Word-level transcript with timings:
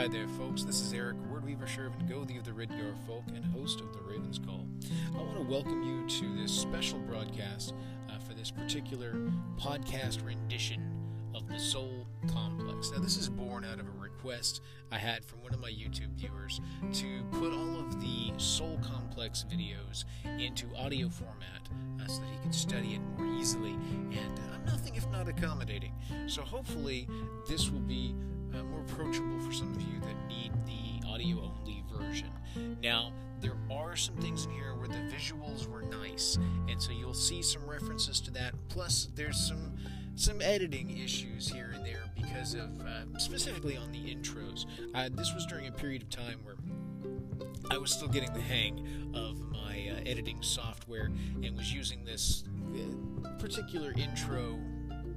Hi 0.00 0.08
there, 0.08 0.28
folks. 0.28 0.62
This 0.62 0.80
is 0.80 0.94
Eric 0.94 1.18
Wordweaver 1.30 1.68
Sjerven, 1.68 2.08
Gothi 2.08 2.38
of 2.38 2.44
the 2.46 2.52
Ridgar 2.52 2.96
Folk, 3.06 3.24
and 3.34 3.44
host 3.44 3.82
of 3.82 3.92
the 3.92 4.00
Raven's 4.00 4.38
Call. 4.38 4.66
I 5.14 5.18
want 5.18 5.36
to 5.36 5.42
welcome 5.42 5.82
you 5.82 6.08
to 6.08 6.40
this 6.40 6.50
special 6.50 6.98
broadcast 7.00 7.74
uh, 8.08 8.18
for 8.18 8.32
this 8.32 8.50
particular 8.50 9.12
podcast 9.58 10.24
rendition 10.24 10.90
of 11.34 11.46
the 11.48 11.58
Soul 11.58 12.06
Complex. 12.32 12.90
Now, 12.92 13.02
this 13.02 13.18
is 13.18 13.28
born 13.28 13.62
out 13.62 13.78
of 13.78 13.88
a 13.88 14.00
request 14.00 14.62
I 14.90 14.96
had 14.96 15.22
from 15.22 15.42
one 15.42 15.52
of 15.52 15.60
my 15.60 15.68
YouTube 15.68 16.14
viewers 16.14 16.62
to 16.94 17.22
put 17.32 17.52
all 17.52 17.80
of 17.80 18.00
the 18.00 18.32
Soul 18.38 18.80
Complex 18.82 19.44
videos 19.52 20.06
into 20.38 20.64
audio 20.78 21.10
format 21.10 21.68
uh, 22.02 22.06
so 22.06 22.22
that 22.22 22.30
he 22.30 22.38
could 22.42 22.54
study 22.54 22.94
it 22.94 23.00
more 23.18 23.26
easily. 23.38 23.72
And 23.72 24.38
uh, 24.38 24.54
I'm 24.54 24.64
nothing 24.64 24.94
if 24.94 25.06
not 25.10 25.28
accommodating. 25.28 25.92
So, 26.26 26.40
hopefully, 26.40 27.06
this 27.46 27.68
will 27.68 27.80
be 27.80 28.14
uh, 28.54 28.62
more 28.64 28.80
approachable 28.80 29.38
for 29.40 29.52
some 29.52 29.74
of 29.74 29.82
you 29.82 30.00
that 30.00 30.16
need 30.28 30.52
the 30.66 31.08
audio 31.08 31.38
only 31.40 31.84
version. 31.92 32.30
Now, 32.82 33.12
there 33.40 33.56
are 33.70 33.96
some 33.96 34.16
things 34.16 34.44
in 34.44 34.50
here 34.52 34.74
where 34.74 34.88
the 34.88 34.98
visuals 35.14 35.66
were 35.66 35.82
nice, 35.82 36.38
and 36.68 36.80
so 36.80 36.92
you'll 36.92 37.14
see 37.14 37.42
some 37.42 37.66
references 37.66 38.20
to 38.22 38.30
that. 38.32 38.54
Plus, 38.68 39.08
there's 39.14 39.38
some 39.38 39.76
some 40.16 40.42
editing 40.42 40.98
issues 40.98 41.50
here 41.50 41.72
and 41.74 41.84
there 41.86 42.02
because 42.14 42.54
of 42.54 42.68
uh, 42.80 43.18
specifically 43.18 43.76
on 43.76 43.90
the 43.90 44.14
intros. 44.14 44.66
Uh, 44.94 45.08
this 45.12 45.32
was 45.34 45.46
during 45.46 45.66
a 45.66 45.72
period 45.72 46.02
of 46.02 46.10
time 46.10 46.40
where 46.42 46.56
I 47.70 47.78
was 47.78 47.90
still 47.92 48.08
getting 48.08 48.32
the 48.34 48.40
hang 48.40 49.12
of 49.14 49.40
my 49.50 49.90
uh, 49.90 50.00
editing 50.04 50.42
software 50.42 51.10
and 51.42 51.56
was 51.56 51.72
using 51.72 52.04
this 52.04 52.44
uh, 52.74 53.28
particular 53.38 53.92
intro 53.96 54.58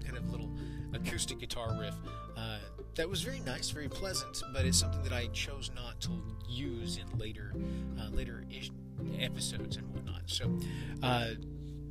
kind 0.05 0.17
of 0.17 0.29
little 0.29 0.51
acoustic 0.93 1.40
guitar 1.40 1.75
riff 1.79 1.95
uh, 2.37 2.59
that 2.96 3.10
was 3.10 3.22
very 3.22 3.40
nice, 3.40 3.70
very 3.70 3.90
pleasant, 3.90 4.41
but 4.54 4.66
it's 4.66 4.77
something 4.77 5.04
that 5.04 5.13
I 5.13 5.27
chose 5.27 5.72
not 5.76 5.99
to 6.02 6.12
use 6.48 6.98
in 6.98 7.18
later 7.18 7.54
uh, 7.99 8.10
later 8.10 8.44
ish- 8.49 8.72
episodes 9.20 9.77
and 9.77 9.88
whatnot. 9.94 10.24
So 10.27 10.58
uh, 11.02 11.32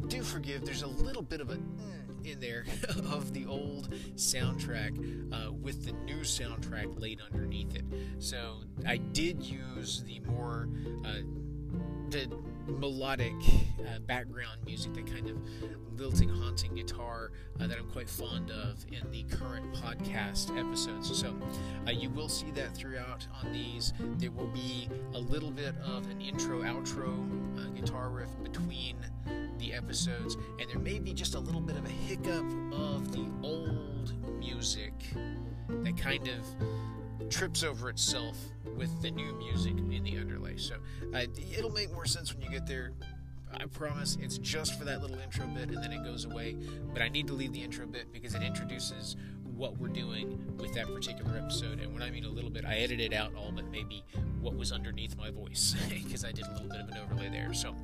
do 0.08 0.23
forgive. 0.23 0.64
There's 0.64 0.83
a 0.83 0.86
little 0.86 1.23
bit 1.23 1.41
of 1.41 1.50
a 1.50 1.56
mm 1.56 2.03
in 2.25 2.39
there 2.39 2.64
of 3.11 3.33
the 3.33 3.47
old 3.47 3.92
soundtrack 4.14 4.97
uh, 5.33 5.53
with 5.53 5.84
the 5.84 5.92
new 6.05 6.20
soundtrack 6.20 7.00
laid 7.00 7.20
underneath 7.20 7.75
it. 7.75 7.84
So 8.19 8.58
I 8.86 8.98
did 8.98 9.42
use 9.42 10.05
the 10.06 10.20
more 10.20 10.69
uh, 11.05 11.14
the 12.11 12.30
melodic 12.66 13.34
uh, 13.80 13.98
background 14.00 14.60
music, 14.64 14.94
that 14.94 15.06
kind 15.06 15.28
of 15.28 15.36
lilting, 15.98 16.28
haunting 16.28 16.74
guitar 16.74 17.32
uh, 17.60 17.66
that 17.66 17.78
I'm 17.78 17.91
quite 17.91 18.08
fond 18.08 18.50
of 18.50 18.84
in 18.91 19.10
the 19.10 19.22
current 19.24 19.72
podcast 19.74 20.56
episodes. 20.58 21.16
So 21.16 21.34
uh, 21.86 21.90
you 21.90 22.10
will 22.10 22.28
see 22.28 22.50
that 22.52 22.74
throughout 22.74 23.27
on 23.42 23.52
these. 23.52 23.92
There 24.18 24.30
will 24.30 24.48
be 24.48 24.88
a 25.14 25.18
little 25.18 25.50
bit 25.50 25.74
of 25.84 26.10
an 26.10 26.20
intro, 26.20 26.62
outro 26.62 27.28
uh, 27.58 27.68
guitar 27.70 28.10
riff 28.10 28.30
between 28.42 28.96
the 29.58 29.72
episodes, 29.72 30.36
and 30.58 30.68
there 30.68 30.78
may 30.78 30.98
be 30.98 31.12
just 31.12 31.34
a 31.34 31.38
little 31.40 31.60
bit 31.60 31.77
of 31.77 31.84
a 31.84 31.88
hiccup 31.88 32.44
of 32.72 33.12
the 33.12 33.30
old 33.42 34.12
music 34.38 34.92
that 35.68 35.96
kind 35.96 36.28
of 36.28 36.44
trips 37.33 37.62
over 37.62 37.88
itself 37.88 38.36
with 38.77 39.00
the 39.00 39.11
new 39.11 39.33
music 39.38 39.72
in 39.72 40.05
the 40.05 40.19
underlay. 40.19 40.56
So 40.58 40.75
uh, 41.14 41.25
it'll 41.56 41.72
make 41.72 41.91
more 41.92 42.05
sense 42.05 42.33
when 42.33 42.42
you 42.42 42.50
get 42.50 42.66
there. 42.66 42.92
I 43.55 43.64
promise 43.66 44.19
it's 44.20 44.39
just 44.39 44.78
for 44.78 44.84
that 44.84 45.00
little 45.00 45.19
intro 45.19 45.47
bit 45.47 45.70
and 45.70 45.83
then 45.83 45.92
it 45.92 46.05
goes 46.05 46.27
away. 46.27 46.56
But 46.92 47.02
I 47.02 47.08
need 47.08 47.27
to 47.28 47.33
leave 47.33 47.52
the 47.52 47.62
intro 47.62 47.86
bit 47.86 48.12
because 48.12 48.34
it 48.34 48.42
introduces 48.42 49.16
what 49.44 49.78
we're 49.78 49.89
doing 49.89 50.39
with 50.58 50.74
that 50.74 50.86
particular 50.86 51.36
episode. 51.36 51.80
And 51.80 51.92
when 51.94 52.02
I 52.02 52.11
mean 52.11 52.24
a 52.24 52.28
little 52.28 52.50
bit, 52.50 52.66
I 52.66 52.77
edited 52.77 53.14
out 53.14 53.35
all 53.35 53.51
but 53.51 53.70
maybe 53.70 54.05
what 54.40 54.55
was 54.55 54.70
underneath 54.70 55.17
my 55.17 55.30
voice 55.30 55.74
because 55.89 56.24
I 56.24 56.33
did 56.33 56.45
a 56.46 56.52
little 56.52 56.68
bit 56.68 56.80
of 56.80 56.89
an 56.89 56.98
overlay 56.98 57.30
there. 57.30 57.55
So 57.55 57.74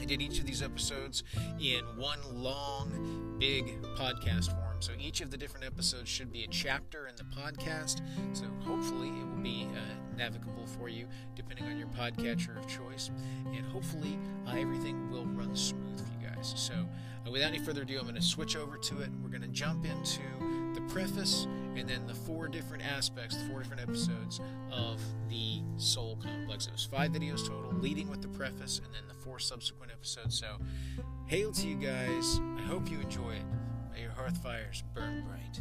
I 0.00 0.04
did 0.04 0.20
each 0.20 0.40
of 0.40 0.46
these 0.46 0.62
episodes 0.62 1.22
in 1.60 1.82
one 1.96 2.18
long, 2.32 3.36
big 3.38 3.80
podcast 3.96 4.50
form. 4.50 4.65
So 4.80 4.92
each 5.00 5.20
of 5.20 5.30
the 5.30 5.36
different 5.36 5.66
episodes 5.66 6.08
should 6.08 6.32
be 6.32 6.44
a 6.44 6.48
chapter 6.48 7.08
in 7.08 7.16
the 7.16 7.24
podcast. 7.24 8.00
So 8.32 8.44
hopefully 8.60 9.08
it 9.08 9.26
will 9.26 9.42
be 9.42 9.68
uh, 9.74 10.16
navigable 10.16 10.66
for 10.66 10.88
you, 10.88 11.06
depending 11.34 11.66
on 11.66 11.78
your 11.78 11.88
podcatcher 11.88 12.58
of 12.58 12.66
choice. 12.68 13.10
And 13.46 13.66
hopefully 13.66 14.18
uh, 14.46 14.52
everything 14.56 15.10
will 15.10 15.26
run 15.26 15.54
smooth 15.54 15.98
for 15.98 16.12
you 16.20 16.28
guys. 16.28 16.52
So 16.56 16.74
uh, 17.26 17.30
without 17.30 17.48
any 17.48 17.58
further 17.58 17.82
ado, 17.82 17.98
I'm 17.98 18.04
going 18.04 18.14
to 18.16 18.22
switch 18.22 18.56
over 18.56 18.76
to 18.76 19.00
it. 19.00 19.10
We're 19.22 19.30
going 19.30 19.42
to 19.42 19.48
jump 19.48 19.84
into 19.84 20.22
the 20.74 20.80
preface 20.92 21.46
and 21.74 21.88
then 21.88 22.06
the 22.06 22.14
four 22.14 22.48
different 22.48 22.84
aspects, 22.84 23.36
the 23.36 23.44
four 23.48 23.60
different 23.60 23.82
episodes 23.82 24.40
of 24.70 25.00
the 25.28 25.60
Soul 25.76 26.18
Complex. 26.22 26.66
It 26.66 26.72
was 26.72 26.84
five 26.84 27.12
videos 27.12 27.46
total, 27.46 27.72
leading 27.80 28.08
with 28.08 28.22
the 28.22 28.28
preface 28.28 28.80
and 28.84 28.94
then 28.94 29.02
the 29.08 29.14
four 29.14 29.38
subsequent 29.38 29.92
episodes. 29.92 30.38
So, 30.38 30.56
hail 31.26 31.52
to 31.52 31.66
you 31.66 31.76
guys. 31.76 32.40
I 32.58 32.62
hope 32.62 32.90
you 32.90 33.00
enjoy 33.00 33.32
it. 33.32 33.44
May 33.96 34.02
your 34.02 34.12
hearth 34.12 34.36
fires 34.42 34.82
burn 34.94 35.24
bright. 35.24 35.58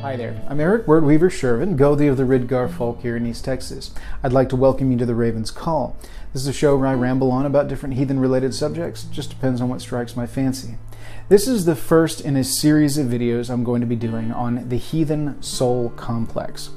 Hi 0.00 0.16
there, 0.16 0.42
I'm 0.48 0.58
Eric 0.58 0.86
Wordweaver 0.86 1.28
Sjerven, 1.28 1.76
Gothi 1.76 2.10
of 2.10 2.16
the 2.16 2.22
Ridgar 2.22 2.72
Folk 2.72 3.02
here 3.02 3.18
in 3.18 3.26
East 3.26 3.44
Texas. 3.44 3.90
I'd 4.22 4.32
like 4.32 4.48
to 4.48 4.56
welcome 4.56 4.90
you 4.90 4.96
to 4.96 5.04
the 5.04 5.14
Raven's 5.14 5.50
Call. 5.50 5.94
This 6.32 6.40
is 6.40 6.48
a 6.48 6.54
show 6.54 6.74
where 6.74 6.86
I 6.88 6.94
ramble 6.94 7.30
on 7.30 7.44
about 7.44 7.68
different 7.68 7.96
heathen 7.96 8.18
related 8.18 8.54
subjects, 8.54 9.04
just 9.04 9.28
depends 9.28 9.60
on 9.60 9.68
what 9.68 9.82
strikes 9.82 10.16
my 10.16 10.26
fancy. 10.26 10.78
This 11.28 11.46
is 11.46 11.66
the 11.66 11.76
first 11.76 12.22
in 12.22 12.36
a 12.36 12.44
series 12.44 12.96
of 12.96 13.08
videos 13.08 13.50
I'm 13.50 13.62
going 13.62 13.82
to 13.82 13.86
be 13.86 13.94
doing 13.94 14.32
on 14.32 14.70
the 14.70 14.78
heathen 14.78 15.42
soul 15.42 15.90
complex. 15.90 16.70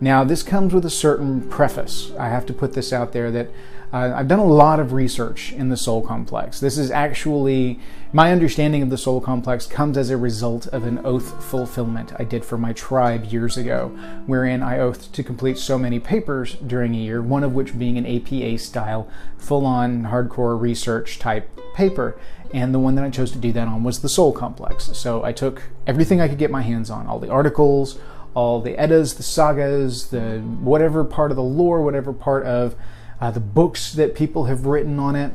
Now, 0.00 0.22
this 0.22 0.42
comes 0.42 0.72
with 0.72 0.84
a 0.84 0.90
certain 0.90 1.48
preface. 1.48 2.12
I 2.18 2.28
have 2.28 2.46
to 2.46 2.52
put 2.52 2.74
this 2.74 2.92
out 2.92 3.12
there 3.12 3.30
that 3.32 3.48
uh, 3.92 4.12
I've 4.14 4.28
done 4.28 4.38
a 4.38 4.44
lot 4.44 4.80
of 4.80 4.92
research 4.92 5.52
in 5.52 5.70
the 5.70 5.76
soul 5.76 6.02
complex. 6.02 6.60
This 6.60 6.76
is 6.76 6.90
actually 6.90 7.80
my 8.12 8.32
understanding 8.32 8.82
of 8.82 8.90
the 8.90 8.98
soul 8.98 9.20
complex 9.20 9.66
comes 9.66 9.96
as 9.96 10.10
a 10.10 10.16
result 10.16 10.66
of 10.68 10.84
an 10.84 11.00
oath 11.04 11.42
fulfillment 11.42 12.12
I 12.18 12.24
did 12.24 12.44
for 12.44 12.58
my 12.58 12.74
tribe 12.74 13.24
years 13.26 13.56
ago, 13.56 13.88
wherein 14.26 14.62
I 14.62 14.78
oathed 14.78 15.14
to 15.14 15.22
complete 15.22 15.58
so 15.58 15.78
many 15.78 15.98
papers 15.98 16.54
during 16.54 16.94
a 16.94 16.98
year, 16.98 17.22
one 17.22 17.42
of 17.42 17.54
which 17.54 17.78
being 17.78 17.96
an 17.96 18.06
APA 18.06 18.58
style, 18.58 19.08
full 19.38 19.64
on 19.64 20.04
hardcore 20.04 20.60
research 20.60 21.18
type 21.18 21.48
paper. 21.74 22.18
And 22.52 22.74
the 22.74 22.78
one 22.78 22.94
that 22.94 23.04
I 23.04 23.10
chose 23.10 23.30
to 23.32 23.38
do 23.38 23.52
that 23.52 23.68
on 23.68 23.84
was 23.84 24.00
the 24.00 24.08
soul 24.08 24.32
complex. 24.32 24.90
So 24.96 25.24
I 25.24 25.32
took 25.32 25.62
everything 25.86 26.20
I 26.20 26.28
could 26.28 26.38
get 26.38 26.50
my 26.50 26.62
hands 26.62 26.90
on, 26.90 27.06
all 27.06 27.18
the 27.18 27.30
articles, 27.30 27.98
all 28.38 28.60
the 28.60 28.78
Eddas, 28.78 29.14
the 29.14 29.22
sagas, 29.24 30.10
the 30.10 30.38
whatever 30.38 31.04
part 31.04 31.32
of 31.32 31.36
the 31.36 31.42
lore, 31.42 31.82
whatever 31.82 32.12
part 32.12 32.46
of 32.46 32.76
uh, 33.20 33.32
the 33.32 33.40
books 33.40 33.92
that 33.94 34.14
people 34.14 34.44
have 34.44 34.64
written 34.64 35.00
on 35.00 35.16
it. 35.16 35.32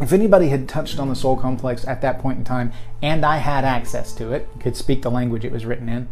If 0.00 0.12
anybody 0.12 0.48
had 0.48 0.68
touched 0.68 0.98
on 0.98 1.08
the 1.08 1.14
soul 1.14 1.36
complex 1.36 1.86
at 1.86 2.00
that 2.00 2.18
point 2.18 2.38
in 2.38 2.44
time, 2.44 2.72
and 3.02 3.24
I 3.24 3.36
had 3.36 3.64
access 3.64 4.12
to 4.14 4.32
it, 4.32 4.48
could 4.58 4.76
speak 4.76 5.02
the 5.02 5.12
language 5.12 5.44
it 5.44 5.52
was 5.52 5.64
written 5.64 5.88
in, 5.88 6.08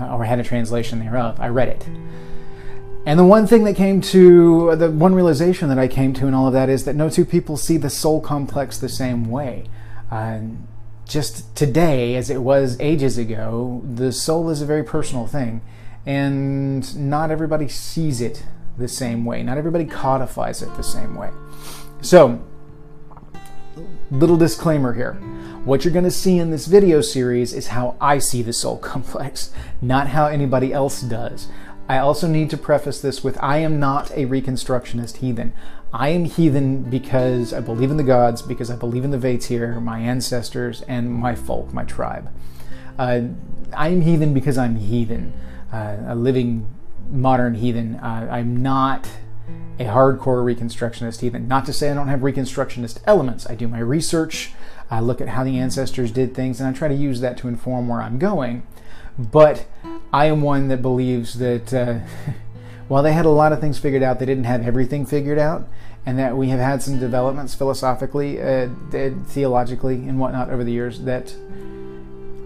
uh, 0.00 0.16
or 0.16 0.24
had 0.24 0.38
a 0.38 0.44
translation 0.44 0.98
thereof, 1.00 1.38
I 1.38 1.48
read 1.48 1.68
it. 1.68 1.86
And 3.04 3.18
the 3.18 3.24
one 3.24 3.46
thing 3.46 3.64
that 3.64 3.76
came 3.76 4.00
to, 4.00 4.76
the 4.76 4.90
one 4.90 5.14
realization 5.14 5.68
that 5.68 5.78
I 5.78 5.88
came 5.88 6.14
to 6.14 6.26
in 6.26 6.32
all 6.32 6.46
of 6.46 6.54
that 6.54 6.70
is 6.70 6.84
that 6.84 6.96
no 6.96 7.10
two 7.10 7.26
people 7.26 7.58
see 7.58 7.76
the 7.76 7.90
soul 7.90 8.22
complex 8.22 8.78
the 8.78 8.88
same 8.88 9.28
way. 9.30 9.66
Uh, 10.10 10.40
just 11.08 11.56
today, 11.56 12.14
as 12.16 12.28
it 12.28 12.42
was 12.42 12.78
ages 12.78 13.16
ago, 13.16 13.82
the 13.84 14.12
soul 14.12 14.50
is 14.50 14.60
a 14.60 14.66
very 14.66 14.84
personal 14.84 15.26
thing, 15.26 15.62
and 16.04 16.96
not 16.96 17.30
everybody 17.30 17.66
sees 17.66 18.20
it 18.20 18.44
the 18.76 18.88
same 18.88 19.24
way. 19.24 19.42
Not 19.42 19.58
everybody 19.58 19.86
codifies 19.86 20.62
it 20.62 20.74
the 20.76 20.82
same 20.82 21.16
way. 21.16 21.30
So, 22.02 22.40
little 24.10 24.36
disclaimer 24.36 24.92
here. 24.92 25.14
What 25.64 25.84
you're 25.84 25.92
going 25.92 26.04
to 26.04 26.10
see 26.10 26.38
in 26.38 26.50
this 26.50 26.66
video 26.66 27.00
series 27.00 27.52
is 27.52 27.68
how 27.68 27.96
I 28.00 28.18
see 28.18 28.42
the 28.42 28.52
soul 28.52 28.76
complex, 28.92 29.50
not 29.80 30.08
how 30.08 30.26
anybody 30.26 30.72
else 30.72 31.00
does. 31.00 31.48
I 31.88 31.98
also 31.98 32.28
need 32.28 32.50
to 32.50 32.58
preface 32.58 33.00
this 33.00 33.24
with 33.24 33.42
I 33.42 33.58
am 33.58 33.80
not 33.80 34.10
a 34.10 34.26
Reconstructionist 34.26 35.16
heathen. 35.16 35.54
I 35.92 36.10
am 36.10 36.24
heathen 36.24 36.82
because 36.82 37.54
I 37.54 37.60
believe 37.60 37.90
in 37.90 37.96
the 37.96 38.02
gods, 38.02 38.42
because 38.42 38.70
I 38.70 38.76
believe 38.76 39.04
in 39.04 39.10
the 39.10 39.18
Vatir, 39.18 39.82
my 39.82 39.98
ancestors, 40.00 40.82
and 40.82 41.12
my 41.12 41.34
folk, 41.34 41.72
my 41.72 41.84
tribe. 41.84 42.30
Uh, 42.98 43.22
I 43.72 43.88
am 43.88 44.02
heathen 44.02 44.34
because 44.34 44.58
I'm 44.58 44.76
heathen, 44.76 45.32
uh, 45.72 45.96
a 46.08 46.14
living 46.14 46.68
modern 47.10 47.54
heathen. 47.54 47.96
Uh, 47.96 48.28
I'm 48.30 48.62
not 48.62 49.08
a 49.78 49.84
hardcore 49.84 50.44
Reconstructionist 50.44 51.20
heathen. 51.20 51.48
Not 51.48 51.64
to 51.66 51.72
say 51.72 51.90
I 51.90 51.94
don't 51.94 52.08
have 52.08 52.20
Reconstructionist 52.20 53.00
elements. 53.06 53.48
I 53.48 53.54
do 53.54 53.68
my 53.68 53.78
research, 53.78 54.52
I 54.90 55.00
look 55.00 55.20
at 55.20 55.28
how 55.28 55.44
the 55.44 55.58
ancestors 55.58 56.10
did 56.10 56.34
things, 56.34 56.60
and 56.60 56.68
I 56.68 56.72
try 56.72 56.88
to 56.88 56.94
use 56.94 57.20
that 57.20 57.36
to 57.38 57.48
inform 57.48 57.88
where 57.88 58.02
I'm 58.02 58.18
going. 58.18 58.66
But 59.18 59.66
I 60.12 60.26
am 60.26 60.42
one 60.42 60.68
that 60.68 60.82
believes 60.82 61.38
that 61.38 61.72
uh, 61.72 62.00
while 62.88 63.02
they 63.02 63.12
had 63.12 63.26
a 63.26 63.30
lot 63.30 63.52
of 63.52 63.60
things 63.60 63.78
figured 63.78 64.02
out, 64.02 64.18
they 64.18 64.26
didn't 64.26 64.44
have 64.44 64.66
everything 64.66 65.04
figured 65.04 65.38
out, 65.38 65.68
and 66.06 66.18
that 66.18 66.36
we 66.36 66.48
have 66.48 66.58
had 66.58 66.82
some 66.82 66.98
developments 66.98 67.54
philosophically, 67.54 68.40
uh, 68.40 68.68
theologically, 69.26 69.96
and 70.08 70.18
whatnot 70.18 70.50
over 70.50 70.64
the 70.64 70.72
years 70.72 71.02
that 71.02 71.34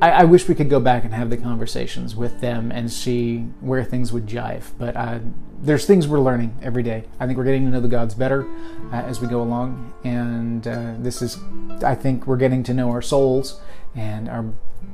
I, 0.02 0.10
I, 0.10 0.24
wish 0.24 0.48
we 0.48 0.56
could 0.56 0.68
go 0.68 0.80
back 0.80 1.04
and 1.04 1.14
have 1.14 1.30
the 1.30 1.36
conversations 1.36 2.16
with 2.16 2.40
them 2.40 2.72
and 2.72 2.90
see 2.90 3.42
where 3.60 3.84
things 3.84 4.12
would 4.12 4.26
jive. 4.26 4.72
But 4.76 4.96
uh, 4.96 5.20
there's 5.60 5.86
things 5.86 6.08
we're 6.08 6.18
learning 6.18 6.58
every 6.60 6.82
day. 6.82 7.04
I 7.20 7.26
think 7.26 7.38
we're 7.38 7.44
getting 7.44 7.64
to 7.66 7.70
know 7.70 7.80
the 7.80 7.86
gods 7.86 8.14
better 8.14 8.44
uh, 8.92 8.96
as 8.96 9.20
we 9.20 9.28
go 9.28 9.40
along, 9.40 9.94
and 10.02 10.66
uh, 10.66 10.94
this 10.98 11.22
is, 11.22 11.38
I 11.84 11.94
think, 11.94 12.26
we're 12.26 12.36
getting 12.36 12.64
to 12.64 12.74
know 12.74 12.90
our 12.90 13.02
souls 13.02 13.60
and 13.94 14.28
our 14.28 14.44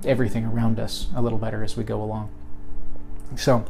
everything 0.05 0.44
around 0.44 0.79
us 0.79 1.06
a 1.17 1.23
little 1.23 1.39
better 1.39 1.65
as 1.65 1.75
we 1.75 1.85
go 1.85 2.03
along. 2.03 2.31
So. 3.35 3.65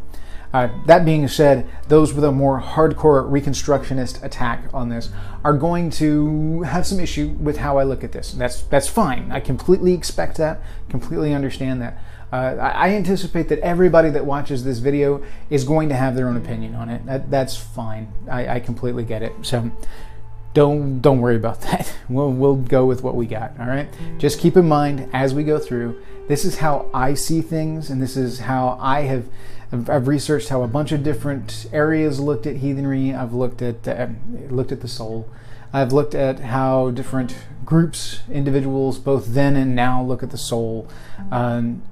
Uh, 0.53 0.69
that 0.87 1.05
being 1.05 1.29
said, 1.29 1.69
those 1.89 2.15
with 2.15 2.25
a 2.25 2.33
more 2.33 2.61
hardcore 2.61 3.29
Reconstructionist 3.31 4.23
attack 4.25 4.65
on 4.73 4.89
this 4.89 5.11
are 5.45 5.53
going 5.53 5.91
to 5.91 6.63
have 6.63 6.87
some 6.87 6.99
issue 6.99 7.29
with 7.39 7.59
how 7.59 7.79
I 7.79 7.85
look 7.85 8.03
at 8.03 8.13
this. 8.13 8.33
That's 8.33 8.63
that's 8.63 8.89
fine. 8.89 9.31
I 9.31 9.41
completely 9.41 9.93
expect 9.93 10.39
that. 10.39 10.61
Completely 10.89 11.35
understand 11.35 11.83
that. 11.83 11.99
Uh, 12.33 12.57
I 12.61 12.91
anticipate 12.91 13.49
that 13.49 13.59
everybody 13.61 14.11
that 14.11 14.27
watches 14.27 14.63
this 14.63 14.81
video 14.81 15.23
is 15.49 15.65
going 15.65 15.89
to 15.89 15.95
have 15.95 16.15
their 16.15 16.29
own 16.29 16.37
opinion 16.37 16.75
on 16.75 16.91
it. 16.91 17.07
That, 17.07 17.31
that's 17.31 17.57
fine. 17.57 18.13
I, 18.31 18.57
I 18.57 18.61
completely 18.61 19.03
get 19.03 19.23
it. 19.23 19.33
So 19.43 19.71
don't 20.53 21.01
don't 21.01 21.21
worry 21.21 21.37
about 21.37 21.61
that. 21.63 21.95
We'll 22.09 22.33
we'll 22.33 22.57
go 22.57 22.87
with 22.87 23.03
what 23.03 23.15
we 23.15 23.27
got. 23.27 23.53
All 23.61 23.67
right. 23.67 23.89
Just 24.19 24.41
keep 24.41 24.57
in 24.57 24.69
mind 24.69 25.09
as 25.13 25.35
we 25.35 25.45
go 25.45 25.59
through. 25.59 26.03
This 26.29 26.45
is 26.45 26.59
how 26.59 26.91
I 26.93 27.15
see 27.15 27.41
things, 27.41 27.89
and 27.89 28.03
this 28.03 28.15
is 28.15 28.41
how 28.41 28.79
I 28.81 29.03
have 29.03 29.27
I've, 29.71 30.09
researched 30.09 30.49
how 30.49 30.63
a 30.63 30.69
bunch 30.69 30.93
of 30.93 31.03
different 31.03 31.67
areas 31.73 32.21
looked 32.21 32.47
at 32.47 32.57
heathenry. 32.57 33.13
I've 33.13 33.35
looked 33.35 33.61
at 33.61 33.87
uh, 33.87 34.09
looked 34.49 34.73
at 34.73 34.81
the 34.81 34.89
soul. 34.89 35.29
I've 35.73 35.93
looked 35.93 36.15
at 36.15 36.41
how 36.41 36.91
different 36.91 37.37
groups, 37.65 38.21
individuals, 38.31 38.99
both 38.99 39.27
then 39.27 39.57
and 39.57 39.75
now, 39.75 40.03
look 40.03 40.23
at 40.23 40.31
the 40.31 40.39
soul. 40.39 40.89
Um, 41.31 41.83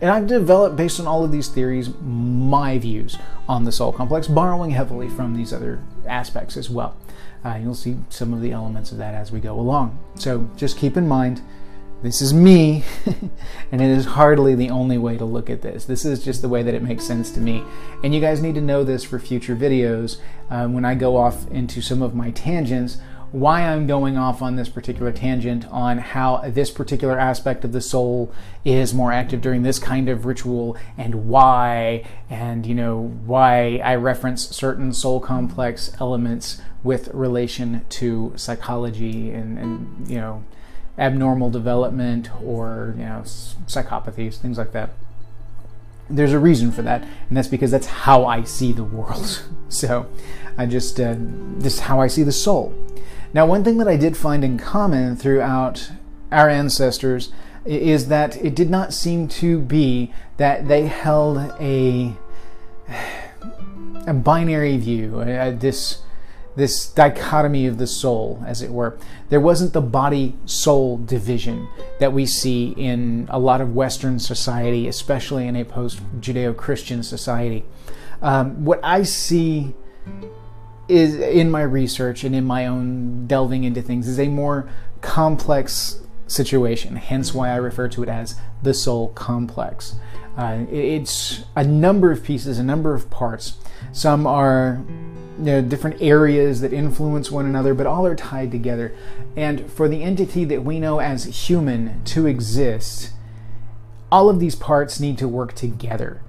and 0.00 0.10
I've 0.10 0.26
developed, 0.26 0.76
based 0.76 1.00
on 1.00 1.06
all 1.06 1.24
of 1.24 1.32
these 1.32 1.48
theories, 1.48 1.88
my 2.00 2.78
views 2.78 3.16
on 3.48 3.64
the 3.64 3.72
soul 3.72 3.92
complex, 3.92 4.28
borrowing 4.28 4.70
heavily 4.70 5.08
from 5.08 5.34
these 5.34 5.52
other 5.52 5.80
aspects 6.06 6.56
as 6.56 6.70
well. 6.70 6.96
Uh, 7.44 7.58
you'll 7.60 7.74
see 7.74 7.96
some 8.10 8.32
of 8.32 8.40
the 8.40 8.52
elements 8.52 8.92
of 8.92 8.98
that 8.98 9.14
as 9.14 9.32
we 9.32 9.40
go 9.40 9.58
along. 9.58 9.98
So 10.14 10.48
just 10.56 10.78
keep 10.78 10.96
in 10.96 11.08
mind 11.08 11.42
this 12.04 12.20
is 12.20 12.34
me, 12.34 12.84
and 13.72 13.80
it 13.80 13.88
is 13.88 14.04
hardly 14.04 14.54
the 14.54 14.68
only 14.68 14.98
way 14.98 15.16
to 15.16 15.24
look 15.24 15.48
at 15.48 15.62
this. 15.62 15.86
This 15.86 16.04
is 16.04 16.22
just 16.22 16.42
the 16.42 16.50
way 16.50 16.62
that 16.62 16.74
it 16.74 16.82
makes 16.82 17.02
sense 17.02 17.30
to 17.30 17.40
me. 17.40 17.64
And 18.02 18.14
you 18.14 18.20
guys 18.20 18.42
need 18.42 18.54
to 18.56 18.60
know 18.60 18.84
this 18.84 19.02
for 19.02 19.18
future 19.18 19.56
videos 19.56 20.18
um, 20.50 20.74
when 20.74 20.84
I 20.84 20.96
go 20.96 21.16
off 21.16 21.50
into 21.50 21.80
some 21.80 22.02
of 22.02 22.14
my 22.14 22.30
tangents, 22.30 22.98
why 23.32 23.62
I'm 23.62 23.86
going 23.86 24.18
off 24.18 24.42
on 24.42 24.56
this 24.56 24.68
particular 24.68 25.12
tangent 25.12 25.66
on 25.70 25.96
how 25.96 26.42
this 26.46 26.70
particular 26.70 27.18
aspect 27.18 27.64
of 27.64 27.72
the 27.72 27.80
soul 27.80 28.30
is 28.66 28.92
more 28.92 29.10
active 29.10 29.40
during 29.40 29.62
this 29.62 29.78
kind 29.78 30.10
of 30.10 30.26
ritual 30.26 30.76
and 30.98 31.26
why, 31.26 32.04
and 32.28 32.66
you 32.66 32.74
know, 32.74 33.14
why 33.24 33.80
I 33.82 33.94
reference 33.94 34.50
certain 34.50 34.92
soul 34.92 35.20
complex 35.20 35.90
elements 35.98 36.60
with 36.82 37.08
relation 37.14 37.86
to 37.88 38.34
psychology 38.36 39.30
and, 39.30 39.58
and 39.58 40.08
you 40.08 40.18
know, 40.18 40.44
abnormal 40.98 41.50
development 41.50 42.30
or 42.42 42.94
you 42.96 43.04
know 43.04 43.22
psychopathies, 43.24 44.36
things 44.36 44.58
like 44.58 44.72
that. 44.72 44.90
There's 46.08 46.32
a 46.32 46.38
reason 46.38 46.70
for 46.70 46.82
that, 46.82 47.02
and 47.28 47.36
that's 47.36 47.48
because 47.48 47.70
that's 47.70 47.86
how 47.86 48.26
I 48.26 48.44
see 48.44 48.72
the 48.72 48.84
world. 48.84 49.42
so, 49.68 50.06
I 50.58 50.66
just 50.66 51.00
uh, 51.00 51.14
this 51.18 51.74
is 51.74 51.80
how 51.80 52.00
I 52.00 52.08
see 52.08 52.22
the 52.22 52.32
soul. 52.32 52.74
Now, 53.32 53.46
one 53.46 53.64
thing 53.64 53.78
that 53.78 53.88
I 53.88 53.96
did 53.96 54.16
find 54.16 54.44
in 54.44 54.58
common 54.58 55.16
throughout 55.16 55.90
our 56.30 56.48
ancestors 56.48 57.32
is 57.64 58.08
that 58.08 58.36
it 58.44 58.54
did 58.54 58.70
not 58.70 58.92
seem 58.92 59.26
to 59.26 59.58
be 59.60 60.12
that 60.36 60.68
they 60.68 60.86
held 60.86 61.38
a 61.60 62.14
a 64.06 64.12
binary 64.12 64.76
view, 64.76 65.20
uh, 65.20 65.50
this 65.50 66.02
this 66.56 66.86
dichotomy 66.86 67.66
of 67.66 67.78
the 67.78 67.86
soul, 67.86 68.42
as 68.46 68.62
it 68.62 68.70
were. 68.70 68.96
There 69.28 69.40
wasn't 69.40 69.72
the 69.72 69.80
body 69.80 70.36
soul 70.44 70.98
division 70.98 71.68
that 71.98 72.12
we 72.12 72.26
see 72.26 72.74
in 72.76 73.26
a 73.30 73.38
lot 73.38 73.60
of 73.60 73.74
Western 73.74 74.18
society, 74.18 74.86
especially 74.86 75.46
in 75.46 75.56
a 75.56 75.64
post 75.64 76.00
Judeo 76.20 76.56
Christian 76.56 77.02
society. 77.02 77.64
Um, 78.22 78.64
what 78.64 78.80
I 78.82 79.02
see 79.02 79.74
is 80.88 81.14
in 81.16 81.50
my 81.50 81.62
research 81.62 82.24
and 82.24 82.34
in 82.34 82.44
my 82.44 82.66
own 82.66 83.26
delving 83.26 83.64
into 83.64 83.82
things 83.82 84.06
is 84.06 84.20
a 84.20 84.28
more 84.28 84.68
complex 85.00 86.00
situation, 86.26 86.96
hence 86.96 87.34
why 87.34 87.50
I 87.50 87.56
refer 87.56 87.88
to 87.88 88.02
it 88.02 88.08
as 88.08 88.36
the 88.62 88.74
soul 88.74 89.08
complex. 89.08 89.96
Uh, 90.36 90.64
it's 90.70 91.44
a 91.54 91.64
number 91.64 92.10
of 92.10 92.24
pieces, 92.24 92.58
a 92.58 92.62
number 92.62 92.94
of 92.94 93.10
parts. 93.10 93.56
Some 93.92 94.26
are 94.26 94.84
you 95.38 95.44
know, 95.44 95.62
different 95.62 96.00
areas 96.00 96.60
that 96.60 96.72
influence 96.72 97.30
one 97.30 97.46
another, 97.46 97.74
but 97.74 97.86
all 97.86 98.06
are 98.06 98.14
tied 98.14 98.50
together. 98.50 98.94
And 99.36 99.70
for 99.70 99.88
the 99.88 100.02
entity 100.02 100.44
that 100.44 100.64
we 100.64 100.78
know 100.78 101.00
as 101.00 101.24
human 101.48 102.04
to 102.04 102.26
exist, 102.26 103.10
all 104.12 104.28
of 104.28 104.38
these 104.38 104.54
parts 104.54 105.00
need 105.00 105.18
to 105.18 105.28
work 105.28 105.54
together. 105.54 106.22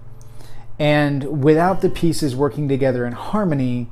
And 0.80 1.44
without 1.44 1.82
the 1.82 1.90
pieces 1.90 2.36
working 2.36 2.68
together 2.68 3.06
in 3.06 3.14
harmony, 3.14 3.90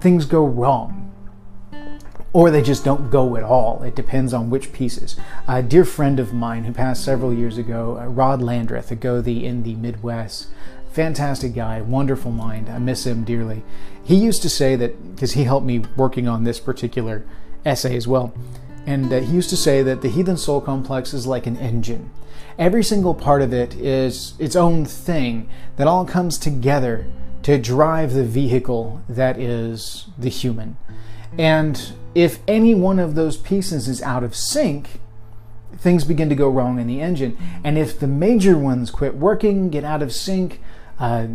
things 0.00 0.24
go 0.24 0.44
wrong. 0.44 1.12
Or 2.32 2.50
they 2.50 2.60
just 2.60 2.84
don't 2.84 3.10
go 3.10 3.36
at 3.36 3.42
all. 3.42 3.82
It 3.82 3.94
depends 3.94 4.34
on 4.34 4.50
which 4.50 4.72
pieces. 4.72 5.16
A 5.48 5.62
dear 5.62 5.84
friend 5.84 6.20
of 6.20 6.34
mine 6.34 6.64
who 6.64 6.72
passed 6.72 7.04
several 7.04 7.32
years 7.32 7.56
ago, 7.56 7.98
uh, 7.98 8.06
Rod 8.06 8.42
Landreth, 8.42 8.90
a 8.90 8.96
Gothi 8.96 9.42
in 9.42 9.62
the 9.62 9.74
Midwest, 9.74 10.48
fantastic 10.90 11.54
guy, 11.54 11.80
wonderful 11.80 12.30
mind. 12.30 12.68
I 12.68 12.78
miss 12.78 13.06
him 13.06 13.24
dearly. 13.24 13.62
He 14.06 14.14
used 14.14 14.40
to 14.42 14.48
say 14.48 14.76
that, 14.76 15.14
because 15.14 15.32
he 15.32 15.42
helped 15.42 15.66
me 15.66 15.80
working 15.96 16.28
on 16.28 16.44
this 16.44 16.60
particular 16.60 17.24
essay 17.64 17.96
as 17.96 18.06
well, 18.06 18.32
and 18.86 19.12
uh, 19.12 19.18
he 19.18 19.34
used 19.34 19.50
to 19.50 19.56
say 19.56 19.82
that 19.82 20.00
the 20.00 20.08
heathen 20.08 20.36
soul 20.36 20.60
complex 20.60 21.12
is 21.12 21.26
like 21.26 21.46
an 21.48 21.56
engine. 21.56 22.10
Every 22.56 22.84
single 22.84 23.14
part 23.14 23.42
of 23.42 23.52
it 23.52 23.74
is 23.74 24.34
its 24.38 24.54
own 24.54 24.84
thing 24.84 25.48
that 25.76 25.88
all 25.88 26.04
comes 26.04 26.38
together 26.38 27.04
to 27.42 27.58
drive 27.58 28.12
the 28.12 28.24
vehicle 28.24 29.02
that 29.08 29.40
is 29.40 30.06
the 30.16 30.30
human. 30.30 30.76
And 31.36 31.92
if 32.14 32.38
any 32.46 32.76
one 32.76 33.00
of 33.00 33.16
those 33.16 33.36
pieces 33.36 33.88
is 33.88 34.00
out 34.02 34.22
of 34.22 34.36
sync, 34.36 35.00
things 35.76 36.04
begin 36.04 36.28
to 36.28 36.36
go 36.36 36.48
wrong 36.48 36.78
in 36.78 36.86
the 36.86 37.00
engine. 37.00 37.36
And 37.64 37.76
if 37.76 37.98
the 37.98 38.06
major 38.06 38.56
ones 38.56 38.92
quit 38.92 39.16
working, 39.16 39.68
get 39.68 39.82
out 39.82 40.00
of 40.00 40.12
sync, 40.12 40.60
uh, 41.00 41.26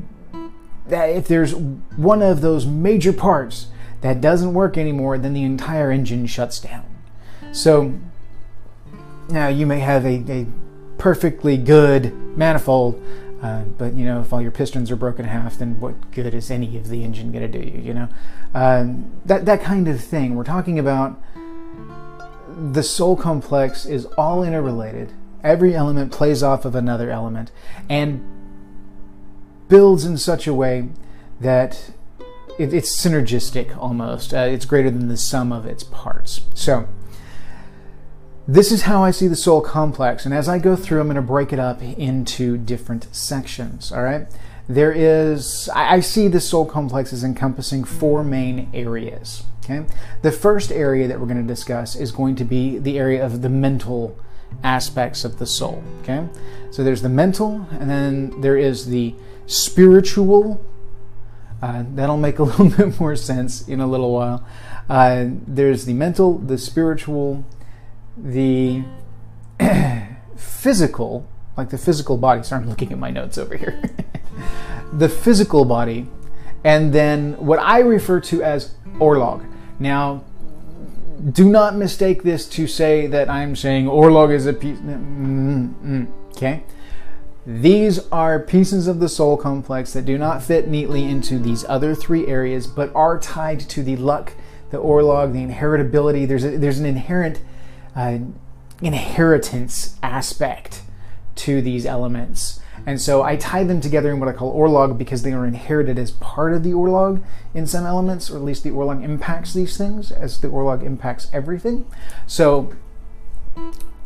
if 0.92 1.28
there's 1.28 1.56
one 1.56 2.22
of 2.22 2.42
those 2.42 2.66
major 2.66 3.14
parts 3.14 3.68
that 4.02 4.20
doesn't 4.20 4.54
work 4.54 4.78
anymore, 4.78 5.18
then 5.18 5.34
the 5.34 5.44
entire 5.44 5.92
engine 5.92 6.26
shuts 6.26 6.60
down. 6.60 6.86
So 7.52 7.94
now 9.30 9.48
you 9.48 9.66
may 9.66 9.80
have 9.80 10.06
a, 10.06 10.24
a 10.30 10.48
perfectly 10.98 11.58
good 11.58 12.14
manifold, 12.38 13.02
uh, 13.42 13.64
but 13.64 13.94
you 13.94 14.06
know 14.06 14.22
if 14.22 14.32
all 14.32 14.42
your 14.42 14.52
pistons 14.52 14.92
are 14.92 14.96
broken 14.96 15.26
in 15.26 15.32
half, 15.32 15.58
then 15.58 15.80
what 15.80 16.12
good 16.12 16.34
is 16.34 16.52
any 16.52 16.78
of 16.78 16.90
the 16.90 17.04
engine 17.04 17.32
going 17.32 17.52
to 17.52 17.60
do 17.60 17.66
you? 17.66 17.82
You 17.82 17.94
know 17.94 18.10
uh, 18.54 18.88
that 19.26 19.46
that 19.46 19.62
kind 19.62 19.88
of 19.88 20.02
thing. 20.02 20.36
We're 20.36 20.44
talking 20.44 20.80
about 20.80 21.22
the 22.74 22.84
soul 22.84 23.16
complex 23.16 23.86
is 23.86 24.06
all 24.18 24.44
interrelated. 24.44 25.12
Every 25.44 25.76
element 25.76 26.12
plays 26.12 26.44
off 26.44 26.66
of 26.66 26.76
another 26.76 27.10
element, 27.10 27.52
and 27.90 28.24
builds 29.72 30.04
in 30.04 30.18
such 30.18 30.46
a 30.46 30.54
way 30.54 30.90
that 31.40 31.92
it, 32.60 32.74
it's 32.74 32.96
synergistic 32.96 33.76
almost. 33.78 34.34
Uh, 34.34 34.40
it's 34.40 34.66
greater 34.66 34.92
than 34.92 35.08
the 35.08 35.18
sum 35.18 35.52
of 35.52 35.66
its 35.66 35.84
parts. 35.84 36.42
So, 36.54 36.88
this 38.48 38.72
is 38.72 38.84
how 38.84 39.02
I 39.02 39.12
see 39.12 39.28
the 39.28 39.36
soul 39.36 39.62
complex. 39.62 40.26
And 40.26 40.34
as 40.34 40.50
I 40.50 40.60
go 40.60 40.76
through, 40.76 41.00
I'm 41.00 41.08
going 41.08 41.16
to 41.16 41.22
break 41.22 41.54
it 41.54 41.60
up 41.60 41.82
into 41.82 42.58
different 42.58 43.08
sections. 43.16 43.94
All 43.94 44.04
right. 44.04 44.28
There 44.68 44.92
is, 44.92 45.70
I, 45.74 45.96
I 45.96 46.00
see 46.02 46.28
the 46.28 46.42
soul 46.42 46.66
complex 46.66 47.14
as 47.14 47.24
encompassing 47.24 47.86
four 47.86 48.24
main 48.26 48.70
areas. 48.74 49.44
Okay. 49.64 49.86
The 50.22 50.32
first 50.34 50.72
area 50.72 51.08
that 51.08 51.20
we're 51.20 51.28
going 51.28 51.42
to 51.42 51.54
discuss 51.54 51.96
is 51.96 52.12
going 52.12 52.36
to 52.36 52.44
be 52.44 52.78
the 52.78 53.00
area 53.00 53.26
of 53.26 53.42
the 53.42 53.50
mental 53.50 54.18
aspects 54.64 55.26
of 55.26 55.40
the 55.40 55.46
soul. 55.46 55.84
Okay. 56.02 56.28
So 56.72 56.84
there's 56.84 57.02
the 57.02 57.10
mental, 57.10 57.68
and 57.72 57.90
then 57.90 58.42
there 58.42 58.58
is 58.58 58.88
the 58.88 59.16
spiritual. 59.46 60.64
Uh, 61.62 61.84
that'll 61.94 62.18
make 62.18 62.40
a 62.40 62.44
little 62.50 62.70
bit 62.70 63.00
more 63.00 63.16
sense 63.16 63.68
in 63.68 63.80
a 63.80 63.88
little 63.88 64.14
while. 64.14 64.46
Uh, 64.90 65.26
there's 65.48 65.86
the 65.86 65.94
mental, 65.94 66.38
the 66.38 66.58
spiritual, 66.58 67.46
the 68.18 68.84
physical, 70.36 71.28
like 71.58 71.70
the 71.70 71.78
physical 71.78 72.18
body. 72.18 72.44
Sorry, 72.44 72.62
I'm 72.62 72.70
looking 72.70 72.92
at 72.92 73.00
my 73.00 73.12
notes 73.12 73.38
over 73.38 73.56
here. 73.56 73.82
the 74.94 75.10
physical 75.10 75.66
body, 75.66 76.08
and 76.64 76.94
then 76.94 77.34
what 77.38 77.60
I 77.60 77.80
refer 77.80 78.20
to 78.22 78.44
as 78.44 78.76
Orlog. 78.96 79.46
Now, 79.80 80.24
do 81.30 81.50
not 81.50 81.76
mistake 81.76 82.24
this 82.24 82.48
to 82.50 82.68
say 82.68 83.08
that 83.08 83.30
I'm 83.30 83.56
saying 83.56 83.86
Orlog 83.86 84.34
is 84.34 84.46
a 84.46 84.54
piece. 84.54 84.80
Mm, 84.80 85.74
mm, 85.76 85.84
mm, 85.84 86.08
okay? 86.36 86.64
These 87.46 88.08
are 88.12 88.40
pieces 88.40 88.88
of 88.88 89.00
the 89.00 89.10
soul 89.10 89.36
complex 89.36 89.94
that 89.94 90.06
do 90.06 90.18
not 90.18 90.44
fit 90.44 90.68
neatly 90.68 91.04
into 91.04 91.40
these 91.40 91.66
other 91.68 91.96
three 91.96 92.28
areas, 92.28 92.68
but 92.68 92.94
are 92.96 93.20
tied 93.20 93.60
to 93.62 93.84
the 93.84 93.96
luck, 93.96 94.34
the 94.70 94.78
Orlog, 94.78 95.34
the 95.34 95.40
inheritability. 95.40 96.28
There's, 96.28 96.44
a, 96.44 96.58
there's 96.58 96.80
an 96.80 96.86
inherent 96.86 97.42
uh, 97.96 98.20
inheritance 98.82 99.98
aspect 100.04 100.84
to 101.36 101.62
these 101.62 101.86
elements. 101.86 102.61
And 102.86 103.00
so 103.00 103.24
I 103.24 103.36
tie 103.36 103.64
them 103.64 103.82
together 103.82 104.12
in 104.12 104.20
what 104.20 104.30
I 104.30 104.34
call 104.34 104.56
Orlog 104.56 104.98
because 104.98 105.24
they 105.24 105.34
are 105.34 105.46
inherited 105.46 105.98
as 106.00 106.12
part 106.12 106.54
of 106.54 106.64
the 106.64 106.72
Orlog 106.72 107.24
in 107.54 107.68
some 107.68 107.86
elements, 107.86 108.30
or 108.30 108.38
at 108.38 108.44
least 108.44 108.64
the 108.64 108.72
Orlog 108.72 109.04
impacts 109.04 109.54
these 109.54 109.78
things 109.78 110.12
as 110.12 110.40
the 110.40 110.48
Orlog 110.48 110.84
impacts 110.84 111.30
everything. 111.34 111.86
So 112.28 112.74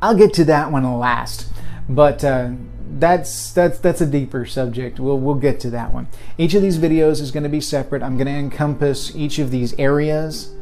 I'll 0.01 0.15
get 0.15 0.33
to 0.33 0.45
that 0.45 0.71
one 0.71 0.99
last. 0.99 1.47
But 1.87 2.23
uh, 2.23 2.51
that's 2.97 3.51
that's 3.51 3.79
that's 3.79 4.01
a 4.01 4.05
deeper 4.05 4.45
subject. 4.45 4.99
We'll 4.99 5.19
we'll 5.19 5.35
get 5.35 5.59
to 5.61 5.69
that 5.71 5.93
one. 5.93 6.07
Each 6.37 6.53
of 6.53 6.61
these 6.61 6.77
videos 6.77 7.21
is 7.21 7.31
going 7.31 7.43
to 7.43 7.49
be 7.49 7.61
separate. 7.61 8.01
I'm 8.01 8.17
going 8.17 8.27
to 8.27 8.33
encompass 8.33 9.15
each 9.15 9.37
of 9.39 9.51
these 9.51 9.77
areas 9.79 10.54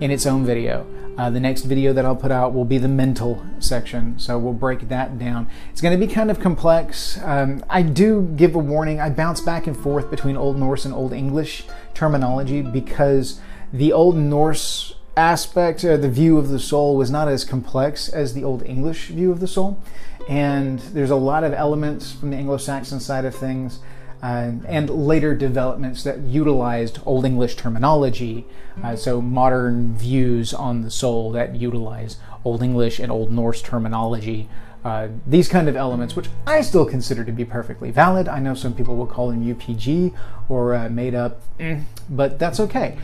in 0.00 0.10
its 0.10 0.26
own 0.26 0.44
video. 0.44 0.86
Uh, 1.16 1.28
the 1.30 1.40
next 1.40 1.62
video 1.62 1.92
that 1.92 2.04
I'll 2.04 2.14
put 2.14 2.30
out 2.30 2.54
will 2.54 2.64
be 2.64 2.78
the 2.78 2.88
mental 2.88 3.44
section, 3.58 4.18
so 4.20 4.38
we'll 4.38 4.52
break 4.52 4.88
that 4.88 5.18
down. 5.18 5.50
It's 5.72 5.80
going 5.80 5.98
to 5.98 6.06
be 6.06 6.12
kind 6.12 6.30
of 6.30 6.38
complex. 6.38 7.18
Um, 7.24 7.64
I 7.68 7.82
do 7.82 8.32
give 8.36 8.54
a 8.54 8.60
warning. 8.60 9.00
I 9.00 9.10
bounce 9.10 9.40
back 9.40 9.66
and 9.66 9.76
forth 9.76 10.10
between 10.10 10.36
Old 10.36 10.56
Norse 10.56 10.84
and 10.84 10.94
Old 10.94 11.12
English 11.12 11.64
terminology 11.92 12.62
because 12.62 13.40
the 13.72 13.92
Old 13.92 14.16
Norse 14.16 14.94
aspect, 15.16 15.82
or 15.82 15.96
the 15.96 16.08
view 16.08 16.38
of 16.38 16.50
the 16.50 16.60
soul, 16.60 16.96
was 16.96 17.10
not 17.10 17.26
as 17.26 17.44
complex 17.44 18.08
as 18.08 18.34
the 18.34 18.44
Old 18.44 18.62
English 18.62 19.08
view 19.08 19.32
of 19.32 19.40
the 19.40 19.48
soul. 19.48 19.82
And 20.28 20.78
there's 20.78 21.10
a 21.10 21.16
lot 21.16 21.42
of 21.42 21.52
elements 21.52 22.12
from 22.12 22.30
the 22.30 22.36
Anglo 22.36 22.58
Saxon 22.58 23.00
side 23.00 23.24
of 23.24 23.34
things 23.34 23.80
uh, 24.22 24.52
and 24.66 24.90
later 24.90 25.34
developments 25.34 26.02
that 26.04 26.20
utilized 26.20 26.98
Old 27.06 27.24
English 27.24 27.56
terminology, 27.56 28.46
uh, 28.82 28.96
so 28.96 29.20
modern 29.20 29.96
views 29.96 30.52
on 30.52 30.82
the 30.82 30.90
soul 30.90 31.30
that 31.32 31.54
utilize 31.54 32.16
Old 32.44 32.62
English 32.62 32.98
and 32.98 33.12
Old 33.12 33.30
Norse 33.30 33.62
terminology. 33.62 34.48
Uh, 34.84 35.08
these 35.26 35.48
kind 35.48 35.68
of 35.68 35.76
elements, 35.76 36.14
which 36.16 36.28
I 36.46 36.60
still 36.62 36.84
consider 36.84 37.24
to 37.24 37.32
be 37.32 37.44
perfectly 37.44 37.90
valid. 37.90 38.28
I 38.28 38.38
know 38.38 38.54
some 38.54 38.74
people 38.74 38.96
will 38.96 39.06
call 39.06 39.28
them 39.28 39.44
UPG 39.44 40.14
or 40.48 40.74
uh, 40.74 40.88
made 40.88 41.14
up, 41.14 41.42
mm, 41.58 41.82
but 42.08 42.38
that's 42.38 42.60
okay. 42.60 42.96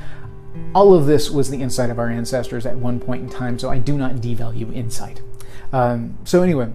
All 0.74 0.94
of 0.94 1.06
this 1.06 1.30
was 1.30 1.50
the 1.50 1.60
insight 1.60 1.90
of 1.90 1.98
our 1.98 2.08
ancestors 2.08 2.64
at 2.64 2.76
one 2.76 3.00
point 3.00 3.24
in 3.24 3.28
time, 3.28 3.58
so 3.58 3.70
I 3.70 3.78
do 3.78 3.98
not 3.98 4.14
devalue 4.16 4.72
insight. 4.74 5.20
Um, 5.72 6.16
so, 6.24 6.42
anyway, 6.42 6.70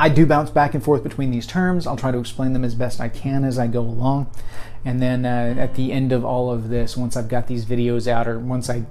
I 0.00 0.08
do 0.08 0.24
bounce 0.24 0.48
back 0.48 0.72
and 0.72 0.82
forth 0.82 1.02
between 1.02 1.30
these 1.30 1.46
terms. 1.46 1.86
I'll 1.86 1.94
try 1.94 2.10
to 2.10 2.18
explain 2.18 2.54
them 2.54 2.64
as 2.64 2.74
best 2.74 3.02
I 3.02 3.10
can 3.10 3.44
as 3.44 3.58
I 3.58 3.66
go 3.66 3.80
along. 3.80 4.32
And 4.82 5.02
then 5.02 5.26
uh, 5.26 5.54
at 5.58 5.74
the 5.74 5.92
end 5.92 6.10
of 6.10 6.24
all 6.24 6.50
of 6.50 6.70
this, 6.70 6.96
once 6.96 7.18
I've 7.18 7.28
got 7.28 7.48
these 7.48 7.66
videos 7.66 8.06
out 8.06 8.26
or 8.26 8.38
once 8.38 8.70
I 8.70 8.86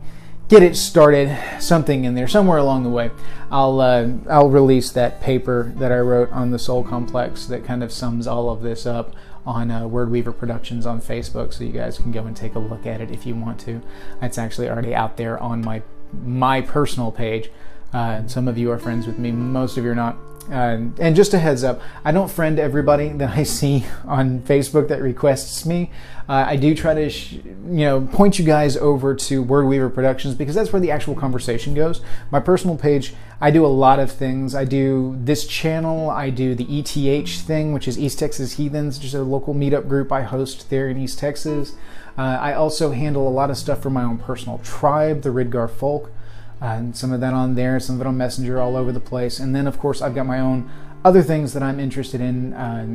get 0.49 0.61
it 0.61 0.75
started, 0.75 1.35
something 1.59 2.03
in 2.03 2.13
there, 2.13 2.27
somewhere 2.27 2.59
along 2.59 2.83
the 2.83 2.91
way, 2.91 3.09
I'll, 3.49 3.81
uh, 3.81 4.09
I'll 4.29 4.49
release 4.49 4.91
that 4.91 5.19
paper 5.19 5.73
that 5.77 5.91
I 5.91 5.97
wrote 5.97 6.31
on 6.31 6.51
the 6.51 6.59
Soul 6.59 6.83
Complex 6.83 7.47
that 7.47 7.65
kind 7.65 7.83
of 7.83 7.91
sums 7.91 8.27
all 8.27 8.51
of 8.51 8.61
this 8.61 8.85
up 8.85 9.15
on 9.47 9.71
uh, 9.71 9.87
Word 9.87 10.11
Weaver 10.11 10.31
Productions 10.31 10.85
on 10.85 11.01
Facebook, 11.01 11.53
so 11.53 11.63
you 11.63 11.71
guys 11.71 11.97
can 11.97 12.11
go 12.11 12.25
and 12.25 12.37
take 12.37 12.53
a 12.53 12.59
look 12.59 12.85
at 12.85 13.01
it 13.01 13.09
if 13.09 13.25
you 13.25 13.33
want 13.33 13.59
to. 13.61 13.81
It's 14.21 14.37
actually 14.37 14.69
already 14.69 14.93
out 14.93 15.17
there 15.17 15.39
on 15.39 15.61
my 15.61 15.81
my 16.23 16.61
personal 16.61 17.11
page. 17.11 17.49
Uh, 17.93 18.27
some 18.27 18.47
of 18.47 18.57
you 18.57 18.71
are 18.71 18.77
friends 18.77 19.07
with 19.07 19.17
me, 19.17 19.31
most 19.31 19.77
of 19.77 19.83
you 19.83 19.91
are 19.91 19.95
not. 19.95 20.17
Uh, 20.51 20.89
and 20.99 21.15
just 21.15 21.33
a 21.33 21.39
heads 21.39 21.63
up, 21.63 21.81
I 22.03 22.11
don't 22.11 22.29
friend 22.29 22.57
everybody 22.57 23.09
that 23.09 23.37
I 23.37 23.43
see 23.43 23.85
on 24.05 24.39
Facebook 24.41 24.87
that 24.87 25.01
requests 25.01 25.65
me. 25.65 25.91
Uh, 26.27 26.45
I 26.47 26.55
do 26.55 26.75
try 26.75 26.93
to, 26.93 27.09
sh- 27.09 27.33
you 27.33 27.85
know, 27.85 28.01
point 28.01 28.39
you 28.39 28.45
guys 28.45 28.77
over 28.77 29.15
to 29.15 29.43
Word 29.43 29.65
Weaver 29.65 29.89
Productions 29.89 30.35
because 30.35 30.55
that's 30.55 30.71
where 30.71 30.79
the 30.79 30.91
actual 30.91 31.15
conversation 31.15 31.73
goes. 31.73 32.01
My 32.31 32.39
personal 32.39 32.77
page, 32.77 33.13
I 33.41 33.51
do 33.51 33.65
a 33.65 33.67
lot 33.67 33.99
of 33.99 34.11
things. 34.11 34.53
I 34.53 34.65
do 34.65 35.17
this 35.23 35.47
channel. 35.47 36.09
I 36.09 36.29
do 36.29 36.55
the 36.55 36.65
ETH 36.79 37.29
thing, 37.41 37.73
which 37.73 37.87
is 37.87 37.97
East 37.97 38.19
Texas 38.19 38.53
Heathens, 38.53 38.99
just 38.99 39.13
a 39.13 39.21
local 39.21 39.53
meetup 39.53 39.87
group 39.87 40.11
I 40.11 40.23
host 40.23 40.69
there 40.69 40.89
in 40.89 40.97
East 40.97 41.19
Texas. 41.19 41.73
Uh, 42.17 42.37
I 42.41 42.53
also 42.53 42.91
handle 42.91 43.27
a 43.27 43.29
lot 43.29 43.49
of 43.49 43.57
stuff 43.57 43.81
for 43.81 43.89
my 43.89 44.03
own 44.03 44.17
personal 44.17 44.57
tribe, 44.59 45.21
the 45.21 45.29
Ridgar 45.29 45.69
Folk. 45.69 46.11
Uh, 46.61 46.65
and 46.65 46.95
some 46.95 47.11
of 47.11 47.21
that 47.21 47.33
on 47.33 47.55
there, 47.55 47.79
some 47.79 47.95
of 47.95 48.01
it 48.01 48.07
on 48.07 48.17
Messenger, 48.17 48.59
all 48.59 48.75
over 48.75 48.91
the 48.91 48.99
place. 48.99 49.39
And 49.39 49.55
then, 49.55 49.67
of 49.67 49.79
course, 49.79 50.01
I've 50.01 50.15
got 50.15 50.25
my 50.25 50.39
own 50.39 50.69
other 51.05 51.21
things 51.21 51.53
that 51.53 51.63
I'm 51.63 51.79
interested 51.79 52.19
in, 52.19 52.53
uh, 52.53 52.85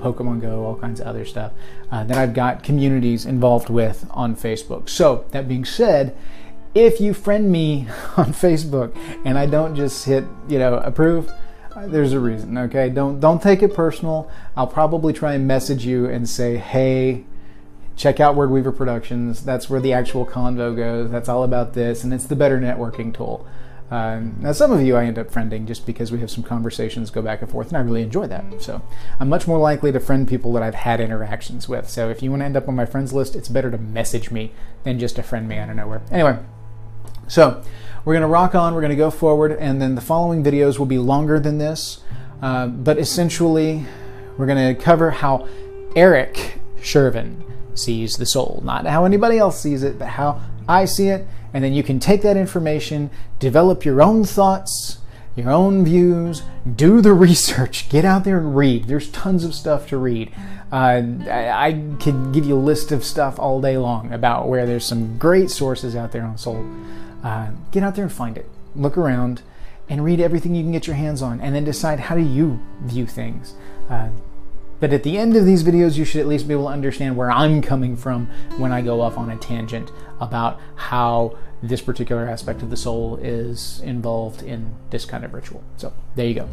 Pokemon 0.00 0.40
Go, 0.40 0.64
all 0.64 0.76
kinds 0.76 1.00
of 1.00 1.06
other 1.06 1.26
stuff 1.26 1.52
uh, 1.90 2.04
that 2.04 2.16
I've 2.16 2.32
got 2.32 2.62
communities 2.62 3.26
involved 3.26 3.68
with 3.68 4.06
on 4.10 4.34
Facebook. 4.34 4.88
So, 4.88 5.26
that 5.32 5.46
being 5.46 5.64
said, 5.64 6.16
if 6.74 7.00
you 7.00 7.14
friend 7.14 7.52
me 7.52 7.86
on 8.16 8.32
Facebook 8.32 8.96
and 9.24 9.38
I 9.38 9.46
don't 9.46 9.76
just 9.76 10.04
hit, 10.06 10.24
you 10.48 10.58
know, 10.58 10.78
approve, 10.78 11.30
uh, 11.74 11.86
there's 11.86 12.12
a 12.12 12.20
reason, 12.20 12.56
okay? 12.56 12.88
Don't 12.88 13.18
don't 13.18 13.42
take 13.42 13.62
it 13.62 13.74
personal. 13.74 14.30
I'll 14.56 14.66
probably 14.66 15.12
try 15.12 15.34
and 15.34 15.46
message 15.46 15.84
you 15.84 16.06
and 16.06 16.28
say, 16.28 16.56
"Hey, 16.56 17.24
check 17.96 18.20
out 18.20 18.34
Word 18.34 18.50
Weaver 18.50 18.72
Productions. 18.72 19.44
That's 19.44 19.70
where 19.70 19.80
the 19.80 19.92
actual 19.92 20.26
convo 20.26 20.76
goes. 20.76 21.10
That's 21.10 21.28
all 21.28 21.44
about 21.44 21.74
this, 21.74 22.04
and 22.04 22.12
it's 22.12 22.26
the 22.26 22.36
better 22.36 22.58
networking 22.58 23.14
tool. 23.14 23.46
Um, 23.90 24.36
now, 24.40 24.52
some 24.52 24.72
of 24.72 24.80
you 24.82 24.96
I 24.96 25.04
end 25.04 25.18
up 25.18 25.30
friending 25.30 25.66
just 25.66 25.86
because 25.86 26.10
we 26.10 26.18
have 26.20 26.30
some 26.30 26.42
conversations 26.42 27.10
go 27.10 27.22
back 27.22 27.42
and 27.42 27.50
forth, 27.50 27.68
and 27.68 27.76
I 27.76 27.80
really 27.80 28.02
enjoy 28.02 28.26
that. 28.26 28.44
So, 28.60 28.82
I'm 29.20 29.28
much 29.28 29.46
more 29.46 29.58
likely 29.58 29.92
to 29.92 30.00
friend 30.00 30.26
people 30.26 30.52
that 30.54 30.62
I've 30.62 30.74
had 30.74 31.00
interactions 31.00 31.68
with. 31.68 31.88
So, 31.88 32.08
if 32.08 32.22
you 32.22 32.30
want 32.30 32.40
to 32.40 32.46
end 32.46 32.56
up 32.56 32.66
on 32.66 32.74
my 32.74 32.86
friends 32.86 33.12
list, 33.12 33.36
it's 33.36 33.48
better 33.48 33.70
to 33.70 33.78
message 33.78 34.30
me 34.30 34.52
than 34.84 34.98
just 34.98 35.16
to 35.16 35.22
friend 35.22 35.48
me 35.48 35.58
out 35.58 35.70
of 35.70 35.76
nowhere. 35.76 36.02
Anyway, 36.10 36.38
so 37.28 37.62
we're 38.04 38.14
going 38.14 38.22
to 38.22 38.26
rock 38.28 38.54
on, 38.54 38.74
we're 38.74 38.80
going 38.80 38.90
to 38.90 38.96
go 38.96 39.10
forward, 39.10 39.52
and 39.52 39.80
then 39.80 39.94
the 39.94 40.00
following 40.00 40.42
videos 40.42 40.78
will 40.78 40.86
be 40.86 40.98
longer 40.98 41.38
than 41.38 41.58
this. 41.58 42.02
Uh, 42.42 42.66
but 42.66 42.98
essentially, 42.98 43.84
we're 44.36 44.46
going 44.46 44.74
to 44.74 44.82
cover 44.82 45.10
how 45.10 45.46
Eric 45.94 46.58
Sjerven 46.80 47.42
sees 47.74 48.16
the 48.16 48.26
soul. 48.26 48.62
Not 48.64 48.86
how 48.86 49.04
anybody 49.04 49.38
else 49.38 49.60
sees 49.60 49.82
it, 49.82 49.98
but 49.98 50.08
how 50.08 50.40
I 50.68 50.84
see 50.84 51.08
it. 51.08 51.26
And 51.52 51.62
then 51.62 51.72
you 51.72 51.82
can 51.82 52.00
take 52.00 52.22
that 52.22 52.36
information, 52.36 53.10
develop 53.38 53.84
your 53.84 54.02
own 54.02 54.24
thoughts, 54.24 54.98
your 55.36 55.50
own 55.50 55.84
views, 55.84 56.42
do 56.74 57.00
the 57.00 57.12
research, 57.14 57.88
get 57.88 58.04
out 58.04 58.24
there 58.24 58.38
and 58.38 58.56
read. 58.56 58.84
There's 58.84 59.10
tons 59.10 59.44
of 59.44 59.54
stuff 59.54 59.88
to 59.88 59.96
read. 59.96 60.32
Uh, 60.72 61.02
I, 61.28 61.68
I 61.68 61.72
could 62.00 62.32
give 62.32 62.44
you 62.44 62.56
a 62.56 62.58
list 62.58 62.90
of 62.90 63.04
stuff 63.04 63.38
all 63.38 63.60
day 63.60 63.76
long 63.76 64.12
about 64.12 64.48
where 64.48 64.66
there's 64.66 64.84
some 64.84 65.18
great 65.18 65.50
sources 65.50 65.94
out 65.94 66.12
there 66.12 66.24
on 66.24 66.36
soul. 66.38 66.66
Uh, 67.22 67.50
get 67.70 67.82
out 67.82 67.94
there 67.94 68.04
and 68.04 68.12
find 68.12 68.36
it. 68.36 68.48
Look 68.74 68.98
around 68.98 69.42
and 69.88 70.04
read 70.04 70.20
everything 70.20 70.54
you 70.54 70.62
can 70.62 70.72
get 70.72 70.86
your 70.86 70.96
hands 70.96 71.22
on, 71.22 71.40
and 71.40 71.54
then 71.54 71.62
decide 71.62 72.00
how 72.00 72.14
do 72.14 72.22
you 72.22 72.58
view 72.82 73.06
things. 73.06 73.54
Uh, 73.88 74.08
but 74.84 74.92
at 74.92 75.02
the 75.02 75.16
end 75.16 75.34
of 75.34 75.46
these 75.46 75.62
videos, 75.62 75.96
you 75.96 76.04
should 76.04 76.20
at 76.20 76.26
least 76.26 76.46
be 76.46 76.52
able 76.52 76.64
to 76.64 76.70
understand 76.70 77.16
where 77.16 77.30
I'm 77.30 77.62
coming 77.62 77.96
from 77.96 78.26
when 78.58 78.70
I 78.70 78.82
go 78.82 79.00
off 79.00 79.16
on 79.16 79.30
a 79.30 79.36
tangent 79.38 79.90
about 80.20 80.60
how 80.76 81.38
this 81.62 81.80
particular 81.80 82.28
aspect 82.28 82.60
of 82.60 82.68
the 82.68 82.76
soul 82.76 83.16
is 83.16 83.80
involved 83.80 84.42
in 84.42 84.74
this 84.90 85.06
kind 85.06 85.24
of 85.24 85.32
ritual. 85.32 85.64
So 85.78 85.94
there 86.16 86.26
you 86.26 86.34
go. 86.34 86.50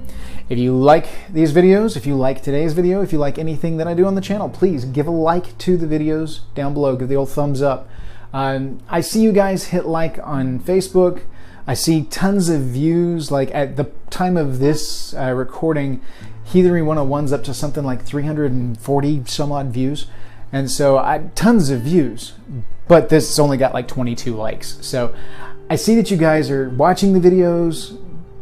If 0.47 0.57
you 0.57 0.73
like 0.73 1.09
these 1.29 1.51
videos, 1.51 1.97
if 1.97 2.05
you 2.05 2.15
like 2.15 2.41
today's 2.41 2.71
video, 2.71 3.01
if 3.01 3.11
you 3.11 3.19
like 3.19 3.37
anything 3.37 3.75
that 3.75 3.87
I 3.89 3.93
do 3.93 4.05
on 4.05 4.15
the 4.15 4.21
channel, 4.21 4.47
please 4.47 4.85
give 4.85 5.07
a 5.07 5.11
like 5.11 5.57
to 5.57 5.75
the 5.75 5.85
videos 5.85 6.39
down 6.55 6.73
below. 6.73 6.95
Give 6.95 7.09
the 7.09 7.17
old 7.17 7.31
thumbs 7.31 7.61
up. 7.61 7.89
Um, 8.31 8.79
I 8.87 9.01
see 9.01 9.21
you 9.21 9.33
guys 9.33 9.65
hit 9.65 9.85
like 9.85 10.19
on 10.23 10.61
Facebook. 10.61 11.23
I 11.67 11.73
see 11.73 12.05
tons 12.05 12.47
of 12.47 12.61
views. 12.61 13.29
Like 13.29 13.53
at 13.53 13.75
the 13.75 13.91
time 14.09 14.37
of 14.37 14.59
this 14.59 15.13
uh, 15.15 15.33
recording, 15.33 15.99
Heathenry 16.45 16.81
101's 16.81 17.31
up 17.31 17.43
to 17.45 17.53
something 17.53 17.83
like 17.83 18.03
340 18.03 19.23
some 19.25 19.51
odd 19.51 19.67
views. 19.67 20.07
And 20.51 20.69
so 20.69 20.97
I, 20.97 21.29
tons 21.33 21.69
of 21.69 21.81
views, 21.81 22.33
but 22.87 23.09
this 23.09 23.39
only 23.39 23.57
got 23.57 23.73
like 23.73 23.87
22 23.87 24.35
likes. 24.35 24.77
So 24.81 25.15
I 25.69 25.75
see 25.75 25.95
that 25.95 26.11
you 26.11 26.17
guys 26.17 26.51
are 26.51 26.69
watching 26.69 27.13
the 27.13 27.19
videos 27.19 27.97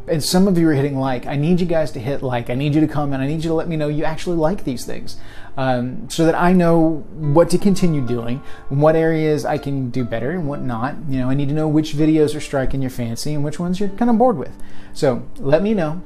and 0.08 0.24
some 0.24 0.48
of 0.48 0.58
you 0.58 0.68
are 0.68 0.74
hitting 0.74 0.98
like. 0.98 1.28
I 1.28 1.36
need 1.36 1.60
you 1.60 1.68
guys 1.68 1.92
to 1.92 2.00
hit 2.00 2.24
like. 2.24 2.50
I 2.50 2.56
need 2.56 2.74
you 2.74 2.82
to 2.82 2.88
comment. 2.88 3.22
I 3.22 3.28
need 3.28 3.44
you 3.44 3.50
to 3.50 3.54
let 3.54 3.68
me 3.68 3.78
know 3.78 3.88
you 3.88 4.04
actually 4.04 4.38
like 4.38 4.64
these 4.64 4.86
things 4.86 5.18
um, 5.56 6.10
so 6.10 6.26
that 6.26 6.36
I 6.36 6.52
know 6.52 7.06
what 7.12 7.50
to 7.52 7.58
continue 7.58 8.02
doing, 8.02 8.42
what 8.70 8.96
areas 8.96 9.46
I 9.46 9.58
can 9.58 9.92
do 9.92 10.04
better 10.04 10.32
and 10.32 10.48
what 10.48 10.62
not. 10.62 10.96
You 11.08 11.20
know, 11.20 11.30
I 11.30 11.36
need 11.36 11.50
to 11.50 11.54
know 11.54 11.68
which 11.68 11.94
videos 11.94 12.36
are 12.36 12.42
striking 12.42 12.82
your 12.82 12.90
fancy 12.90 13.34
and 13.34 13.44
which 13.44 13.60
ones 13.60 13.80
you're 13.80 13.90
kind 13.90 14.10
of 14.10 14.18
bored 14.18 14.38
with. 14.38 14.58
So 14.94 15.28
let 15.38 15.62
me 15.62 15.74
know 15.74 16.02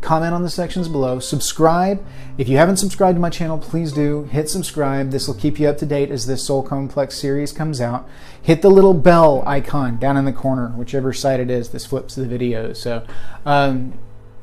comment 0.00 0.34
on 0.34 0.42
the 0.42 0.50
sections 0.50 0.88
below, 0.88 1.18
subscribe. 1.18 2.04
If 2.38 2.48
you 2.48 2.56
haven't 2.56 2.78
subscribed 2.78 3.16
to 3.16 3.20
my 3.20 3.30
channel, 3.30 3.58
please 3.58 3.92
do. 3.92 4.24
Hit 4.24 4.48
subscribe. 4.48 5.10
This 5.10 5.28
will 5.28 5.34
keep 5.34 5.58
you 5.58 5.68
up 5.68 5.78
to 5.78 5.86
date 5.86 6.10
as 6.10 6.26
this 6.26 6.44
Soul 6.44 6.62
Complex 6.62 7.16
series 7.16 7.52
comes 7.52 7.80
out. 7.80 8.08
Hit 8.42 8.62
the 8.62 8.70
little 8.70 8.94
bell 8.94 9.42
icon 9.46 9.98
down 9.98 10.16
in 10.16 10.24
the 10.24 10.32
corner, 10.32 10.68
whichever 10.68 11.12
side 11.12 11.40
it 11.40 11.50
is. 11.50 11.70
This 11.70 11.86
flips 11.86 12.14
the 12.14 12.26
video. 12.26 12.72
So 12.72 13.06
um, 13.44 13.94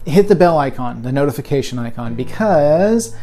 hit 0.05 0.27
the 0.27 0.35
bell 0.35 0.57
icon, 0.57 1.01
the 1.01 1.11
notification 1.11 1.79
icon, 1.79 2.15
because 2.15 3.15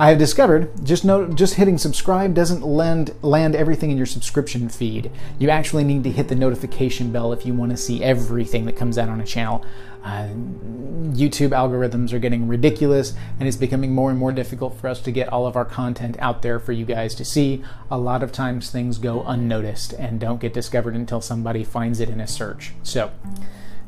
I 0.00 0.10
have 0.10 0.18
discovered 0.18 0.84
just 0.84 1.04
no, 1.04 1.26
just 1.26 1.54
hitting 1.54 1.76
subscribe 1.76 2.32
doesn't 2.32 2.64
land 2.64 3.12
land 3.20 3.56
everything 3.56 3.90
in 3.90 3.96
your 3.96 4.06
subscription 4.06 4.68
feed. 4.68 5.10
You 5.40 5.50
actually 5.50 5.82
need 5.82 6.04
to 6.04 6.10
hit 6.10 6.28
the 6.28 6.36
notification 6.36 7.10
bell 7.10 7.32
if 7.32 7.44
you 7.44 7.52
want 7.52 7.72
to 7.72 7.76
see 7.76 8.04
everything 8.04 8.64
that 8.66 8.76
comes 8.76 8.96
out 8.96 9.08
on 9.08 9.20
a 9.20 9.26
channel. 9.26 9.64
Uh, 10.08 10.28
YouTube 11.12 11.50
algorithms 11.50 12.14
are 12.14 12.18
getting 12.18 12.48
ridiculous, 12.48 13.12
and 13.38 13.46
it's 13.46 13.58
becoming 13.58 13.94
more 13.94 14.08
and 14.08 14.18
more 14.18 14.32
difficult 14.32 14.74
for 14.80 14.88
us 14.88 15.00
to 15.02 15.12
get 15.12 15.28
all 15.28 15.46
of 15.46 15.54
our 15.54 15.66
content 15.66 16.16
out 16.18 16.40
there 16.40 16.58
for 16.58 16.72
you 16.72 16.86
guys 16.86 17.14
to 17.16 17.26
see. 17.26 17.62
A 17.90 17.98
lot 17.98 18.22
of 18.22 18.32
times 18.32 18.70
things 18.70 18.96
go 18.96 19.22
unnoticed 19.24 19.92
and 19.92 20.18
don't 20.18 20.40
get 20.40 20.54
discovered 20.54 20.94
until 20.94 21.20
somebody 21.20 21.62
finds 21.62 22.00
it 22.00 22.08
in 22.08 22.20
a 22.20 22.26
search. 22.26 22.72
So. 22.82 23.10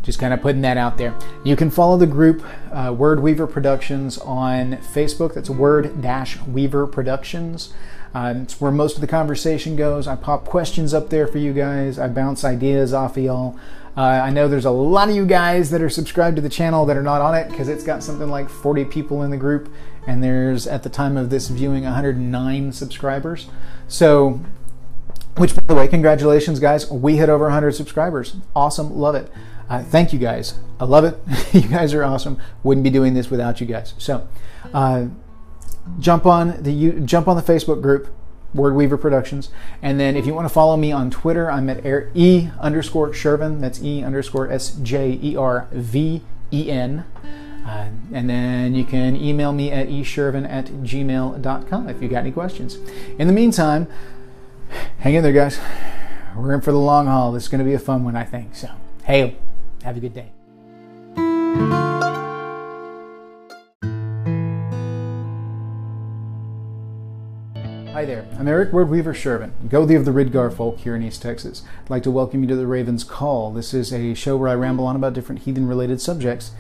Just 0.02 0.18
kind 0.18 0.32
of 0.32 0.40
putting 0.40 0.62
that 0.62 0.78
out 0.78 0.96
there. 0.96 1.14
You 1.44 1.56
can 1.56 1.70
follow 1.70 1.98
the 1.98 2.06
group 2.06 2.42
uh, 2.72 2.90
Word 2.96 3.20
Weaver 3.20 3.46
Productions 3.46 4.16
on 4.16 4.78
Facebook. 4.78 5.34
That's 5.34 5.50
Word 5.50 6.00
Dash 6.00 6.40
Weaver 6.40 6.86
Productions. 6.86 7.70
Uh, 8.14 8.32
it's 8.38 8.58
where 8.62 8.72
most 8.72 8.94
of 8.94 9.02
the 9.02 9.06
conversation 9.06 9.76
goes. 9.76 10.08
I 10.08 10.16
pop 10.16 10.46
questions 10.46 10.94
up 10.94 11.10
there 11.10 11.26
for 11.26 11.36
you 11.36 11.52
guys. 11.52 11.98
I 11.98 12.08
bounce 12.08 12.44
ideas 12.44 12.94
off 12.94 13.18
of 13.18 13.24
y'all. 13.24 13.58
Uh, 13.96 14.02
I 14.02 14.30
know 14.30 14.48
there's 14.48 14.64
a 14.64 14.70
lot 14.70 15.08
of 15.08 15.16
you 15.16 15.26
guys 15.26 15.70
that 15.70 15.82
are 15.82 15.90
subscribed 15.90 16.36
to 16.36 16.42
the 16.42 16.48
channel 16.48 16.86
that 16.86 16.96
are 16.96 17.02
not 17.02 17.20
on 17.20 17.34
it 17.34 17.50
because 17.50 17.68
it's 17.68 17.82
got 17.82 18.02
something 18.02 18.28
like 18.28 18.48
40 18.48 18.84
people 18.84 19.22
in 19.22 19.30
the 19.30 19.36
group, 19.36 19.72
and 20.06 20.22
there's 20.22 20.66
at 20.66 20.82
the 20.84 20.88
time 20.88 21.16
of 21.16 21.30
this 21.30 21.48
viewing 21.48 21.84
109 21.84 22.72
subscribers. 22.72 23.48
So, 23.88 24.40
which 25.36 25.54
by 25.56 25.62
the 25.66 25.74
way, 25.74 25.88
congratulations, 25.88 26.60
guys! 26.60 26.88
We 26.90 27.16
hit 27.16 27.28
over 27.28 27.44
100 27.46 27.72
subscribers. 27.72 28.36
Awesome, 28.54 28.96
love 28.96 29.16
it. 29.16 29.30
Uh, 29.68 29.82
thank 29.82 30.12
you 30.12 30.18
guys. 30.18 30.54
I 30.78 30.84
love 30.84 31.04
it. 31.04 31.18
you 31.52 31.68
guys 31.68 31.92
are 31.92 32.04
awesome. 32.04 32.38
Wouldn't 32.62 32.84
be 32.84 32.90
doing 32.90 33.14
this 33.14 33.30
without 33.30 33.60
you 33.60 33.66
guys. 33.66 33.94
So, 33.98 34.28
uh, 34.72 35.06
jump 35.98 36.26
on 36.26 36.62
the 36.62 37.00
jump 37.00 37.26
on 37.26 37.36
the 37.36 37.42
Facebook 37.42 37.82
group, 37.82 38.08
Word 38.54 38.74
Weaver 38.74 38.96
Productions, 38.96 39.50
and 39.82 39.98
then 40.00 40.16
if 40.16 40.26
you 40.26 40.34
want 40.34 40.46
to 40.46 40.52
follow 40.52 40.76
me 40.76 40.92
on 40.92 41.10
Twitter, 41.10 41.50
I'm 41.50 41.68
at 41.68 41.84
e 42.14 42.50
underscore 42.60 43.10
Sjerven. 43.10 43.60
That's 43.60 43.82
e 43.82 44.02
underscore 44.02 44.50
s 44.50 44.70
j 44.82 45.18
e 45.22 45.36
r 45.36 45.68
v 45.72 46.22
e 46.50 46.70
n. 46.70 47.04
Uh, 47.66 47.90
and 48.12 48.28
then 48.28 48.74
you 48.74 48.84
can 48.84 49.14
email 49.14 49.52
me 49.52 49.70
at 49.70 49.88
esjerven 49.88 50.48
at 50.48 50.66
gmail.com 50.66 51.88
if 51.88 52.02
you 52.02 52.08
got 52.08 52.20
any 52.20 52.32
questions. 52.32 52.78
In 53.18 53.26
the 53.26 53.34
meantime, 53.34 53.86
hang 55.00 55.14
in 55.14 55.22
there, 55.22 55.32
guys. 55.32 55.60
We're 56.34 56.54
in 56.54 56.62
for 56.62 56.72
the 56.72 56.78
long 56.78 57.06
haul. 57.06 57.32
This 57.32 57.44
is 57.44 57.48
going 57.48 57.58
to 57.58 57.64
be 57.64 57.74
a 57.74 57.78
fun 57.78 58.02
one, 58.02 58.16
I 58.16 58.24
think. 58.24 58.54
So, 58.56 58.70
hey. 59.04 59.36
Have 59.82 59.96
a 59.96 60.00
good 60.00 60.14
day. 60.14 61.89
Hi 68.00 68.06
there, 68.06 68.24
I'm 68.38 68.48
Eric 68.48 68.72
Word 68.72 68.88
Weaver 68.88 69.12
Sjerven, 69.12 69.50
Gothi 69.68 69.94
of 69.94 70.06
the 70.06 70.10
Ridgar 70.10 70.56
folk 70.56 70.78
here 70.78 70.96
in 70.96 71.02
East 71.02 71.20
Texas. 71.20 71.62
I'd 71.84 71.90
like 71.90 72.02
to 72.04 72.10
welcome 72.10 72.40
you 72.40 72.48
to 72.48 72.56
the 72.56 72.66
Raven's 72.66 73.04
Call. 73.04 73.52
This 73.52 73.74
is 73.74 73.92
a 73.92 74.14
show 74.14 74.38
where 74.38 74.48
I 74.48 74.54
ramble 74.54 74.86
on 74.86 74.96
about 74.96 75.12
different 75.12 75.42
heathen 75.42 75.68
related 75.68 76.00
subjects 76.00 76.52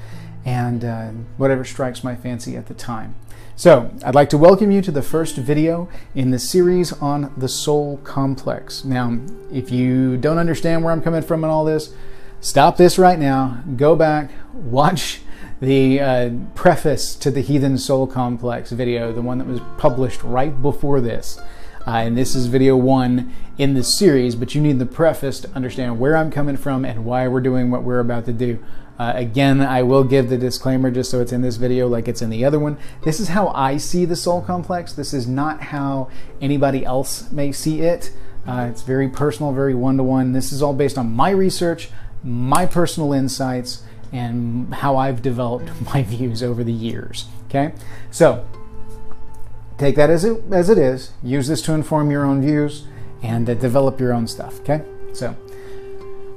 and 0.44 0.84
uh, 0.84 1.08
whatever 1.38 1.64
strikes 1.64 2.04
my 2.04 2.14
fancy 2.14 2.58
at 2.58 2.66
the 2.66 2.74
time. 2.74 3.14
So, 3.56 3.90
I'd 4.04 4.14
like 4.14 4.28
to 4.28 4.36
welcome 4.36 4.70
you 4.70 4.82
to 4.82 4.90
the 4.90 5.00
first 5.00 5.36
video 5.36 5.88
in 6.14 6.30
the 6.30 6.38
series 6.38 6.92
on 6.92 7.32
the 7.38 7.48
soul 7.48 7.96
complex. 8.04 8.84
Now, 8.84 9.18
if 9.50 9.70
you 9.70 10.18
don't 10.18 10.36
understand 10.36 10.84
where 10.84 10.92
I'm 10.92 11.00
coming 11.00 11.22
from 11.22 11.42
in 11.42 11.48
all 11.48 11.64
this, 11.64 11.94
stop 12.42 12.76
this 12.76 12.98
right 12.98 13.18
now, 13.18 13.64
go 13.76 13.96
back, 13.96 14.30
watch 14.52 15.22
the 15.60 16.00
uh, 16.00 16.30
preface 16.54 17.14
to 17.16 17.30
the 17.30 17.42
Heathen 17.42 17.76
Soul 17.76 18.06
Complex 18.06 18.72
video, 18.72 19.12
the 19.12 19.20
one 19.20 19.38
that 19.38 19.46
was 19.46 19.60
published 19.76 20.22
right 20.24 20.60
before 20.62 21.00
this. 21.00 21.38
Uh, 21.86 21.90
and 21.90 22.16
this 22.16 22.34
is 22.34 22.46
video 22.46 22.76
one 22.76 23.32
in 23.58 23.74
the 23.74 23.84
series, 23.84 24.34
but 24.34 24.54
you 24.54 24.60
need 24.60 24.78
the 24.78 24.86
preface 24.86 25.40
to 25.40 25.50
understand 25.50 25.98
where 25.98 26.16
I'm 26.16 26.30
coming 26.30 26.56
from 26.56 26.84
and 26.84 27.04
why 27.04 27.28
we're 27.28 27.40
doing 27.40 27.70
what 27.70 27.82
we're 27.82 28.00
about 28.00 28.24
to 28.26 28.32
do. 28.32 28.58
Uh, 28.98 29.12
again, 29.14 29.60
I 29.60 29.82
will 29.82 30.04
give 30.04 30.28
the 30.28 30.36
disclaimer 30.36 30.90
just 30.90 31.10
so 31.10 31.20
it's 31.20 31.32
in 31.32 31.40
this 31.40 31.56
video 31.56 31.88
like 31.88 32.06
it's 32.06 32.20
in 32.20 32.28
the 32.30 32.44
other 32.44 32.58
one. 32.58 32.76
This 33.02 33.18
is 33.18 33.28
how 33.28 33.48
I 33.48 33.76
see 33.78 34.04
the 34.04 34.16
soul 34.16 34.42
complex. 34.42 34.92
This 34.92 35.14
is 35.14 35.26
not 35.26 35.60
how 35.62 36.10
anybody 36.40 36.84
else 36.84 37.30
may 37.32 37.50
see 37.52 37.80
it. 37.80 38.12
Uh, 38.46 38.68
it's 38.70 38.82
very 38.82 39.08
personal, 39.08 39.52
very 39.52 39.74
one 39.74 39.96
to 39.96 40.02
one. 40.02 40.32
This 40.32 40.52
is 40.52 40.62
all 40.62 40.74
based 40.74 40.98
on 40.98 41.12
my 41.12 41.30
research, 41.30 41.90
my 42.22 42.66
personal 42.66 43.12
insights 43.14 43.82
and 44.12 44.72
how 44.74 44.96
I've 44.96 45.22
developed 45.22 45.70
my 45.94 46.02
views 46.02 46.42
over 46.42 46.64
the 46.64 46.72
years. 46.72 47.26
Okay, 47.46 47.72
so 48.10 48.46
take 49.78 49.96
that 49.96 50.10
as 50.10 50.24
it 50.24 50.42
as 50.52 50.68
it 50.68 50.78
is. 50.78 51.12
Use 51.22 51.48
this 51.48 51.62
to 51.62 51.72
inform 51.72 52.10
your 52.10 52.24
own 52.24 52.40
views 52.42 52.86
and 53.22 53.48
uh, 53.48 53.54
develop 53.54 54.00
your 54.00 54.12
own 54.12 54.26
stuff. 54.26 54.60
Okay, 54.60 54.82
so. 55.12 55.36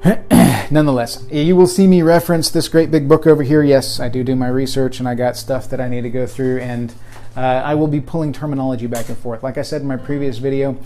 Nonetheless, 0.69 1.25
you 1.31 1.55
will 1.55 1.67
see 1.67 1.87
me 1.87 2.01
reference 2.01 2.49
this 2.49 2.67
great 2.67 2.91
big 2.91 3.07
book 3.07 3.25
over 3.25 3.41
here. 3.41 3.63
Yes, 3.63 4.01
I 4.01 4.09
do 4.09 4.21
do 4.21 4.35
my 4.35 4.49
research 4.49 4.99
and 4.99 5.07
I 5.07 5.15
got 5.15 5.37
stuff 5.37 5.69
that 5.69 5.79
I 5.79 5.87
need 5.87 6.01
to 6.01 6.09
go 6.09 6.27
through, 6.27 6.59
and 6.59 6.93
uh, 7.37 7.39
I 7.39 7.75
will 7.75 7.87
be 7.87 8.01
pulling 8.01 8.33
terminology 8.33 8.87
back 8.87 9.07
and 9.07 9.17
forth. 9.17 9.43
Like 9.43 9.57
I 9.57 9.61
said 9.61 9.81
in 9.81 9.87
my 9.87 9.95
previous 9.95 10.39
video, 10.39 10.77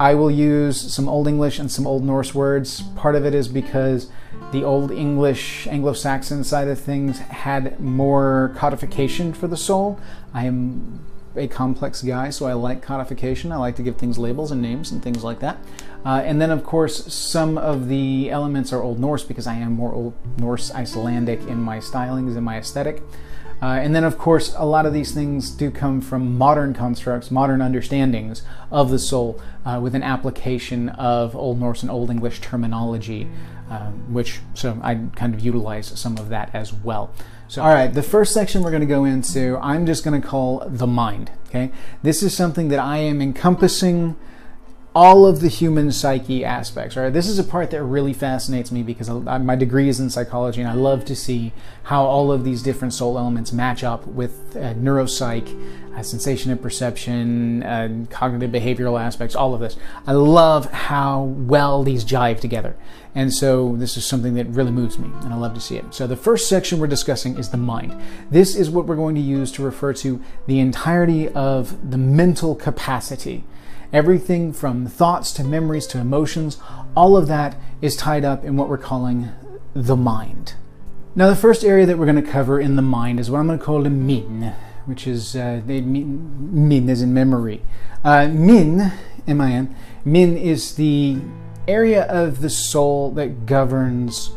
I 0.00 0.14
will 0.14 0.30
use 0.30 0.80
some 0.92 1.08
Old 1.08 1.28
English 1.28 1.58
and 1.58 1.70
some 1.70 1.86
Old 1.86 2.02
Norse 2.02 2.34
words. 2.34 2.82
Part 2.96 3.14
of 3.14 3.24
it 3.24 3.34
is 3.34 3.46
because 3.46 4.10
the 4.52 4.62
Old 4.64 4.90
English, 4.90 5.66
Anglo 5.66 5.94
Saxon 5.94 6.44
side 6.44 6.68
of 6.68 6.78
things 6.78 7.18
had 7.18 7.80
more 7.80 8.52
codification 8.56 9.32
for 9.32 9.48
the 9.48 9.56
soul. 9.56 9.98
I 10.34 10.44
am 10.44 11.04
a 11.34 11.48
complex 11.48 12.02
guy, 12.02 12.28
so 12.28 12.46
I 12.46 12.52
like 12.52 12.82
codification. 12.82 13.50
I 13.50 13.56
like 13.56 13.76
to 13.76 13.82
give 13.82 13.96
things 13.96 14.18
labels 14.18 14.50
and 14.50 14.60
names 14.60 14.92
and 14.92 15.02
things 15.02 15.24
like 15.24 15.40
that. 15.40 15.56
Uh, 16.04 16.20
and 16.24 16.40
then, 16.40 16.50
of 16.50 16.64
course, 16.64 17.12
some 17.12 17.56
of 17.56 17.88
the 17.88 18.30
elements 18.30 18.72
are 18.72 18.82
Old 18.82 19.00
Norse 19.00 19.24
because 19.24 19.46
I 19.46 19.54
am 19.54 19.72
more 19.72 19.94
Old 19.94 20.14
Norse 20.38 20.70
Icelandic 20.70 21.40
in 21.46 21.60
my 21.60 21.78
stylings 21.78 22.36
and 22.36 22.44
my 22.44 22.58
aesthetic. 22.58 23.02
Uh, 23.62 23.78
and 23.80 23.94
then, 23.94 24.02
of 24.02 24.18
course, 24.18 24.54
a 24.58 24.66
lot 24.66 24.84
of 24.86 24.92
these 24.92 25.12
things 25.12 25.50
do 25.50 25.70
come 25.70 26.00
from 26.00 26.36
modern 26.36 26.74
constructs, 26.74 27.30
modern 27.30 27.62
understandings 27.62 28.42
of 28.72 28.90
the 28.90 28.98
soul, 28.98 29.40
uh, 29.64 29.78
with 29.80 29.94
an 29.94 30.02
application 30.02 30.88
of 30.90 31.36
Old 31.36 31.60
Norse 31.60 31.82
and 31.82 31.90
Old 31.90 32.10
English 32.10 32.40
terminology, 32.40 33.28
um, 33.72 34.12
which 34.12 34.40
so 34.52 34.78
I 34.82 34.96
kind 35.16 35.32
of 35.32 35.40
utilize 35.40 35.86
some 35.98 36.18
of 36.18 36.28
that 36.28 36.54
as 36.54 36.74
well. 36.74 37.10
So, 37.48 37.62
all 37.62 37.72
right, 37.72 37.92
the 37.92 38.02
first 38.02 38.34
section 38.34 38.62
we're 38.62 38.70
going 38.70 38.80
to 38.80 38.86
go 38.86 39.04
into, 39.04 39.58
I'm 39.62 39.86
just 39.86 40.04
going 40.04 40.20
to 40.20 40.26
call 40.26 40.62
the 40.68 40.86
mind. 40.86 41.30
Okay, 41.48 41.70
this 42.02 42.22
is 42.22 42.36
something 42.36 42.68
that 42.68 42.78
I 42.78 42.98
am 42.98 43.22
encompassing 43.22 44.16
all 44.94 45.24
of 45.26 45.40
the 45.40 45.48
human 45.48 45.90
psyche 45.90 46.44
aspects. 46.44 46.96
Right, 46.96 47.10
this 47.10 47.26
is 47.26 47.38
a 47.38 47.44
part 47.44 47.70
that 47.70 47.82
really 47.82 48.12
fascinates 48.12 48.70
me 48.70 48.82
because 48.82 49.08
my 49.08 49.56
degree 49.56 49.88
is 49.88 50.00
in 50.00 50.10
psychology, 50.10 50.60
and 50.60 50.68
I 50.68 50.74
love 50.74 51.06
to 51.06 51.16
see 51.16 51.52
how 51.84 52.04
all 52.04 52.30
of 52.30 52.44
these 52.44 52.62
different 52.62 52.92
soul 52.92 53.18
elements 53.18 53.52
match 53.52 53.82
up 53.82 54.06
with 54.06 54.54
uh, 54.54 54.74
neuropsych, 54.74 55.96
uh, 55.96 56.02
sensation 56.02 56.50
and 56.50 56.60
perception, 56.60 57.62
uh, 57.62 58.04
cognitive 58.10 58.50
behavioral 58.50 59.00
aspects, 59.00 59.34
all 59.34 59.54
of 59.54 59.60
this. 59.60 59.76
I 60.06 60.12
love 60.12 60.70
how 60.72 61.22
well 61.22 61.82
these 61.82 62.04
jive 62.04 62.40
together, 62.40 62.76
and 63.14 63.32
so 63.32 63.76
this 63.76 63.96
is 63.96 64.06
something 64.06 64.34
that 64.34 64.46
really 64.48 64.70
moves 64.70 64.98
me, 64.98 65.10
and 65.22 65.32
I 65.32 65.36
love 65.36 65.54
to 65.54 65.60
see 65.60 65.76
it. 65.76 65.92
So 65.94 66.06
the 66.06 66.16
first 66.16 66.48
section 66.48 66.78
we're 66.78 66.86
discussing 66.86 67.38
is 67.38 67.50
the 67.50 67.56
mind. 67.56 68.00
This 68.30 68.56
is 68.56 68.70
what 68.70 68.86
we're 68.86 68.96
going 68.96 69.14
to 69.16 69.20
use 69.20 69.52
to 69.52 69.62
refer 69.62 69.92
to 69.94 70.22
the 70.46 70.60
entirety 70.60 71.28
of 71.28 71.90
the 71.90 71.98
mental 71.98 72.54
capacity 72.54 73.44
Everything 73.92 74.54
from 74.54 74.86
thoughts 74.86 75.32
to 75.34 75.44
memories 75.44 75.86
to 75.88 75.98
emotions, 75.98 76.58
all 76.96 77.14
of 77.14 77.28
that 77.28 77.56
is 77.82 77.94
tied 77.94 78.24
up 78.24 78.42
in 78.42 78.56
what 78.56 78.70
we're 78.70 78.78
calling 78.78 79.28
the 79.74 79.96
mind. 79.96 80.54
Now, 81.14 81.28
the 81.28 81.36
first 81.36 81.62
area 81.62 81.84
that 81.84 81.98
we're 81.98 82.06
going 82.06 82.24
to 82.24 82.30
cover 82.30 82.58
in 82.58 82.76
the 82.76 82.82
mind 82.82 83.20
is 83.20 83.30
what 83.30 83.38
I'm 83.38 83.46
going 83.46 83.58
to 83.58 83.64
call 83.64 83.82
the 83.82 83.90
min, 83.90 84.54
which 84.86 85.06
is 85.06 85.36
uh, 85.36 85.60
min 85.66 86.88
is 86.88 87.02
in 87.02 87.12
memory. 87.12 87.60
Uh, 88.02 88.28
min, 88.28 88.92
M-I-N, 89.28 89.76
min 90.06 90.38
is 90.38 90.76
the 90.76 91.18
area 91.68 92.04
of 92.04 92.40
the 92.40 92.50
soul 92.50 93.10
that 93.12 93.46
governs 93.46 94.30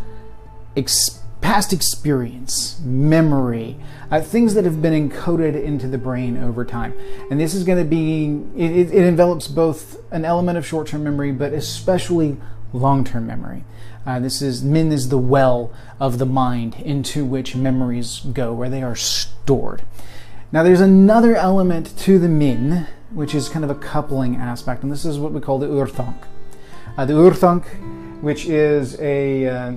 experience 0.75 1.21
past 1.45 1.71
experience, 1.71 2.79
memory, 2.83 3.77
uh, 4.09 4.19
things 4.19 4.55
that 4.55 4.65
have 4.65 4.81
been 4.81 5.09
encoded 5.09 5.53
into 5.61 5.87
the 5.87 5.97
brain 5.97 6.43
over 6.43 6.65
time. 6.65 6.91
And 7.29 7.39
this 7.39 7.53
is 7.53 7.63
going 7.63 7.77
to 7.77 7.87
be, 7.87 8.41
it, 8.59 8.91
it 8.91 9.05
envelops 9.05 9.47
both 9.47 10.01
an 10.11 10.25
element 10.25 10.57
of 10.57 10.65
short 10.65 10.87
term 10.87 11.03
memory, 11.03 11.31
but 11.31 11.53
especially 11.53 12.37
long-term 12.73 13.27
memory. 13.27 13.63
Uh, 14.07 14.19
this 14.19 14.41
is 14.41 14.63
min 14.63 14.91
is 14.91 15.09
the 15.09 15.19
well 15.19 15.71
of 15.99 16.17
the 16.17 16.25
mind 16.25 16.77
into 16.79 17.23
which 17.23 17.55
memories 17.55 18.21
go, 18.33 18.51
where 18.51 18.69
they 18.69 18.81
are 18.81 18.95
stored. 18.95 19.83
Now, 20.51 20.63
there's 20.63 20.81
another 20.81 21.35
element 21.35 21.95
to 21.99 22.17
the 22.17 22.27
min, 22.27 22.87
which 23.11 23.35
is 23.35 23.49
kind 23.49 23.63
of 23.63 23.69
a 23.69 23.75
coupling 23.75 24.35
aspect, 24.35 24.81
and 24.81 24.91
this 24.91 25.05
is 25.05 25.19
what 25.19 25.31
we 25.31 25.41
call 25.41 25.59
the 25.59 25.67
urthank. 25.67 26.23
Uh, 26.97 27.05
the 27.05 27.13
urthank, 27.13 27.65
which 28.21 28.45
is 28.45 28.99
a 28.99 29.47
uh, 29.47 29.73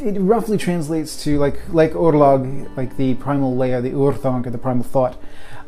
it 0.00 0.18
roughly 0.20 0.58
translates 0.58 1.22
to 1.24 1.38
like 1.38 1.58
like 1.72 1.92
urlag, 1.92 2.76
like 2.76 2.96
the 2.96 3.14
primal 3.14 3.56
layer, 3.56 3.80
the 3.80 3.90
urthank, 3.90 4.46
or 4.46 4.50
the 4.50 4.58
primal 4.58 4.82
thought. 4.82 5.16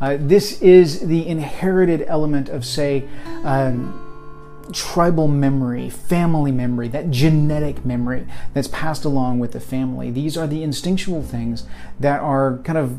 Uh, 0.01 0.17
this 0.19 0.61
is 0.61 1.07
the 1.07 1.29
inherited 1.29 2.05
element 2.09 2.49
of, 2.49 2.65
say, 2.65 3.05
um, 3.45 4.69
tribal 4.73 5.29
memory, 5.29 5.89
family 5.89 6.51
memory, 6.51 6.89
that 6.89 7.09
genetic 7.13 7.85
memory 7.85 8.27
that's 8.53 8.67
passed 8.67 9.05
along 9.05 9.39
with 9.39 9.53
the 9.53 9.61
family. 9.61 10.11
These 10.11 10.37
are 10.37 10.49
the 10.49 10.65
instinctual 10.65 11.23
things 11.23 11.65
that 12.01 12.21
are 12.21 12.59
kind 12.65 12.79
of 12.79 12.99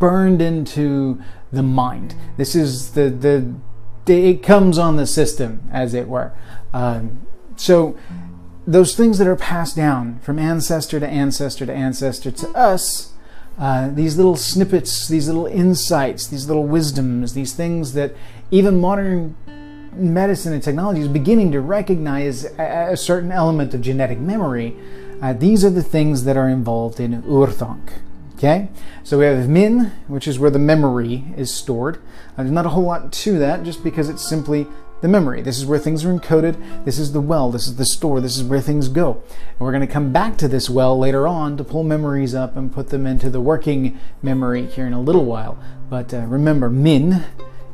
burned 0.00 0.42
into 0.42 1.22
the 1.52 1.62
mind. 1.62 2.16
This 2.36 2.56
is 2.56 2.92
the 2.92 3.10
the 3.10 3.54
it 4.06 4.42
comes 4.42 4.76
on 4.76 4.96
the 4.96 5.06
system, 5.06 5.62
as 5.70 5.94
it 5.94 6.08
were. 6.08 6.32
Um, 6.72 7.26
so 7.56 7.96
those 8.66 8.94
things 8.94 9.18
that 9.18 9.26
are 9.26 9.36
passed 9.36 9.76
down 9.76 10.20
from 10.20 10.38
ancestor 10.38 11.00
to 11.00 11.06
ancestor 11.06 11.66
to 11.66 11.72
ancestor 11.72 12.30
to 12.30 12.48
us, 12.50 13.12
uh, 13.58 13.90
these 13.90 14.16
little 14.16 14.36
snippets, 14.36 15.08
these 15.08 15.26
little 15.26 15.46
insights, 15.46 16.26
these 16.26 16.46
little 16.46 16.64
wisdoms, 16.64 17.34
these 17.34 17.52
things 17.52 17.92
that 17.94 18.14
even 18.50 18.80
modern 18.80 19.36
medicine 19.92 20.52
and 20.52 20.62
technology 20.62 21.00
is 21.00 21.08
beginning 21.08 21.52
to 21.52 21.60
recognize 21.60 22.44
a, 22.44 22.92
a 22.92 22.96
certain 22.96 23.32
element 23.32 23.74
of 23.74 23.80
genetic 23.80 24.18
memory. 24.18 24.76
Uh, 25.20 25.32
these 25.32 25.64
are 25.64 25.70
the 25.70 25.82
things 25.82 26.24
that 26.24 26.36
are 26.36 26.48
involved 26.48 27.00
in 27.00 27.22
urthank. 27.24 28.00
Okay, 28.34 28.70
so 29.04 29.18
we 29.18 29.26
have 29.26 29.50
min, 29.50 29.92
which 30.08 30.26
is 30.26 30.38
where 30.38 30.50
the 30.50 30.58
memory 30.58 31.24
is 31.36 31.52
stored. 31.52 31.96
Uh, 31.96 32.42
there's 32.42 32.50
not 32.50 32.64
a 32.64 32.70
whole 32.70 32.84
lot 32.84 33.12
to 33.12 33.38
that, 33.38 33.64
just 33.64 33.84
because 33.84 34.08
it's 34.08 34.26
simply 34.26 34.66
the 35.00 35.08
memory. 35.08 35.42
This 35.42 35.58
is 35.58 35.66
where 35.66 35.78
things 35.78 36.04
are 36.04 36.12
encoded. 36.12 36.84
This 36.84 36.98
is 36.98 37.12
the 37.12 37.20
well. 37.20 37.50
This 37.50 37.66
is 37.66 37.76
the 37.76 37.86
store. 37.86 38.20
This 38.20 38.36
is 38.36 38.44
where 38.44 38.60
things 38.60 38.88
go. 38.88 39.22
And 39.30 39.60
we're 39.60 39.72
going 39.72 39.86
to 39.86 39.92
come 39.92 40.12
back 40.12 40.36
to 40.38 40.48
this 40.48 40.68
well 40.68 40.98
later 40.98 41.26
on 41.26 41.56
to 41.56 41.64
pull 41.64 41.82
memories 41.82 42.34
up 42.34 42.56
and 42.56 42.72
put 42.72 42.88
them 42.88 43.06
into 43.06 43.30
the 43.30 43.40
working 43.40 43.98
memory 44.22 44.66
here 44.66 44.86
in 44.86 44.92
a 44.92 45.00
little 45.00 45.24
while. 45.24 45.58
But 45.88 46.12
uh, 46.12 46.20
remember, 46.20 46.68
min 46.68 47.24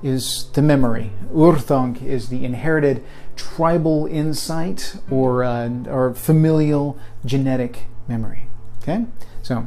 is 0.03 0.51
the 0.53 0.63
memory. 0.63 1.11
Urthank 1.33 2.03
is 2.03 2.29
the 2.29 2.45
inherited 2.45 3.03
tribal 3.35 4.07
insight 4.07 4.97
or, 5.11 5.43
uh, 5.43 5.69
or 5.89 6.15
familial 6.15 6.99
genetic 7.25 7.87
memory. 8.07 8.47
Okay? 8.83 9.07
So 9.43 9.67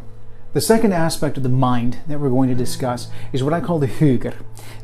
the 0.54 0.62
second 0.62 0.94
aspect 0.94 1.38
of 1.38 1.44
the 1.44 1.50
mind 1.50 2.00
that 2.08 2.20
we're 2.20 2.30
going 2.30 2.50
to 2.50 2.56
discuss 2.56 3.10
is 3.34 3.44
what 3.44 3.54
I 3.54 3.62
call 3.62 3.80
the 3.80 3.88
hugr. 3.88 4.36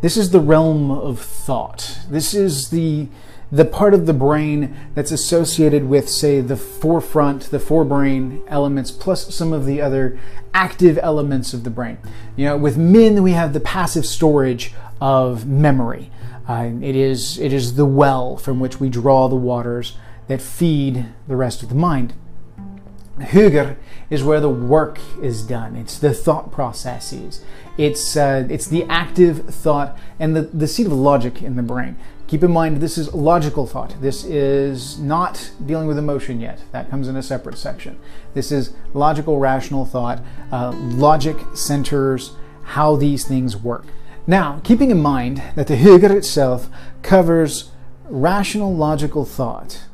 This 0.05 0.17
is 0.17 0.29
the 0.29 0.39
realm 0.39 0.91
of 0.91 1.19
thought. 1.19 1.97
This 2.11 2.35
is 2.35 2.69
the 2.69 3.07
the 3.51 3.65
part 3.65 3.95
of 3.95 4.05
the 4.05 4.13
brain 4.13 4.77
that's 4.93 5.11
associated 5.11 5.85
with, 5.85 6.07
say, 6.07 6.41
the 6.41 6.55
forefront, 6.55 7.49
the 7.49 7.57
forebrain 7.57 8.43
elements, 8.47 8.91
plus 8.91 9.33
some 9.33 9.51
of 9.51 9.65
the 9.65 9.81
other 9.81 10.19
active 10.53 10.99
elements 11.01 11.55
of 11.55 11.63
the 11.63 11.71
brain. 11.71 11.97
You 12.35 12.45
know, 12.45 12.55
with 12.55 12.77
min, 12.77 13.23
we 13.23 13.31
have 13.31 13.53
the 13.53 13.59
passive 13.59 14.05
storage 14.05 14.75
of 15.01 15.47
memory. 15.47 16.11
Uh, 16.47 16.69
it 16.83 16.95
is 16.95 17.39
it 17.39 17.51
is 17.51 17.73
the 17.73 17.87
well 17.87 18.37
from 18.37 18.59
which 18.59 18.79
we 18.79 18.89
draw 18.89 19.27
the 19.27 19.35
waters 19.35 19.97
that 20.27 20.39
feed 20.39 21.07
the 21.27 21.35
rest 21.35 21.63
of 21.63 21.69
the 21.69 21.73
mind. 21.73 22.13
Hugr 23.19 23.77
is 24.11 24.23
where 24.23 24.39
the 24.39 24.49
work 24.49 24.99
is 25.21 25.41
done. 25.41 25.75
It's 25.75 25.97
the 25.97 26.13
thought 26.13 26.51
processes. 26.51 27.43
It's 27.77 28.15
uh, 28.15 28.47
it's 28.49 28.67
the 28.67 28.83
active 28.85 29.45
thought 29.53 29.97
and 30.19 30.35
the, 30.35 30.43
the 30.43 30.67
seat 30.67 30.85
of 30.85 30.93
logic 30.93 31.41
in 31.41 31.55
the 31.55 31.63
brain. 31.63 31.97
Keep 32.27 32.43
in 32.43 32.51
mind 32.51 32.77
this 32.77 32.97
is 32.97 33.13
logical 33.13 33.67
thought. 33.67 33.95
This 34.01 34.23
is 34.23 34.97
not 34.97 35.51
dealing 35.65 35.87
with 35.87 35.97
emotion 35.97 36.39
yet. 36.39 36.61
That 36.71 36.89
comes 36.89 37.07
in 37.07 37.15
a 37.15 37.23
separate 37.23 37.57
section. 37.57 37.99
This 38.33 38.51
is 38.51 38.73
logical, 38.93 39.39
rational 39.39 39.85
thought. 39.85 40.21
Uh, 40.51 40.71
logic 40.75 41.37
centers 41.53 42.31
how 42.63 42.95
these 42.95 43.27
things 43.27 43.55
work. 43.55 43.85
Now, 44.25 44.59
keeping 44.63 44.89
in 44.89 45.01
mind 45.01 45.43
that 45.55 45.67
the 45.67 45.75
Hugr 45.75 46.09
itself 46.09 46.67
covers 47.03 47.71
rational, 48.09 48.73
logical 48.73 49.23
thought 49.23 49.85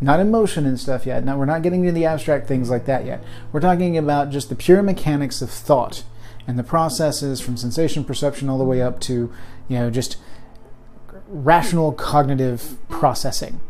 not 0.00 0.20
emotion 0.20 0.64
and 0.64 0.78
stuff 0.78 1.06
yet. 1.06 1.24
Now, 1.24 1.36
we're 1.36 1.44
not 1.44 1.62
getting 1.62 1.80
into 1.80 1.92
the 1.92 2.04
abstract 2.04 2.46
things 2.46 2.70
like 2.70 2.86
that 2.86 3.04
yet. 3.04 3.22
We're 3.52 3.60
talking 3.60 3.98
about 3.98 4.30
just 4.30 4.48
the 4.48 4.54
pure 4.54 4.82
mechanics 4.82 5.42
of 5.42 5.50
thought 5.50 6.04
and 6.48 6.58
the 6.58 6.64
processes 6.64 7.40
from 7.40 7.56
sensation 7.56 8.02
perception 8.02 8.48
all 8.48 8.58
the 8.58 8.64
way 8.64 8.82
up 8.82 8.98
to, 9.00 9.32
you 9.68 9.78
know, 9.78 9.90
just 9.90 10.16
rational 11.28 11.92
cognitive 11.92 12.78
processing. 12.88 13.60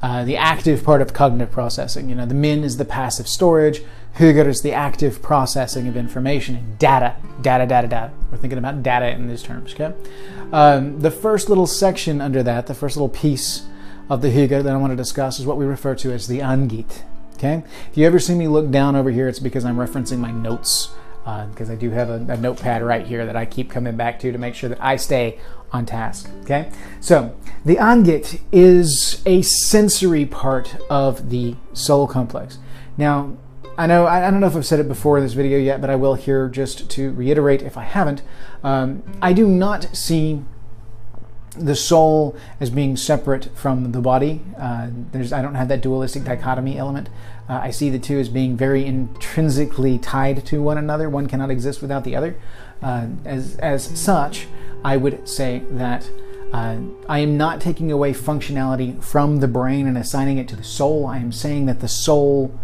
Uh, 0.00 0.24
the 0.24 0.36
active 0.36 0.82
part 0.82 1.02
of 1.02 1.12
cognitive 1.12 1.52
processing. 1.52 2.08
You 2.08 2.14
know, 2.14 2.26
the 2.26 2.34
min 2.34 2.64
is 2.64 2.76
the 2.76 2.84
passive 2.84 3.28
storage. 3.28 3.82
Hugr 4.16 4.46
is 4.46 4.62
the 4.62 4.72
active 4.72 5.22
processing 5.22 5.86
of 5.88 5.96
information 5.96 6.56
and 6.56 6.78
data, 6.78 7.16
data, 7.40 7.66
data, 7.66 7.88
data. 7.88 8.12
We're 8.30 8.38
thinking 8.38 8.58
about 8.58 8.82
data 8.82 9.10
in 9.10 9.28
these 9.28 9.42
terms. 9.42 9.74
Okay. 9.74 9.92
Um, 10.52 11.00
the 11.00 11.10
first 11.10 11.48
little 11.48 11.66
section 11.66 12.20
under 12.20 12.42
that, 12.42 12.66
the 12.66 12.74
first 12.74 12.96
little 12.96 13.08
piece 13.08 13.64
of 14.08 14.22
the 14.22 14.28
Hugr 14.28 14.62
that 14.62 14.72
I 14.72 14.76
want 14.76 14.92
to 14.92 14.96
discuss 14.96 15.40
is 15.40 15.46
what 15.46 15.56
we 15.56 15.64
refer 15.64 15.94
to 15.96 16.12
as 16.12 16.28
the 16.28 16.40
Angit. 16.40 17.02
Okay? 17.34 17.64
If 17.90 17.96
you 17.96 18.06
ever 18.06 18.18
see 18.18 18.34
me 18.34 18.46
look 18.46 18.70
down 18.70 18.94
over 18.94 19.10
here, 19.10 19.28
it's 19.28 19.40
because 19.40 19.64
I'm 19.64 19.76
referencing 19.76 20.18
my 20.18 20.30
notes, 20.30 20.90
because 21.24 21.70
uh, 21.70 21.74
I 21.74 21.76
do 21.76 21.90
have 21.90 22.10
a, 22.10 22.32
a, 22.32 22.36
notepad 22.36 22.82
right 22.82 23.06
here 23.06 23.24
that 23.26 23.36
I 23.36 23.46
keep 23.46 23.70
coming 23.70 23.96
back 23.96 24.18
to 24.20 24.32
to 24.32 24.38
make 24.38 24.54
sure 24.54 24.68
that 24.68 24.82
I 24.82 24.96
stay 24.96 25.38
on 25.70 25.86
task. 25.86 26.28
Okay? 26.42 26.70
So, 27.00 27.36
the 27.64 27.76
Angit 27.76 28.40
is 28.50 29.22
a 29.24 29.42
sensory 29.42 30.26
part 30.26 30.76
of 30.90 31.30
the 31.30 31.54
soul 31.72 32.08
complex. 32.08 32.58
Now, 32.96 33.36
I 33.78 33.86
know 33.86 34.06
I 34.06 34.30
don't 34.30 34.40
know 34.40 34.48
if 34.48 34.56
I've 34.56 34.66
said 34.66 34.80
it 34.80 34.88
before 34.88 35.16
in 35.16 35.24
this 35.24 35.32
video 35.32 35.58
yet, 35.58 35.80
but 35.80 35.90
I 35.90 35.96
will 35.96 36.14
here 36.14 36.48
just 36.48 36.90
to 36.90 37.12
reiterate 37.12 37.62
if 37.62 37.76
I 37.76 37.84
haven't. 37.84 38.22
Um, 38.62 39.02
I 39.22 39.32
do 39.32 39.46
not 39.46 39.96
see 39.96 40.42
the 41.56 41.74
soul 41.74 42.36
as 42.60 42.70
being 42.70 42.96
separate 42.96 43.56
from 43.56 43.92
the 43.92 44.00
body. 44.00 44.42
Uh, 44.58 44.88
there's, 45.12 45.32
I 45.32 45.42
don't 45.42 45.54
have 45.54 45.68
that 45.68 45.82
dualistic 45.82 46.24
dichotomy 46.24 46.78
element. 46.78 47.08
Uh, 47.52 47.60
I 47.64 47.70
see 47.70 47.90
the 47.90 47.98
two 47.98 48.18
as 48.18 48.30
being 48.30 48.56
very 48.56 48.86
intrinsically 48.86 49.98
tied 49.98 50.46
to 50.46 50.62
one 50.62 50.78
another. 50.78 51.10
One 51.10 51.26
cannot 51.26 51.50
exist 51.50 51.82
without 51.82 52.02
the 52.02 52.16
other. 52.16 52.34
Uh, 52.82 53.08
as, 53.26 53.56
as 53.56 53.84
such, 54.00 54.46
I 54.82 54.96
would 54.96 55.28
say 55.28 55.62
that 55.72 56.08
uh, 56.50 56.78
I 57.10 57.18
am 57.18 57.36
not 57.36 57.60
taking 57.60 57.92
away 57.92 58.14
functionality 58.14 59.02
from 59.04 59.40
the 59.40 59.48
brain 59.48 59.86
and 59.86 59.98
assigning 59.98 60.38
it 60.38 60.48
to 60.48 60.56
the 60.56 60.64
soul. 60.64 61.04
I 61.04 61.18
am 61.18 61.30
saying 61.30 61.66
that 61.66 61.80
the 61.80 61.88
soul, 61.88 62.58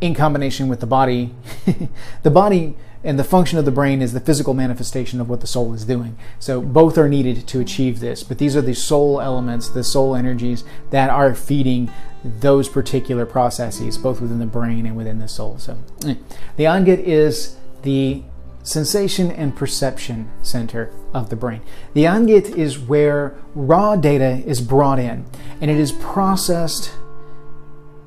in 0.00 0.16
combination 0.16 0.66
with 0.66 0.80
the 0.80 0.86
body, 0.86 1.32
the 2.24 2.30
body 2.30 2.74
and 3.04 3.20
the 3.20 3.24
function 3.24 3.56
of 3.56 3.64
the 3.64 3.70
brain 3.70 4.02
is 4.02 4.12
the 4.12 4.20
physical 4.20 4.52
manifestation 4.52 5.20
of 5.20 5.28
what 5.28 5.40
the 5.40 5.46
soul 5.46 5.74
is 5.74 5.84
doing. 5.84 6.16
So 6.40 6.60
both 6.60 6.98
are 6.98 7.08
needed 7.08 7.46
to 7.46 7.60
achieve 7.60 8.00
this, 8.00 8.24
but 8.24 8.38
these 8.38 8.56
are 8.56 8.62
the 8.62 8.74
soul 8.74 9.20
elements, 9.20 9.68
the 9.68 9.84
soul 9.84 10.16
energies 10.16 10.64
that 10.90 11.08
are 11.08 11.34
feeding 11.36 11.88
those 12.24 12.68
particular 12.68 13.26
processes, 13.26 13.98
both 13.98 14.20
within 14.20 14.38
the 14.38 14.46
brain 14.46 14.86
and 14.86 14.96
within 14.96 15.18
the 15.18 15.28
soul. 15.28 15.58
So 15.58 15.78
the 16.00 16.64
Angit 16.64 17.00
is 17.00 17.56
the 17.82 18.22
sensation 18.62 19.30
and 19.30 19.56
perception 19.56 20.30
center 20.42 20.92
of 21.12 21.30
the 21.30 21.36
brain. 21.36 21.62
The 21.94 22.04
Angit 22.04 22.56
is 22.56 22.78
where 22.78 23.34
raw 23.54 23.96
data 23.96 24.42
is 24.46 24.60
brought 24.60 25.00
in 25.00 25.26
and 25.60 25.70
it 25.70 25.78
is 25.78 25.90
processed 25.92 26.92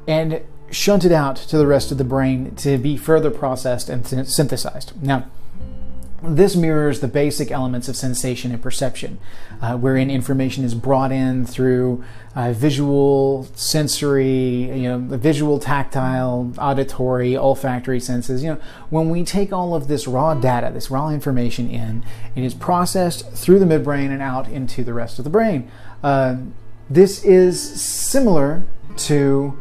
and 0.08 0.42
shunted 0.72 1.12
out 1.12 1.36
to 1.36 1.58
the 1.58 1.68
rest 1.68 1.92
of 1.92 1.98
the 1.98 2.04
brain 2.04 2.56
to 2.56 2.78
be 2.78 2.96
further 2.96 3.32
processed 3.32 3.90
and 3.90 4.06
synthesized. 4.28 4.94
Now, 5.04 5.28
this 6.24 6.56
mirrors 6.56 7.02
the 7.02 7.08
basic 7.08 7.52
elements 7.52 7.88
of 7.88 7.96
sensation 7.96 8.52
and 8.52 8.62
perception, 8.62 9.20
uh, 9.62 9.78
wherein 9.78 10.10
information 10.10 10.64
is 10.64 10.76
brought 10.76 11.12
in 11.12 11.46
through 11.46 12.04
uh, 12.36 12.52
visual, 12.52 13.48
sensory, 13.56 14.64
you 14.72 14.84
know, 14.84 15.00
the 15.00 15.18
visual, 15.18 15.60
tactile, 15.60 16.52
auditory, 16.58 17.38
olfactory 17.38 18.00
senses. 18.00 18.44
You 18.44 18.56
know, 18.56 18.62
when 18.90 19.10
we 19.10 19.24
take 19.24 19.54
all 19.54 19.74
of 19.74 19.88
this 19.88 20.08
raw 20.08 20.34
data, 20.34 20.72
this 20.74 20.92
raw 20.92 21.10
information 21.10 21.70
in, 21.70 22.04
it 22.36 22.44
is 22.44 22.54
processed 22.54 23.32
through 23.32 23.60
the 23.60 23.66
midbrain 23.66 24.10
and 24.10 24.22
out 24.22 24.48
into 24.48 24.84
the 24.84 24.94
rest 24.94 25.18
of 25.18 25.24
the 25.24 25.30
brain. 25.30 25.72
Uh, 26.04 26.38
this 26.90 27.24
is 27.24 27.82
similar 27.82 28.68
to 28.98 29.58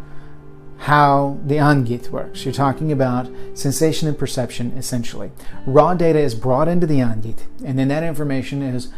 how 0.78 1.38
the 1.46 1.54
Angit 1.54 2.10
works. 2.10 2.44
You're 2.44 2.52
talking 2.52 2.92
about 2.92 3.30
sensation 3.54 4.06
and 4.06 4.18
perception 4.18 4.76
essentially. 4.76 5.32
Raw 5.66 5.94
data 5.94 6.18
is 6.18 6.34
brought 6.34 6.68
into 6.68 6.86
the 6.86 6.98
Angit, 6.98 7.44
and 7.64 7.78
then 7.78 7.88
that 7.88 8.02
information 8.02 8.60
is 8.60 8.92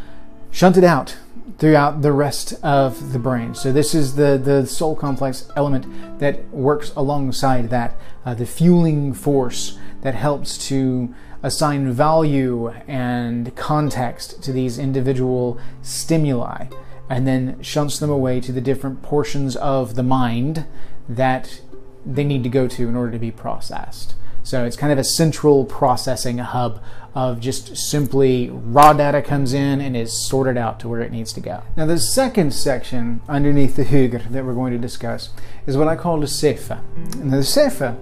shunted 0.50 0.85
out 0.85 1.16
throughout 1.59 2.02
the 2.02 2.12
rest 2.12 2.54
of 2.62 3.12
the 3.12 3.18
brain. 3.18 3.54
So 3.54 3.72
this 3.72 3.94
is 3.94 4.16
the 4.16 4.38
the 4.42 4.66
soul 4.66 4.94
complex 4.94 5.48
element 5.56 6.18
that 6.18 6.48
works 6.50 6.92
alongside 6.96 7.70
that, 7.70 7.94
uh, 8.24 8.35
the 8.35 8.46
fueling 8.46 9.14
force 9.14 9.78
that 10.02 10.14
helps 10.14 10.59
to 10.68 11.14
assign 11.42 11.92
value 11.92 12.68
and 12.88 13.54
context 13.56 14.42
to 14.42 14.52
these 14.52 14.78
individual 14.78 15.59
stimuli, 15.82 16.66
and 17.09 17.26
then 17.26 17.61
shunts 17.62 17.98
them 17.98 18.11
away 18.11 18.40
to 18.40 18.52
the 18.52 18.61
different 18.61 19.02
portions 19.02 19.56
of 19.56 19.94
the 19.94 20.02
mind 20.02 20.66
that 21.09 21.61
they 22.04 22.24
need 22.24 22.42
to 22.42 22.48
go 22.48 22.66
to 22.66 22.88
in 22.88 22.96
order 22.96 23.12
to 23.12 23.18
be 23.18 23.30
processed. 23.30 24.14
So 24.42 24.64
it's 24.64 24.76
kind 24.76 24.92
of 24.92 24.98
a 24.98 25.04
central 25.04 25.64
processing 25.64 26.38
hub 26.38 26.80
of 27.16 27.40
just 27.40 27.74
simply 27.79 28.50
raw 28.50 28.92
data 28.92 29.22
comes 29.22 29.55
in 29.55 29.81
and 29.81 29.96
is 29.96 30.12
sorted 30.12 30.59
out 30.59 30.79
to 30.79 30.87
where 30.87 31.00
it 31.00 31.11
needs 31.11 31.33
to 31.33 31.40
go. 31.40 31.62
Now 31.74 31.87
the 31.87 31.98
second 31.98 32.52
section 32.52 33.22
underneath 33.26 33.74
the 33.74 33.85
hygr 33.85 34.31
that 34.31 34.44
we're 34.44 34.52
going 34.52 34.74
to 34.74 34.79
discuss 34.79 35.31
is 35.66 35.79
what 35.79 35.88
I 35.88 35.96
call 35.96 36.20
the 36.20 36.26
sefa. 36.26 36.79
And 37.14 37.33
the 37.33 37.38
sefa, 37.38 37.96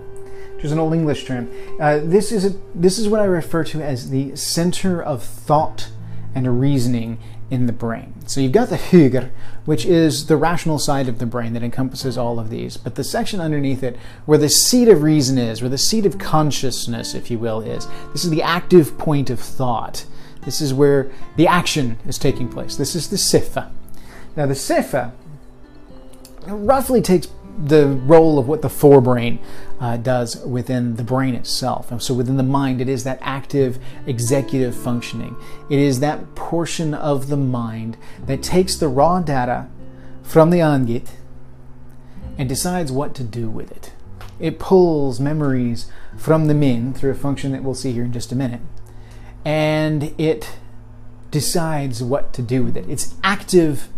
which 0.57 0.65
is 0.65 0.73
an 0.73 0.81
old 0.81 0.95
English 0.95 1.27
term, 1.27 1.49
uh, 1.81 2.01
this 2.03 2.33
is 2.33 2.45
a, 2.45 2.59
this 2.75 2.99
is 2.99 3.09
what 3.09 3.21
I 3.21 3.25
refer 3.27 3.63
to 3.63 3.81
as 3.81 4.11
the 4.11 4.35
center 4.35 5.01
of 5.01 5.23
thought 5.23 5.91
and 6.35 6.61
reasoning 6.61 7.21
in 7.51 7.67
the 7.67 7.73
brain. 7.73 8.15
So 8.27 8.41
you've 8.41 8.53
got 8.53 8.71
the 8.71 8.77
hygr, 8.77 9.31
which 9.65 9.85
is 9.85 10.27
the 10.27 10.37
rational 10.37 10.79
side 10.79 11.09
of 11.09 11.19
the 11.19 11.27
brain 11.27 11.53
that 11.53 11.63
encompasses 11.63 12.17
all 12.17 12.39
of 12.39 12.51
these. 12.51 12.77
But 12.77 12.95
the 12.95 13.05
section 13.05 13.41
underneath 13.41 13.83
it, 13.83 13.97
where 14.25 14.39
the 14.39 14.49
seat 14.49 14.89
of 14.89 15.03
reason 15.03 15.39
is, 15.39 15.61
where 15.61 15.69
the 15.69 15.79
seat 15.79 16.07
of 16.07 16.19
consciousness, 16.19 17.15
if 17.15 17.31
you 17.31 17.39
will, 17.39 17.61
is, 17.61 17.87
this 18.13 18.25
is 18.25 18.31
the 18.31 18.43
active 18.43 18.97
point 18.99 19.31
of 19.31 19.41
thought. 19.41 20.07
This 20.45 20.61
is 20.61 20.75
where 20.75 21.11
the 21.37 21.47
action 21.47 21.99
is 22.07 22.19
taking 22.19 22.49
place. 22.49 22.77
This 22.77 22.95
is 22.95 23.09
the 23.09 23.17
sefa. 23.17 23.71
Now, 24.37 24.47
the 24.47 24.55
sefa 24.55 25.13
roughly 26.47 27.01
takes 27.01 27.29
the 27.57 27.87
role 27.87 28.39
of 28.39 28.49
what 28.49 28.63
the 28.63 28.69
forebrain 28.69 29.39
uh, 29.81 29.97
does 29.97 30.45
within 30.45 30.97
the 30.97 31.05
brain 31.05 31.35
itself. 31.35 31.91
And 31.91 32.03
so 32.03 32.15
within 32.15 32.37
the 32.37 32.43
mind, 32.43 32.81
it 32.81 32.89
is 32.89 33.05
that 33.05 33.19
active 33.21 33.79
executive 34.07 34.75
functioning. 34.75 35.37
It 35.71 35.79
is 35.79 36.01
that 36.01 36.35
portion 36.35 36.95
of 36.95 37.29
the 37.29 37.37
mind 37.37 37.97
that 38.27 38.43
takes 38.43 38.77
the 38.77 38.89
raw 38.89 39.21
data 39.21 39.69
from 40.23 40.51
the 40.51 40.59
angit 40.59 41.11
and 42.37 42.49
decides 42.49 42.91
what 42.91 43.15
to 43.15 43.23
do 43.23 43.49
with 43.49 43.71
it. 43.71 43.93
It 44.41 44.59
pulls 44.59 45.21
memories 45.21 45.91
from 46.17 46.47
the 46.47 46.55
min 46.55 46.93
through 46.93 47.13
a 47.13 47.15
function 47.15 47.53
that 47.53 47.63
we'll 47.63 47.75
see 47.75 47.93
here 47.93 48.05
in 48.05 48.13
just 48.13 48.33
a 48.33 48.37
minute. 48.37 48.63
And 49.45 50.15
it 50.19 50.57
decides 51.31 52.03
what 52.03 52.33
to 52.33 52.43
do 52.43 52.65
with 52.65 52.77
it. 52.77 52.89
It's 52.89 53.15
active 53.23 53.89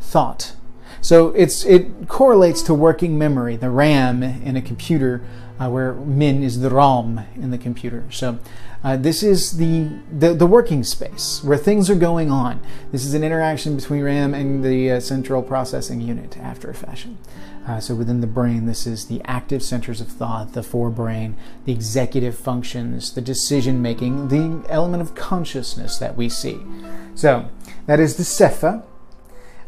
thought. 0.00 0.56
So 1.04 1.28
it's 1.32 1.66
it 1.66 2.08
correlates 2.08 2.62
to 2.62 2.72
working 2.72 3.18
memory, 3.18 3.56
the 3.56 3.68
RAM 3.68 4.22
in 4.22 4.56
a 4.56 4.62
computer, 4.62 5.20
uh, 5.60 5.68
where 5.68 5.92
min 5.92 6.42
is 6.42 6.60
the 6.60 6.70
ROM 6.70 7.20
in 7.34 7.50
the 7.50 7.58
computer. 7.58 8.06
So 8.08 8.38
uh, 8.82 8.96
this 8.96 9.22
is 9.22 9.58
the, 9.58 9.90
the, 10.10 10.32
the 10.32 10.46
working 10.46 10.82
space 10.82 11.44
where 11.44 11.58
things 11.58 11.90
are 11.90 11.94
going 11.94 12.30
on. 12.30 12.58
This 12.90 13.04
is 13.04 13.12
an 13.12 13.22
interaction 13.22 13.76
between 13.76 14.02
RAM 14.02 14.32
and 14.32 14.64
the 14.64 14.92
uh, 14.92 15.00
central 15.00 15.42
processing 15.42 16.00
unit 16.00 16.38
after 16.38 16.70
a 16.70 16.74
fashion. 16.74 17.18
Uh, 17.66 17.80
so 17.80 17.94
within 17.94 18.22
the 18.22 18.26
brain, 18.26 18.64
this 18.64 18.86
is 18.86 19.04
the 19.04 19.20
active 19.26 19.62
centers 19.62 20.00
of 20.00 20.08
thought, 20.08 20.54
the 20.54 20.62
forebrain, 20.62 21.34
the 21.66 21.72
executive 21.72 22.34
functions, 22.34 23.12
the 23.12 23.20
decision 23.20 23.82
making, 23.82 24.28
the 24.28 24.64
element 24.70 25.02
of 25.02 25.14
consciousness 25.14 25.98
that 25.98 26.16
we 26.16 26.30
see. 26.30 26.62
So 27.14 27.50
that 27.84 28.00
is 28.00 28.16
the 28.16 28.22
sefa. 28.22 28.86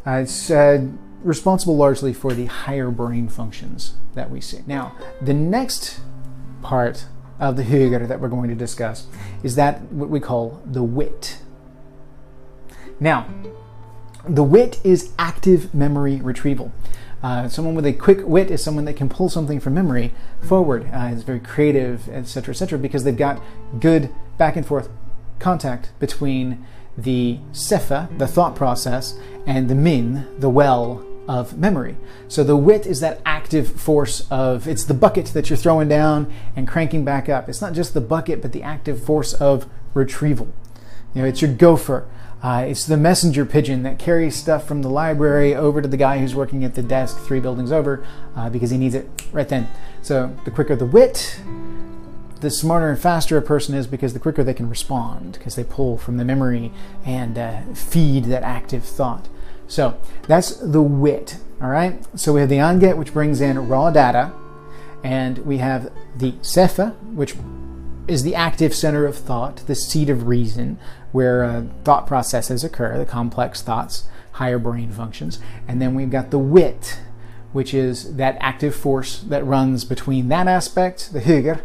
Uh, 0.03 0.11
it's 0.21 0.49
uh, 0.49 0.87
responsible 1.23 1.75
largely 1.75 2.13
for 2.13 2.33
the 2.33 2.45
higher 2.45 2.89
brain 2.89 3.27
functions 3.27 3.95
that 4.13 4.29
we 4.29 4.41
see. 4.41 4.59
Now, 4.67 4.95
the 5.21 5.33
next 5.33 5.99
part 6.61 7.05
of 7.39 7.55
the 7.55 7.63
hygr 7.63 8.07
that 8.07 8.19
we're 8.19 8.29
going 8.29 8.49
to 8.49 8.55
discuss 8.55 9.07
is 9.43 9.55
that 9.55 9.81
what 9.91 10.09
we 10.09 10.19
call 10.19 10.61
the 10.65 10.83
wit. 10.83 11.39
Now, 12.99 13.27
the 14.27 14.43
wit 14.43 14.79
is 14.83 15.13
active 15.17 15.73
memory 15.73 16.17
retrieval. 16.17 16.71
Uh, 17.23 17.47
someone 17.47 17.73
with 17.73 17.85
a 17.85 17.93
quick 17.93 18.19
wit 18.23 18.51
is 18.51 18.63
someone 18.63 18.85
that 18.85 18.95
can 18.95 19.09
pull 19.09 19.29
something 19.29 19.59
from 19.59 19.73
memory 19.73 20.13
forward. 20.41 20.89
Uh, 20.93 21.09
is 21.13 21.23
very 21.23 21.39
creative, 21.39 22.07
etc., 22.09 22.51
etc., 22.51 22.77
because 22.77 23.03
they've 23.03 23.17
got 23.17 23.41
good 23.79 24.13
back 24.37 24.55
and 24.55 24.65
forth 24.65 24.89
contact 25.39 25.91
between 25.99 26.65
the 26.97 27.39
sefa, 27.51 28.15
the 28.17 28.27
thought 28.27 28.55
process, 28.55 29.17
and 29.45 29.69
the 29.69 29.75
min, 29.75 30.27
the 30.39 30.49
well 30.49 31.05
of 31.27 31.57
memory. 31.57 31.97
So 32.27 32.43
the 32.43 32.55
wit 32.55 32.85
is 32.85 32.99
that 33.01 33.21
active 33.25 33.79
force 33.79 34.25
of, 34.31 34.67
it's 34.67 34.85
the 34.85 34.93
bucket 34.93 35.27
that 35.27 35.49
you're 35.49 35.57
throwing 35.57 35.89
down 35.89 36.33
and 36.55 36.67
cranking 36.67 37.03
back 37.03 37.27
up. 37.27 37.49
It's 37.49 37.61
not 37.61 37.73
just 37.73 37.93
the 37.93 38.01
bucket, 38.01 38.41
but 38.41 38.53
the 38.53 38.63
active 38.63 39.03
force 39.03 39.33
of 39.33 39.69
retrieval. 39.93 40.53
You 41.13 41.21
know, 41.21 41.27
it's 41.27 41.41
your 41.41 41.53
gopher. 41.53 42.07
Uh, 42.41 42.65
it's 42.67 42.85
the 42.85 42.97
messenger 42.97 43.45
pigeon 43.45 43.81
that 43.83 43.97
carries 43.97 44.35
stuff 44.35 44.67
from 44.67 44.83
the 44.83 44.89
library 44.89 45.55
over 45.55 45.81
to 45.81 45.87
the 45.87 45.97
guy 45.97 46.19
who's 46.19 46.35
working 46.35 46.63
at 46.63 46.75
the 46.75 46.83
desk 46.83 47.17
three 47.19 47.39
buildings 47.39 47.71
over 47.71 48.05
uh, 48.35 48.49
because 48.49 48.69
he 48.69 48.77
needs 48.77 48.93
it 48.93 49.09
right 49.31 49.49
then. 49.49 49.67
So 50.03 50.35
the 50.45 50.51
quicker 50.51 50.75
the 50.75 50.85
wit, 50.85 51.41
the 52.41 52.51
smarter 52.51 52.89
and 52.89 52.99
faster 52.99 53.37
a 53.37 53.41
person 53.41 53.73
is 53.73 53.87
because 53.87 54.13
the 54.13 54.19
quicker 54.19 54.43
they 54.43 54.53
can 54.53 54.69
respond 54.69 55.33
because 55.33 55.55
they 55.55 55.63
pull 55.63 55.97
from 55.97 56.17
the 56.17 56.25
memory 56.25 56.71
and 57.03 57.37
uh, 57.37 57.61
feed 57.73 58.25
that 58.25 58.43
active 58.43 58.83
thought. 58.83 59.27
So 59.67 59.99
that's 60.27 60.55
the 60.57 60.81
wit, 60.81 61.37
all 61.61 61.69
right? 61.69 62.03
So 62.17 62.33
we 62.33 62.39
have 62.39 62.49
the 62.49 62.57
angit, 62.57 62.97
which 62.97 63.13
brings 63.13 63.41
in 63.41 63.67
raw 63.67 63.91
data, 63.91 64.31
and 65.03 65.39
we 65.39 65.57
have 65.57 65.91
the 66.15 66.31
sefa, 66.33 66.97
which 67.13 67.35
is 68.07 68.23
the 68.23 68.35
active 68.35 68.73
center 68.73 69.05
of 69.05 69.15
thought, 69.15 69.57
the 69.67 69.75
seat 69.75 70.09
of 70.09 70.27
reason, 70.27 70.79
where 71.11 71.43
uh, 71.43 71.63
thought 71.83 72.07
processes 72.07 72.63
occur, 72.63 72.97
the 72.97 73.05
complex 73.05 73.61
thoughts, 73.61 74.07
higher 74.33 74.59
brain 74.59 74.91
functions. 74.91 75.39
And 75.67 75.81
then 75.81 75.93
we've 75.93 76.09
got 76.09 76.31
the 76.31 76.39
wit, 76.39 76.99
which 77.51 77.73
is 77.73 78.15
that 78.15 78.37
active 78.39 78.75
force 78.75 79.19
that 79.23 79.45
runs 79.45 79.83
between 79.83 80.29
that 80.29 80.47
aspect, 80.47 81.11
the 81.11 81.19
hygr, 81.19 81.61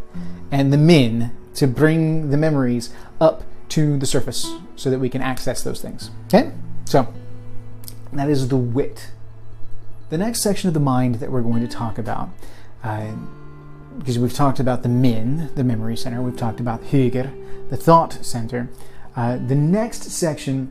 and 0.50 0.72
the 0.72 0.78
min 0.78 1.32
to 1.54 1.66
bring 1.66 2.30
the 2.30 2.36
memories 2.36 2.92
up 3.20 3.44
to 3.68 3.98
the 3.98 4.06
surface 4.06 4.52
so 4.74 4.90
that 4.90 4.98
we 4.98 5.08
can 5.08 5.22
access 5.22 5.62
those 5.62 5.80
things. 5.80 6.10
Okay? 6.26 6.50
So 6.84 7.12
that 8.20 8.28
is 8.28 8.48
the 8.48 8.56
wit. 8.56 9.10
The 10.10 10.18
next 10.18 10.42
section 10.42 10.68
of 10.68 10.74
the 10.74 10.80
mind 10.80 11.16
that 11.16 11.30
we're 11.30 11.42
going 11.42 11.66
to 11.66 11.68
talk 11.68 11.98
about, 11.98 12.30
uh, 12.84 13.12
because 13.98 14.18
we've 14.18 14.32
talked 14.32 14.60
about 14.60 14.82
the 14.82 14.88
min, 14.88 15.50
the 15.54 15.64
memory 15.64 15.96
center, 15.96 16.20
we've 16.22 16.36
talked 16.36 16.60
about 16.60 16.82
hygr, 16.84 17.32
the 17.70 17.76
thought 17.76 18.24
center. 18.24 18.68
Uh, 19.16 19.36
the 19.36 19.54
next 19.54 20.04
section 20.04 20.70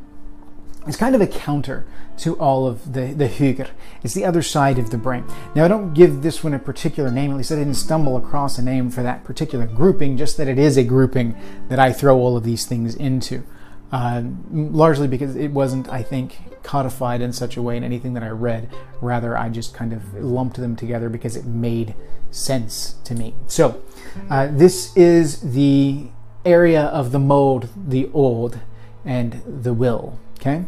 is 0.87 0.95
kind 0.95 1.15
of 1.15 1.21
a 1.21 1.27
counter 1.27 1.85
to 2.17 2.35
all 2.37 2.67
of 2.67 2.93
the, 2.93 3.13
the 3.13 3.27
hygr. 3.27 3.69
It's 4.03 4.13
the 4.13 4.25
other 4.25 4.41
side 4.41 4.77
of 4.77 4.91
the 4.91 4.97
brain. 4.97 5.23
Now, 5.55 5.65
I 5.65 5.67
don't 5.67 5.93
give 5.93 6.21
this 6.21 6.43
one 6.43 6.53
a 6.53 6.59
particular 6.59 7.11
name, 7.11 7.31
at 7.31 7.37
least 7.37 7.51
I 7.51 7.55
didn't 7.55 7.75
stumble 7.75 8.17
across 8.17 8.57
a 8.57 8.61
name 8.61 8.89
for 8.89 9.01
that 9.03 9.23
particular 9.23 9.65
grouping, 9.65 10.17
just 10.17 10.37
that 10.37 10.47
it 10.47 10.59
is 10.59 10.77
a 10.77 10.83
grouping 10.83 11.35
that 11.69 11.79
I 11.79 11.93
throw 11.93 12.17
all 12.17 12.37
of 12.37 12.43
these 12.43 12.65
things 12.65 12.95
into. 12.95 13.43
Uh, 13.91 14.23
largely 14.51 15.05
because 15.05 15.35
it 15.35 15.51
wasn't, 15.51 15.89
I 15.89 16.01
think, 16.01 16.37
codified 16.63 17.19
in 17.19 17.33
such 17.33 17.57
a 17.57 17.61
way 17.61 17.75
in 17.75 17.83
anything 17.83 18.13
that 18.13 18.23
I 18.23 18.29
read. 18.29 18.69
Rather, 19.01 19.37
I 19.37 19.49
just 19.49 19.73
kind 19.73 19.91
of 19.91 20.13
lumped 20.13 20.55
them 20.55 20.77
together 20.77 21.09
because 21.09 21.35
it 21.35 21.45
made 21.45 21.93
sense 22.29 22.95
to 23.03 23.13
me. 23.13 23.33
So, 23.47 23.83
uh, 24.29 24.47
this 24.49 24.95
is 24.95 25.53
the 25.53 26.07
area 26.45 26.83
of 26.83 27.11
the 27.11 27.19
mold, 27.19 27.67
the 27.75 28.09
old, 28.13 28.59
and 29.03 29.41
the 29.45 29.73
will. 29.73 30.17
Okay? 30.39 30.63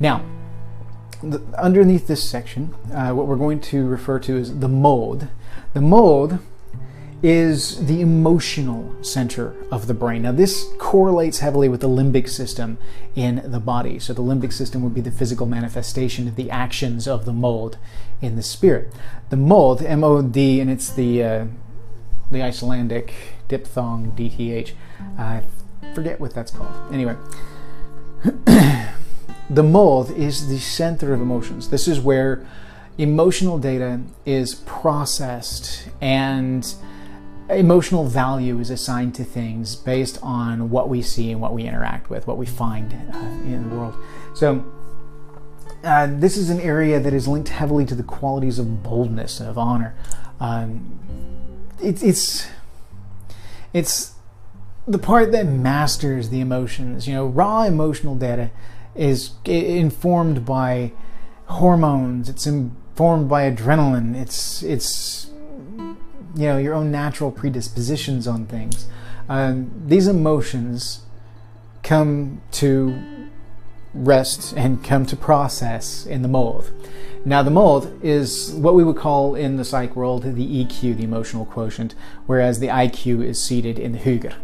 Now, 0.00 0.24
the, 1.22 1.40
underneath 1.56 2.08
this 2.08 2.28
section, 2.28 2.74
uh, 2.92 3.12
what 3.12 3.26
we're 3.26 3.36
going 3.36 3.60
to 3.60 3.86
refer 3.86 4.18
to 4.20 4.36
is 4.36 4.58
the 4.58 4.68
mold. 4.68 5.28
The 5.74 5.80
mold 5.80 6.40
is 7.24 7.86
the 7.86 8.02
emotional 8.02 8.94
center 9.02 9.54
of 9.70 9.86
the 9.86 9.94
brain. 9.94 10.20
Now, 10.20 10.32
this 10.32 10.68
correlates 10.78 11.38
heavily 11.38 11.70
with 11.70 11.80
the 11.80 11.88
limbic 11.88 12.28
system 12.28 12.76
in 13.14 13.40
the 13.46 13.60
body. 13.60 13.98
So, 13.98 14.12
the 14.12 14.20
limbic 14.20 14.52
system 14.52 14.82
would 14.82 14.92
be 14.92 15.00
the 15.00 15.10
physical 15.10 15.46
manifestation 15.46 16.28
of 16.28 16.36
the 16.36 16.50
actions 16.50 17.08
of 17.08 17.24
the 17.24 17.32
mold 17.32 17.78
in 18.20 18.36
the 18.36 18.42
spirit. 18.42 18.92
The 19.30 19.38
mold, 19.38 19.82
M 19.82 20.04
O 20.04 20.20
D, 20.20 20.60
and 20.60 20.70
it's 20.70 20.90
the 20.90 21.24
uh, 21.24 21.46
the 22.30 22.42
Icelandic 22.42 23.14
diphthong 23.48 24.12
DTH. 24.12 24.72
I 25.16 25.44
forget 25.94 26.20
what 26.20 26.34
that's 26.34 26.50
called. 26.50 26.92
Anyway, 26.92 27.16
the 29.48 29.62
mold 29.62 30.10
is 30.10 30.48
the 30.48 30.58
center 30.58 31.14
of 31.14 31.22
emotions. 31.22 31.70
This 31.70 31.88
is 31.88 32.00
where 32.00 32.46
emotional 32.98 33.58
data 33.58 34.02
is 34.26 34.56
processed 34.66 35.88
and 36.02 36.74
emotional 37.50 38.04
value 38.04 38.58
is 38.58 38.70
assigned 38.70 39.14
to 39.16 39.24
things 39.24 39.76
based 39.76 40.18
on 40.22 40.70
what 40.70 40.88
we 40.88 41.02
see 41.02 41.30
and 41.30 41.40
what 41.40 41.52
we 41.52 41.64
interact 41.64 42.10
with, 42.10 42.26
what 42.26 42.38
we 42.38 42.46
find 42.46 42.92
uh, 42.92 43.18
in 43.44 43.68
the 43.68 43.76
world. 43.76 43.94
So, 44.34 44.64
uh, 45.82 46.08
this 46.10 46.36
is 46.36 46.48
an 46.48 46.60
area 46.60 46.98
that 46.98 47.12
is 47.12 47.28
linked 47.28 47.50
heavily 47.50 47.84
to 47.84 47.94
the 47.94 48.02
qualities 48.02 48.58
of 48.58 48.82
boldness 48.82 49.40
and 49.40 49.48
of 49.48 49.58
honor. 49.58 49.94
Um, 50.40 50.98
it's 51.80 52.02
it's 52.02 52.48
it's 53.74 54.14
the 54.88 54.98
part 54.98 55.32
that 55.32 55.46
masters 55.46 56.30
the 56.30 56.40
emotions. 56.40 57.06
You 57.06 57.14
know, 57.14 57.26
raw 57.26 57.64
emotional 57.64 58.14
data 58.14 58.50
is 58.94 59.32
informed 59.44 60.46
by 60.46 60.92
hormones. 61.46 62.28
It's 62.28 62.46
informed 62.46 63.28
by 63.28 63.50
adrenaline. 63.50 64.14
It's 64.14 64.62
it's 64.62 65.30
you 66.34 66.46
know 66.46 66.58
your 66.58 66.74
own 66.74 66.90
natural 66.90 67.30
predispositions 67.30 68.26
on 68.26 68.46
things. 68.46 68.86
Um, 69.28 69.70
these 69.86 70.06
emotions 70.06 71.02
come 71.82 72.42
to 72.52 73.28
rest 73.94 74.52
and 74.56 74.82
come 74.82 75.06
to 75.06 75.16
process 75.16 76.04
in 76.04 76.22
the 76.22 76.28
mold. 76.28 76.72
Now, 77.24 77.42
the 77.42 77.50
mold 77.50 77.98
is 78.02 78.52
what 78.52 78.74
we 78.74 78.84
would 78.84 78.96
call 78.96 79.34
in 79.34 79.56
the 79.56 79.64
psych 79.64 79.96
world 79.96 80.24
the 80.24 80.64
EQ, 80.64 80.96
the 80.96 81.04
emotional 81.04 81.46
quotient, 81.46 81.94
whereas 82.26 82.58
the 82.58 82.66
IQ 82.66 83.24
is 83.24 83.42
seated 83.42 83.78
in 83.78 83.92
the 83.92 83.98
Hugr. 83.98 84.34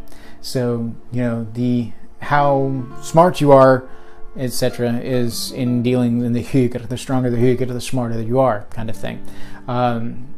So, 0.40 0.94
you 1.12 1.22
know, 1.22 1.46
the 1.52 1.92
how 2.22 2.86
smart 3.02 3.40
you 3.40 3.52
are, 3.52 3.88
etc., 4.36 4.94
is 4.98 5.52
in 5.52 5.82
dealing 5.82 6.24
in 6.24 6.32
the 6.32 6.42
Hugr. 6.42 6.88
The 6.88 6.96
stronger 6.96 7.28
the 7.28 7.36
Hugr, 7.36 7.66
the 7.66 7.80
smarter 7.80 8.16
that 8.16 8.26
you 8.26 8.38
are, 8.38 8.64
kind 8.70 8.88
of 8.88 8.96
thing. 8.96 9.26
Um, 9.68 10.34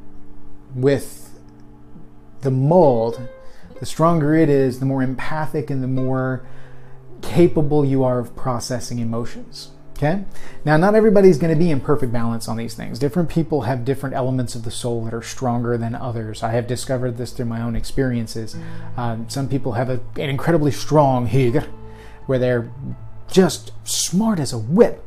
with 0.75 1.22
the 2.43 2.51
mold, 2.51 3.21
the 3.81 3.87
stronger 3.87 4.35
it 4.35 4.49
is, 4.49 4.79
the 4.79 4.87
more 4.87 5.03
empathic 5.03 5.71
and 5.71 5.83
the 5.83 5.89
more 5.89 6.45
capable 7.23 7.85
you 7.85 8.05
are 8.05 8.19
of 8.19 8.37
processing 8.37 8.99
emotions. 8.99 9.71
Okay? 9.97 10.25
Now, 10.65 10.77
not 10.77 10.97
everybody's 10.97 11.39
going 11.39 11.53
to 11.53 11.59
be 11.59 11.71
in 11.71 11.81
perfect 11.81 12.13
balance 12.13 12.49
on 12.49 12.57
these 12.57 12.75
things. 12.75 12.99
Different 12.99 13.29
people 13.29 13.63
have 13.63 13.85
different 13.85 14.17
elements 14.17 14.57
of 14.57 14.65
the 14.65 14.71
soul 14.71 15.05
that 15.05 15.15
are 15.15 15.23
stronger 15.23 15.79
than 15.79 15.95
others. 15.95 16.43
I 16.43 16.51
have 16.51 16.67
discovered 16.67 17.17
this 17.17 17.31
through 17.31 17.47
my 17.47 17.63
own 17.63 17.77
experiences. 17.77 18.57
Um, 18.97 19.29
some 19.29 19.49
people 19.49 19.73
have 19.73 19.89
a, 19.89 20.01
an 20.17 20.29
incredibly 20.29 20.73
strong 20.73 21.29
Hugr, 21.29 21.65
where 22.27 22.41
they're 22.41 22.73
just 23.31 23.71
smart 23.85 24.41
as 24.41 24.53
a 24.53 24.59
whip, 24.59 25.07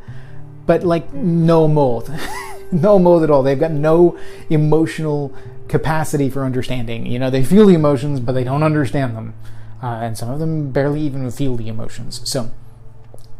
but 0.65 0.83
like 0.83 1.13
no 1.13 1.67
mold. 1.67 2.09
no 2.71 2.97
mold 2.97 3.23
at 3.23 3.29
all. 3.29 3.43
They've 3.43 3.59
got 3.59 3.71
no 3.71 4.17
emotional 4.49 5.35
capacity 5.67 6.29
for 6.29 6.43
understanding. 6.43 7.05
You 7.05 7.19
know, 7.19 7.29
they 7.29 7.43
feel 7.43 7.65
the 7.65 7.73
emotions, 7.73 8.19
but 8.19 8.33
they 8.33 8.43
don't 8.43 8.63
understand 8.63 9.15
them. 9.15 9.33
Uh, 9.81 9.87
and 10.01 10.17
some 10.17 10.29
of 10.29 10.39
them 10.39 10.71
barely 10.71 11.01
even 11.01 11.29
feel 11.31 11.55
the 11.55 11.67
emotions. 11.67 12.21
So, 12.29 12.51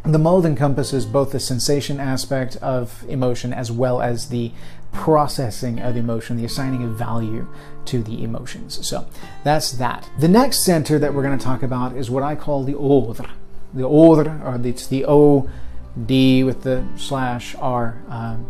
the 0.03 0.19
mold 0.19 0.45
encompasses 0.45 1.05
both 1.05 1.31
the 1.31 1.39
sensation 1.39 1.99
aspect 1.99 2.57
of 2.57 3.03
emotion 3.09 3.51
as 3.53 3.71
well 3.71 4.01
as 4.01 4.29
the 4.29 4.51
processing 4.91 5.79
of 5.79 5.97
emotion, 5.97 6.37
the 6.37 6.45
assigning 6.45 6.83
of 6.83 6.91
value 6.91 7.47
to 7.85 8.03
the 8.03 8.23
emotions. 8.23 8.85
So 8.87 9.07
that's 9.43 9.71
that. 9.73 10.09
The 10.19 10.27
next 10.27 10.63
center 10.63 10.99
that 10.99 11.13
we're 11.13 11.23
going 11.23 11.37
to 11.37 11.43
talk 11.43 11.63
about 11.63 11.97
is 11.97 12.09
what 12.09 12.23
I 12.23 12.35
call 12.35 12.63
the 12.63 12.73
odr. 12.73 13.29
The 13.73 13.81
odr, 13.81 14.45
or 14.45 14.67
it's 14.67 14.87
the 14.87 15.05
O 15.05 15.49
D 16.05 16.43
with 16.43 16.63
the 16.63 16.85
slash 16.95 17.55
R. 17.55 18.01
Um, 18.07 18.45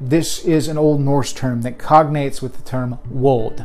this 0.00 0.44
is 0.44 0.68
an 0.68 0.78
Old 0.78 1.00
Norse 1.00 1.32
term 1.32 1.62
that 1.62 1.78
cognates 1.78 2.40
with 2.40 2.56
the 2.56 2.62
term 2.62 2.98
wold, 3.08 3.64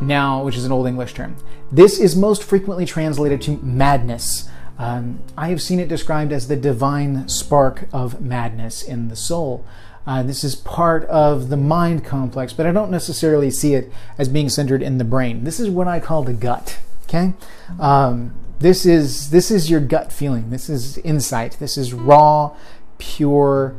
now, 0.00 0.42
which 0.42 0.56
is 0.56 0.64
an 0.64 0.72
Old 0.72 0.86
English 0.86 1.14
term. 1.14 1.36
This 1.70 2.00
is 2.00 2.16
most 2.16 2.42
frequently 2.42 2.86
translated 2.86 3.40
to 3.42 3.58
madness 3.62 4.48
um, 4.80 5.20
I 5.36 5.48
have 5.48 5.60
seen 5.60 5.78
it 5.78 5.88
described 5.88 6.32
as 6.32 6.48
the 6.48 6.56
divine 6.56 7.28
spark 7.28 7.86
of 7.92 8.22
madness 8.22 8.82
in 8.82 9.08
the 9.08 9.16
soul. 9.16 9.62
Uh, 10.06 10.22
this 10.22 10.42
is 10.42 10.56
part 10.56 11.04
of 11.04 11.50
the 11.50 11.56
mind 11.58 12.02
complex, 12.02 12.54
but 12.54 12.64
I 12.64 12.72
don't 12.72 12.90
necessarily 12.90 13.50
see 13.50 13.74
it 13.74 13.92
as 14.16 14.30
being 14.30 14.48
centered 14.48 14.82
in 14.82 14.96
the 14.96 15.04
brain. 15.04 15.44
This 15.44 15.60
is 15.60 15.68
what 15.68 15.86
I 15.86 16.00
call 16.00 16.22
the 16.22 16.32
gut. 16.32 16.78
Okay, 17.04 17.34
um, 17.78 18.34
this 18.58 18.86
is 18.86 19.28
this 19.28 19.50
is 19.50 19.68
your 19.68 19.80
gut 19.80 20.14
feeling. 20.14 20.48
This 20.48 20.70
is 20.70 20.96
insight. 20.98 21.58
This 21.60 21.76
is 21.76 21.92
raw, 21.92 22.56
pure, 22.96 23.76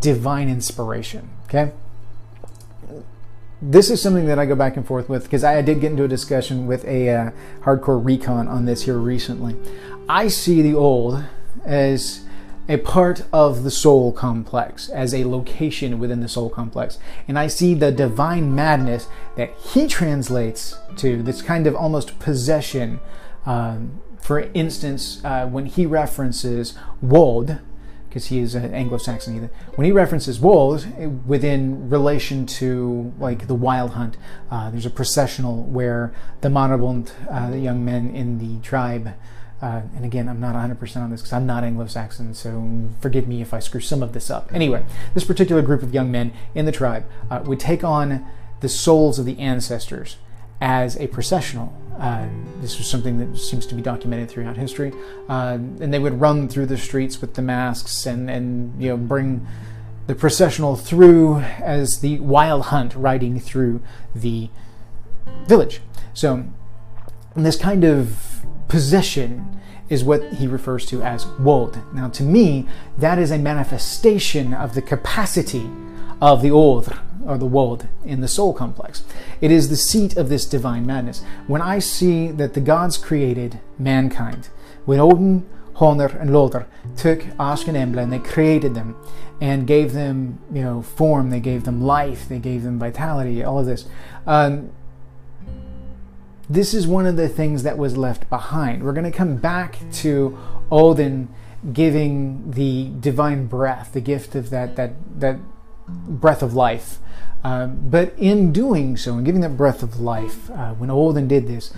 divine 0.00 0.48
inspiration. 0.48 1.30
Okay 1.46 1.72
this 3.62 3.90
is 3.90 4.02
something 4.02 4.26
that 4.26 4.38
I 4.38 4.46
go 4.46 4.54
back 4.54 4.76
and 4.76 4.86
forth 4.86 5.08
with 5.08 5.24
because 5.24 5.42
I, 5.42 5.62
did 5.62 5.80
get 5.80 5.90
into 5.90 6.04
a 6.04 6.08
discussion 6.08 6.66
with 6.66 6.84
a 6.84 7.08
uh, 7.08 7.30
hardcore 7.62 8.04
recon 8.04 8.48
on 8.48 8.66
this 8.66 8.82
here 8.82 8.98
recently. 8.98 9.56
I 10.08 10.28
see 10.28 10.62
the 10.62 10.74
old 10.74 11.24
as 11.64 12.24
a 12.68 12.76
part 12.78 13.24
of 13.32 13.62
the 13.62 13.70
soul 13.70 14.12
complex, 14.12 14.88
as 14.88 15.14
a 15.14 15.24
location 15.24 15.98
within 15.98 16.20
the 16.20 16.28
soul 16.28 16.50
complex. 16.50 16.98
And 17.28 17.38
I 17.38 17.46
see 17.46 17.74
the 17.74 17.92
divine 17.92 18.54
madness 18.54 19.08
that 19.36 19.52
he 19.58 19.86
translates 19.86 20.76
to 20.96 21.22
this 21.22 21.42
kind 21.42 21.66
of 21.66 21.76
almost 21.76 22.18
possession. 22.18 23.00
Um, 23.46 24.00
for 24.20 24.40
instance, 24.40 25.24
uh, 25.24 25.46
when 25.46 25.66
he 25.66 25.86
references 25.86 26.76
wold, 27.00 27.58
because 28.16 28.28
he 28.28 28.38
is 28.38 28.54
an 28.54 28.72
Anglo-Saxon 28.72 29.34
heathen. 29.34 29.50
When 29.74 29.84
he 29.84 29.92
references 29.92 30.40
wolves 30.40 30.86
within 31.26 31.90
relation 31.90 32.46
to 32.46 33.12
like 33.18 33.46
the 33.46 33.54
wild 33.54 33.90
hunt, 33.90 34.16
uh, 34.50 34.70
there's 34.70 34.86
a 34.86 34.90
processional 34.90 35.64
where 35.64 36.14
the 36.40 36.48
Männerbund, 36.48 37.10
uh, 37.30 37.50
the 37.50 37.58
young 37.58 37.84
men 37.84 38.08
in 38.08 38.38
the 38.38 38.58
tribe, 38.62 39.12
uh, 39.60 39.82
and 39.94 40.06
again, 40.06 40.30
I'm 40.30 40.40
not 40.40 40.54
100% 40.54 40.96
on 40.96 41.10
this 41.10 41.20
because 41.20 41.34
I'm 41.34 41.44
not 41.44 41.62
Anglo-Saxon, 41.62 42.32
so 42.32 42.88
forgive 43.02 43.28
me 43.28 43.42
if 43.42 43.52
I 43.52 43.58
screw 43.58 43.80
some 43.80 44.02
of 44.02 44.14
this 44.14 44.30
up. 44.30 44.48
Anyway, 44.50 44.86
this 45.12 45.24
particular 45.24 45.60
group 45.60 45.82
of 45.82 45.92
young 45.92 46.10
men 46.10 46.32
in 46.54 46.64
the 46.64 46.72
tribe 46.72 47.04
uh, 47.30 47.42
would 47.44 47.60
take 47.60 47.84
on 47.84 48.26
the 48.60 48.68
souls 48.70 49.18
of 49.18 49.26
the 49.26 49.38
ancestors 49.38 50.16
as 50.62 50.96
a 50.96 51.06
processional. 51.08 51.78
Uh, 51.98 52.28
this 52.60 52.78
was 52.78 52.86
something 52.86 53.18
that 53.18 53.38
seems 53.38 53.66
to 53.66 53.74
be 53.74 53.82
documented 53.82 54.30
throughout 54.30 54.56
history. 54.56 54.92
Uh, 55.28 55.58
and 55.80 55.92
they 55.92 55.98
would 55.98 56.20
run 56.20 56.48
through 56.48 56.66
the 56.66 56.76
streets 56.76 57.20
with 57.20 57.34
the 57.34 57.42
masks 57.42 58.06
and, 58.06 58.30
and 58.30 58.82
you 58.82 58.90
know 58.90 58.96
bring 58.96 59.46
the 60.06 60.14
processional 60.14 60.76
through 60.76 61.38
as 61.40 62.00
the 62.00 62.20
wild 62.20 62.66
hunt 62.66 62.94
riding 62.94 63.40
through 63.40 63.80
the 64.14 64.48
village. 65.46 65.80
So 66.14 66.44
this 67.34 67.56
kind 67.56 67.84
of 67.84 68.44
possession 68.68 69.60
is 69.88 70.02
what 70.02 70.34
he 70.34 70.46
refers 70.46 70.86
to 70.86 71.02
as 71.02 71.26
wold. 71.38 71.78
Now, 71.94 72.08
to 72.10 72.22
me, 72.22 72.66
that 72.98 73.18
is 73.18 73.30
a 73.30 73.38
manifestation 73.38 74.52
of 74.52 74.74
the 74.74 74.82
capacity 74.82 75.70
of 76.20 76.42
the 76.42 76.48
odr, 76.48 76.98
or 77.24 77.38
the 77.38 77.46
world 77.46 77.88
in 78.04 78.20
the 78.20 78.28
soul 78.28 78.52
complex. 78.52 79.04
It 79.40 79.50
is 79.50 79.68
the 79.68 79.76
seat 79.76 80.16
of 80.16 80.28
this 80.28 80.44
divine 80.44 80.86
madness. 80.86 81.22
When 81.46 81.62
I 81.62 81.78
see 81.78 82.28
that 82.28 82.54
the 82.54 82.60
gods 82.60 82.98
created 82.98 83.60
mankind, 83.78 84.48
when 84.84 85.00
Odin, 85.00 85.48
Hoenir, 85.76 86.20
and 86.20 86.32
Lothar 86.32 86.66
took 86.96 87.24
Ask 87.38 87.68
and 87.68 87.76
Embla 87.76 88.02
and 88.02 88.12
they 88.12 88.18
created 88.18 88.74
them 88.74 88.96
and 89.40 89.66
gave 89.66 89.92
them, 89.92 90.38
you 90.52 90.62
know, 90.62 90.82
form, 90.82 91.30
they 91.30 91.40
gave 91.40 91.64
them 91.64 91.82
life, 91.82 92.28
they 92.28 92.38
gave 92.38 92.62
them 92.62 92.78
vitality, 92.78 93.44
all 93.44 93.58
of 93.58 93.66
this. 93.66 93.86
Um, 94.26 94.70
this 96.48 96.72
is 96.72 96.86
one 96.86 97.06
of 97.06 97.16
the 97.16 97.28
things 97.28 97.64
that 97.64 97.76
was 97.76 97.96
left 97.96 98.30
behind. 98.30 98.84
We're 98.84 98.92
going 98.92 99.10
to 99.10 99.16
come 99.16 99.36
back 99.36 99.78
to 99.94 100.38
Odin 100.70 101.28
giving 101.72 102.52
the 102.52 102.92
divine 103.00 103.46
breath, 103.46 103.92
the 103.92 104.00
gift 104.00 104.34
of 104.34 104.50
that 104.50 104.76
that 104.76 104.92
that 105.20 105.38
breath 105.88 106.42
of 106.42 106.54
life 106.54 106.98
um, 107.46 107.88
but 107.88 108.12
in 108.18 108.52
doing 108.52 108.96
so, 108.96 109.18
in 109.18 109.22
giving 109.22 109.40
that 109.42 109.56
breath 109.56 109.84
of 109.84 110.00
life, 110.00 110.50
uh, 110.50 110.74
when 110.74 110.90
Odin 110.90 111.28
did 111.28 111.46
this, 111.46 111.72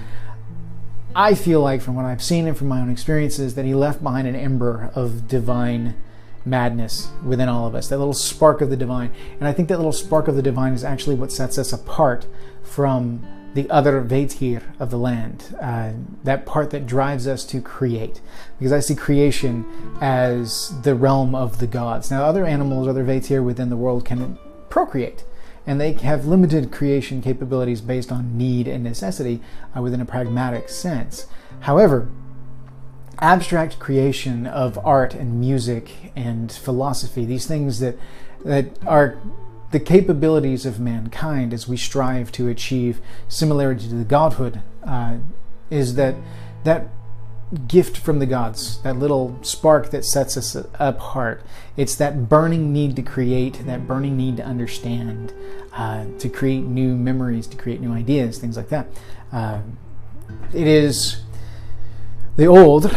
I 1.14 1.34
feel 1.34 1.60
like, 1.60 1.82
from 1.82 1.94
what 1.94 2.06
I've 2.06 2.22
seen 2.22 2.46
and 2.46 2.56
from 2.56 2.68
my 2.68 2.80
own 2.80 2.90
experiences, 2.90 3.54
that 3.54 3.66
he 3.66 3.74
left 3.74 4.02
behind 4.02 4.26
an 4.26 4.34
ember 4.34 4.90
of 4.94 5.28
divine 5.28 5.94
madness 6.42 7.10
within 7.22 7.50
all 7.50 7.66
of 7.66 7.74
us, 7.74 7.88
that 7.88 7.98
little 7.98 8.14
spark 8.14 8.62
of 8.62 8.70
the 8.70 8.78
divine. 8.78 9.12
And 9.40 9.46
I 9.46 9.52
think 9.52 9.68
that 9.68 9.76
little 9.76 9.92
spark 9.92 10.26
of 10.26 10.36
the 10.36 10.42
divine 10.42 10.72
is 10.72 10.84
actually 10.84 11.16
what 11.16 11.32
sets 11.32 11.58
us 11.58 11.70
apart 11.70 12.26
from 12.62 13.26
the 13.54 13.68
other 13.70 14.02
Vetir 14.02 14.62
of 14.78 14.90
the 14.90 14.98
land, 14.98 15.56
uh, 15.60 15.92
that 16.24 16.46
part 16.46 16.70
that 16.70 16.86
drives 16.86 17.26
us 17.26 17.44
to 17.46 17.60
create. 17.60 18.20
Because 18.58 18.72
I 18.72 18.80
see 18.80 18.94
creation 18.94 19.64
as 20.00 20.72
the 20.82 20.94
realm 20.94 21.34
of 21.34 21.58
the 21.58 21.66
gods. 21.66 22.10
Now, 22.10 22.24
other 22.24 22.44
animals, 22.44 22.86
other 22.86 23.04
Vetir 23.04 23.42
within 23.42 23.70
the 23.70 23.76
world 23.76 24.04
can 24.04 24.38
procreate 24.68 25.24
and 25.68 25.78
they 25.78 25.92
have 25.92 26.24
limited 26.24 26.72
creation 26.72 27.20
capabilities 27.20 27.82
based 27.82 28.10
on 28.10 28.38
need 28.38 28.66
and 28.66 28.82
necessity 28.82 29.38
uh, 29.76 29.82
within 29.82 30.00
a 30.00 30.04
pragmatic 30.06 30.70
sense. 30.70 31.26
However, 31.60 32.08
abstract 33.18 33.78
creation 33.78 34.46
of 34.46 34.78
art 34.82 35.12
and 35.12 35.38
music 35.38 36.10
and 36.16 36.50
philosophy, 36.50 37.26
these 37.26 37.46
things 37.46 37.80
that 37.80 37.98
that 38.46 38.64
are 38.86 39.18
the 39.70 39.80
capabilities 39.80 40.64
of 40.64 40.80
mankind 40.80 41.52
as 41.52 41.68
we 41.68 41.76
strive 41.76 42.32
to 42.32 42.48
achieve 42.48 43.00
similarity 43.28 43.88
to 43.88 43.94
the 43.94 44.04
godhood, 44.04 44.62
uh, 44.84 45.18
is 45.70 45.94
that 45.96 46.14
that 46.64 46.88
gift 47.66 47.96
from 47.96 48.18
the 48.18 48.26
gods, 48.26 48.80
that 48.82 48.96
little 48.96 49.38
spark 49.42 49.90
that 49.90 50.04
sets 50.04 50.36
us 50.36 50.54
apart. 50.78 51.42
It's 51.76 51.94
that 51.96 52.28
burning 52.28 52.72
need 52.72 52.96
to 52.96 53.02
create, 53.02 53.64
that 53.66 53.86
burning 53.86 54.16
need 54.16 54.36
to 54.38 54.44
understand, 54.44 55.32
uh, 55.72 56.06
to 56.18 56.28
create 56.28 56.64
new 56.64 56.94
memories, 56.94 57.46
to 57.48 57.56
create 57.56 57.80
new 57.80 57.92
ideas, 57.92 58.38
things 58.38 58.56
like 58.56 58.68
that. 58.68 58.86
Uh, 59.32 59.60
it 60.52 60.66
is 60.66 61.22
the 62.36 62.46
old 62.46 62.94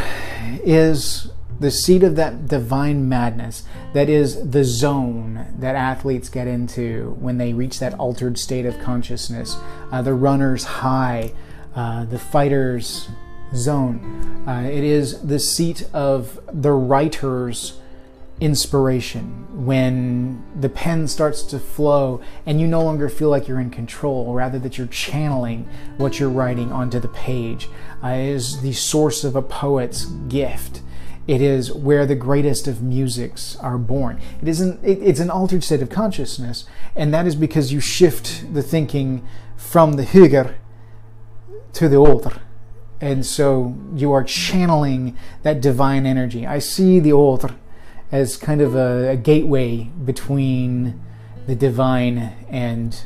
is 0.64 1.32
the 1.62 1.72
seat 1.72 2.04
of 2.04 2.16
that 2.16 2.48
divine 2.48 3.08
madness 3.08 3.64
that 3.94 4.10
is 4.10 4.50
the 4.52 4.64
zone 4.64 5.46
that 5.58 5.76
athletes 5.76 6.28
get 6.28 6.48
into 6.48 7.16
when 7.20 7.38
they 7.38 7.54
reach 7.54 7.80
that 7.80 7.94
altered 7.96 8.38
state 8.38 8.66
of 8.66 8.78
consciousness 8.80 9.56
uh, 9.92 10.02
the 10.02 10.14
runner's 10.14 10.64
high 10.64 11.32
uh, 11.76 12.04
the 12.06 12.20
fighter's 12.20 13.08
zone. 13.56 14.44
Uh, 14.48 14.62
it 14.62 14.84
is 14.84 15.22
the 15.22 15.40
seat 15.40 15.88
of 15.94 16.40
the 16.52 16.72
writer's 16.72 17.80
inspiration. 18.40 19.66
When 19.66 20.44
the 20.60 20.70
pen 20.70 21.08
starts 21.08 21.44
to 21.44 21.60
flow 21.60 22.22
and 22.46 22.60
you 22.60 22.68
no 22.68 22.82
longer 22.84 23.08
feel 23.08 23.30
like 23.30 23.48
you're 23.48 23.60
in 23.60 23.70
control 23.70 24.34
rather 24.34 24.58
that 24.60 24.78
you're 24.78 24.88
channeling 24.88 25.70
what 25.98 26.20
you're 26.20 26.30
writing 26.30 26.72
onto 26.72 27.00
the 27.00 27.08
page 27.10 27.70
uh, 28.04 28.08
is 28.10 28.62
the 28.62 28.74
source 28.74 29.24
of 29.24 29.36
a 29.36 29.42
poet's 29.42 30.06
gift 30.06 30.82
it 31.32 31.42
is 31.42 31.72
where 31.72 32.06
the 32.06 32.16
greatest 32.16 32.68
of 32.68 32.82
musics 32.82 33.56
are 33.62 33.78
born. 33.78 34.20
It 34.42 34.50
isn't. 34.50 34.84
It, 34.84 35.02
it's 35.02 35.22
an 35.22 35.30
altered 35.30 35.64
state 35.64 35.82
of 35.82 35.90
consciousness, 35.90 36.66
and 36.94 37.14
that 37.14 37.26
is 37.26 37.38
because 37.38 37.72
you 37.72 37.80
shift 37.80 38.54
the 38.54 38.62
thinking 38.62 39.26
from 39.56 39.94
the 39.94 40.04
Hugr 40.04 40.56
to 41.72 41.88
the 41.88 41.96
odr, 41.96 42.42
and 43.00 43.26
so 43.26 43.78
you 43.96 44.12
are 44.12 44.26
channeling 44.26 45.18
that 45.44 45.62
divine 45.62 46.06
energy. 46.06 46.46
I 46.46 46.60
see 46.60 47.00
the 47.00 47.12
odr 47.12 47.56
as 48.12 48.36
kind 48.36 48.60
of 48.60 48.76
a, 48.76 49.12
a 49.12 49.16
gateway 49.16 49.90
between 50.04 51.02
the 51.48 51.56
divine 51.56 52.18
and 52.50 53.06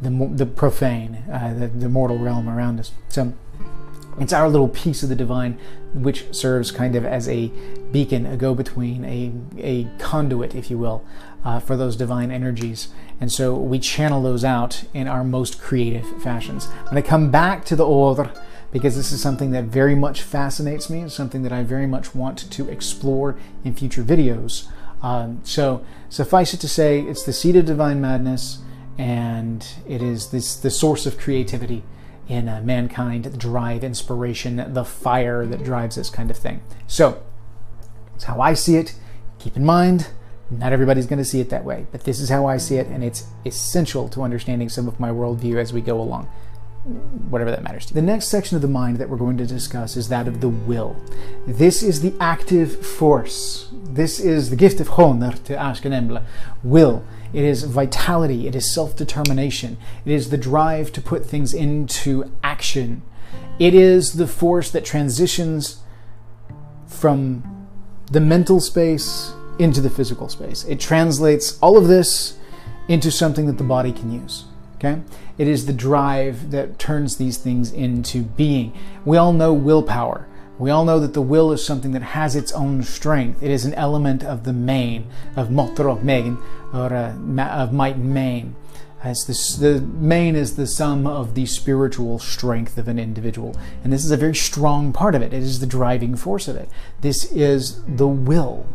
the 0.00 0.10
the 0.32 0.46
profane, 0.46 1.24
uh, 1.32 1.52
the, 1.58 1.66
the 1.66 1.88
mortal 1.88 2.18
realm 2.18 2.48
around 2.48 2.78
us. 2.78 2.92
So 3.08 3.32
it's 4.20 4.32
our 4.32 4.48
little 4.48 4.68
piece 4.68 5.02
of 5.02 5.08
the 5.08 5.16
divine, 5.16 5.58
which 5.96 6.34
serves 6.34 6.70
kind 6.70 6.94
of 6.94 7.04
as 7.04 7.28
a 7.28 7.50
beacon, 7.90 8.26
a 8.26 8.36
go 8.36 8.54
between, 8.54 9.04
a, 9.04 9.32
a 9.58 9.84
conduit, 9.98 10.54
if 10.54 10.70
you 10.70 10.78
will, 10.78 11.04
uh, 11.44 11.58
for 11.58 11.76
those 11.76 11.96
divine 11.96 12.30
energies. 12.30 12.88
And 13.20 13.32
so 13.32 13.54
we 13.56 13.78
channel 13.78 14.22
those 14.22 14.44
out 14.44 14.84
in 14.92 15.08
our 15.08 15.24
most 15.24 15.60
creative 15.60 16.06
fashions. 16.22 16.68
I'm 16.78 16.90
going 16.90 17.02
to 17.02 17.08
come 17.08 17.30
back 17.30 17.64
to 17.66 17.76
the 17.76 17.84
odr 17.84 18.36
because 18.72 18.96
this 18.96 19.12
is 19.12 19.22
something 19.22 19.52
that 19.52 19.64
very 19.64 19.94
much 19.94 20.22
fascinates 20.22 20.90
me 20.90 21.08
something 21.08 21.42
that 21.42 21.52
I 21.52 21.62
very 21.62 21.86
much 21.86 22.14
want 22.14 22.50
to 22.50 22.68
explore 22.68 23.36
in 23.64 23.74
future 23.74 24.02
videos. 24.02 24.68
Um, 25.02 25.40
so 25.44 25.84
suffice 26.08 26.52
it 26.52 26.60
to 26.60 26.68
say, 26.68 27.00
it's 27.00 27.22
the 27.22 27.32
seat 27.32 27.56
of 27.56 27.64
divine 27.64 28.00
madness 28.00 28.58
and 28.98 29.66
it 29.86 30.02
is 30.02 30.30
this 30.30 30.56
the 30.56 30.70
source 30.70 31.06
of 31.06 31.18
creativity 31.18 31.84
in 32.28 32.48
uh, 32.48 32.60
mankind, 32.62 33.38
drive, 33.38 33.84
inspiration, 33.84 34.72
the 34.72 34.84
fire 34.84 35.46
that 35.46 35.62
drives 35.62 35.96
this 35.96 36.10
kind 36.10 36.30
of 36.30 36.36
thing. 36.36 36.62
So, 36.86 37.22
it's 38.14 38.24
how 38.24 38.40
I 38.40 38.54
see 38.54 38.76
it. 38.76 38.94
Keep 39.38 39.56
in 39.56 39.64
mind, 39.64 40.08
not 40.50 40.72
everybody's 40.72 41.06
going 41.06 41.18
to 41.18 41.24
see 41.24 41.40
it 41.40 41.50
that 41.50 41.64
way, 41.64 41.86
but 41.92 42.04
this 42.04 42.20
is 42.20 42.28
how 42.28 42.46
I 42.46 42.56
see 42.56 42.76
it, 42.76 42.86
and 42.88 43.04
it's 43.04 43.26
essential 43.44 44.08
to 44.10 44.22
understanding 44.22 44.68
some 44.68 44.88
of 44.88 44.98
my 44.98 45.10
worldview 45.10 45.56
as 45.56 45.72
we 45.72 45.80
go 45.80 46.00
along. 46.00 46.28
Whatever 47.30 47.50
that 47.50 47.64
matters 47.64 47.86
to 47.86 47.94
you. 47.94 48.00
The 48.00 48.06
next 48.06 48.28
section 48.28 48.54
of 48.54 48.62
the 48.62 48.68
mind 48.68 48.98
that 48.98 49.08
we're 49.08 49.16
going 49.16 49.38
to 49.38 49.46
discuss 49.46 49.96
is 49.96 50.08
that 50.08 50.28
of 50.28 50.40
the 50.40 50.48
will. 50.48 50.96
This 51.44 51.82
is 51.82 52.00
the 52.00 52.14
active 52.20 52.86
force. 52.86 53.68
This 53.72 54.20
is 54.20 54.50
the 54.50 54.56
gift 54.56 54.78
of 54.78 54.90
Hoenir 54.90 55.42
to 55.44 55.56
Ask 55.56 55.84
and 55.84 55.92
Embla. 55.92 56.24
Will. 56.62 57.04
It 57.36 57.44
is 57.44 57.64
vitality, 57.64 58.48
it 58.48 58.56
is 58.56 58.72
self 58.72 58.96
determination, 58.96 59.76
it 60.06 60.12
is 60.12 60.30
the 60.30 60.38
drive 60.38 60.90
to 60.92 61.02
put 61.02 61.26
things 61.26 61.52
into 61.52 62.32
action. 62.42 63.02
It 63.58 63.74
is 63.74 64.14
the 64.14 64.26
force 64.26 64.70
that 64.70 64.86
transitions 64.86 65.80
from 66.86 67.68
the 68.10 68.20
mental 68.20 68.58
space 68.58 69.34
into 69.58 69.82
the 69.82 69.90
physical 69.90 70.30
space. 70.30 70.64
It 70.64 70.80
translates 70.80 71.58
all 71.60 71.76
of 71.76 71.88
this 71.88 72.38
into 72.88 73.10
something 73.10 73.44
that 73.48 73.58
the 73.58 73.64
body 73.64 73.92
can 73.92 74.10
use. 74.10 74.46
Okay? 74.76 75.02
It 75.36 75.46
is 75.46 75.66
the 75.66 75.74
drive 75.74 76.52
that 76.52 76.78
turns 76.78 77.18
these 77.18 77.36
things 77.36 77.70
into 77.70 78.22
being. 78.22 78.72
We 79.04 79.18
all 79.18 79.34
know 79.34 79.52
willpower. 79.52 80.26
We 80.58 80.70
all 80.70 80.84
know 80.84 80.98
that 81.00 81.12
the 81.12 81.22
will 81.22 81.52
is 81.52 81.64
something 81.64 81.92
that 81.92 82.02
has 82.02 82.34
its 82.34 82.52
own 82.52 82.82
strength. 82.82 83.42
It 83.42 83.50
is 83.50 83.64
an 83.64 83.74
element 83.74 84.24
of 84.24 84.44
the 84.44 84.52
main, 84.52 85.06
of 85.34 85.50
motor 85.50 85.94
main, 85.96 86.38
or 86.72 86.94
uh, 86.94 87.12
of 87.12 87.72
might 87.72 87.96
and 87.96 88.14
main. 88.14 88.56
As 89.04 89.26
this, 89.26 89.56
the 89.56 89.80
main 89.80 90.34
is 90.34 90.56
the 90.56 90.66
sum 90.66 91.06
of 91.06 91.34
the 91.34 91.44
spiritual 91.44 92.18
strength 92.18 92.78
of 92.78 92.88
an 92.88 92.98
individual. 92.98 93.54
And 93.84 93.92
this 93.92 94.04
is 94.04 94.10
a 94.10 94.16
very 94.16 94.34
strong 94.34 94.92
part 94.92 95.14
of 95.14 95.20
it. 95.20 95.34
It 95.34 95.42
is 95.42 95.60
the 95.60 95.66
driving 95.66 96.16
force 96.16 96.48
of 96.48 96.56
it. 96.56 96.70
This 97.02 97.30
is 97.30 97.82
the 97.84 98.08
will. 98.08 98.66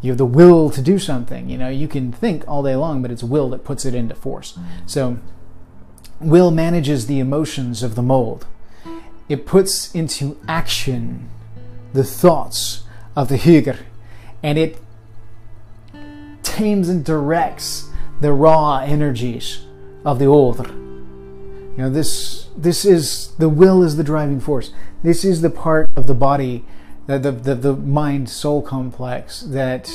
You 0.00 0.12
have 0.12 0.18
the 0.18 0.24
will 0.24 0.70
to 0.70 0.80
do 0.80 1.00
something. 1.00 1.50
You 1.50 1.58
know, 1.58 1.68
you 1.68 1.88
can 1.88 2.12
think 2.12 2.46
all 2.46 2.62
day 2.62 2.76
long, 2.76 3.02
but 3.02 3.10
it's 3.10 3.24
will 3.24 3.50
that 3.50 3.64
puts 3.64 3.84
it 3.84 3.94
into 3.94 4.14
force. 4.14 4.56
So, 4.86 5.18
will 6.20 6.52
manages 6.52 7.08
the 7.08 7.18
emotions 7.18 7.82
of 7.82 7.96
the 7.96 8.02
mold 8.02 8.46
it 9.28 9.46
puts 9.46 9.94
into 9.94 10.38
action 10.48 11.28
the 11.92 12.04
thoughts 12.04 12.84
of 13.14 13.28
the 13.28 13.36
Hugr 13.36 13.78
and 14.42 14.58
it 14.58 14.78
tames 16.42 16.88
and 16.88 17.04
directs 17.04 17.88
the 18.20 18.32
raw 18.32 18.78
energies 18.78 19.62
of 20.04 20.18
the 20.18 20.24
Odr. 20.24 20.68
You 20.68 21.84
know, 21.84 21.90
this 21.90 22.48
this 22.56 22.84
is 22.84 23.28
the 23.38 23.48
will 23.48 23.82
is 23.84 23.96
the 23.96 24.04
driving 24.04 24.40
force. 24.40 24.72
This 25.02 25.24
is 25.24 25.42
the 25.42 25.50
part 25.50 25.88
of 25.94 26.06
the 26.08 26.14
body, 26.14 26.64
the 27.06 27.18
the, 27.18 27.30
the, 27.30 27.54
the 27.54 27.76
mind 27.76 28.28
soul 28.28 28.62
complex 28.62 29.42
that 29.42 29.88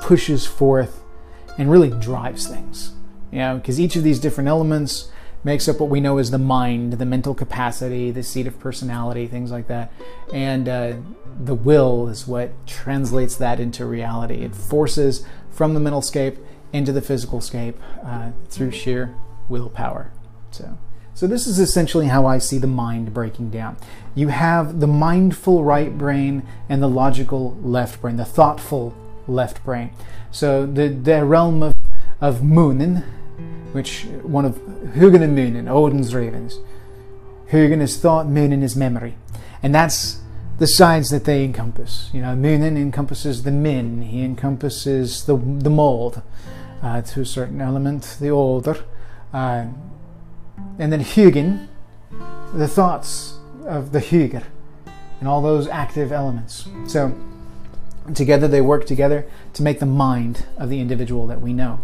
pushes 0.00 0.46
forth 0.46 1.04
and 1.58 1.70
really 1.70 1.90
drives 1.90 2.48
things. 2.48 2.92
You 3.30 3.38
know, 3.38 3.56
because 3.56 3.78
each 3.78 3.96
of 3.96 4.02
these 4.02 4.18
different 4.18 4.48
elements 4.48 5.10
makes 5.46 5.68
up 5.68 5.78
what 5.78 5.88
we 5.88 6.00
know 6.00 6.18
as 6.18 6.32
the 6.32 6.38
mind, 6.38 6.94
the 6.94 7.06
mental 7.06 7.32
capacity, 7.32 8.10
the 8.10 8.24
seat 8.24 8.48
of 8.48 8.58
personality, 8.58 9.28
things 9.28 9.52
like 9.52 9.68
that. 9.68 9.92
And 10.32 10.68
uh, 10.68 10.94
the 11.38 11.54
will 11.54 12.08
is 12.08 12.26
what 12.26 12.50
translates 12.66 13.36
that 13.36 13.60
into 13.60 13.86
reality. 13.86 14.42
It 14.42 14.56
forces 14.56 15.24
from 15.52 15.72
the 15.74 15.78
mental 15.78 16.02
scape 16.02 16.36
into 16.72 16.90
the 16.90 17.00
physical 17.00 17.40
scape 17.40 17.78
uh, 18.04 18.32
through 18.48 18.72
sheer 18.72 19.14
willpower. 19.48 20.10
So. 20.50 20.78
So, 21.14 21.26
this 21.26 21.46
is 21.46 21.58
essentially 21.58 22.08
how 22.08 22.26
I 22.26 22.36
see 22.36 22.58
the 22.58 22.66
mind 22.66 23.14
breaking 23.14 23.48
down. 23.48 23.78
You 24.14 24.28
have 24.28 24.80
the 24.80 24.86
mindful 24.86 25.64
right 25.64 25.96
brain 25.96 26.46
and 26.68 26.82
the 26.82 26.88
logical 26.88 27.56
left 27.62 28.02
brain, 28.02 28.16
the 28.16 28.26
thoughtful 28.26 28.94
left 29.26 29.64
brain. 29.64 29.92
So, 30.30 30.66
the, 30.66 30.88
the 30.88 31.24
realm 31.24 31.62
of, 31.62 31.74
of 32.20 32.42
Munin, 32.42 33.02
which 33.76 34.04
one 34.22 34.46
of 34.46 34.56
Hugin 34.94 35.22
and 35.22 35.68
Odin's 35.68 36.14
ravens. 36.14 36.60
Hugin 37.50 37.82
is 37.82 37.98
thought, 37.98 38.26
Munin 38.26 38.62
is 38.62 38.74
memory. 38.74 39.16
And 39.62 39.74
that's 39.74 40.20
the 40.58 40.66
sides 40.66 41.10
that 41.10 41.24
they 41.24 41.44
encompass. 41.44 42.08
You 42.14 42.22
know, 42.22 42.34
Munin 42.34 42.78
encompasses 42.78 43.42
the 43.42 43.50
min, 43.50 44.00
he 44.00 44.22
encompasses 44.22 45.26
the, 45.26 45.36
the 45.36 45.68
mold 45.68 46.22
uh, 46.82 47.02
to 47.02 47.20
a 47.20 47.26
certain 47.26 47.60
element, 47.60 48.16
the 48.18 48.28
odr. 48.28 48.82
Uh, 49.34 49.66
and 50.78 50.90
then 50.90 51.00
Hugin, 51.00 51.68
the 52.54 52.66
thoughts 52.66 53.34
of 53.66 53.92
the 53.92 53.98
Hugr, 54.00 54.44
and 55.20 55.28
all 55.28 55.42
those 55.42 55.68
active 55.68 56.12
elements. 56.12 56.66
So 56.86 57.14
together 58.14 58.48
they 58.48 58.62
work 58.62 58.86
together 58.86 59.26
to 59.52 59.62
make 59.62 59.80
the 59.80 59.86
mind 59.86 60.46
of 60.56 60.70
the 60.70 60.80
individual 60.80 61.26
that 61.26 61.42
we 61.42 61.52
know. 61.52 61.78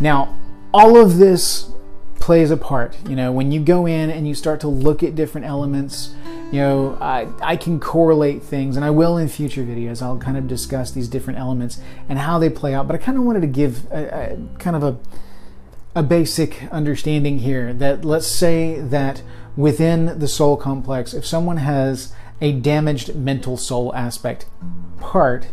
Now, 0.00 0.34
all 0.72 0.96
of 0.96 1.18
this 1.18 1.70
plays 2.16 2.50
a 2.50 2.56
part. 2.56 2.96
You 3.08 3.16
know, 3.16 3.32
when 3.32 3.50
you 3.50 3.60
go 3.60 3.86
in 3.86 4.10
and 4.10 4.28
you 4.28 4.34
start 4.34 4.60
to 4.60 4.68
look 4.68 5.02
at 5.02 5.14
different 5.14 5.46
elements, 5.46 6.14
you 6.52 6.60
know, 6.60 6.98
I, 7.00 7.28
I 7.40 7.56
can 7.56 7.80
correlate 7.80 8.42
things, 8.42 8.76
and 8.76 8.84
I 8.84 8.90
will 8.90 9.16
in 9.16 9.28
future 9.28 9.62
videos. 9.62 10.02
I'll 10.02 10.18
kind 10.18 10.36
of 10.36 10.46
discuss 10.46 10.90
these 10.90 11.08
different 11.08 11.38
elements 11.38 11.80
and 12.08 12.18
how 12.18 12.38
they 12.38 12.50
play 12.50 12.74
out. 12.74 12.86
But 12.86 12.94
I 12.94 12.98
kind 12.98 13.16
of 13.16 13.24
wanted 13.24 13.40
to 13.40 13.46
give 13.46 13.90
a, 13.90 14.32
a 14.34 14.58
kind 14.58 14.76
of 14.76 14.82
a 14.82 14.98
a 15.94 16.02
basic 16.02 16.62
understanding 16.70 17.40
here 17.40 17.72
that 17.72 18.04
let's 18.04 18.26
say 18.26 18.78
that 18.80 19.22
within 19.56 20.18
the 20.18 20.28
soul 20.28 20.56
complex, 20.56 21.12
if 21.12 21.26
someone 21.26 21.56
has 21.56 22.12
a 22.40 22.52
damaged 22.52 23.14
mental 23.14 23.56
soul 23.56 23.94
aspect 23.94 24.46
part, 25.00 25.48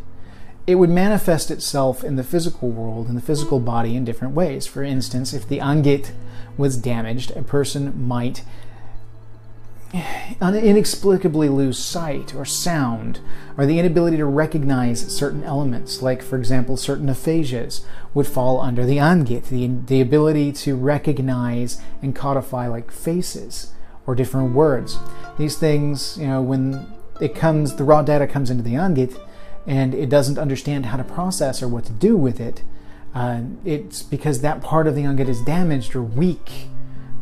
it 0.68 0.76
would 0.76 0.90
manifest 0.90 1.50
itself 1.50 2.04
in 2.04 2.18
the 2.18 2.24
physical 2.24 2.70
world, 2.70 3.08
in 3.08 3.16
the 3.16 3.22
physical 3.22 3.62
body, 3.62 3.96
in 3.96 4.04
different 4.04 4.36
ways. 4.36 4.68
For 4.68 4.84
instance, 4.84 5.34
if 5.34 5.48
the 5.48 5.60
angit 5.60 6.12
was 6.58 6.76
damaged, 6.76 7.32
a 7.32 7.42
person 7.42 8.06
might 8.06 8.44
inexplicably 10.42 11.48
lose 11.48 11.80
sight 11.80 12.36
or 12.36 12.44
sound, 12.44 13.22
or 13.58 13.66
the 13.66 13.80
inability 13.80 14.18
to 14.18 14.26
recognize 14.26 15.08
certain 15.08 15.46
elements, 15.46 16.02
like, 16.02 16.22
for 16.22 16.38
example, 16.38 16.76
certain 16.76 17.08
aphasias 17.08 17.86
would 18.14 18.28
fall 18.28 18.60
under 18.60 18.86
the 18.86 18.98
angit, 18.98 19.48
the, 19.48 19.68
the 19.86 20.02
ability 20.02 20.52
to 20.52 20.76
recognize 20.76 21.82
and 22.02 22.14
codify 22.14 22.68
like 22.68 22.92
faces 22.92 23.72
or 24.06 24.16
different 24.16 24.54
words. 24.54 25.00
These 25.38 25.58
things, 25.58 26.18
you 26.18 26.28
know, 26.28 26.42
when 26.42 26.92
it 27.22 27.34
comes, 27.34 27.76
the 27.76 27.86
raw 27.86 28.02
data 28.02 28.28
comes 28.28 28.50
into 28.50 28.64
the 28.64 28.74
angit 28.74 29.18
and 29.68 29.94
it 29.94 30.10
doesn't 30.10 30.40
understand 30.40 30.88
how 30.88 30.98
to 30.98 31.04
process 31.04 31.62
or 31.62 31.68
what 31.68 31.86
to 31.86 31.94
do 31.94 32.18
with 32.18 32.40
it, 32.40 32.64
uh, 33.14 33.42
it's 33.66 34.02
because 34.02 34.42
that 34.42 34.62
part 34.62 34.88
of 34.88 34.96
the 34.96 35.04
angit 35.04 35.28
is 35.28 35.42
damaged 35.42 35.96
or 35.96 36.02
weak, 36.02 36.68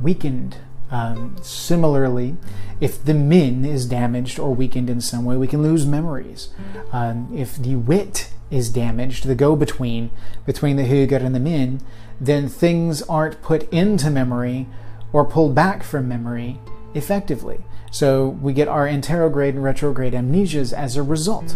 weakened 0.02 0.58
um, 0.92 1.36
similarly, 1.42 2.38
if 2.80 3.04
the 3.04 3.14
min 3.14 3.66
is 3.66 3.88
damaged 3.88 4.40
or 4.40 4.54
weakened 4.54 4.90
in 4.90 5.02
some 5.02 5.26
way, 5.26 5.36
we 5.36 5.48
can 5.48 5.64
lose 5.64 5.86
memories. 5.86 6.50
Um, 6.92 7.30
if 7.36 7.56
the 7.56 7.76
wit 7.76 8.30
is 8.52 8.70
damaged, 8.70 9.26
the 9.26 9.36
go 9.36 9.56
between 9.56 10.12
between 10.46 10.78
the 10.78 10.84
Hugr 10.84 11.22
and 11.22 11.34
the 11.34 11.40
min, 11.40 11.82
then 12.22 12.48
things 12.48 13.02
aren't 13.04 13.42
put 13.42 13.72
into 13.74 14.10
memory 14.10 14.68
or 15.12 15.26
pulled 15.26 15.56
back 15.56 15.84
from 15.84 16.08
memory 16.08 16.60
effectively. 16.94 17.64
So 17.92 18.28
we 18.28 18.54
get 18.54 18.68
our 18.68 18.88
anterograde 18.88 19.50
and 19.50 19.64
retrograde 19.64 20.14
amnesias 20.14 20.72
as 20.72 20.96
a 20.96 21.04
result. 21.04 21.56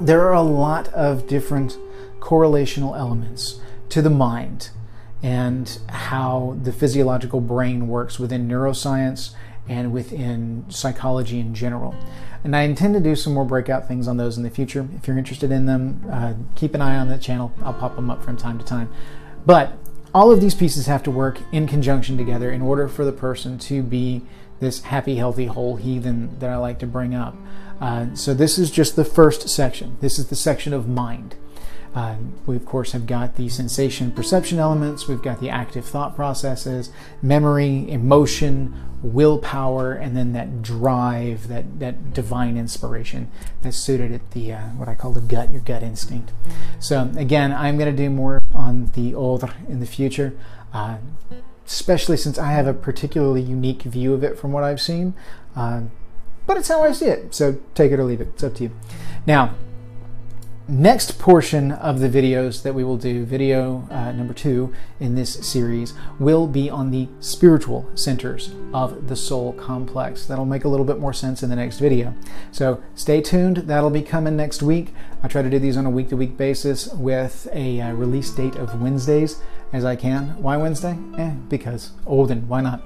There 0.00 0.22
are 0.28 0.34
a 0.34 0.42
lot 0.42 0.88
of 0.88 1.26
different 1.26 1.76
correlational 2.20 2.96
elements 2.96 3.60
to 3.88 4.00
the 4.00 4.10
mind 4.10 4.70
and 5.24 5.76
how 5.88 6.56
the 6.62 6.72
physiological 6.72 7.40
brain 7.40 7.88
works 7.88 8.18
within 8.18 8.46
neuroscience 8.46 9.34
and 9.68 9.92
within 9.92 10.64
psychology 10.68 11.40
in 11.40 11.52
general. 11.52 11.96
And 12.44 12.54
I 12.54 12.62
intend 12.62 12.94
to 12.94 13.00
do 13.00 13.16
some 13.16 13.34
more 13.34 13.44
breakout 13.44 13.88
things 13.88 14.06
on 14.06 14.16
those 14.16 14.36
in 14.36 14.44
the 14.44 14.50
future. 14.50 14.88
If 14.94 15.08
you're 15.08 15.18
interested 15.18 15.50
in 15.50 15.66
them, 15.66 16.06
uh, 16.10 16.34
keep 16.54 16.74
an 16.76 16.80
eye 16.80 16.96
on 16.96 17.08
the 17.08 17.18
channel. 17.18 17.52
I'll 17.62 17.74
pop 17.74 17.96
them 17.96 18.08
up 18.08 18.22
from 18.22 18.36
time 18.36 18.58
to 18.58 18.64
time. 18.64 18.88
But 19.44 19.72
all 20.14 20.30
of 20.30 20.40
these 20.40 20.54
pieces 20.54 20.86
have 20.86 21.02
to 21.02 21.10
work 21.10 21.40
in 21.50 21.66
conjunction 21.66 22.16
together 22.16 22.52
in 22.52 22.62
order 22.62 22.86
for 22.86 23.04
the 23.04 23.12
person 23.12 23.58
to 23.58 23.82
be 23.82 24.22
this 24.60 24.82
happy, 24.82 25.16
healthy, 25.16 25.46
whole 25.46 25.76
heathen 25.76 26.38
that 26.38 26.50
I 26.50 26.56
like 26.56 26.78
to 26.80 26.86
bring 26.86 27.14
up. 27.14 27.36
Uh, 27.80 28.14
so, 28.14 28.34
this 28.34 28.58
is 28.58 28.70
just 28.70 28.96
the 28.96 29.04
first 29.04 29.48
section. 29.48 29.96
This 30.00 30.18
is 30.18 30.28
the 30.28 30.36
section 30.36 30.72
of 30.72 30.88
mind. 30.88 31.36
Uh, 31.94 32.16
we, 32.46 32.56
of 32.56 32.66
course, 32.66 32.92
have 32.92 33.06
got 33.06 33.36
the 33.36 33.48
sensation 33.48 34.12
perception 34.12 34.58
elements, 34.58 35.08
we've 35.08 35.22
got 35.22 35.40
the 35.40 35.48
active 35.48 35.84
thought 35.84 36.14
processes, 36.14 36.90
memory, 37.22 37.90
emotion, 37.90 38.74
willpower, 39.02 39.94
and 39.94 40.16
then 40.16 40.32
that 40.32 40.62
drive, 40.62 41.48
that, 41.48 41.78
that 41.80 42.12
divine 42.12 42.56
inspiration 42.56 43.30
that's 43.62 43.76
suited 43.76 44.12
at 44.12 44.30
the, 44.32 44.52
uh, 44.52 44.60
what 44.70 44.88
I 44.88 44.94
call 44.94 45.12
the 45.12 45.20
gut, 45.20 45.50
your 45.50 45.60
gut 45.60 45.82
instinct. 45.82 46.32
So, 46.78 47.10
again, 47.16 47.52
I'm 47.52 47.78
going 47.78 47.90
to 47.90 48.02
do 48.02 48.10
more 48.10 48.42
on 48.54 48.86
the 48.94 49.12
Odr 49.12 49.52
in 49.68 49.80
the 49.80 49.86
future. 49.86 50.36
Uh, 50.72 50.98
especially 51.66 52.16
since 52.16 52.38
I 52.38 52.52
have 52.52 52.66
a 52.66 52.72
particularly 52.72 53.42
unique 53.42 53.82
view 53.82 54.14
of 54.14 54.24
it 54.24 54.38
from 54.38 54.52
what 54.52 54.64
I've 54.64 54.80
seen. 54.80 55.14
Uh, 55.54 55.82
but 56.48 56.56
it's 56.56 56.68
how 56.68 56.82
I 56.82 56.92
see 56.92 57.04
it, 57.04 57.34
so 57.34 57.58
take 57.74 57.92
it 57.92 58.00
or 58.00 58.04
leave 58.04 58.22
it. 58.22 58.28
It's 58.28 58.42
up 58.42 58.54
to 58.54 58.64
you. 58.64 58.70
Now, 59.26 59.54
next 60.66 61.18
portion 61.18 61.72
of 61.72 62.00
the 62.00 62.08
videos 62.08 62.62
that 62.62 62.74
we 62.74 62.82
will 62.82 62.96
do, 62.96 63.26
video 63.26 63.86
uh, 63.90 64.12
number 64.12 64.32
two 64.32 64.74
in 64.98 65.14
this 65.14 65.34
series, 65.46 65.92
will 66.18 66.46
be 66.46 66.70
on 66.70 66.90
the 66.90 67.06
spiritual 67.20 67.86
centers 67.94 68.50
of 68.72 69.08
the 69.08 69.14
soul 69.14 69.52
complex. 69.52 70.24
That'll 70.24 70.46
make 70.46 70.64
a 70.64 70.68
little 70.68 70.86
bit 70.86 70.98
more 70.98 71.12
sense 71.12 71.42
in 71.42 71.50
the 71.50 71.56
next 71.56 71.80
video. 71.80 72.14
So 72.50 72.82
stay 72.94 73.20
tuned. 73.20 73.58
That'll 73.58 73.90
be 73.90 74.02
coming 74.02 74.34
next 74.34 74.62
week. 74.62 74.94
I 75.22 75.28
try 75.28 75.42
to 75.42 75.50
do 75.50 75.58
these 75.58 75.76
on 75.76 75.84
a 75.84 75.90
week 75.90 76.08
to 76.08 76.16
week 76.16 76.38
basis 76.38 76.88
with 76.94 77.46
a 77.52 77.82
uh, 77.82 77.92
release 77.92 78.30
date 78.30 78.56
of 78.56 78.80
Wednesdays 78.80 79.38
as 79.74 79.84
I 79.84 79.96
can. 79.96 80.42
Why 80.42 80.56
Wednesday? 80.56 80.96
Eh, 81.18 81.32
because 81.50 81.92
Odin. 82.06 82.48
Why 82.48 82.62
not? 82.62 82.82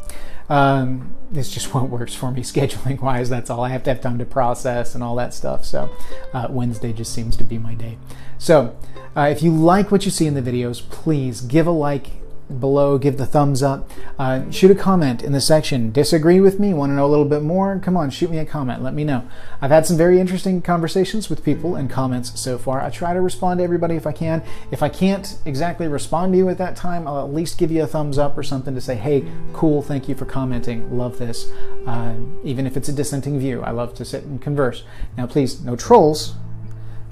Um, 0.52 1.16
it's 1.32 1.50
just 1.50 1.72
what 1.72 1.88
works 1.88 2.14
for 2.14 2.30
me 2.30 2.42
scheduling 2.42 3.00
wise. 3.00 3.30
That's 3.30 3.48
all. 3.48 3.64
I 3.64 3.70
have 3.70 3.82
to 3.84 3.90
have 3.90 4.02
time 4.02 4.18
to 4.18 4.26
process 4.26 4.94
and 4.94 5.02
all 5.02 5.16
that 5.16 5.32
stuff. 5.32 5.64
So 5.64 5.90
uh, 6.34 6.48
Wednesday 6.50 6.92
just 6.92 7.14
seems 7.14 7.38
to 7.38 7.44
be 7.44 7.56
my 7.56 7.74
day. 7.74 7.96
So 8.36 8.76
uh, 9.16 9.28
if 9.30 9.42
you 9.42 9.50
like 9.50 9.90
what 9.90 10.04
you 10.04 10.10
see 10.10 10.26
in 10.26 10.34
the 10.34 10.42
videos, 10.42 10.86
please 10.90 11.40
give 11.40 11.66
a 11.66 11.70
like 11.70 12.21
below, 12.60 12.98
give 12.98 13.18
the 13.18 13.26
thumbs 13.26 13.62
up, 13.62 13.90
uh, 14.18 14.50
shoot 14.50 14.70
a 14.70 14.74
comment 14.74 15.22
in 15.22 15.32
the 15.32 15.40
section. 15.40 15.92
Disagree 15.92 16.40
with 16.40 16.58
me? 16.58 16.72
Want 16.74 16.90
to 16.90 16.94
know 16.94 17.06
a 17.06 17.08
little 17.08 17.24
bit 17.24 17.42
more? 17.42 17.78
Come 17.78 17.96
on, 17.96 18.10
shoot 18.10 18.30
me 18.30 18.38
a 18.38 18.44
comment. 18.44 18.82
Let 18.82 18.94
me 18.94 19.04
know. 19.04 19.26
I've 19.60 19.70
had 19.70 19.86
some 19.86 19.96
very 19.96 20.20
interesting 20.20 20.62
conversations 20.62 21.28
with 21.28 21.44
people 21.44 21.76
and 21.76 21.90
comments 21.90 22.38
so 22.38 22.58
far. 22.58 22.80
I 22.80 22.90
try 22.90 23.14
to 23.14 23.20
respond 23.20 23.58
to 23.58 23.64
everybody 23.64 23.96
if 23.96 24.06
I 24.06 24.12
can. 24.12 24.42
If 24.70 24.82
I 24.82 24.88
can't 24.88 25.38
exactly 25.44 25.88
respond 25.88 26.32
to 26.32 26.38
you 26.38 26.48
at 26.48 26.58
that 26.58 26.76
time, 26.76 27.06
I'll 27.06 27.24
at 27.24 27.32
least 27.32 27.58
give 27.58 27.70
you 27.70 27.82
a 27.82 27.86
thumbs 27.86 28.18
up 28.18 28.36
or 28.36 28.42
something 28.42 28.74
to 28.74 28.80
say, 28.80 28.96
hey, 28.96 29.24
cool, 29.52 29.82
thank 29.82 30.08
you 30.08 30.14
for 30.14 30.24
commenting. 30.24 30.96
Love 30.96 31.18
this. 31.18 31.50
Uh, 31.86 32.14
even 32.44 32.66
if 32.66 32.76
it's 32.76 32.88
a 32.88 32.92
dissenting 32.92 33.38
view, 33.38 33.62
I 33.62 33.70
love 33.70 33.94
to 33.94 34.04
sit 34.04 34.24
and 34.24 34.40
converse. 34.40 34.84
Now, 35.16 35.26
please, 35.26 35.60
no 35.62 35.76
trolls, 35.76 36.34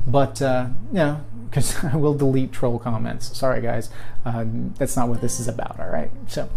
but, 0.06 0.40
uh, 0.40 0.68
you 0.90 0.98
know, 0.98 1.24
because 1.50 1.84
I 1.84 1.96
will 1.96 2.14
delete 2.14 2.52
troll 2.52 2.78
comments. 2.78 3.36
Sorry, 3.36 3.60
guys. 3.60 3.90
Um, 4.24 4.74
that's 4.78 4.96
not 4.96 5.08
what 5.08 5.20
this 5.20 5.40
is 5.40 5.48
about, 5.48 5.78
all 5.80 5.90
right? 5.90 6.10
So, 6.28 6.48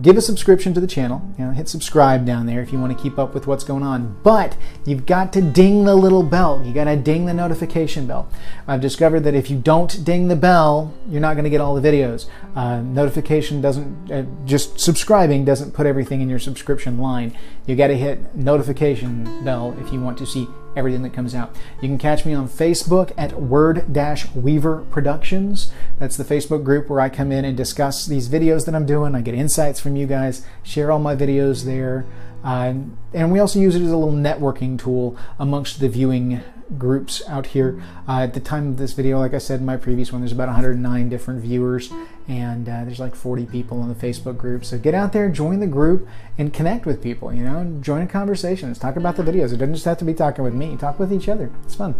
give 0.00 0.16
a 0.16 0.20
subscription 0.20 0.74
to 0.74 0.80
the 0.80 0.86
channel. 0.86 1.22
You 1.38 1.46
know, 1.46 1.50
hit 1.52 1.68
subscribe 1.68 2.24
down 2.24 2.46
there 2.46 2.60
if 2.60 2.72
you 2.72 2.78
want 2.78 2.96
to 2.96 3.02
keep 3.02 3.18
up 3.18 3.34
with 3.34 3.46
what's 3.46 3.64
going 3.64 3.82
on. 3.82 4.20
But 4.22 4.56
you've 4.84 5.06
got 5.06 5.32
to 5.34 5.42
ding 5.42 5.84
the 5.84 5.94
little 5.94 6.22
bell. 6.22 6.62
You 6.64 6.72
got 6.72 6.84
to 6.84 6.96
ding 6.96 7.26
the 7.26 7.34
notification 7.34 8.06
bell. 8.06 8.28
I've 8.66 8.80
discovered 8.80 9.20
that 9.20 9.34
if 9.34 9.50
you 9.50 9.58
don't 9.58 10.04
ding 10.04 10.28
the 10.28 10.36
bell, 10.36 10.92
you're 11.08 11.20
not 11.20 11.34
going 11.34 11.44
to 11.44 11.50
get 11.50 11.60
all 11.60 11.74
the 11.74 11.86
videos. 11.86 12.26
Uh, 12.54 12.80
notification 12.80 13.60
doesn't, 13.60 14.10
uh, 14.10 14.24
just 14.44 14.80
subscribing 14.80 15.44
doesn't 15.44 15.72
put 15.72 15.86
everything 15.86 16.20
in 16.20 16.28
your 16.28 16.40
subscription 16.40 16.98
line. 16.98 17.36
You 17.66 17.76
got 17.76 17.88
to 17.88 17.96
hit 17.96 18.34
notification 18.34 19.44
bell 19.44 19.76
if 19.80 19.92
you 19.92 20.00
want 20.00 20.18
to 20.18 20.26
see 20.26 20.48
everything 20.76 21.02
that 21.02 21.12
comes 21.12 21.34
out. 21.34 21.54
You 21.80 21.88
can 21.88 21.98
catch 21.98 22.24
me 22.24 22.34
on 22.34 22.48
Facebook 22.48 23.12
at 23.16 23.40
Word 23.40 23.94
Weaver 24.34 24.84
Productions. 24.90 25.72
That's 25.98 26.16
the 26.16 26.24
Facebook 26.24 26.64
group 26.64 26.88
where 26.88 27.00
I 27.00 27.08
come 27.08 27.32
in 27.32 27.44
and 27.44 27.56
discuss 27.56 28.06
these 28.06 28.28
videos 28.28 28.66
that 28.66 28.74
I'm 28.74 28.86
doing. 28.86 29.14
I 29.14 29.20
get 29.20 29.34
insights 29.34 29.80
from 29.80 29.96
you 29.96 30.06
guys, 30.06 30.44
share 30.62 30.90
all 30.90 30.98
my 30.98 31.16
videos 31.16 31.64
there. 31.64 32.04
Uh, 32.42 32.74
and 33.14 33.32
we 33.32 33.38
also 33.38 33.58
use 33.58 33.74
it 33.74 33.82
as 33.82 33.90
a 33.90 33.96
little 33.96 34.12
networking 34.12 34.78
tool 34.78 35.16
amongst 35.38 35.80
the 35.80 35.88
viewing 35.88 36.42
groups 36.78 37.22
out 37.28 37.46
here. 37.46 37.82
Uh, 38.08 38.20
at 38.20 38.34
the 38.34 38.40
time 38.40 38.68
of 38.68 38.76
this 38.76 38.92
video, 38.92 39.18
like 39.18 39.34
I 39.34 39.38
said 39.38 39.60
in 39.60 39.66
my 39.66 39.76
previous 39.76 40.12
one, 40.12 40.20
there's 40.22 40.32
about 40.32 40.48
109 40.48 41.08
different 41.08 41.40
viewers, 41.40 41.92
and 42.28 42.68
uh, 42.68 42.84
there's 42.84 43.00
like 43.00 43.14
40 43.14 43.46
people 43.46 43.82
in 43.82 43.88
the 43.88 43.94
Facebook 43.94 44.36
group. 44.36 44.64
So 44.64 44.78
get 44.78 44.94
out 44.94 45.12
there, 45.12 45.28
join 45.28 45.60
the 45.60 45.66
group, 45.66 46.08
and 46.38 46.52
connect 46.52 46.86
with 46.86 47.02
people. 47.02 47.32
You 47.32 47.44
know, 47.44 47.78
join 47.80 48.02
a 48.02 48.06
conversation. 48.06 48.68
Let's 48.68 48.80
talk 48.80 48.96
about 48.96 49.16
the 49.16 49.22
videos. 49.22 49.52
It 49.52 49.58
doesn't 49.58 49.74
just 49.74 49.84
have 49.84 49.98
to 49.98 50.04
be 50.04 50.14
talking 50.14 50.44
with 50.44 50.54
me. 50.54 50.76
Talk 50.76 50.98
with 50.98 51.12
each 51.12 51.28
other. 51.28 51.50
It's 51.64 51.74
fun. 51.74 51.94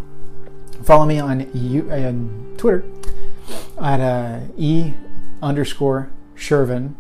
Follow 0.82 1.06
me 1.06 1.18
on, 1.18 1.50
you, 1.54 1.90
uh, 1.90 2.12
Twitter 2.58 2.84
at 3.80 4.00
uh, 4.00 4.40
e 4.56 4.94
underscore 5.42 6.10
Sjerven. 6.36 6.94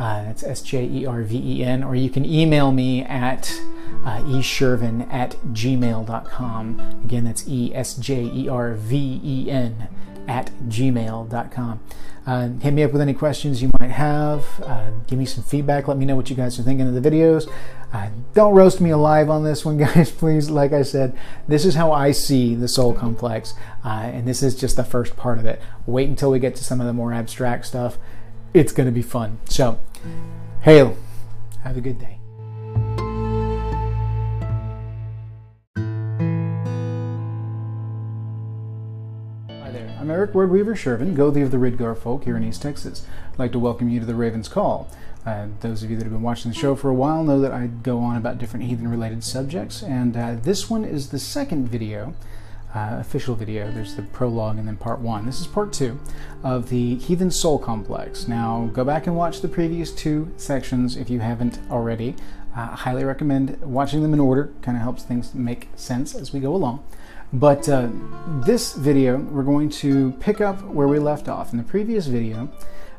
Uh, 0.00 0.22
that's 0.22 0.42
S 0.42 0.62
J 0.62 0.86
E 0.86 1.04
R 1.04 1.22
V 1.22 1.36
E 1.36 1.62
N, 1.62 1.84
or 1.84 1.94
you 1.94 2.08
can 2.08 2.24
email 2.24 2.72
me 2.72 3.02
at 3.02 3.52
uh, 4.06 4.22
esjerven 4.22 5.06
at 5.12 5.32
gmail.com. 5.52 7.02
Again, 7.04 7.24
that's 7.24 7.46
E 7.46 7.74
S 7.74 7.96
J 7.96 8.22
E 8.24 8.48
R 8.48 8.72
V 8.72 9.20
E 9.22 9.50
N 9.50 9.88
at 10.26 10.50
gmail.com. 10.68 11.80
Uh, 12.26 12.48
hit 12.48 12.72
me 12.72 12.82
up 12.82 12.92
with 12.92 13.02
any 13.02 13.12
questions 13.12 13.60
you 13.60 13.70
might 13.78 13.90
have. 13.90 14.46
Uh, 14.64 14.90
give 15.06 15.18
me 15.18 15.26
some 15.26 15.44
feedback. 15.44 15.86
Let 15.86 15.98
me 15.98 16.06
know 16.06 16.16
what 16.16 16.30
you 16.30 16.36
guys 16.36 16.58
are 16.58 16.62
thinking 16.62 16.88
of 16.88 16.94
the 16.94 17.10
videos. 17.10 17.50
Uh, 17.92 18.08
don't 18.32 18.54
roast 18.54 18.80
me 18.80 18.88
alive 18.88 19.28
on 19.28 19.44
this 19.44 19.66
one, 19.66 19.76
guys, 19.78 20.10
please. 20.10 20.48
Like 20.48 20.72
I 20.72 20.80
said, 20.80 21.14
this 21.46 21.66
is 21.66 21.74
how 21.74 21.92
I 21.92 22.12
see 22.12 22.54
the 22.54 22.68
soul 22.68 22.94
complex, 22.94 23.52
uh, 23.84 23.88
and 23.88 24.26
this 24.26 24.42
is 24.42 24.58
just 24.58 24.76
the 24.76 24.84
first 24.84 25.14
part 25.16 25.38
of 25.38 25.44
it. 25.44 25.60
Wait 25.84 26.08
until 26.08 26.30
we 26.30 26.38
get 26.38 26.56
to 26.56 26.64
some 26.64 26.80
of 26.80 26.86
the 26.86 26.94
more 26.94 27.12
abstract 27.12 27.66
stuff. 27.66 27.98
It's 28.54 28.72
going 28.72 28.86
to 28.86 28.92
be 28.92 29.02
fun. 29.02 29.38
So, 29.46 29.78
hail. 30.62 30.96
Have 31.62 31.76
a 31.76 31.80
good 31.80 31.98
day. 31.98 32.18
Hi 39.62 39.70
there. 39.70 39.96
I'm 40.00 40.10
Eric 40.10 40.34
Word 40.34 40.50
Weaver 40.50 40.74
Sjerven, 40.74 41.14
Gothi 41.14 41.42
of 41.42 41.50
the 41.50 41.56
Ridgar 41.58 41.96
folk 41.96 42.24
here 42.24 42.36
in 42.36 42.44
East 42.44 42.62
Texas. 42.62 43.06
I'd 43.32 43.38
like 43.38 43.52
to 43.52 43.58
welcome 43.58 43.88
you 43.88 44.00
to 44.00 44.06
the 44.06 44.14
Raven's 44.14 44.48
Call. 44.48 44.88
Uh, 45.26 45.48
those 45.60 45.82
of 45.82 45.90
you 45.90 45.96
that 45.96 46.04
have 46.04 46.12
been 46.12 46.22
watching 46.22 46.50
the 46.50 46.56
show 46.56 46.74
for 46.74 46.88
a 46.88 46.94
while 46.94 47.22
know 47.22 47.40
that 47.40 47.52
I 47.52 47.66
go 47.66 47.98
on 47.98 48.16
about 48.16 48.38
different 48.38 48.64
heathen 48.64 48.88
related 48.88 49.22
subjects, 49.22 49.82
and 49.82 50.16
uh, 50.16 50.34
this 50.40 50.70
one 50.70 50.84
is 50.84 51.10
the 51.10 51.18
second 51.18 51.68
video 51.68 52.14
uh, 52.74 52.96
official 53.00 53.34
video. 53.34 53.70
There's 53.70 53.94
the 53.94 54.02
prologue 54.02 54.58
and 54.58 54.66
then 54.66 54.76
part 54.76 55.00
one. 55.00 55.26
This 55.26 55.40
is 55.40 55.46
part 55.46 55.72
two 55.72 55.98
of 56.42 56.68
the 56.68 56.96
Heathen 56.96 57.30
Soul 57.30 57.58
Complex. 57.58 58.28
Now, 58.28 58.70
go 58.72 58.84
back 58.84 59.06
and 59.06 59.16
watch 59.16 59.40
the 59.40 59.48
previous 59.48 59.92
two 59.92 60.32
sections 60.36 60.96
if 60.96 61.10
you 61.10 61.20
haven't 61.20 61.58
already. 61.70 62.14
Uh, 62.56 62.70
I 62.72 62.76
highly 62.76 63.04
recommend 63.04 63.60
watching 63.62 64.02
them 64.02 64.12
in 64.12 64.20
order, 64.20 64.52
kind 64.62 64.76
of 64.76 64.82
helps 64.82 65.02
things 65.02 65.34
make 65.34 65.68
sense 65.74 66.14
as 66.14 66.32
we 66.32 66.40
go 66.40 66.54
along. 66.54 66.84
But 67.32 67.68
uh, 67.68 67.90
this 68.44 68.74
video, 68.74 69.18
we're 69.18 69.44
going 69.44 69.70
to 69.70 70.12
pick 70.20 70.40
up 70.40 70.62
where 70.64 70.88
we 70.88 70.98
left 70.98 71.28
off. 71.28 71.52
In 71.52 71.58
the 71.58 71.64
previous 71.64 72.06
video, 72.06 72.50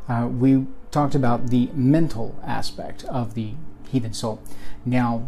uh, 0.08 0.28
we 0.28 0.68
talked 0.90 1.16
about 1.16 1.48
the 1.48 1.70
mental 1.74 2.40
aspect 2.44 3.04
of 3.06 3.34
the 3.34 3.54
heathen 3.90 4.14
soul. 4.14 4.42
Now, 4.86 5.28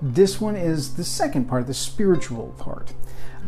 this 0.00 0.40
one 0.40 0.54
is 0.54 0.96
the 0.96 1.04
second 1.04 1.46
part, 1.46 1.66
the 1.66 1.74
spiritual 1.74 2.54
part. 2.58 2.92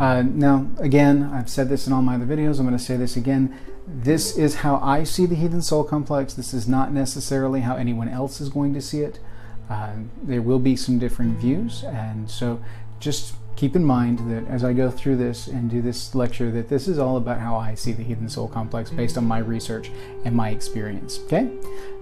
Uh, 0.01 0.23
now, 0.23 0.67
again, 0.79 1.25
I've 1.25 1.51
said 1.51 1.69
this 1.69 1.87
in 1.87 1.93
all 1.93 2.01
my 2.01 2.15
other 2.15 2.25
videos. 2.25 2.59
I'm 2.59 2.67
going 2.67 2.77
to 2.77 2.83
say 2.83 2.97
this 2.97 3.17
again. 3.17 3.55
This 3.87 4.37
is 4.39 4.57
how 4.57 4.77
I 4.77 5.05
see 5.05 5.27
the 5.27 5.35
heathen 5.35 5.61
soul 5.61 5.85
complex. 5.85 6.33
This 6.33 6.55
is 6.55 6.67
not 6.67 6.91
necessarily 6.91 7.61
how 7.61 7.77
anyone 7.77 8.09
else 8.09 8.41
is 8.41 8.49
going 8.49 8.73
to 8.73 8.81
see 8.81 9.01
it. 9.01 9.21
Uh, 9.69 9.97
there 10.23 10.41
will 10.41 10.59
be 10.59 10.75
some 10.75 10.99
different 10.99 11.39
views, 11.39 11.85
and 11.85 12.31
so 12.31 12.61
just 12.99 13.35
keep 13.57 13.77
in 13.77 13.85
mind 13.85 14.19
that 14.31 14.51
as 14.51 14.65
I 14.65 14.73
go 14.73 14.91
through 14.91 15.17
this 15.17 15.47
and 15.47 15.71
do 15.71 15.83
this 15.83 16.15
lecture, 16.15 16.51
that 16.51 16.71
this 16.71 16.89
is 16.89 16.99
all 16.99 17.19
about 17.19 17.39
how 17.39 17.57
I 17.57 17.75
see 17.75 17.93
the 17.93 18.03
heathen 18.03 18.31
soul 18.31 18.49
complex 18.49 18.91
based 18.91 19.19
on 19.19 19.27
my 19.27 19.39
research 19.39 19.91
and 20.25 20.35
my 20.35 20.49
experience. 20.49 21.21
Okay, 21.25 21.51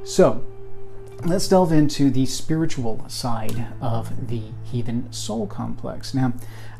so 0.05 0.45
let's 1.25 1.49
delve 1.49 1.73
into 1.73 2.11
the 2.11 2.27
spiritual 2.27 3.05
side 3.09 3.67
of 3.81 4.29
the 4.29 4.43
heathen 4.65 5.13
soul 5.13 5.49
complex. 5.49 6.15
Now, 6.15 6.33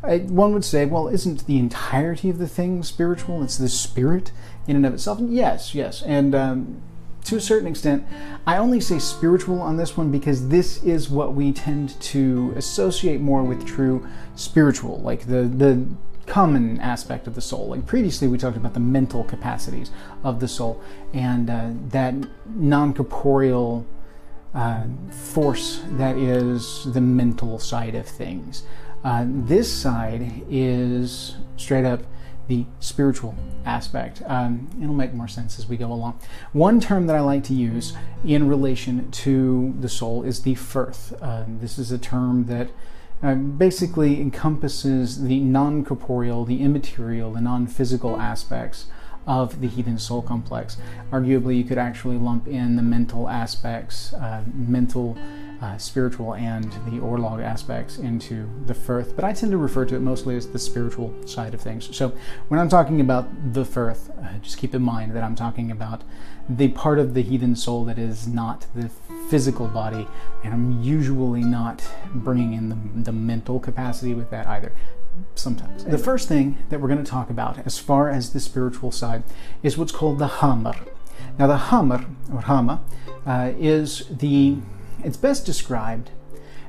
I, 0.03 0.19
one 0.19 0.53
would 0.55 0.65
say, 0.65 0.87
well, 0.87 1.09
isn't 1.09 1.47
the 1.47 1.59
entirety 1.59 2.31
of 2.31 2.39
the 2.39 2.49
thing 2.49 2.83
spiritual? 2.83 3.43
It's 3.43 3.59
the 3.59 3.69
spirit 3.69 4.33
in 4.67 4.77
and 4.77 4.87
of 4.87 4.95
itself. 4.95 5.19
Yes, 5.21 5.75
yes, 5.75 6.03
and 6.03 6.35
um, 6.35 6.83
to 7.25 7.37
a 7.37 7.41
certain 7.41 7.69
extent, 7.69 8.07
I 8.47 8.57
only 8.57 8.81
say 8.81 8.99
spiritual 8.99 9.61
on 9.61 9.77
this 9.77 9.97
one 9.97 10.11
because 10.11 10.49
this 10.49 10.83
is 10.83 11.11
what 11.11 11.35
we 11.35 11.53
tend 11.53 12.01
to 12.01 12.55
associate 12.57 13.21
more 13.21 13.43
with 13.43 13.67
true 13.67 14.07
spiritual, 14.35 15.01
like 15.01 15.27
the 15.27 15.43
the 15.43 15.87
common 16.29 16.79
aspect 16.81 17.27
of 17.27 17.35
the 17.35 17.41
soul. 17.41 17.69
Like 17.69 17.87
previously, 17.87 18.29
we 18.29 18.39
talked 18.39 18.57
about 18.57 18.75
the 18.75 18.81
mental 18.81 19.25
capacities 19.25 19.91
of 20.23 20.41
the 20.41 20.49
soul 20.49 20.81
and 21.13 21.51
uh, 21.51 21.71
that 21.89 22.15
non 22.47 22.95
corporeal 22.95 23.87
uh, 24.55 24.85
force 25.11 25.83
that 25.93 26.17
is 26.17 26.91
the 26.93 27.01
mental 27.01 27.59
side 27.59 27.95
of 27.95 28.07
things. 28.07 28.63
Uh, 29.05 29.25
this 29.27 29.73
side 29.73 30.43
is 30.51 31.37
straight 31.57 31.85
up 31.85 32.03
the 32.49 32.65
spiritual 32.81 33.35
aspect. 33.65 34.23
Um, 34.27 34.69
it'll 34.83 34.95
make 34.95 35.13
more 35.13 35.29
sense 35.29 35.59
as 35.59 35.69
we 35.69 35.77
go 35.77 35.93
along. 35.93 36.19
One 36.53 36.81
term 36.81 37.07
that 37.07 37.17
I 37.17 37.21
like 37.21 37.45
to 37.45 37.55
use 37.55 37.93
in 38.25 38.49
relation 38.49 39.11
to 39.11 39.75
the 39.79 39.89
soul 39.89 40.23
is 40.23 40.43
the 40.43 40.55
firth. 40.55 41.15
Uh, 41.21 41.45
this 41.47 41.79
is 41.79 41.93
a 41.93 41.99
term 41.99 42.47
that 42.47 42.71
uh, 43.23 43.35
basically 43.35 44.21
encompasses 44.21 45.25
the 45.25 45.41
non 45.41 45.85
corporeal, 45.85 46.45
the 46.45 46.63
immaterial, 46.63 47.33
the 47.33 47.41
non 47.41 47.67
physical 47.67 48.19
aspects 48.19 48.87
of 49.29 49.61
the 49.61 49.69
heathen 49.69 49.99
soul 49.99 50.23
complex. 50.23 50.79
Arguably, 51.13 51.57
you 51.57 51.65
could 51.65 51.79
actually 51.79 52.17
lump 52.17 52.49
in 52.49 52.77
the 52.77 52.83
mental 52.83 53.29
aspects, 53.29 54.15
uh, 54.15 54.43
mental, 54.55 55.17
uh, 55.61 55.77
spiritual, 55.77 56.35
and 56.35 56.73
the 56.87 56.99
orlog 56.99 57.43
aspects 57.43 57.99
into 57.99 58.49
the 58.67 58.75
firth, 58.75 59.15
but 59.15 59.25
I 59.25 59.33
tend 59.33 59.53
to 59.53 59.59
refer 59.59 59.85
to 59.87 59.97
it 59.97 60.01
mostly 60.01 60.37
as 60.37 60.49
the 60.49 60.59
spiritual 60.59 61.15
side 61.27 61.53
of 61.53 61.61
things. 61.61 61.95
So 61.95 62.13
when 62.49 62.59
I'm 62.59 62.69
talking 62.69 63.01
about 63.01 63.53
the 63.53 63.65
firth, 63.65 64.11
uh, 64.19 64.39
just 64.39 64.57
keep 64.57 64.75
in 64.75 64.83
mind 64.83 65.15
that 65.15 65.23
I'm 65.23 65.35
talking 65.35 65.71
about 65.71 66.05
the 66.49 66.69
part 66.69 66.99
of 66.99 67.13
the 67.13 67.23
heathen 67.23 67.55
soul 67.55 67.85
that 67.85 67.99
is 67.99 68.27
not 68.27 68.67
the 68.75 68.89
physical 69.29 69.67
body, 69.67 70.09
and 70.43 70.55
I'm 70.55 70.81
usually 70.81 71.43
not 71.43 71.87
bringing 72.15 72.55
in 72.55 72.69
the, 72.71 72.79
the 73.11 73.13
mental 73.13 73.61
capacity 73.61 74.15
with 74.15 74.31
that 74.31 74.47
either 74.47 74.73
sometimes. 75.35 75.85
The 75.85 75.99
first 75.99 76.29
thing 76.29 76.59
that 76.69 76.81
we're 76.81 76.89
going 76.89 77.03
to 77.03 77.11
talk 77.11 77.31
about 77.31 77.65
as 77.67 77.79
far 77.79 78.11
as 78.11 78.33
the 78.33 78.41
spiritual 78.41 78.93
side 78.93 79.23
is 79.63 79.79
what's 79.79 79.93
called 79.93 80.19
the 80.19 80.29
hamr. 80.29 80.89
Now, 81.39 81.47
the 81.47 81.57
hamr, 81.57 82.05
or 82.33 82.43
hama, 82.43 82.83
uh, 83.27 83.53
is 83.59 84.05
the, 84.11 84.57
it's 85.05 85.17
best 85.17 85.47
described 85.47 86.11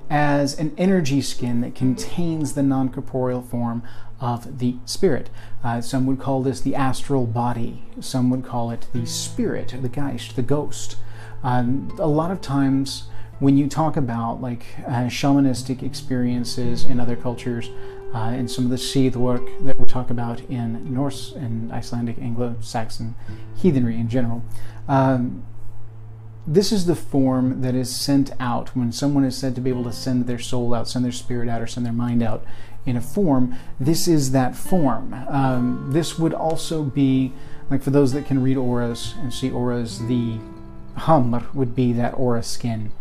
as 0.10 0.58
an 0.58 0.74
energy 0.78 1.22
skin 1.22 1.62
that 1.62 1.76
contains 1.76 2.54
the 2.54 2.64
non 2.64 2.90
corporeal 2.90 3.42
form 3.42 3.84
of 4.20 4.60
the 4.60 4.76
spirit. 4.86 5.30
Uh, 5.64 5.82
some 5.82 6.06
would 6.06 6.20
call 6.20 6.42
this 6.42 6.62
the 6.62 6.76
astral 6.76 7.26
body, 7.26 7.84
some 8.00 8.30
would 8.30 8.44
call 8.44 8.72
it 8.72 8.88
the 8.94 9.06
spirit, 9.06 9.76
the 9.82 9.90
geist, 9.90 10.36
the 10.36 10.42
ghost. 10.42 10.98
Um, 11.44 11.96
a 12.00 12.08
lot 12.08 12.32
of 12.32 12.42
times, 12.42 13.04
when 13.40 13.58
you 13.58 13.68
talk 13.68 13.96
about 13.96 14.42
like 14.42 14.66
uh, 14.86 15.06
shamanistic 15.06 15.82
experiences 15.82 16.84
in 16.84 17.00
other 17.00 17.16
cultures, 17.16 17.70
uh, 18.14 18.18
and 18.18 18.50
some 18.50 18.66
of 18.66 18.72
the 18.72 18.78
seed 18.78 19.16
work 19.16 19.44
that 19.62 19.80
we 19.80 19.86
talk 19.86 20.10
about 20.10 20.42
in 20.42 20.94
Norse 20.94 21.32
and 21.34 21.72
Icelandic 21.72 22.18
Anglo-Saxon 22.18 23.16
heathenry 23.56 23.98
in 23.98 24.10
general. 24.10 24.44
Um, 24.88 25.46
this 26.48 26.72
is 26.72 26.88
the 26.88 26.96
form 26.96 27.62
that 27.62 27.76
is 27.76 27.96
sent 27.96 28.32
out 28.40 28.76
when 28.76 28.92
someone 28.92 29.24
is 29.24 29.38
said 29.38 29.54
to 29.56 29.62
be 29.62 29.70
able 29.70 29.84
to 29.84 29.94
send 29.94 30.26
their 30.26 30.40
soul 30.40 30.74
out, 30.74 30.88
send 30.88 31.06
their 31.06 31.12
spirit 31.12 31.48
out, 31.48 31.62
or 31.62 31.68
send 31.68 31.86
their 31.86 31.94
mind 31.94 32.24
out 32.24 32.44
in 32.86 32.98
a 32.98 33.02
form. 33.02 33.56
This 33.80 34.08
is 34.08 34.32
that 34.32 34.56
form. 34.56 35.14
Um, 35.28 35.90
this 35.92 36.18
would 36.18 36.34
also 36.34 36.84
be, 36.84 37.34
like 37.70 37.84
for 37.84 37.92
those 37.92 38.14
that 38.14 38.26
can 38.26 38.42
read 38.42 38.58
auras 38.58 39.14
and 39.20 39.32
see 39.32 39.52
auras, 39.52 40.00
the 40.08 40.40
hamr 40.96 41.54
would 41.54 41.76
be 41.76 41.94
that 41.94 42.16
aura 42.16 42.42
skin 42.42 42.92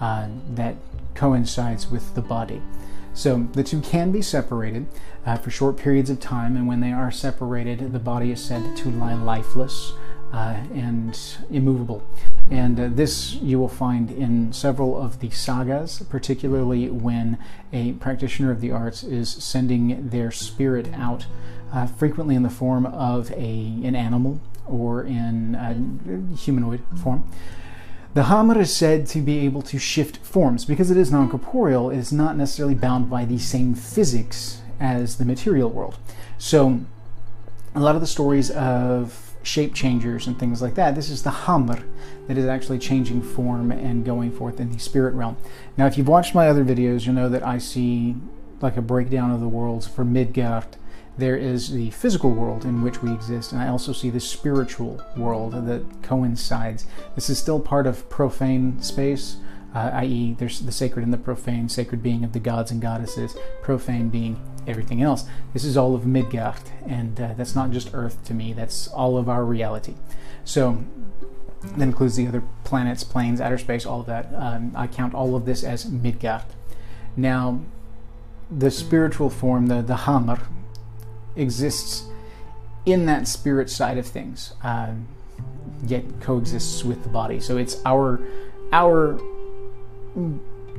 uh, 0.00 0.28
that 0.50 0.76
coincides 1.14 1.90
with 1.90 2.14
the 2.14 2.20
body. 2.20 2.60
So 3.14 3.48
the 3.52 3.64
two 3.64 3.80
can 3.80 4.12
be 4.12 4.22
separated 4.22 4.86
uh, 5.26 5.36
for 5.36 5.50
short 5.50 5.76
periods 5.76 6.08
of 6.10 6.20
time, 6.20 6.56
and 6.56 6.68
when 6.68 6.80
they 6.80 6.92
are 6.92 7.10
separated, 7.10 7.92
the 7.92 7.98
body 7.98 8.30
is 8.30 8.42
said 8.42 8.76
to 8.78 8.90
lie 8.90 9.14
lifeless 9.14 9.92
uh, 10.32 10.60
and 10.74 11.18
immovable. 11.50 12.02
And 12.50 12.78
uh, 12.78 12.88
this 12.90 13.34
you 13.34 13.58
will 13.58 13.68
find 13.68 14.10
in 14.10 14.52
several 14.52 15.00
of 15.00 15.20
the 15.20 15.30
sagas, 15.30 16.02
particularly 16.08 16.88
when 16.90 17.38
a 17.72 17.92
practitioner 17.94 18.50
of 18.50 18.60
the 18.60 18.70
arts 18.70 19.02
is 19.02 19.30
sending 19.30 20.08
their 20.08 20.30
spirit 20.30 20.92
out, 20.94 21.26
uh, 21.72 21.86
frequently 21.86 22.34
in 22.34 22.42
the 22.42 22.50
form 22.50 22.86
of 22.86 23.30
a, 23.32 23.80
an 23.84 23.94
animal 23.94 24.40
or 24.66 25.02
in 25.02 25.54
a 25.54 26.36
humanoid 26.36 26.82
form. 27.02 27.28
The 28.14 28.22
Hamr 28.22 28.56
is 28.56 28.74
said 28.74 29.06
to 29.08 29.20
be 29.20 29.38
able 29.40 29.62
to 29.62 29.78
shift 29.78 30.18
forms. 30.18 30.64
Because 30.64 30.90
it 30.90 30.96
is 30.96 31.12
non 31.12 31.28
corporeal, 31.28 31.90
it 31.90 31.98
is 31.98 32.12
not 32.12 32.36
necessarily 32.36 32.74
bound 32.74 33.10
by 33.10 33.24
the 33.24 33.38
same 33.38 33.74
physics 33.74 34.62
as 34.80 35.18
the 35.18 35.24
material 35.24 35.70
world. 35.70 35.98
So, 36.38 36.80
a 37.74 37.80
lot 37.80 37.94
of 37.94 38.00
the 38.00 38.06
stories 38.06 38.50
of 38.50 39.34
shape 39.42 39.74
changers 39.74 40.26
and 40.26 40.38
things 40.38 40.60
like 40.60 40.74
that, 40.74 40.94
this 40.94 41.10
is 41.10 41.22
the 41.22 41.30
Hamr 41.30 41.84
that 42.26 42.36
is 42.36 42.46
actually 42.46 42.78
changing 42.78 43.22
form 43.22 43.70
and 43.70 44.04
going 44.04 44.30
forth 44.32 44.60
in 44.60 44.72
the 44.72 44.78
spirit 44.78 45.14
realm. 45.14 45.36
Now, 45.76 45.86
if 45.86 45.96
you've 45.96 46.08
watched 46.08 46.34
my 46.34 46.48
other 46.48 46.64
videos, 46.64 47.06
you'll 47.06 47.14
know 47.14 47.28
that 47.28 47.46
I 47.46 47.58
see 47.58 48.16
like 48.60 48.76
a 48.76 48.82
breakdown 48.82 49.30
of 49.30 49.40
the 49.40 49.48
worlds 49.48 49.86
for 49.86 50.04
Midgard 50.04 50.76
there 51.18 51.36
is 51.36 51.70
the 51.70 51.90
physical 51.90 52.30
world 52.30 52.64
in 52.64 52.80
which 52.80 53.02
we 53.02 53.12
exist, 53.12 53.52
and 53.52 53.60
I 53.60 53.68
also 53.68 53.92
see 53.92 54.08
the 54.08 54.20
spiritual 54.20 55.02
world 55.16 55.52
that 55.52 55.84
coincides. 56.02 56.86
This 57.16 57.28
is 57.28 57.38
still 57.38 57.58
part 57.58 57.88
of 57.88 58.08
profane 58.08 58.80
space, 58.80 59.36
uh, 59.74 59.90
i.e., 59.94 60.36
there's 60.38 60.60
the 60.60 60.72
sacred 60.72 61.02
and 61.02 61.12
the 61.12 61.18
profane, 61.18 61.68
sacred 61.68 62.02
being 62.02 62.22
of 62.22 62.32
the 62.32 62.38
gods 62.38 62.70
and 62.70 62.80
goddesses, 62.80 63.36
profane 63.62 64.08
being 64.08 64.40
everything 64.66 65.02
else. 65.02 65.24
This 65.52 65.64
is 65.64 65.76
all 65.76 65.94
of 65.96 66.06
Midgard, 66.06 66.62
and 66.86 67.20
uh, 67.20 67.34
that's 67.36 67.54
not 67.54 67.72
just 67.72 67.90
Earth 67.92 68.24
to 68.26 68.34
me, 68.34 68.52
that's 68.52 68.86
all 68.86 69.18
of 69.18 69.28
our 69.28 69.44
reality. 69.44 69.94
So, 70.44 70.84
that 71.62 71.82
includes 71.82 72.14
the 72.14 72.28
other 72.28 72.44
planets, 72.62 73.02
planes, 73.02 73.40
outer 73.40 73.58
space, 73.58 73.84
all 73.84 74.00
of 74.00 74.06
that. 74.06 74.32
Um, 74.34 74.72
I 74.76 74.86
count 74.86 75.14
all 75.14 75.34
of 75.34 75.44
this 75.44 75.64
as 75.64 75.86
Midgard. 75.86 76.44
Now, 77.16 77.60
the 78.50 78.70
spiritual 78.70 79.28
form, 79.28 79.66
the, 79.66 79.82
the 79.82 79.96
Hamr, 79.96 80.40
exists 81.38 82.04
in 82.84 83.06
that 83.06 83.28
spirit 83.28 83.70
side 83.70 83.98
of 83.98 84.06
things, 84.06 84.54
uh, 84.62 84.92
yet 85.86 86.04
coexists 86.20 86.84
with 86.84 87.02
the 87.02 87.08
body. 87.08 87.40
So 87.40 87.56
it's 87.56 87.80
our 87.84 88.20
our 88.72 89.18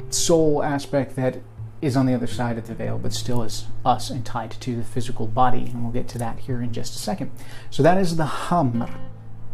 soul 0.09 0.63
aspect 0.63 1.15
that 1.15 1.37
is 1.81 1.95
on 1.95 2.05
the 2.05 2.13
other 2.13 2.27
side 2.27 2.57
of 2.57 2.67
the 2.67 2.73
veil, 2.73 2.97
but 2.97 3.13
still 3.13 3.41
is 3.43 3.65
us 3.85 4.09
and 4.09 4.25
tied 4.25 4.51
to 4.51 4.75
the 4.75 4.83
physical 4.83 5.27
body. 5.27 5.65
And 5.65 5.83
we'll 5.83 5.93
get 5.93 6.07
to 6.09 6.17
that 6.17 6.39
here 6.39 6.61
in 6.61 6.73
just 6.73 6.95
a 6.95 6.99
second. 6.99 7.31
So 7.69 7.81
that 7.83 7.97
is 7.97 8.17
the 8.17 8.25
Hamr. 8.25 8.89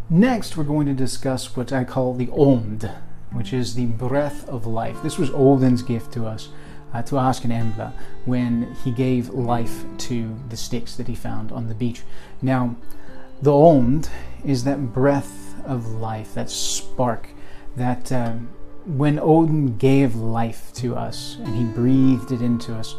Next, 0.09 0.57
we're 0.57 0.63
going 0.63 0.87
to 0.87 0.93
discuss 0.93 1.55
what 1.55 1.71
I 1.71 1.83
call 1.83 2.13
the 2.13 2.29
Ond, 2.31 2.89
which 3.31 3.53
is 3.53 3.75
the 3.75 3.85
breath 3.85 4.47
of 4.49 4.65
life. 4.65 5.01
This 5.03 5.17
was 5.17 5.29
Odin's 5.31 5.83
gift 5.83 6.13
to 6.13 6.25
us 6.25 6.49
uh, 6.95 7.01
to 7.03 7.17
Ask 7.17 7.43
and 7.43 7.51
Embla 7.51 7.91
when 8.25 8.73
he 8.83 8.91
gave 8.91 9.29
life 9.29 9.83
to 9.97 10.35
the 10.49 10.57
sticks 10.57 10.95
that 10.95 11.07
he 11.07 11.15
found 11.15 11.51
on 11.51 11.67
the 11.67 11.75
beach. 11.75 12.01
Now, 12.41 12.75
the 13.41 13.53
Ond 13.53 14.09
is 14.45 14.63
that 14.63 14.93
breath 14.93 15.55
of 15.65 15.87
life, 15.87 16.33
that 16.35 16.49
spark, 16.49 17.29
that 17.75 18.11
um, 18.11 18.49
when 18.85 19.19
Odin 19.19 19.77
gave 19.77 20.15
life 20.15 20.71
to 20.75 20.95
us 20.95 21.37
and 21.43 21.55
he 21.55 21.63
breathed 21.65 22.31
it 22.31 22.41
into 22.41 22.73
us, 22.73 22.95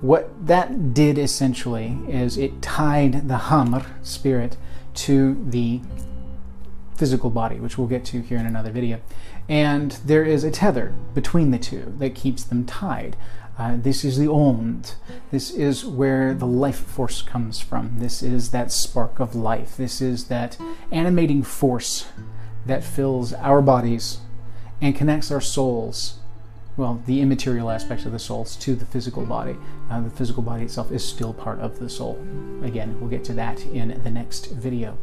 what 0.00 0.46
that 0.46 0.94
did 0.94 1.18
essentially 1.18 1.98
is 2.08 2.36
it 2.38 2.62
tied 2.62 3.28
the 3.28 3.36
Hamr 3.36 3.86
spirit 4.02 4.56
to 4.94 5.44
the 5.50 5.80
physical 6.96 7.30
body, 7.30 7.58
which 7.58 7.76
we'll 7.76 7.88
get 7.88 8.04
to 8.06 8.20
here 8.20 8.38
in 8.38 8.46
another 8.46 8.70
video. 8.70 9.00
And 9.48 9.92
there 10.04 10.24
is 10.24 10.44
a 10.44 10.50
tether 10.50 10.94
between 11.14 11.50
the 11.50 11.58
two 11.58 11.94
that 11.98 12.14
keeps 12.14 12.44
them 12.44 12.64
tied. 12.64 13.16
Uh, 13.56 13.76
this 13.76 14.04
is 14.04 14.18
the 14.18 14.28
Ond. 14.28 14.94
This 15.30 15.50
is 15.50 15.84
where 15.84 16.34
the 16.34 16.46
life 16.46 16.78
force 16.78 17.22
comes 17.22 17.60
from. 17.60 17.98
This 17.98 18.22
is 18.22 18.50
that 18.50 18.72
spark 18.72 19.20
of 19.20 19.34
life. 19.34 19.76
This 19.76 20.00
is 20.00 20.24
that 20.24 20.58
animating 20.90 21.42
force 21.42 22.06
that 22.66 22.82
fills 22.82 23.32
our 23.34 23.62
bodies 23.62 24.18
and 24.80 24.96
connects 24.96 25.30
our 25.30 25.40
souls, 25.40 26.18
well, 26.76 27.00
the 27.06 27.20
immaterial 27.20 27.70
aspects 27.70 28.04
of 28.04 28.12
the 28.12 28.18
souls, 28.18 28.56
to 28.56 28.74
the 28.74 28.86
physical 28.86 29.24
body. 29.24 29.56
Uh, 29.88 30.00
the 30.00 30.10
physical 30.10 30.42
body 30.42 30.64
itself 30.64 30.90
is 30.90 31.04
still 31.04 31.32
part 31.32 31.60
of 31.60 31.78
the 31.78 31.88
soul. 31.88 32.18
Again, 32.64 32.98
we'll 32.98 33.10
get 33.10 33.22
to 33.24 33.34
that 33.34 33.60
in 33.66 34.02
the 34.02 34.10
next 34.10 34.50
video. 34.50 34.98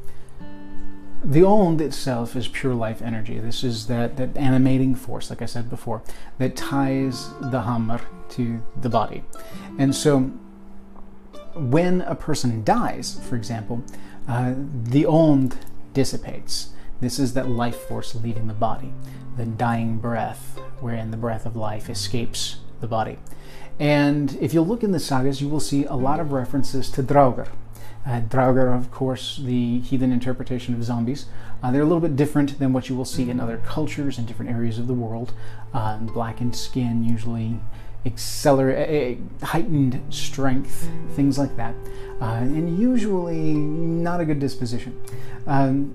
The 1.24 1.44
Ond 1.44 1.82
itself 1.82 2.36
is 2.36 2.48
pure 2.48 2.74
life 2.74 3.02
energy. 3.02 3.38
This 3.38 3.64
is 3.64 3.88
that, 3.88 4.18
that 4.18 4.36
animating 4.36 4.96
force, 4.96 5.30
like 5.30 5.42
I 5.42 5.46
said 5.46 5.70
before, 5.70 6.02
that 6.40 6.56
ties 6.56 7.30
the 7.40 7.62
Hamr 7.62 8.02
to 8.30 8.62
the 8.80 8.90
body. 8.90 9.24
And 9.78 9.96
so 9.96 10.32
when 11.54 12.02
a 12.02 12.16
person 12.16 12.64
dies, 12.64 13.20
for 13.28 13.36
example, 13.36 13.84
uh, 14.28 14.54
the 14.56 15.06
Ond 15.06 15.58
dissipates. 15.94 16.70
This 17.02 17.20
is 17.20 17.34
that 17.34 17.50
life 17.50 17.76
force 17.76 18.16
leaving 18.16 18.48
the 18.48 18.54
body, 18.54 18.94
the 19.38 19.46
dying 19.46 19.98
breath, 19.98 20.60
wherein 20.80 21.12
the 21.12 21.18
breath 21.18 21.46
of 21.46 21.56
life 21.56 21.90
escapes 21.90 22.58
the 22.80 22.88
body. 22.88 23.18
And 23.80 24.38
if 24.40 24.54
you 24.54 24.62
look 24.62 24.84
in 24.84 24.92
the 24.92 25.00
sagas, 25.00 25.42
you 25.42 25.50
will 25.50 25.60
see 25.60 25.86
a 25.86 25.96
lot 25.96 26.20
of 26.20 26.32
references 26.32 26.90
to 26.92 27.04
Draugr, 27.04 27.48
uh, 28.06 28.22
Draugr, 28.22 28.76
of 28.76 28.91
course, 28.91 29.38
the 29.38 29.80
heathen 29.80 30.12
interpretation 30.12 30.74
of 30.74 30.84
zombies. 30.84 31.26
Uh, 31.62 31.72
they're 31.72 31.82
a 31.82 31.86
little 31.86 31.99
bit 31.99 32.16
different 32.16 32.58
than 32.58 32.74
what 32.74 32.89
you 32.89 32.95
will 32.95 33.06
see 33.06 33.30
in 33.30 33.39
other 33.39 33.62
cultures 33.66 34.18
in 34.18 34.26
different 34.26 34.52
areas 34.52 34.80
of 34.80 34.88
the 34.88 34.93
world. 34.93 35.34
Uh, 35.74 35.97
blackened 35.97 36.56
skin, 36.56 37.04
usually 37.04 37.60
accelerate, 38.06 39.20
uh, 39.41 39.45
heightened 39.45 40.02
strength, 40.10 40.89
things 41.16 41.38
like 41.38 41.56
that, 41.58 41.76
uh, 42.20 42.26
and 42.26 42.80
usually 42.80 43.54
not 43.54 44.20
a 44.20 44.26
good 44.26 44.39
disposition. 44.39 44.99
Um, 45.45 45.93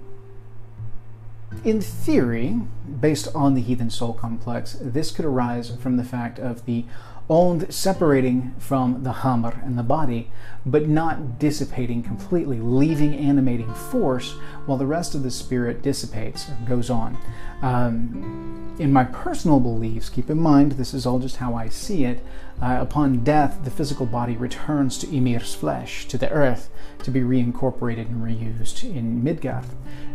in 1.65 1.81
theory, 1.81 2.61
based 3.01 3.29
on 3.35 3.55
the 3.55 3.61
heathen 3.61 3.91
soul 3.91 4.13
complex, 4.13 4.77
this 4.81 5.11
could 5.11 5.25
arise 5.25 5.75
from 5.77 5.97
the 5.97 6.05
fact 6.05 6.39
of 6.39 6.65
the 6.67 6.85
Ond 7.29 7.73
separating 7.75 8.55
from 8.59 9.03
the 9.03 9.13
Hamr 9.13 9.65
and 9.67 9.77
the 9.77 9.83
body, 9.83 10.31
but 10.65 10.89
not 10.89 11.41
dissipating 11.41 12.03
completely, 12.03 12.61
leaving 12.61 13.17
animating 13.17 13.73
force 13.75 14.37
while 14.67 14.79
the 14.79 14.87
rest 14.87 15.15
of 15.15 15.25
the 15.25 15.31
spirit 15.31 15.83
dissipates 15.83 16.49
or 16.49 16.57
goes 16.69 16.89
on. 16.89 17.19
Um, 17.63 18.77
in 18.79 18.93
my 18.93 19.05
personal 19.05 19.59
beliefs, 19.59 20.09
keep 20.09 20.31
in 20.31 20.39
mind 20.39 20.73
this 20.73 20.95
is 20.95 21.05
all 21.05 21.19
just 21.19 21.37
how 21.37 21.55
I 21.55 21.69
see 21.69 22.05
it. 22.05 22.25
Uh, 22.63 22.79
upon 22.81 23.25
death, 23.25 23.59
the 23.65 23.71
physical 23.71 24.07
body 24.07 24.37
returns 24.37 24.97
to 24.99 25.07
Ymir's 25.09 25.55
flesh, 25.55 26.07
to 26.09 26.19
the 26.19 26.31
earth, 26.31 26.71
to 27.03 27.11
be 27.11 27.21
reincorporated 27.21 28.09
and 28.09 28.23
reused 28.23 28.85
in 28.85 29.25
Midgard. 29.25 29.65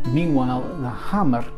Meanwhile, 0.05 0.62
the 0.78 0.89
Hamr 0.89 1.51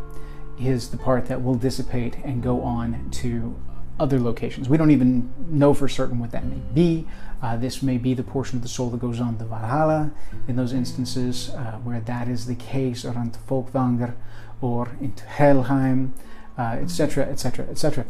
is 0.60 0.90
the 0.90 0.98
part 0.98 1.28
that 1.28 1.44
will 1.44 1.56
dissipate 1.56 2.18
and 2.24 2.42
go 2.42 2.62
on 2.62 3.10
to 3.12 3.56
other 4.00 4.20
locations. 4.20 4.68
We 4.68 4.78
don't 4.78 4.92
even 4.92 5.34
know 5.50 5.74
for 5.74 5.88
certain 5.88 6.20
what 6.20 6.32
that 6.32 6.46
may 6.46 6.62
be. 6.74 7.08
Uh, 7.42 7.58
this 7.58 7.84
may 7.84 7.98
be 7.98 8.14
the 8.14 8.24
portion 8.24 8.58
of 8.58 8.64
the 8.64 8.70
soul 8.70 8.90
that 8.90 9.00
goes 9.00 9.20
on 9.20 9.38
to 9.38 9.46
Valhalla 9.46 10.12
in 10.48 10.56
those 10.56 10.74
instances 10.74 11.50
uh, 11.52 11.80
where 11.84 12.00
that 12.02 12.28
is 12.28 12.48
the 12.48 12.56
case, 12.56 13.06
or 13.06 13.16
onto 13.18 13.40
Folkvanger, 13.40 14.14
or 14.62 14.90
into 15.02 15.26
Helheim, 15.26 16.14
etc., 16.58 17.26
etc., 17.26 17.66
etc. 17.70 18.06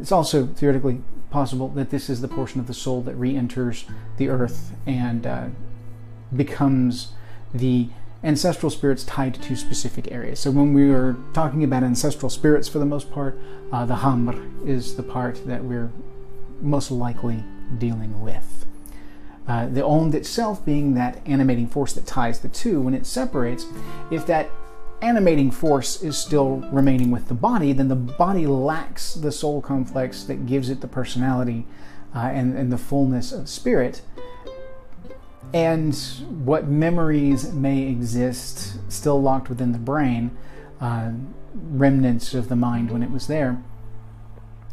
It's 0.00 0.12
also 0.12 0.46
theoretically 0.46 1.02
possible 1.32 1.68
that 1.70 1.90
this 1.90 2.08
is 2.08 2.20
the 2.20 2.28
portion 2.28 2.60
of 2.60 2.66
the 2.66 2.74
soul 2.74 3.00
that 3.02 3.14
re 3.16 3.34
enters 3.36 3.84
the 4.18 4.28
earth 4.28 4.72
and 4.86 5.26
uh, 5.26 5.46
becomes 6.34 7.12
the 7.52 7.88
ancestral 8.24 8.70
spirits 8.70 9.04
tied 9.04 9.34
to 9.34 9.56
specific 9.56 10.10
areas. 10.12 10.38
So 10.38 10.50
when 10.50 10.72
we 10.74 10.90
are 10.90 11.16
talking 11.32 11.64
about 11.64 11.82
ancestral 11.82 12.30
spirits, 12.30 12.68
for 12.68 12.78
the 12.78 12.86
most 12.86 13.10
part, 13.10 13.38
uh, 13.72 13.84
the 13.84 13.96
Hamr 13.96 14.68
is 14.68 14.96
the 14.96 15.02
part 15.02 15.46
that 15.46 15.64
we're 15.64 15.90
most 16.60 16.90
likely 16.90 17.42
dealing 17.78 18.22
with. 18.22 18.66
Uh, 19.48 19.66
the 19.66 19.84
Ond 19.84 20.14
itself 20.14 20.64
being 20.64 20.94
that 20.94 21.20
animating 21.26 21.66
force 21.66 21.92
that 21.94 22.06
ties 22.06 22.40
the 22.40 22.48
two, 22.48 22.80
when 22.80 22.94
it 22.94 23.06
separates, 23.06 23.66
if 24.10 24.24
that 24.26 24.48
animating 25.00 25.50
force 25.50 26.00
is 26.00 26.16
still 26.16 26.58
remaining 26.70 27.10
with 27.10 27.26
the 27.26 27.34
body, 27.34 27.72
then 27.72 27.88
the 27.88 27.96
body 27.96 28.46
lacks 28.46 29.14
the 29.14 29.32
soul 29.32 29.60
complex 29.60 30.22
that 30.24 30.46
gives 30.46 30.70
it 30.70 30.80
the 30.80 30.86
personality 30.86 31.66
uh, 32.14 32.20
and, 32.20 32.56
and 32.56 32.72
the 32.72 32.78
fullness 32.78 33.32
of 33.32 33.48
spirit 33.48 34.02
and 35.52 35.94
what 36.44 36.66
memories 36.68 37.52
may 37.52 37.82
exist 37.82 38.78
still 38.90 39.20
locked 39.20 39.48
within 39.48 39.72
the 39.72 39.78
brain, 39.78 40.36
uh, 40.80 41.12
remnants 41.54 42.34
of 42.34 42.48
the 42.48 42.56
mind 42.56 42.90
when 42.90 43.02
it 43.02 43.10
was 43.10 43.26
there. 43.26 43.62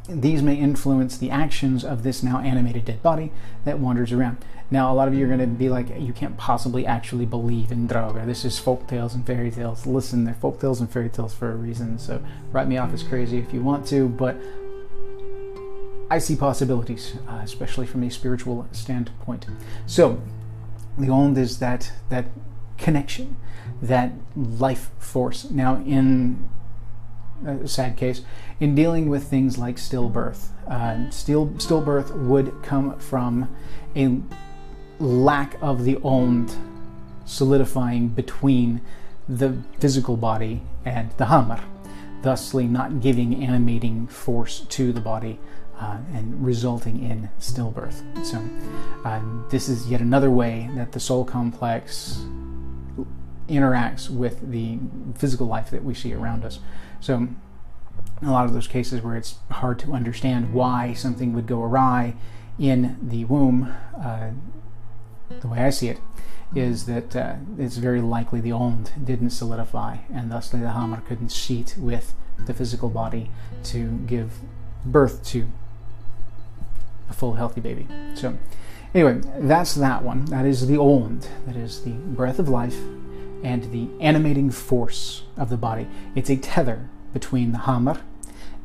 These 0.07 0.41
may 0.41 0.55
influence 0.55 1.17
the 1.17 1.29
actions 1.29 1.85
of 1.85 2.03
this 2.03 2.23
now 2.23 2.39
animated 2.39 2.85
dead 2.85 3.03
body 3.03 3.31
that 3.65 3.79
wanders 3.79 4.11
around. 4.11 4.37
Now, 4.71 4.91
a 4.91 4.95
lot 4.95 5.07
of 5.07 5.13
you 5.13 5.25
are 5.25 5.27
going 5.27 5.39
to 5.39 5.47
be 5.47 5.69
like, 5.69 5.89
you 5.99 6.13
can't 6.13 6.37
possibly 6.37 6.85
actually 6.85 7.25
believe 7.25 7.71
in 7.71 7.87
Draugr. 7.87 8.25
This 8.25 8.45
is 8.45 8.57
folk 8.59 8.87
tales 8.87 9.15
and 9.15 9.25
fairy 9.25 9.51
tales. 9.51 9.85
Listen, 9.85 10.25
they're 10.25 10.35
folk 10.35 10.59
tales 10.59 10.79
and 10.79 10.89
fairy 10.89 11.09
tales 11.09 11.33
for 11.33 11.51
a 11.51 11.55
reason, 11.55 11.97
so 11.99 12.23
write 12.51 12.67
me 12.67 12.77
off 12.77 12.93
as 12.93 13.03
crazy 13.03 13.39
if 13.39 13.53
you 13.53 13.61
want 13.61 13.85
to, 13.87 14.07
but 14.07 14.37
I 16.11 16.17
see 16.17 16.35
possibilities, 16.35 17.15
uh, 17.27 17.41
especially 17.43 17.85
from 17.85 18.03
a 18.03 18.09
spiritual 18.09 18.67
standpoint. 18.71 19.45
So, 19.85 20.21
the 20.99 21.09
Ond 21.09 21.37
is 21.37 21.59
that 21.59 21.91
that 22.09 22.25
connection, 22.77 23.37
that 23.81 24.11
life 24.35 24.91
force. 24.99 25.49
Now, 25.49 25.77
in 25.77 26.49
a 27.45 27.67
sad 27.67 27.97
case, 27.97 28.21
in 28.59 28.75
dealing 28.75 29.09
with 29.09 29.23
things 29.23 29.57
like 29.57 29.77
stillbirth, 29.77 30.47
uh, 30.67 31.09
still 31.09 31.47
stillbirth 31.57 32.11
would 32.27 32.53
come 32.63 32.99
from 32.99 33.53
a 33.95 34.19
lack 34.99 35.55
of 35.61 35.85
the 35.85 35.97
Ond 36.03 36.53
solidifying 37.25 38.09
between 38.09 38.81
the 39.27 39.57
physical 39.79 40.17
body 40.17 40.61
and 40.83 41.11
the 41.17 41.25
Hamr, 41.25 41.61
thusly 42.23 42.65
not 42.65 42.99
giving 42.99 43.43
animating 43.43 44.07
force 44.07 44.61
to 44.61 44.91
the 44.91 44.99
body 44.99 45.39
uh, 45.79 45.97
and 46.13 46.43
resulting 46.45 47.03
in 47.03 47.29
stillbirth. 47.39 48.01
So, 48.25 48.43
uh, 49.05 49.21
this 49.49 49.69
is 49.69 49.89
yet 49.89 50.01
another 50.01 50.29
way 50.29 50.69
that 50.75 50.91
the 50.91 50.99
soul 50.99 51.23
complex 51.23 52.25
interacts 53.47 54.09
with 54.09 54.51
the 54.51 54.77
physical 55.15 55.47
life 55.47 55.69
that 55.71 55.83
we 55.83 55.93
see 55.93 56.13
around 56.13 56.45
us. 56.45 56.59
So, 56.99 57.29
a 58.21 58.31
lot 58.31 58.45
of 58.45 58.53
those 58.53 58.67
cases 58.67 59.01
where 59.01 59.15
it's 59.15 59.35
hard 59.49 59.79
to 59.79 59.93
understand 59.93 60.53
why 60.53 60.93
something 60.93 61.33
would 61.33 61.47
go 61.47 61.63
awry 61.63 62.15
in 62.59 62.97
the 63.01 63.23
womb, 63.25 63.73
uh, 63.97 64.31
the 65.39 65.47
way 65.47 65.59
I 65.59 65.69
see 65.69 65.87
it, 65.87 65.99
is 66.55 66.85
that 66.87 67.15
uh, 67.15 67.35
it's 67.57 67.77
very 67.77 68.01
likely 68.01 68.41
the 68.41 68.51
Ond 68.51 68.91
didn't 69.01 69.29
solidify, 69.29 69.97
and 70.11 70.31
thusly 70.31 70.59
the 70.59 70.67
Hamr 70.67 71.05
couldn't 71.05 71.31
sheet 71.31 71.75
with 71.77 72.13
the 72.45 72.53
physical 72.53 72.89
body 72.89 73.29
to 73.63 73.99
give 74.05 74.39
birth 74.85 75.23
to 75.25 75.47
a 77.09 77.13
full 77.13 77.33
healthy 77.33 77.61
baby. 77.61 77.87
So, 78.15 78.37
anyway, 78.93 79.21
that's 79.37 79.75
that 79.75 80.03
one. 80.03 80.25
That 80.25 80.45
is 80.45 80.67
the 80.67 80.77
Ond. 80.77 81.27
That 81.45 81.55
is 81.55 81.83
the 81.83 81.91
breath 81.91 82.39
of 82.39 82.49
life 82.49 82.77
and 83.43 83.71
the 83.71 83.87
animating 84.01 84.51
force 84.51 85.23
of 85.37 85.49
the 85.49 85.57
body. 85.57 85.87
It's 86.15 86.29
a 86.29 86.37
tether 86.37 86.89
between 87.13 87.51
the 87.51 87.59
Hamr 87.59 88.01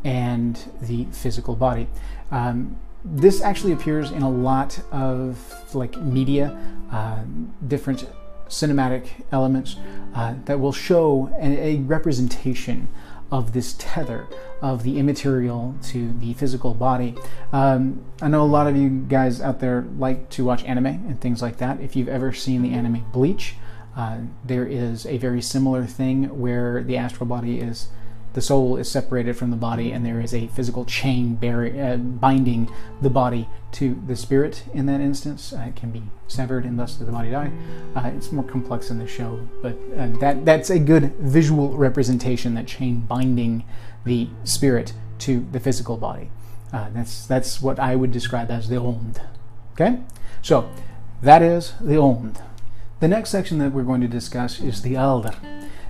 and 0.03 0.59
the 0.83 1.07
physical 1.13 1.57
body. 1.57 1.89
Um, 2.31 2.77
this 3.05 3.43
actually 3.43 3.73
appears 3.73 4.11
in 4.11 4.23
a 4.23 4.31
lot 4.31 4.81
of 4.91 5.75
like 5.75 5.97
media, 6.01 6.59
uh, 6.91 7.23
different 7.69 8.07
cinematic 8.49 9.09
elements 9.33 9.77
uh, 10.15 10.35
that 10.45 10.59
will 10.61 10.73
show 10.73 11.31
a 11.41 11.77
representation 11.79 12.89
of 13.35 13.53
this 13.53 13.75
tether 13.79 14.29
of 14.63 14.85
the 14.85 14.97
immaterial 14.97 15.75
to 15.83 16.13
the 16.21 16.33
physical 16.35 16.73
body. 16.73 17.17
Um, 17.53 18.05
I 18.23 18.29
know 18.29 18.43
a 18.43 18.47
lot 18.47 18.69
of 18.69 18.77
you 18.77 18.89
guys 18.89 19.41
out 19.41 19.59
there 19.59 19.85
like 19.99 20.31
to 20.31 20.45
watch 20.45 20.63
anime 20.63 20.87
and 20.87 21.21
things 21.21 21.43
like 21.43 21.57
that. 21.57 21.81
If 21.81 21.97
you've 21.97 22.09
ever 22.09 22.33
seen 22.33 22.63
the 22.63 22.73
anime 22.73 23.05
Bleach, 23.13 23.57
uh, 23.97 24.19
there 24.45 24.65
is 24.65 25.05
a 25.07 25.19
very 25.19 25.43
similar 25.43 25.85
thing 25.85 26.41
where 26.41 26.85
the 26.85 26.97
astral 26.97 27.27
body 27.27 27.59
is 27.59 27.89
the 28.35 28.43
soul 28.43 28.77
is 28.77 28.91
separated 28.91 29.37
from 29.37 29.51
the 29.51 29.57
body 29.57 29.93
and 29.93 30.05
there 30.05 30.21
is 30.21 30.35
a 30.35 30.49
physical 30.49 30.85
chain 30.85 31.39
uh, 31.43 31.97
binding 31.97 32.71
the 33.01 33.09
body 33.09 33.49
to 33.73 34.01
the 34.07 34.17
spirit 34.17 34.65
in 34.75 34.87
that 34.87 35.01
instance. 35.01 35.53
Uh, 35.53 35.67
it 35.69 35.77
can 35.77 35.91
be 35.91 36.03
severed 36.27 36.65
and 36.65 36.79
thus 36.79 36.97
the 36.97 37.05
body 37.05 37.31
die. 37.31 37.51
Uh, 37.95 38.11
it's 38.15 38.33
more 38.33 38.45
complex 38.45 38.91
in 38.91 38.99
the 38.99 39.07
show, 39.07 39.49
but 39.63 39.79
uh, 39.97 40.09
that 40.19 40.45
that's 40.45 40.69
a 40.69 40.79
good 40.79 41.15
visual 41.17 41.77
representation, 41.77 42.55
that 42.55 42.67
chain 42.67 43.01
binding 43.01 43.65
the 44.05 44.29
spirit 44.43 44.93
to 45.21 45.47
the 45.53 45.61
physical 45.61 45.97
body. 45.97 46.31
Uh, 46.73 46.89
that's, 46.93 47.27
that's 47.27 47.63
what 47.63 47.79
I 47.79 47.95
would 47.95 48.11
describe 48.11 48.51
as 48.51 48.69
the 48.69 48.81
Ond. 48.81 49.21
Okay? 49.73 50.01
So, 50.43 50.69
that 51.23 51.41
is 51.41 51.75
the 51.81 51.97
Ond. 51.97 52.43
The 52.99 53.09
next 53.09 53.31
section 53.31 53.59
that 53.59 53.73
we're 53.73 53.85
going 53.85 54.01
to 54.01 54.09
discuss 54.09 54.61
is 54.61 54.83
the 54.83 54.95
Aldr. 54.95 55.37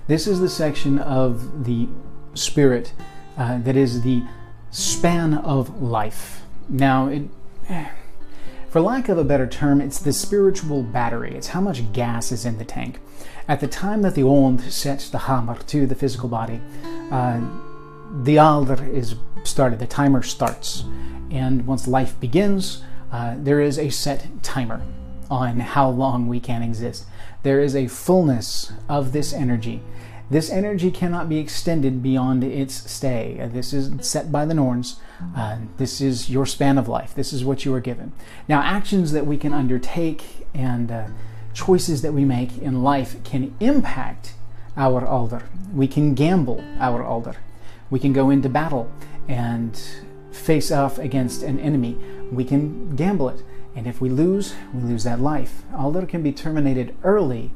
This 0.06 0.26
is 0.26 0.40
the 0.40 0.50
section 0.50 0.98
of 0.98 1.64
the 1.64 1.88
spirit 2.34 2.92
uh, 3.36 3.58
that 3.58 3.76
is 3.76 4.02
the 4.02 4.22
span 4.70 5.34
of 5.34 5.82
life. 5.82 6.42
Now, 6.68 7.08
it, 7.08 7.22
for 8.68 8.80
lack 8.80 9.08
of 9.08 9.18
a 9.18 9.24
better 9.24 9.46
term, 9.46 9.80
it's 9.80 9.98
the 9.98 10.12
spiritual 10.12 10.82
battery. 10.82 11.34
It's 11.34 11.48
how 11.48 11.60
much 11.60 11.92
gas 11.92 12.32
is 12.32 12.44
in 12.44 12.58
the 12.58 12.64
tank. 12.64 12.98
At 13.46 13.60
the 13.60 13.68
time 13.68 14.02
that 14.02 14.14
the 14.14 14.22
Ond 14.22 14.60
sets 14.62 15.10
the 15.10 15.18
Hamr 15.18 15.64
to 15.66 15.86
the 15.86 15.94
physical 15.94 16.28
body, 16.28 16.60
uh, 17.10 17.40
the 18.22 18.36
aldr 18.36 18.88
is 18.88 19.16
started, 19.42 19.78
the 19.78 19.86
timer 19.86 20.22
starts. 20.22 20.84
And 21.30 21.66
once 21.66 21.86
life 21.86 22.18
begins, 22.20 22.82
uh, 23.12 23.34
there 23.38 23.60
is 23.60 23.78
a 23.78 23.90
set 23.90 24.26
timer 24.42 24.82
on 25.30 25.60
how 25.60 25.88
long 25.88 26.28
we 26.28 26.40
can 26.40 26.62
exist. 26.62 27.06
There 27.42 27.60
is 27.60 27.76
a 27.76 27.86
fullness 27.88 28.72
of 28.88 29.12
this 29.12 29.32
energy. 29.32 29.82
This 30.34 30.50
energy 30.50 30.90
cannot 30.90 31.28
be 31.28 31.38
extended 31.38 32.02
beyond 32.02 32.42
its 32.42 32.90
stay. 32.90 33.38
Uh, 33.40 33.46
this 33.46 33.72
is 33.72 34.04
set 34.04 34.32
by 34.32 34.44
the 34.44 34.52
Norns. 34.52 34.98
Uh, 35.36 35.58
this 35.76 36.00
is 36.00 36.28
your 36.28 36.44
span 36.44 36.76
of 36.76 36.88
life. 36.88 37.14
This 37.14 37.32
is 37.32 37.44
what 37.44 37.64
you 37.64 37.72
are 37.72 37.78
given. 37.78 38.12
Now, 38.48 38.60
actions 38.60 39.12
that 39.12 39.28
we 39.28 39.36
can 39.36 39.52
undertake 39.52 40.24
and 40.52 40.90
uh, 40.90 41.06
choices 41.52 42.02
that 42.02 42.12
we 42.12 42.24
make 42.24 42.58
in 42.58 42.82
life 42.82 43.22
can 43.22 43.54
impact 43.60 44.34
our 44.76 45.02
Aldr. 45.02 45.44
We 45.72 45.86
can 45.86 46.14
gamble 46.14 46.64
our 46.80 47.04
Aldr. 47.04 47.36
We 47.88 48.00
can 48.00 48.12
go 48.12 48.28
into 48.28 48.48
battle 48.48 48.90
and 49.28 49.80
face 50.32 50.72
off 50.72 50.98
against 50.98 51.44
an 51.44 51.60
enemy. 51.60 51.96
We 52.32 52.44
can 52.44 52.96
gamble 52.96 53.28
it. 53.28 53.44
And 53.76 53.86
if 53.86 54.00
we 54.00 54.08
lose, 54.08 54.56
we 54.72 54.82
lose 54.82 55.04
that 55.04 55.20
life. 55.20 55.62
Aldr 55.72 56.08
can 56.08 56.24
be 56.24 56.32
terminated 56.32 56.96
early, 57.04 57.52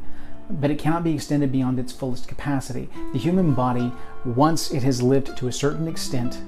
but 0.51 0.70
it 0.70 0.78
cannot 0.78 1.05
be 1.05 1.14
extended 1.14 1.53
beyond 1.53 1.78
its 1.78 1.92
fullest 1.92 2.28
capacity. 2.28 2.88
The 3.12 3.18
human 3.18 3.55
body, 3.55 3.92
once 4.24 4.70
it 4.70 4.82
has 4.82 5.03
lived 5.03 5.36
to 5.36 5.49
a 5.49 5.53
certain 5.53 5.88
extent, 5.88 6.38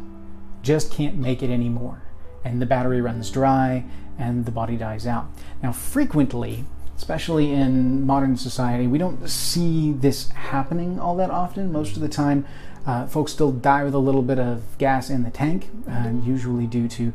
just 0.62 0.92
can't 0.92 1.16
make 1.16 1.42
it 1.42 1.50
anymore. 1.50 2.02
And 2.44 2.60
the 2.60 2.66
battery 2.66 3.00
runs 3.00 3.30
dry 3.30 3.84
and 4.18 4.44
the 4.44 4.50
body 4.50 4.76
dies 4.76 5.06
out. 5.06 5.28
Now, 5.62 5.72
frequently, 5.72 6.64
especially 6.96 7.52
in 7.52 8.06
modern 8.06 8.36
society, 8.36 8.86
we 8.86 8.98
don't 8.98 9.28
see 9.28 9.92
this 9.92 10.30
happening 10.30 10.98
all 10.98 11.16
that 11.16 11.30
often. 11.30 11.72
Most 11.72 11.96
of 11.96 12.02
the 12.02 12.08
time, 12.08 12.46
uh, 12.86 13.06
folks 13.06 13.32
still 13.32 13.52
die 13.52 13.84
with 13.84 13.94
a 13.94 13.98
little 13.98 14.22
bit 14.22 14.38
of 14.38 14.62
gas 14.78 15.10
in 15.10 15.22
the 15.22 15.30
tank, 15.30 15.70
uh, 15.88 16.10
usually 16.24 16.66
due 16.66 16.88
to 16.88 17.12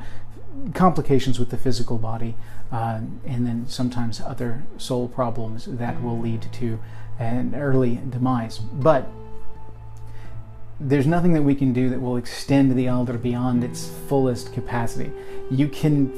complications 0.73 1.37
with 1.39 1.49
the 1.49 1.57
physical 1.57 1.97
body, 1.97 2.35
uh, 2.75 2.99
and 3.25 3.47
then 3.47 3.65
sometimes 3.69 4.19
other 4.19 4.61
soul 4.77 5.07
problems 5.07 5.63
that 5.63 6.03
will 6.03 6.19
lead 6.19 6.41
to 6.51 6.77
an 7.19 7.55
early 7.55 8.01
demise. 8.09 8.57
But 8.57 9.07
there's 10.77 11.07
nothing 11.07 11.31
that 11.35 11.43
we 11.43 11.55
can 11.55 11.71
do 11.71 11.89
that 11.89 12.01
will 12.01 12.17
extend 12.17 12.75
the 12.75 12.87
Aldr 12.87 13.21
beyond 13.21 13.63
its 13.63 13.89
fullest 14.09 14.51
capacity. 14.51 15.09
You 15.49 15.69
can 15.69 16.09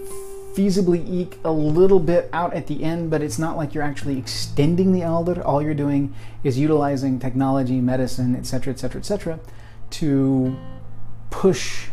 feasibly 0.55 1.07
eke 1.07 1.37
a 1.43 1.51
little 1.51 1.99
bit 1.99 2.27
out 2.33 2.55
at 2.55 2.65
the 2.65 2.83
end, 2.83 3.11
but 3.11 3.21
it's 3.21 3.37
not 3.37 3.55
like 3.55 3.75
you're 3.75 3.83
actually 3.83 4.17
extending 4.17 4.93
the 4.93 5.01
Aldr. 5.01 5.45
All 5.45 5.61
you're 5.61 5.75
doing 5.75 6.15
is 6.43 6.57
utilizing 6.57 7.19
technology, 7.19 7.81
medicine, 7.81 8.35
etc., 8.35 8.73
etc., 8.73 8.99
etc., 8.99 9.39
to 9.91 10.57
push 11.29 11.89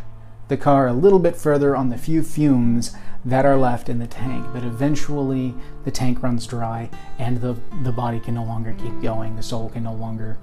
the 0.49 0.57
car 0.57 0.87
a 0.87 0.95
little 0.95 1.19
bit 1.19 1.37
further 1.37 1.77
on 1.77 1.91
the 1.91 1.99
few 1.99 2.23
fumes 2.23 2.97
that 3.25 3.47
are 3.47 3.57
left 3.57 3.89
in 3.89 3.99
the 3.99 4.07
tank. 4.07 4.47
But 4.53 4.65
eventually, 4.65 5.55
the 5.85 5.91
tank 5.91 6.23
runs 6.23 6.47
dry, 6.47 6.91
and 7.19 7.41
the 7.41 7.57
the 7.83 7.93
body 7.93 8.21
can 8.21 8.35
no 8.35 8.45
longer 8.45 8.75
keep 8.79 9.01
going. 9.03 9.37
The 9.37 9.43
soul 9.43 9.71
can 9.71 9.85
no 9.85 9.95
longer 9.95 10.39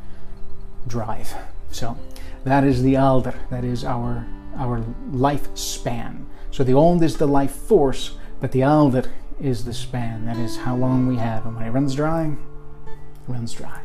drive. 0.88 1.34
So, 1.72 1.98
that 2.44 2.64
is 2.64 2.84
the 2.84 2.96
Aldr. 2.96 3.36
That 3.50 3.64
is 3.64 3.84
our 3.84 4.26
our 4.58 4.82
lifespan. 5.12 6.26
So 6.52 6.64
the 6.64 6.74
Ond 6.74 7.02
is 7.02 7.18
the 7.18 7.28
life 7.28 7.52
force, 7.52 8.16
but 8.40 8.52
the 8.52 8.60
Aldr 8.62 9.10
is 9.40 9.64
the 9.64 9.74
span. 9.74 10.26
That 10.26 10.38
is 10.38 10.58
how 10.58 10.76
long 10.76 11.08
we 11.08 11.16
have. 11.16 11.46
And 11.46 11.56
when 11.56 11.66
it 11.66 11.72
runs 11.72 11.96
dry, 11.96 12.26
it 12.26 12.98
runs 13.28 13.54
dry. 13.54 13.82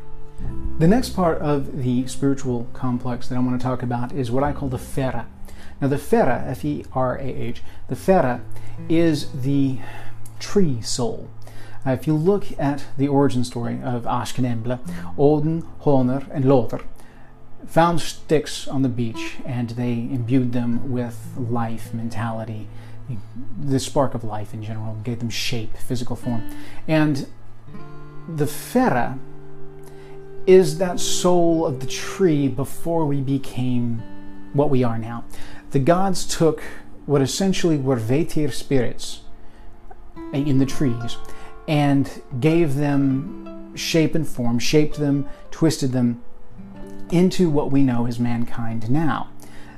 The 0.79 0.89
next 0.89 1.11
part 1.11 1.39
of 1.39 1.83
the 1.83 2.07
spiritual 2.07 2.69
complex 2.73 3.29
that 3.29 3.37
I 3.37 3.39
want 3.39 3.59
to 3.59 3.65
talk 3.65 3.83
about 3.83 4.13
is 4.13 4.31
what 4.31 4.43
I 4.45 4.53
call 4.53 4.69
the 4.69 4.79
Fera. 4.79 5.27
Now, 5.81 5.89
the 5.89 5.99
Fera, 5.99 6.45
F 6.47 6.65
E 6.65 6.85
R 6.93 7.17
A 7.17 7.23
H, 7.23 7.63
the 7.89 7.97
Fera 7.97 8.41
is 8.89 9.43
the 9.43 9.79
tree 10.39 10.81
soul. 10.81 11.29
Uh, 11.87 11.91
if 11.91 12.07
you 12.07 12.15
look 12.15 12.47
at 12.59 12.85
the 12.97 13.09
origin 13.09 13.45
story 13.45 13.81
of 13.83 14.07
Ask 14.07 14.39
and 14.39 14.47
Embla, 14.47 14.81
Odin, 15.17 15.63
Hoenir, 15.83 16.29
and 16.33 16.45
Lothar 16.45 16.81
found 17.67 18.01
sticks 18.01 18.67
on 18.69 18.83
the 18.83 18.89
beach 18.89 19.37
and 19.45 19.71
they 19.71 19.93
imbued 19.93 20.53
them 20.53 20.91
with 20.91 21.35
life, 21.37 21.93
mentality, 21.93 22.69
the 23.61 23.79
spark 23.79 24.15
of 24.15 24.25
life 24.25 24.53
in 24.53 24.63
general, 24.63 24.97
gave 25.05 25.21
them 25.21 25.31
shape, 25.31 25.77
physical 25.77 26.17
form. 26.17 26.49
And 26.89 27.29
the 28.29 28.47
Fera 28.47 29.19
is 30.47 30.79
that 30.79 31.01
soul 31.01 31.67
of 31.67 31.81
the 31.81 31.87
tree 31.87 32.49
before 32.49 33.05
we 33.05 33.21
became 33.21 34.03
what 34.53 34.71
we 34.71 34.83
are 34.85 34.99
now. 34.99 35.25
The 35.77 35.83
gods 35.83 36.25
took 36.25 36.63
what 37.05 37.21
essentially 37.21 37.77
were 37.77 37.99
Vetir 37.99 38.51
spirits 38.51 39.21
uh, 40.17 40.23
in 40.33 40.57
the 40.57 40.65
trees 40.65 41.19
and 41.69 42.11
gave 42.41 42.77
them 42.77 43.77
shape 43.77 44.15
and 44.15 44.27
form, 44.27 44.59
shaped 44.59 44.97
them, 44.97 45.29
twisted 45.51 45.93
them 45.93 46.23
into 47.11 47.51
what 47.51 47.71
we 47.71 47.83
know 47.83 48.07
as 48.07 48.19
mankind 48.19 48.91
now. 48.91 49.29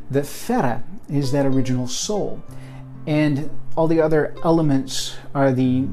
The 0.08 0.22
Fera 0.22 0.84
is 1.08 1.32
that 1.32 1.44
original 1.44 1.88
soul, 1.88 2.44
and 3.04 3.50
all 3.76 3.88
the 3.88 4.00
other 4.00 4.36
elements 4.44 5.16
are 5.34 5.50
the 5.50 5.88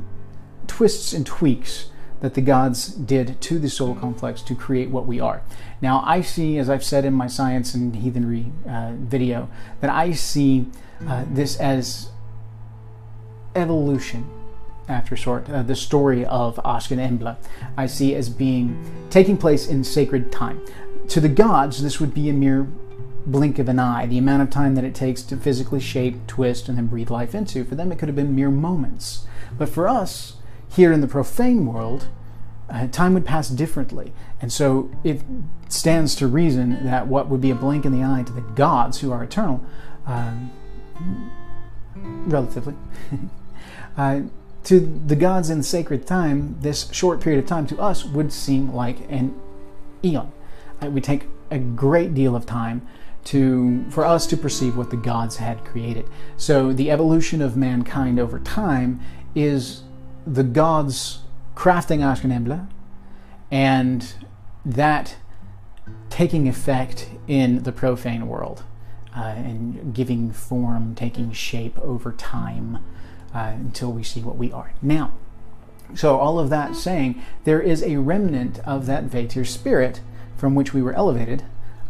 twists 0.67 1.13
and 1.13 1.25
tweaks 1.25 1.89
that 2.21 2.33
the 2.33 2.41
gods 2.41 2.87
did 2.87 3.39
to 3.41 3.59
the 3.59 3.69
soul 3.69 3.95
complex 3.95 4.41
to 4.43 4.55
create 4.55 4.89
what 4.89 5.05
we 5.05 5.19
are. 5.19 5.41
Now, 5.81 6.03
I 6.05 6.21
see, 6.21 6.57
as 6.57 6.69
I've 6.69 6.83
said 6.83 7.05
in 7.05 7.13
my 7.13 7.27
science 7.27 7.73
and 7.73 7.95
heathenry 7.95 8.51
uh, 8.67 8.93
video, 8.95 9.49
that 9.81 9.89
I 9.89 10.13
see 10.13 10.67
uh, 11.07 11.25
this 11.29 11.59
as 11.59 12.09
evolution 13.55 14.29
after 14.87 15.15
sort, 15.15 15.49
uh, 15.49 15.63
the 15.63 15.75
story 15.75 16.25
of 16.25 16.59
Ask 16.63 16.91
and 16.91 17.01
Embla, 17.01 17.37
I 17.77 17.87
see 17.87 18.15
as 18.15 18.29
being 18.29 19.07
taking 19.09 19.37
place 19.37 19.67
in 19.67 19.83
sacred 19.83 20.31
time. 20.31 20.63
To 21.09 21.19
the 21.19 21.29
gods, 21.29 21.81
this 21.81 21.99
would 21.99 22.13
be 22.13 22.29
a 22.29 22.33
mere 22.33 22.67
blink 23.25 23.57
of 23.57 23.67
an 23.67 23.79
eye, 23.79 24.05
the 24.05 24.17
amount 24.17 24.43
of 24.43 24.49
time 24.49 24.75
that 24.75 24.83
it 24.83 24.93
takes 24.93 25.23
to 25.23 25.37
physically 25.37 25.79
shape, 25.79 26.27
twist, 26.27 26.69
and 26.69 26.77
then 26.77 26.87
breathe 26.87 27.09
life 27.09 27.33
into. 27.33 27.63
For 27.63 27.75
them, 27.75 27.91
it 27.91 27.97
could 27.97 28.07
have 28.07 28.15
been 28.15 28.35
mere 28.35 28.51
moments. 28.51 29.25
But 29.57 29.69
for 29.69 29.87
us, 29.87 30.35
here 30.75 30.91
in 30.91 31.01
the 31.01 31.07
profane 31.07 31.65
world, 31.65 32.07
uh, 32.69 32.87
time 32.87 33.13
would 33.13 33.25
pass 33.25 33.49
differently. 33.49 34.13
And 34.41 34.51
so 34.51 34.91
it 35.03 35.21
stands 35.69 36.15
to 36.15 36.27
reason 36.27 36.83
that 36.85 37.07
what 37.07 37.29
would 37.29 37.41
be 37.41 37.51
a 37.51 37.55
blink 37.55 37.85
in 37.85 37.91
the 37.91 38.03
eye 38.03 38.23
to 38.23 38.33
the 38.33 38.41
gods, 38.41 38.99
who 38.99 39.11
are 39.11 39.23
eternal, 39.23 39.63
um, 40.05 40.51
relatively, 42.27 42.75
uh, 43.97 44.21
to 44.63 44.79
the 44.79 45.15
gods 45.15 45.49
in 45.49 45.61
sacred 45.63 46.07
time, 46.07 46.57
this 46.61 46.91
short 46.91 47.21
period 47.21 47.39
of 47.39 47.47
time 47.47 47.67
to 47.67 47.79
us 47.79 48.03
would 48.03 48.33
seem 48.33 48.73
like 48.73 48.99
an 49.09 49.39
eon. 50.03 50.31
It 50.81 50.91
would 50.91 51.03
take 51.03 51.27
a 51.51 51.59
great 51.59 52.13
deal 52.13 52.35
of 52.35 52.45
time 52.45 52.87
to 53.25 53.85
for 53.89 54.05
us 54.05 54.27
to 54.27 54.37
perceive 54.37 54.77
what 54.77 54.89
the 54.89 54.97
gods 54.97 55.37
had 55.37 55.63
created. 55.65 56.07
So 56.37 56.73
the 56.73 56.91
evolution 56.91 57.41
of 57.41 57.55
mankind 57.55 58.19
over 58.19 58.39
time 58.39 58.99
is 59.33 59.83
the 60.25 60.43
gods 60.43 61.19
crafting 61.55 62.03
Ask 62.03 62.23
and 62.23 62.33
Embla 62.33 62.67
and 63.51 64.13
that 64.65 65.17
taking 66.09 66.47
effect 66.47 67.09
in 67.27 67.63
the 67.63 67.71
profane 67.71 68.27
world 68.27 68.63
uh, 69.15 69.21
and 69.21 69.93
giving 69.93 70.31
form, 70.31 70.95
taking 70.95 71.31
shape 71.31 71.77
over 71.79 72.11
time 72.13 72.79
uh, 73.33 73.53
until 73.55 73.91
we 73.91 74.03
see 74.03 74.21
what 74.21 74.37
we 74.37 74.51
are. 74.51 74.73
Now, 74.81 75.13
so 75.93 76.17
all 76.17 76.39
of 76.39 76.49
that 76.49 76.75
saying, 76.75 77.21
there 77.43 77.61
is 77.61 77.83
a 77.83 77.97
remnant 77.97 78.59
of 78.59 78.87
that 78.87 79.05
Vetir 79.05 79.45
spirit 79.45 80.01
from 80.35 80.55
which 80.55 80.73
we 80.73 80.81
were 80.81 80.93
elevated, 80.93 81.43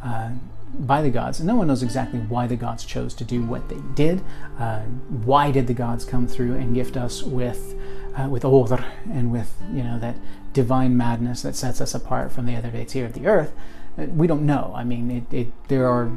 uh, 0.04 0.32
by 0.80 1.02
the 1.02 1.10
gods. 1.10 1.40
And 1.40 1.48
no 1.48 1.56
one 1.56 1.68
knows 1.68 1.84
exactly 1.84 2.20
why 2.20 2.48
the 2.48 2.56
gods 2.56 2.86
chose 2.86 3.14
to 3.16 3.24
do 3.24 3.44
what 3.44 3.70
they 3.70 3.80
did. 3.94 4.22
Uh, 4.60 4.82
why 4.82 5.52
did 5.52 5.68
the 5.68 5.74
gods 5.74 6.06
come 6.06 6.28
through 6.28 6.56
and 6.56 6.76
gift 6.76 6.98
us 6.98 7.24
with 7.24 7.76
uh, 8.18 8.28
with 8.30 8.44
Odr 8.44 8.84
and 9.12 9.32
with 9.32 9.56
you 9.72 9.84
know 9.84 10.00
that 10.00 10.16
divine 10.54 10.96
madness 10.96 11.42
that 11.42 11.56
sets 11.56 11.82
us 11.82 11.94
apart 11.94 12.32
from 12.32 12.46
the 12.46 12.56
other 12.56 12.70
Vetir 12.70 13.06
of 13.06 13.14
the 13.14 13.28
earth? 13.28 13.52
Uh, 13.98 14.04
we 14.06 14.28
don't 14.28 14.46
know. 14.46 14.74
I 14.76 14.84
mean, 14.84 15.12
it, 15.12 15.34
it, 15.34 15.68
there 15.68 15.88
are 15.88 16.10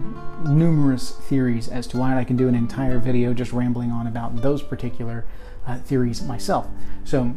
numerous 0.45 1.11
theories 1.11 1.69
as 1.69 1.87
to 1.89 1.99
why. 1.99 2.17
I 2.17 2.25
can 2.25 2.37
do 2.37 2.49
an 2.49 2.55
entire 2.55 2.99
video 2.99 3.35
just 3.35 3.53
rambling 3.53 3.91
on 3.91 4.07
about 4.07 4.43
those 4.43 4.63
particular 4.63 5.25
uh, 5.67 5.79
theories 5.79 6.23
myself. 6.23 6.67
So 7.05 7.35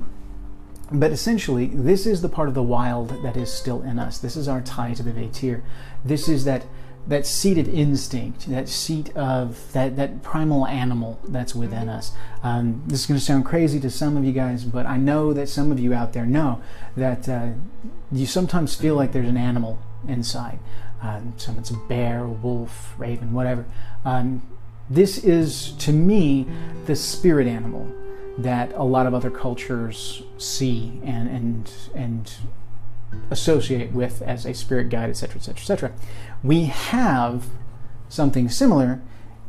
but 0.92 1.12
essentially, 1.12 1.68
this 1.68 2.06
is 2.06 2.22
the 2.22 2.28
part 2.28 2.50
of 2.50 2.54
the 2.54 2.64
wild 2.64 3.24
that 3.24 3.38
is 3.38 3.52
still 3.52 3.82
in 3.82 3.98
us. 3.98 4.18
This 4.18 4.36
is 4.36 4.48
our 4.50 4.60
tie 4.60 4.94
to 4.94 5.04
the 5.04 5.12
Vetir. 5.12 5.62
This 6.04 6.28
is 6.28 6.44
that 6.44 6.66
that 7.08 7.26
seated 7.26 7.68
instinct, 7.68 8.50
that 8.50 8.70
seat 8.70 9.16
of 9.16 9.72
that, 9.74 9.96
that 9.96 10.22
primal 10.22 10.68
animal 10.68 11.20
that's 11.28 11.56
within 11.56 11.90
us. 11.90 12.12
Um, 12.44 12.84
this 12.88 13.02
is 13.02 13.06
going 13.06 13.20
to 13.20 13.26
sound 13.26 13.46
crazy 13.46 13.80
to 13.80 13.90
some 13.90 14.18
of 14.18 14.24
you 14.24 14.32
guys, 14.32 14.64
but 14.64 14.86
I 14.86 14.98
know 14.98 15.34
that 15.34 15.50
some 15.50 15.72
of 15.72 15.80
you 15.80 15.94
out 15.94 16.14
there 16.14 16.26
know 16.26 16.62
that 16.96 17.28
uh, 17.28 17.50
you 18.12 18.26
sometimes 18.26 18.76
feel 18.76 18.96
like 18.96 19.12
there's 19.12 19.30
an 19.30 19.38
animal 19.38 19.80
inside. 20.08 20.60
Um, 21.02 21.34
so 21.38 21.54
it's 21.58 21.72
a 21.72 21.78
bear, 21.90 22.26
wolf, 22.28 22.94
raven, 22.98 23.34
whatever. 23.34 23.66
Um, 24.06 24.44
this 24.90 25.18
is, 25.18 25.72
to 25.74 25.92
me, 25.92 26.48
the 26.86 26.96
spirit 26.96 27.48
animal 27.48 27.92
that 28.38 28.72
a 28.74 28.84
lot 28.84 29.06
of 29.08 29.14
other 29.14 29.30
cultures 29.30 30.24
see 30.38 31.02
and 31.04 31.28
and 31.28 31.72
and 31.94 32.34
associate 33.30 33.92
with 33.94 34.22
as 34.22 34.46
a 34.46 34.54
spirit 34.54 34.90
guide, 34.90 35.10
etc., 35.10 35.38
etc., 35.38 35.62
etc. 35.62 35.92
We 36.44 36.66
have 36.66 37.46
something 38.10 38.50
similar 38.50 39.02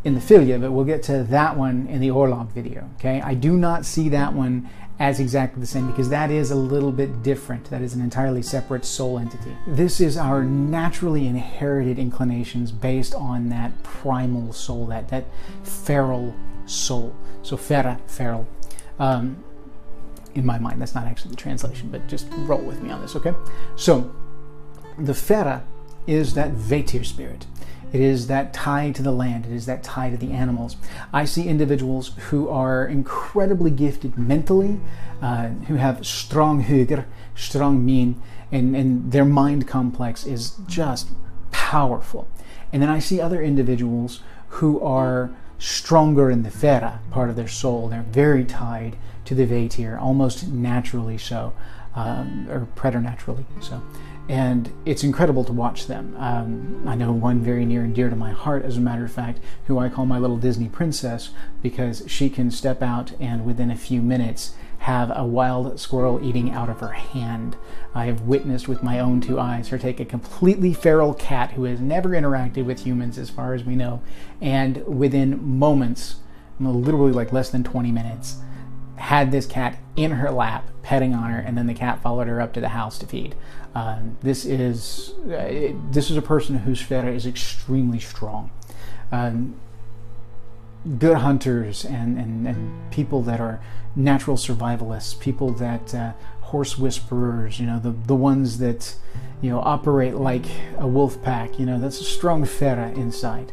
in 0.04 0.14
the 0.14 0.20
Fylgje, 0.20 0.60
but 0.60 0.72
we'll 0.72 0.84
get 0.84 1.02
to 1.04 1.22
that 1.24 1.56
one 1.56 1.86
in 1.86 2.00
the 2.00 2.08
Orlog 2.08 2.50
video. 2.52 2.88
Okay, 2.96 3.20
I 3.20 3.34
do 3.34 3.56
not 3.56 3.84
see 3.84 4.08
that 4.08 4.32
one 4.32 4.68
as 4.98 5.18
exactly 5.18 5.60
the 5.60 5.66
same 5.66 5.86
because 5.88 6.08
that 6.10 6.30
is 6.30 6.50
a 6.50 6.54
little 6.54 6.92
bit 6.92 7.22
different. 7.22 7.64
That 7.70 7.82
is 7.82 7.94
an 7.94 8.00
entirely 8.00 8.42
separate 8.42 8.84
soul 8.84 9.18
entity. 9.18 9.56
This 9.66 10.00
is 10.00 10.16
our 10.16 10.44
naturally 10.44 11.26
inherited 11.26 11.98
inclinations 11.98 12.72
based 12.72 13.14
on 13.14 13.48
that 13.48 13.82
primal 13.82 14.52
soul, 14.52 14.86
that 14.86 15.08
that 15.08 15.24
feral 15.64 16.34
soul. 16.66 17.14
So 17.42 17.56
fera, 17.56 18.00
feral, 18.06 18.46
um, 18.98 19.42
in 20.34 20.46
my 20.46 20.58
mind, 20.58 20.80
that's 20.80 20.94
not 20.94 21.06
actually 21.06 21.30
the 21.30 21.36
translation, 21.36 21.88
but 21.90 22.06
just 22.08 22.26
roll 22.38 22.60
with 22.60 22.80
me 22.80 22.90
on 22.90 23.00
this, 23.00 23.16
okay? 23.16 23.34
So, 23.76 24.14
the 24.98 25.14
Fera 25.14 25.64
is 26.06 26.34
that 26.34 26.52
Vetir 26.52 27.04
spirit. 27.04 27.46
It 27.92 28.00
is 28.00 28.26
that 28.28 28.54
tie 28.54 28.90
to 28.92 29.02
the 29.02 29.12
land. 29.12 29.44
It 29.44 29.52
is 29.52 29.66
that 29.66 29.82
tie 29.82 30.10
to 30.10 30.16
the 30.16 30.32
animals. 30.32 30.76
I 31.12 31.26
see 31.26 31.46
individuals 31.46 32.12
who 32.30 32.48
are 32.48 32.86
incredibly 32.86 33.70
gifted 33.70 34.16
mentally, 34.16 34.80
uh, 35.20 35.48
who 35.68 35.74
have 35.74 36.06
strong 36.06 36.64
hugr, 36.64 37.04
strong 37.34 37.84
mean, 37.84 38.20
and, 38.50 38.74
and 38.74 39.12
their 39.12 39.26
mind 39.26 39.68
complex 39.68 40.26
is 40.26 40.56
just 40.66 41.10
powerful. 41.50 42.28
And 42.72 42.82
then 42.82 42.88
I 42.88 42.98
see 42.98 43.20
other 43.20 43.42
individuals 43.42 44.20
who 44.48 44.80
are 44.80 45.30
stronger 45.58 46.30
in 46.30 46.42
the 46.42 46.50
Fera 46.50 47.00
part 47.10 47.28
of 47.28 47.36
their 47.36 47.48
soul. 47.48 47.88
They're 47.88 48.02
very 48.02 48.44
tied 48.44 48.96
to 49.24 49.34
the 49.34 49.46
Vetir, 49.46 50.00
almost 50.00 50.48
naturally 50.48 51.18
so, 51.18 51.52
um, 51.94 52.48
or 52.50 52.66
preternaturally 52.74 53.44
so. 53.60 53.82
And 54.28 54.72
it's 54.84 55.02
incredible 55.02 55.44
to 55.44 55.52
watch 55.52 55.88
them. 55.88 56.14
Um, 56.16 56.84
I 56.86 56.94
know 56.94 57.12
one 57.12 57.40
very 57.40 57.64
near 57.66 57.82
and 57.82 57.94
dear 57.94 58.08
to 58.08 58.16
my 58.16 58.30
heart, 58.30 58.64
as 58.64 58.76
a 58.76 58.80
matter 58.80 59.04
of 59.04 59.12
fact, 59.12 59.40
who 59.66 59.78
I 59.78 59.88
call 59.88 60.06
my 60.06 60.18
little 60.18 60.36
Disney 60.36 60.68
princess 60.68 61.30
because 61.60 62.04
she 62.06 62.30
can 62.30 62.50
step 62.50 62.82
out 62.82 63.12
and 63.20 63.44
within 63.44 63.70
a 63.70 63.76
few 63.76 64.00
minutes 64.00 64.54
have 64.82 65.12
a 65.14 65.24
wild 65.24 65.78
squirrel 65.78 66.18
eating 66.24 66.50
out 66.50 66.68
of 66.68 66.80
her 66.80 66.90
hand. 66.90 67.56
I 67.94 68.06
have 68.06 68.22
witnessed 68.22 68.66
with 68.66 68.82
my 68.82 68.98
own 68.98 69.20
two 69.20 69.38
eyes 69.38 69.68
her 69.68 69.78
take 69.78 70.00
a 70.00 70.04
completely 70.04 70.74
feral 70.74 71.14
cat 71.14 71.52
who 71.52 71.64
has 71.64 71.80
never 71.80 72.10
interacted 72.10 72.64
with 72.64 72.84
humans, 72.84 73.16
as 73.16 73.30
far 73.30 73.54
as 73.54 73.62
we 73.62 73.76
know, 73.76 74.02
and 74.40 74.84
within 74.86 75.58
moments, 75.58 76.16
literally 76.58 77.12
like 77.12 77.32
less 77.32 77.50
than 77.50 77.62
20 77.62 77.92
minutes, 77.92 78.38
had 79.02 79.32
this 79.32 79.46
cat 79.46 79.76
in 79.96 80.12
her 80.12 80.30
lap, 80.30 80.64
petting 80.82 81.12
on 81.12 81.28
her, 81.28 81.40
and 81.40 81.58
then 81.58 81.66
the 81.66 81.74
cat 81.74 82.00
followed 82.00 82.28
her 82.28 82.40
up 82.40 82.52
to 82.52 82.60
the 82.60 82.68
house 82.68 82.98
to 82.98 83.04
feed. 83.04 83.34
Um, 83.74 84.16
this 84.22 84.44
is 84.44 85.14
uh, 85.26 85.72
this 85.90 86.08
is 86.08 86.16
a 86.16 86.22
person 86.22 86.58
whose 86.58 86.80
fera 86.80 87.12
is 87.12 87.26
extremely 87.26 87.98
strong. 87.98 88.52
Um, 89.10 89.56
good 90.98 91.16
hunters 91.16 91.84
and, 91.84 92.16
and, 92.16 92.46
and 92.46 92.92
people 92.92 93.22
that 93.22 93.40
are 93.40 93.60
natural 93.96 94.36
survivalists, 94.36 95.18
people 95.18 95.50
that 95.54 95.92
uh, 95.94 96.12
horse 96.42 96.78
whisperers, 96.78 97.58
you 97.58 97.66
know, 97.66 97.80
the, 97.80 97.90
the 97.90 98.14
ones 98.14 98.58
that, 98.58 98.94
you 99.40 99.50
know, 99.50 99.60
operate 99.60 100.14
like 100.14 100.46
a 100.78 100.86
wolf 100.86 101.20
pack, 101.22 101.58
you 101.58 101.66
know, 101.66 101.78
that's 101.78 102.00
a 102.00 102.04
strong 102.04 102.44
fera 102.44 102.90
inside. 102.92 103.52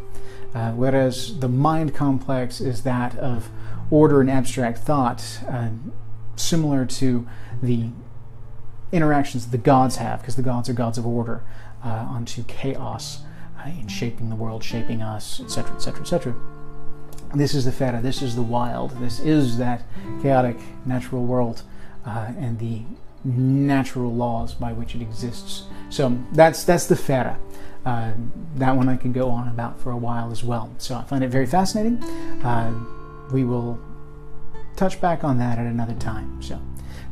Uh, 0.54 0.72
whereas 0.72 1.40
the 1.40 1.48
mind 1.48 1.94
complex 1.96 2.62
is 2.62 2.84
that 2.84 3.16
of 3.18 3.50
order 3.92 4.22
and 4.22 4.30
abstract 4.30 4.80
thought, 4.80 5.40
uh, 5.50 5.70
similar 6.36 6.86
to 6.86 7.28
the 7.62 7.90
interactions 8.92 9.46
that 9.46 9.52
the 9.52 9.64
gods 9.64 9.98
have, 9.98 10.22
because 10.22 10.36
the 10.36 10.42
gods 10.42 10.70
are 10.70 10.74
gods 10.74 10.98
of 10.98 11.06
order, 11.06 11.44
uh, 11.84 11.88
onto 11.88 12.44
chaos 12.44 13.20
uh, 13.60 13.70
in 13.70 13.88
shaping 13.88 14.30
the 14.30 14.36
world, 14.36 14.64
shaping 14.64 15.02
us, 15.02 15.40
etc., 15.40 15.76
etc., 15.76 16.02
etc. 16.02 16.36
This 17.36 17.54
is 17.54 17.66
the 17.66 17.72
Fera, 17.72 18.02
this 18.02 18.22
is 18.22 18.36
the 18.36 18.42
wild, 18.42 18.92
this 19.00 19.20
is 19.20 19.58
that 19.58 19.84
chaotic 20.22 20.58
natural 20.86 21.26
world 21.26 21.62
uh, 22.06 22.32
and 22.38 22.58
the 22.58 22.82
natural 23.24 24.14
laws 24.14 24.54
by 24.54 24.74
which 24.74 24.96
it 24.96 25.02
exists. 25.02 25.64
So 25.90 26.18
that's 26.32 26.64
that's 26.64 26.88
the 26.88 26.96
Fera. 26.96 27.38
Uh, 27.86 28.14
that 28.56 28.76
one 28.76 28.90
I 28.90 28.98
can 28.98 29.14
go 29.14 29.30
on 29.30 29.48
about 29.48 29.80
for 29.80 29.92
a 29.92 29.98
while 29.98 30.32
as 30.32 30.44
well. 30.44 30.74
So 30.80 30.96
I 30.96 31.04
find 31.04 31.24
it 31.24 31.30
very 31.30 31.46
fascinating. 31.46 32.04
Uh, 32.44 32.74
we 33.32 33.44
will 33.44 33.80
touch 34.76 35.02
back 35.02 35.24
on 35.24 35.38
that 35.40 35.60
at 35.60 35.66
another 35.66 35.96
time. 35.96 36.42
So, 36.42 36.62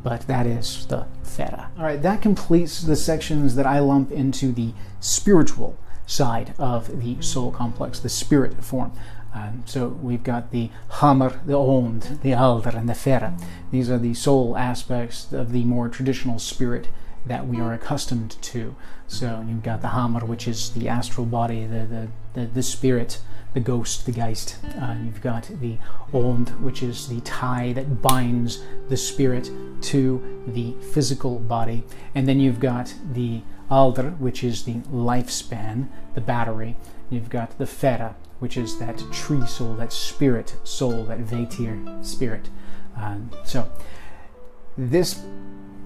but 0.03 0.21
that 0.27 0.45
is 0.45 0.85
the 0.87 1.05
Fera. 1.23 1.71
All 1.77 1.83
right, 1.83 2.01
that 2.01 2.21
completes 2.21 2.81
the 2.81 2.95
sections 2.95 3.55
that 3.55 3.65
I 3.65 3.79
lump 3.79 4.11
into 4.11 4.51
the 4.51 4.73
spiritual 4.99 5.77
side 6.05 6.53
of 6.57 7.01
the 7.01 7.21
soul 7.21 7.51
complex, 7.51 7.99
the 7.99 8.09
spirit 8.09 8.63
form. 8.63 8.93
Um, 9.33 9.63
so 9.65 9.89
we've 9.89 10.23
got 10.23 10.51
the 10.51 10.71
Hamr, 10.93 11.45
the 11.45 11.57
Ond, 11.57 12.19
the 12.23 12.31
Aldr, 12.31 12.73
and 12.73 12.89
the 12.89 12.95
Fera. 12.95 13.37
These 13.71 13.89
are 13.89 13.99
the 13.99 14.13
soul 14.13 14.57
aspects 14.57 15.31
of 15.31 15.51
the 15.51 15.63
more 15.63 15.89
traditional 15.89 16.39
spirit 16.39 16.87
that 17.25 17.45
we 17.45 17.59
are 17.59 17.73
accustomed 17.73 18.41
to. 18.41 18.75
So 19.07 19.45
you've 19.47 19.63
got 19.63 19.81
the 19.81 19.89
Hamr, 19.89 20.23
which 20.23 20.47
is 20.47 20.71
the 20.71 20.87
astral 20.87 21.25
body, 21.25 21.65
the, 21.65 21.85
the, 21.85 22.07
the, 22.33 22.45
the 22.47 22.63
spirit, 22.63 23.19
the 23.57 23.63
ghost, 23.63 24.05
the 24.05 24.11
Geist. 24.11 24.55
Uh, 24.79 24.95
you've 25.03 25.19
got 25.19 25.49
the 25.61 25.79
Ond, 26.13 26.49
which 26.63 26.83
is 26.83 27.07
the 27.07 27.19
tie 27.21 27.73
that 27.73 28.03
binds 28.03 28.61
the 28.87 28.95
spirit 28.95 29.49
to 29.81 30.43
the 30.45 30.75
physical 30.93 31.39
body. 31.39 31.83
And 32.13 32.27
then 32.27 32.39
you've 32.39 32.59
got 32.59 32.93
the 33.13 33.41
Aldr, 33.71 34.15
which 34.19 34.43
is 34.43 34.65
the 34.65 34.75
lifespan, 34.91 35.87
the 36.13 36.21
battery. 36.21 36.75
You've 37.09 37.31
got 37.31 37.57
the 37.57 37.65
Fera, 37.65 38.15
which 38.37 38.57
is 38.57 38.77
that 38.77 39.03
tree 39.11 39.47
soul, 39.47 39.73
that 39.77 39.91
spirit 39.91 40.55
soul, 40.63 41.05
that 41.05 41.21
Vetir 41.21 42.05
spirit. 42.05 42.49
Um, 42.95 43.31
so 43.43 43.67
this 44.77 45.19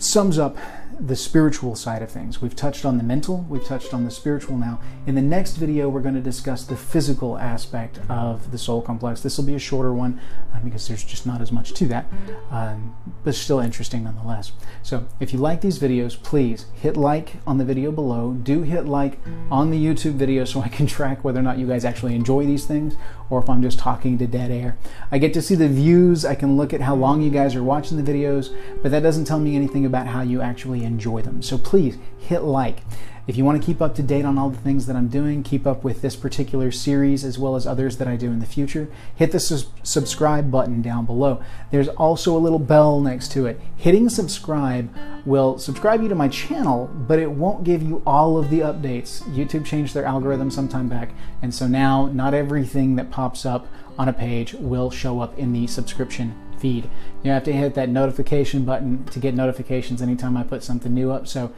sums 0.02 0.40
up 0.40 0.58
the 1.00 1.16
spiritual 1.16 1.76
side 1.76 2.02
of 2.02 2.12
things. 2.12 2.42
We've 2.42 2.56
touched 2.56 2.86
on 2.86 2.98
the 2.98 3.04
mental, 3.04 3.46
we've 3.50 3.66
touched 3.66 3.94
on 3.94 4.06
the 4.06 4.12
spiritual 4.12 4.58
now. 4.58 4.80
In 5.08 5.16
the 5.16 5.22
next 5.22 5.56
video, 5.56 5.90
we're 5.90 6.02
going 6.02 6.16
to 6.16 6.22
discuss 6.22 6.64
the 6.64 6.76
physical 6.76 7.38
aspect 7.38 8.00
of 8.10 8.52
the 8.52 8.58
soul 8.58 8.82
complex. 8.82 9.22
This 9.22 9.38
will 9.38 9.46
be 9.46 9.56
a 9.56 9.60
shorter 9.60 9.94
one 9.94 10.20
uh, 10.54 10.60
because 10.60 10.88
there's 10.88 11.04
just 11.04 11.26
not 11.26 11.42
as 11.42 11.52
much 11.52 11.74
to 11.74 11.88
that, 11.88 12.06
um, 12.52 12.96
but 13.24 13.34
still 13.34 13.60
interesting 13.60 14.04
nonetheless. 14.04 14.52
So 14.84 15.08
if 15.20 15.34
you 15.34 15.40
like 15.40 15.62
these 15.62 15.80
videos, 15.80 16.22
please 16.22 16.66
hit 16.76 16.98
like 16.98 17.38
on 17.48 17.58
the 17.58 17.66
video 17.66 17.92
below. 17.92 18.34
Do 18.34 18.62
hit 18.62 18.86
like 18.86 19.18
on 19.50 19.72
the 19.72 19.84
YouTube 19.84 20.14
video 20.14 20.46
so 20.46 20.62
I 20.62 20.68
can 20.68 20.86
track 20.98 21.24
whether 21.24 21.40
or 21.40 21.44
not 21.44 21.58
you 21.58 21.66
guys 21.66 21.84
actually 21.84 22.16
enjoy 22.16 22.46
these 22.46 22.66
things 22.66 22.96
or 23.32 23.40
if 23.40 23.50
I'm 23.50 23.64
just 23.64 23.80
talking 23.80 24.18
to 24.20 24.28
dead 24.28 24.52
air. 24.52 24.78
I 25.10 25.18
get 25.18 25.34
to 25.34 25.42
see 25.42 25.56
the 25.56 25.70
views, 25.70 26.26
I 26.26 26.36
can 26.36 26.58
look 26.58 26.74
at 26.74 26.82
how 26.82 26.96
long 26.96 27.22
you 27.22 27.32
guys 27.32 27.56
are 27.56 27.64
watching 27.64 28.04
the 28.04 28.12
videos, 28.12 28.56
but 28.84 28.92
that 28.92 29.02
doesn't 29.02 29.26
tell 29.26 29.40
me 29.40 29.56
anything 29.56 29.86
about 29.86 30.06
how 30.08 30.22
you 30.22 30.42
actually 30.42 30.84
enjoy 30.84 31.22
them. 31.22 31.42
So 31.42 31.58
please 31.58 31.98
hit 32.20 32.42
like. 32.42 32.80
If 33.28 33.38
you 33.38 33.46
want 33.46 33.62
to 33.62 33.66
keep 33.66 33.82
up 33.82 33.94
to 33.96 34.04
date 34.04 34.26
on 34.26 34.40
all 34.40 34.50
the 34.50 34.58
things 34.58 34.88
that 34.88 34.96
I'm 34.96 35.08
doing, 35.08 35.44
keep 35.44 35.68
up 35.68 35.84
with 35.84 36.02
this 36.02 36.16
particular 36.16 36.72
series 36.72 37.24
as 37.24 37.38
well 37.38 37.56
as 37.56 37.68
others 37.68 37.98
that 37.98 38.08
I 38.08 38.16
do 38.16 38.32
in 38.32 38.40
the 38.40 38.48
future, 38.48 38.90
hit 39.16 39.32
the 39.32 39.40
su- 39.40 39.70
subscribe 39.84 40.50
button 40.50 40.82
down 40.82 41.06
below. 41.06 41.42
There's 41.70 41.88
also 41.88 42.36
a 42.36 42.40
little 42.40 42.60
bell 42.60 43.00
next 43.00 43.32
to 43.34 43.46
it. 43.46 43.60
Hitting 43.78 44.10
subscribe 44.10 44.94
will 45.24 45.60
subscribe 45.60 46.02
you 46.02 46.10
to 46.10 46.16
my 46.16 46.30
channel, 46.30 46.88
but 46.88 47.20
it 47.20 47.30
won't 47.30 47.64
give 47.64 47.84
you 47.84 48.02
all 48.08 48.38
of 48.38 48.50
the 48.50 48.60
updates. 48.62 49.22
YouTube 49.36 49.66
changed 49.66 49.94
their 49.94 50.06
algorithm 50.06 50.50
sometime 50.50 50.90
back, 50.90 51.12
and 51.44 51.54
so 51.54 51.68
now 51.68 52.08
not 52.08 52.34
everything 52.34 52.96
that 52.96 53.12
pops 53.12 53.46
up 53.46 53.68
on 54.00 54.10
a 54.10 54.14
page 54.14 54.54
will 54.54 54.90
show 54.90 55.20
up 55.22 55.38
in 55.38 55.54
the 55.54 55.68
subscription 55.68 56.34
feed. 56.58 56.90
You 57.24 57.32
have 57.32 57.44
to 57.44 57.54
hit 57.54 57.74
that 57.76 57.90
notification 57.90 58.66
button 58.66 59.04
to 59.06 59.20
get 59.20 59.34
notifications 59.34 60.02
anytime 60.02 60.38
I 60.38 60.44
put 60.44 60.64
something 60.64 60.94
new 60.94 61.12
up. 61.12 61.28
So 61.28 61.52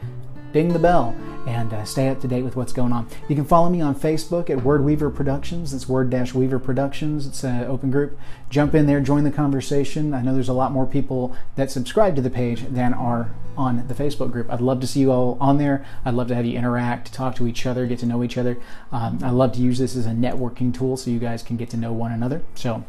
ding 0.54 0.72
the 0.72 0.78
bell 0.78 1.14
and 1.48 1.74
uh, 1.74 1.84
stay 1.84 2.08
up 2.08 2.20
to 2.20 2.28
date 2.28 2.42
with 2.42 2.54
what's 2.54 2.72
going 2.72 2.92
on. 2.92 3.08
You 3.28 3.34
can 3.34 3.44
follow 3.44 3.68
me 3.68 3.80
on 3.80 3.94
Facebook 3.94 4.48
at 4.48 4.62
Word 4.62 4.84
Weaver 4.84 5.10
Productions. 5.10 5.74
It's 5.74 5.88
Word 5.88 6.14
Weaver 6.32 6.60
Productions. 6.60 7.26
It's 7.26 7.42
an 7.42 7.64
open 7.64 7.90
group. 7.90 8.16
Jump 8.50 8.72
in 8.72 8.86
there, 8.86 9.00
join 9.00 9.24
the 9.24 9.32
conversation. 9.32 10.14
I 10.14 10.22
know 10.22 10.32
there's 10.32 10.48
a 10.48 10.54
lot 10.54 10.70
more 10.70 10.86
people 10.86 11.36
that 11.56 11.72
subscribe 11.72 12.14
to 12.16 12.22
the 12.22 12.30
page 12.30 12.62
than 12.68 12.94
are 12.94 13.34
on 13.56 13.86
the 13.88 13.94
Facebook 13.94 14.30
group. 14.30 14.50
I'd 14.50 14.60
love 14.60 14.80
to 14.80 14.86
see 14.86 15.00
you 15.00 15.10
all 15.10 15.36
on 15.40 15.58
there. 15.58 15.84
I'd 16.04 16.14
love 16.14 16.28
to 16.28 16.36
have 16.36 16.46
you 16.46 16.56
interact, 16.56 17.12
talk 17.12 17.34
to 17.36 17.48
each 17.48 17.66
other, 17.66 17.84
get 17.86 17.98
to 17.98 18.06
know 18.06 18.22
each 18.22 18.38
other. 18.38 18.56
Um, 18.92 19.18
I 19.24 19.30
love 19.30 19.52
to 19.54 19.60
use 19.60 19.78
this 19.78 19.96
as 19.96 20.06
a 20.06 20.10
networking 20.10 20.72
tool 20.72 20.96
so 20.96 21.10
you 21.10 21.18
guys 21.18 21.42
can 21.42 21.56
get 21.56 21.68
to 21.70 21.76
know 21.76 21.92
one 21.92 22.12
another. 22.12 22.42
So 22.54 22.84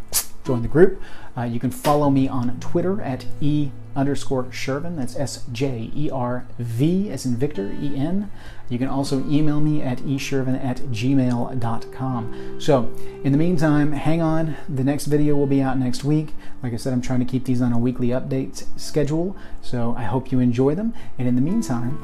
join 0.45 0.61
the 0.61 0.67
group. 0.67 1.01
Uh, 1.35 1.43
you 1.43 1.59
can 1.59 1.71
follow 1.71 2.11
me 2.11 2.27
on 2.27 2.59
Twitter 2.59 3.01
at 3.01 3.25
E 3.41 3.71
underscore 3.95 4.45
Sjerven. 4.45 4.97
That's 4.97 5.15
S 5.15 5.43
J 5.51 5.91
E 5.95 6.09
R 6.09 6.45
V 6.59 7.09
as 7.09 7.25
in 7.25 7.35
Victor, 7.35 7.75
E 7.79 7.95
N. 7.95 8.31
You 8.69 8.79
can 8.79 8.87
also 8.87 9.19
email 9.29 9.59
me 9.59 9.81
at 9.81 9.99
esjerven 9.99 10.63
at 10.63 10.77
gmail.com. 10.77 12.59
So, 12.59 12.91
in 13.23 13.31
the 13.31 13.37
meantime, 13.37 13.91
hang 13.91 14.21
on. 14.21 14.57
The 14.67 14.83
next 14.83 15.05
video 15.05 15.35
will 15.35 15.45
be 15.45 15.61
out 15.61 15.77
next 15.77 16.03
week. 16.03 16.33
Like 16.63 16.73
I 16.73 16.77
said, 16.77 16.91
I'm 16.91 17.01
trying 17.01 17.19
to 17.19 17.25
keep 17.25 17.45
these 17.45 17.61
on 17.61 17.73
a 17.73 17.77
weekly 17.77 18.07
update 18.07 18.65
schedule. 18.79 19.35
So, 19.61 19.93
I 19.95 20.03
hope 20.03 20.31
you 20.31 20.39
enjoy 20.39 20.73
them. 20.73 20.93
And 21.19 21.27
in 21.27 21.35
the 21.35 21.41
meantime, 21.41 21.99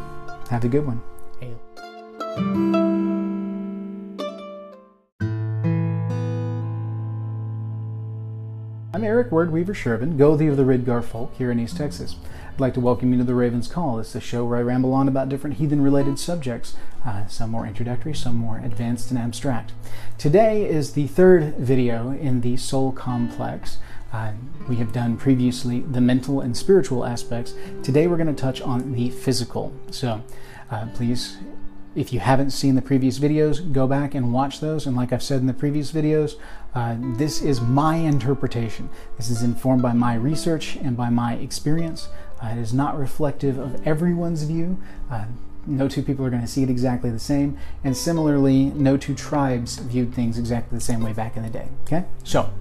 have 0.50 0.64
a 0.64 0.70
good 0.70 0.86
one. 0.86 1.02
Hail. 1.39 1.60
I'm 8.94 9.06
Eric 9.06 9.32
Word 9.32 9.54
Weaver 9.54 9.74
Sjerven, 9.74 10.18
Gothi 10.18 10.50
of 10.50 10.58
the 10.58 10.64
Ridgar 10.64 11.02
folk 11.02 11.34
here 11.38 11.50
in 11.50 11.62
East 11.62 11.78
Texas. 11.78 12.18
I'd 12.54 12.60
like 12.60 12.74
to 12.74 12.82
welcome 12.82 13.14
you 13.14 13.20
to 13.20 13.24
the 13.24 13.34
Raven's 13.34 13.70
Call. 13.70 13.96
This 13.96 14.10
is 14.10 14.16
a 14.16 14.20
show 14.20 14.44
where 14.44 14.58
I 14.58 14.62
ramble 14.64 14.94
on 14.94 15.08
about 15.08 15.30
different 15.30 15.56
heathen 15.56 15.82
related 15.82 16.20
subjects, 16.20 16.76
uh, 17.06 17.26
some 17.28 17.52
more 17.52 17.66
introductory, 17.66 18.14
some 18.14 18.36
more 18.36 18.58
advanced 18.58 19.10
and 19.10 19.18
abstract. 19.18 19.72
Today 20.18 20.70
is 20.70 20.92
the 20.92 21.08
third 21.08 21.56
video 21.56 22.12
in 22.12 22.42
the 22.42 22.58
soul 22.58 22.92
complex. 22.92 23.78
Uh, 24.12 24.34
we 24.68 24.76
have 24.76 24.92
done 24.92 25.16
previously 25.16 25.80
the 25.80 26.02
mental 26.02 26.42
and 26.42 26.58
spiritual 26.58 27.06
aspects. 27.06 27.54
Today 27.84 28.08
we're 28.08 28.18
going 28.18 28.28
to 28.28 28.42
touch 28.42 28.60
on 28.60 28.92
the 28.92 29.10
physical. 29.10 29.72
So 29.89 30.22
uh, 30.70 30.88
please 30.94 31.38
if 31.96 32.14
you 32.14 32.20
haven't 32.20 32.52
seen 32.52 32.76
the 32.76 32.82
previous 32.82 33.20
videos, 33.20 33.72
go 33.72 33.86
back 33.86 34.16
and 34.16 34.32
watch 34.32 34.60
those. 34.62 34.86
And 34.86 34.96
like 34.96 35.12
I've 35.12 35.24
said 35.24 35.42
in 35.42 35.48
the 35.48 35.54
previous 35.54 35.92
videos, 35.92 36.36
uh, 36.74 36.96
this 37.00 37.42
is 37.42 37.60
my 37.60 37.96
interpretation. 37.96 38.90
This 39.18 39.30
is 39.30 39.44
informed 39.44 39.82
by 39.82 39.94
my 39.94 40.16
research 40.16 40.78
and 40.78 40.96
by 40.96 41.10
my 41.10 41.34
experience. 41.36 42.08
Uh, 42.42 42.48
it 42.48 42.58
is 42.58 42.74
not 42.74 42.98
reflective 42.98 43.58
of 43.58 43.86
everyone's 43.86 44.44
view. 44.44 44.82
Uh, 45.10 45.26
no 45.66 45.88
two 45.88 46.02
people 46.02 46.26
are 46.26 46.30
going 46.30 46.42
to 46.42 46.48
see 46.48 46.64
it 46.64 46.70
exactly 46.70 47.10
the 47.10 47.20
same. 47.20 47.58
And 47.84 47.96
similarly, 47.96 48.66
no 48.66 48.98
two 48.98 49.14
tribes 49.14 49.78
viewed 49.78 50.14
things 50.14 50.40
exactly 50.40 50.78
the 50.78 50.84
same 50.84 51.02
way 51.02 51.14
back 51.14 51.38
in 51.38 51.44
the 51.44 51.50
day. 51.50 51.68
Okay? 51.84 52.06
So, 52.24 52.52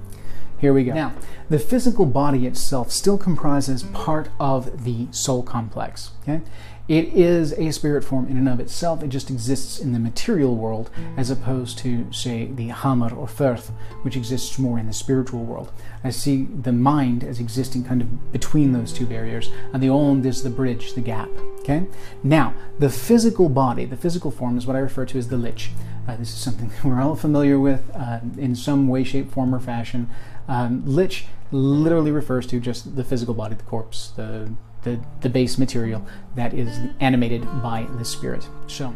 here 0.59 0.75
we 0.75 0.85
go. 0.85 0.93
Now, 0.93 1.15
the 1.49 1.59
physical 1.59 2.05
body 2.05 2.47
itself 2.47 2.91
still 2.91 3.17
comprises 3.17 3.85
part 3.85 4.29
of 4.39 4.85
the 4.85 5.07
soul 5.11 5.43
complex. 5.43 6.11
Okay? 6.23 6.43
It 6.91 7.15
is 7.15 7.53
a 7.53 7.71
spirit 7.71 8.03
form 8.03 8.27
in 8.27 8.37
and 8.37 8.49
of 8.49 8.59
itself. 8.59 9.05
It 9.05 9.11
just 9.11 9.31
exists 9.31 9.79
in 9.79 9.93
the 9.93 10.01
material 10.01 10.57
world 10.57 10.91
as 11.17 11.31
opposed 11.31 11.79
to, 11.79 12.13
say, 12.13 12.47
the 12.47 12.71
Hamr 12.71 13.17
or 13.17 13.29
Firth, 13.29 13.71
which 14.03 14.17
exists 14.17 14.59
more 14.59 14.77
in 14.77 14.89
the 14.89 14.93
spiritual 14.93 15.45
world. 15.45 15.71
I 16.03 16.11
see 16.11 16.47
the 16.47 16.73
mind 16.73 17.23
as 17.23 17.39
existing 17.39 17.85
kind 17.85 18.03
of 18.03 18.33
between 18.33 18.73
those 18.73 18.93
two 18.93 19.07
barriers, 19.07 19.53
and 19.73 19.81
the 19.81 19.89
Ond 19.89 20.27
is 20.27 20.43
the 20.43 20.51
bridge, 20.51 20.95
the 20.95 21.01
gap. 21.01 21.29
Okay? 21.61 21.87
Now, 22.25 22.55
the 22.81 22.91
physical 22.91 23.49
body, 23.49 23.85
the 23.85 23.97
physical 23.97 24.33
form, 24.33 24.59
is 24.59 24.67
what 24.67 24.75
I 24.75 24.81
refer 24.81 25.07
to 25.07 25.19
as 25.19 25.29
the 25.29 25.37
lich. 25.37 25.71
Uh, 26.09 26.17
this 26.17 26.31
is 26.31 26.39
something 26.39 26.73
we're 26.85 27.01
all 27.01 27.15
familiar 27.15 27.61
with 27.61 27.89
uh, 27.95 28.19
in 28.37 28.57
some 28.57 28.89
way, 28.89 29.05
shape, 29.05 29.31
form, 29.31 29.55
or 29.55 29.61
fashion. 29.61 30.11
Um, 30.49 30.83
lich 30.85 31.27
literally 31.53 32.11
refers 32.11 32.49
to 32.49 32.59
just 32.59 32.97
the 32.97 33.05
physical 33.05 33.35
body, 33.35 33.55
the 33.55 33.63
corpse, 33.63 34.09
the 34.17 34.53
the, 34.83 35.01
the 35.21 35.29
base 35.29 35.59
material 35.59 36.07
that 36.35 36.55
is 36.55 36.79
animated 37.01 37.43
by 37.63 37.87
the 37.99 38.05
spirit. 38.05 38.49
So, 38.67 38.95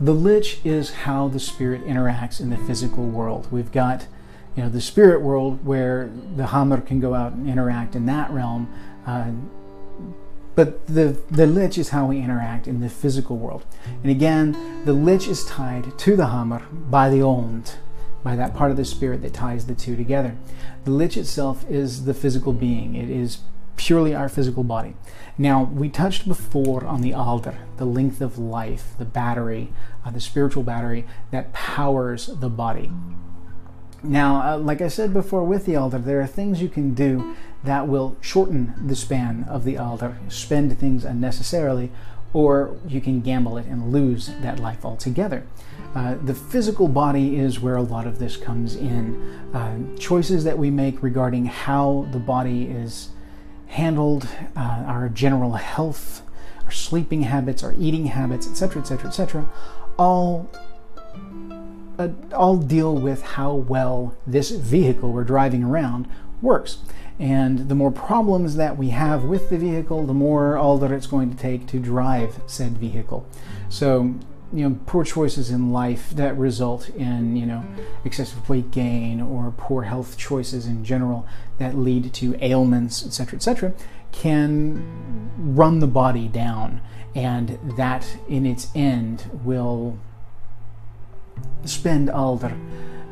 the 0.00 0.12
lich 0.12 0.60
is 0.64 0.90
how 0.90 1.28
the 1.28 1.40
spirit 1.40 1.86
interacts 1.86 2.40
in 2.40 2.50
the 2.50 2.56
physical 2.58 3.04
world. 3.04 3.50
We've 3.50 3.72
got, 3.72 4.06
you 4.54 4.62
know, 4.62 4.68
the 4.68 4.80
spirit 4.80 5.22
world 5.22 5.64
where 5.64 6.10
the 6.36 6.44
Hamr 6.44 6.86
can 6.86 7.00
go 7.00 7.14
out 7.14 7.32
and 7.32 7.48
interact 7.48 7.94
in 7.94 8.06
that 8.06 8.30
realm. 8.30 8.72
Uh, 9.06 9.30
but 10.54 10.86
the, 10.86 11.18
the 11.30 11.46
lich 11.46 11.76
is 11.76 11.90
how 11.90 12.06
we 12.06 12.18
interact 12.18 12.66
in 12.66 12.80
the 12.80 12.88
physical 12.88 13.36
world. 13.36 13.64
And 14.02 14.10
again, 14.10 14.84
the 14.84 14.92
lich 14.92 15.28
is 15.28 15.44
tied 15.44 15.98
to 15.98 16.16
the 16.16 16.26
Hamr 16.26 16.62
by 16.90 17.10
the 17.10 17.22
Ond, 17.22 17.76
by 18.22 18.36
that 18.36 18.54
part 18.54 18.70
of 18.70 18.76
the 18.76 18.84
spirit 18.84 19.22
that 19.22 19.34
ties 19.34 19.66
the 19.66 19.74
two 19.74 19.96
together. 19.96 20.34
The 20.84 20.90
lich 20.90 21.16
itself 21.16 21.64
is 21.70 22.04
the 22.04 22.14
physical 22.14 22.52
being. 22.52 22.94
It 22.94 23.10
is 23.10 23.38
purely 23.76 24.14
our 24.14 24.28
physical 24.28 24.64
body. 24.64 24.94
Now, 25.38 25.64
we 25.64 25.88
touched 25.88 26.26
before 26.26 26.84
on 26.86 27.02
the 27.02 27.12
Aldr, 27.12 27.56
the 27.76 27.84
length 27.84 28.20
of 28.20 28.38
life, 28.38 28.94
the 28.98 29.04
battery, 29.04 29.72
uh, 30.04 30.10
the 30.10 30.20
spiritual 30.20 30.62
battery 30.62 31.04
that 31.30 31.52
powers 31.52 32.26
the 32.26 32.48
body. 32.48 32.90
Now, 34.02 34.54
uh, 34.54 34.58
like 34.58 34.80
I 34.80 34.88
said 34.88 35.12
before 35.12 35.44
with 35.44 35.66
the 35.66 35.72
Aldr, 35.72 36.04
there 36.04 36.20
are 36.20 36.26
things 36.26 36.62
you 36.62 36.68
can 36.68 36.94
do 36.94 37.36
that 37.64 37.88
will 37.88 38.16
shorten 38.20 38.74
the 38.86 38.96
span 38.96 39.44
of 39.48 39.64
the 39.64 39.74
Aldr, 39.74 40.16
spend 40.30 40.78
things 40.78 41.04
unnecessarily, 41.04 41.90
or 42.32 42.76
you 42.86 43.00
can 43.00 43.20
gamble 43.20 43.56
it 43.56 43.66
and 43.66 43.92
lose 43.92 44.30
that 44.42 44.58
life 44.58 44.84
altogether. 44.84 45.46
Uh, 45.94 46.14
the 46.22 46.34
physical 46.34 46.88
body 46.88 47.36
is 47.36 47.60
where 47.60 47.76
a 47.76 47.82
lot 47.82 48.06
of 48.06 48.18
this 48.18 48.36
comes 48.36 48.76
in. 48.76 49.20
Uh, 49.54 49.78
choices 49.98 50.44
that 50.44 50.58
we 50.58 50.70
make 50.70 51.02
regarding 51.02 51.46
how 51.46 52.06
the 52.12 52.18
body 52.18 52.64
is 52.64 53.08
handled, 53.68 54.28
uh, 54.56 54.84
our 54.86 55.08
general 55.08 55.52
health, 55.52 56.22
our 56.64 56.70
sleeping 56.70 57.22
habits, 57.22 57.62
our 57.62 57.74
eating 57.78 58.06
habits, 58.06 58.48
etc., 58.48 58.82
etc., 58.82 59.08
etc., 59.08 59.48
all 59.98 60.50
uh, 61.98 62.08
all 62.34 62.58
deal 62.58 62.94
with 62.94 63.22
how 63.22 63.54
well 63.54 64.14
this 64.26 64.50
vehicle 64.50 65.12
we're 65.12 65.24
driving 65.24 65.64
around 65.64 66.06
works. 66.42 66.78
And 67.18 67.70
the 67.70 67.74
more 67.74 67.90
problems 67.90 68.56
that 68.56 68.76
we 68.76 68.90
have 68.90 69.24
with 69.24 69.48
the 69.48 69.56
vehicle, 69.56 70.04
the 70.04 70.12
more 70.12 70.58
all 70.58 70.76
that 70.78 70.92
it's 70.92 71.06
going 71.06 71.30
to 71.30 71.36
take 71.36 71.66
to 71.68 71.78
drive 71.78 72.40
said 72.46 72.76
vehicle. 72.76 73.26
So 73.70 74.14
you 74.52 74.68
know 74.68 74.78
poor 74.86 75.04
choices 75.04 75.50
in 75.50 75.72
life 75.72 76.10
that 76.10 76.36
result 76.38 76.88
in 76.90 77.36
you 77.36 77.46
know 77.46 77.64
excessive 78.04 78.48
weight 78.48 78.70
gain 78.70 79.20
or 79.20 79.52
poor 79.56 79.82
health 79.82 80.16
choices 80.16 80.66
in 80.66 80.84
general 80.84 81.26
that 81.58 81.76
lead 81.76 82.12
to 82.12 82.36
ailments 82.44 83.06
etc 83.06 83.36
etc 83.36 83.72
can 84.12 85.30
run 85.38 85.80
the 85.80 85.86
body 85.86 86.28
down 86.28 86.80
and 87.14 87.58
that 87.76 88.18
in 88.28 88.44
its 88.44 88.68
end 88.74 89.30
will 89.44 89.98
spend 91.64 92.08
Aldr 92.08 92.58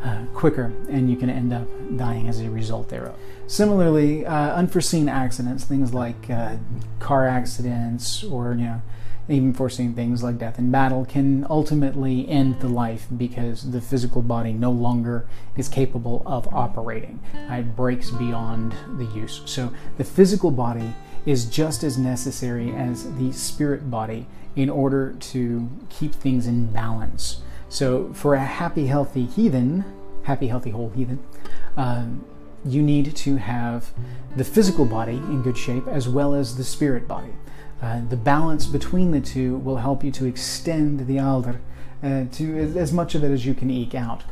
uh, 0.02 0.24
quicker 0.34 0.72
and 0.90 1.10
you 1.10 1.16
can 1.16 1.30
end 1.30 1.52
up 1.52 1.66
dying 1.96 2.28
as 2.28 2.40
a 2.40 2.50
result 2.50 2.90
thereof. 2.90 3.16
Similarly, 3.46 4.26
uh, 4.26 4.54
unforeseen 4.54 5.08
accidents, 5.08 5.64
things 5.64 5.94
like 5.94 6.28
uh, 6.30 6.56
car 6.98 7.26
accidents 7.26 8.22
or 8.22 8.52
you 8.52 8.66
know 8.66 8.82
even 9.28 9.54
foreseeing 9.54 9.94
things 9.94 10.22
like 10.22 10.38
death 10.38 10.58
in 10.58 10.70
battle 10.70 11.04
can 11.04 11.46
ultimately 11.48 12.28
end 12.28 12.60
the 12.60 12.68
life 12.68 13.06
because 13.16 13.70
the 13.70 13.80
physical 13.80 14.22
body 14.22 14.52
no 14.52 14.70
longer 14.70 15.26
is 15.56 15.68
capable 15.68 16.22
of 16.26 16.52
operating. 16.52 17.20
It 17.32 17.74
breaks 17.74 18.10
beyond 18.10 18.74
the 18.98 19.06
use. 19.06 19.40
So 19.46 19.72
the 19.96 20.04
physical 20.04 20.50
body 20.50 20.94
is 21.24 21.46
just 21.46 21.82
as 21.82 21.96
necessary 21.96 22.74
as 22.74 23.14
the 23.16 23.32
spirit 23.32 23.90
body 23.90 24.26
in 24.56 24.68
order 24.68 25.14
to 25.14 25.68
keep 25.88 26.14
things 26.14 26.46
in 26.46 26.66
balance. 26.66 27.40
So 27.68 28.12
for 28.12 28.34
a 28.34 28.44
happy, 28.44 28.86
healthy 28.86 29.24
heathen, 29.24 29.84
happy, 30.24 30.48
healthy, 30.48 30.70
whole 30.70 30.90
heathen, 30.90 31.22
um, 31.76 32.24
you 32.64 32.82
need 32.82 33.14
to 33.16 33.36
have 33.36 33.90
the 34.36 34.44
physical 34.44 34.84
body 34.84 35.16
in 35.16 35.42
good 35.42 35.56
shape 35.56 35.86
as 35.88 36.08
well 36.08 36.34
as 36.34 36.56
the 36.56 36.64
spirit 36.64 37.08
body. 37.08 37.32
Uh, 37.84 38.00
the 38.08 38.16
balance 38.16 38.66
between 38.66 39.10
the 39.10 39.20
two 39.20 39.58
will 39.58 39.76
help 39.76 40.02
you 40.02 40.10
to 40.10 40.24
extend 40.24 41.06
the 41.06 41.16
Aldr 41.16 41.60
uh, 42.02 42.24
to 42.32 42.58
as, 42.76 42.92
much 42.92 43.14
of 43.14 43.22
it 43.22 43.30
as 43.30 43.44
you 43.44 43.54
can 43.54 43.70
eke 43.70 43.94
out 43.94 44.24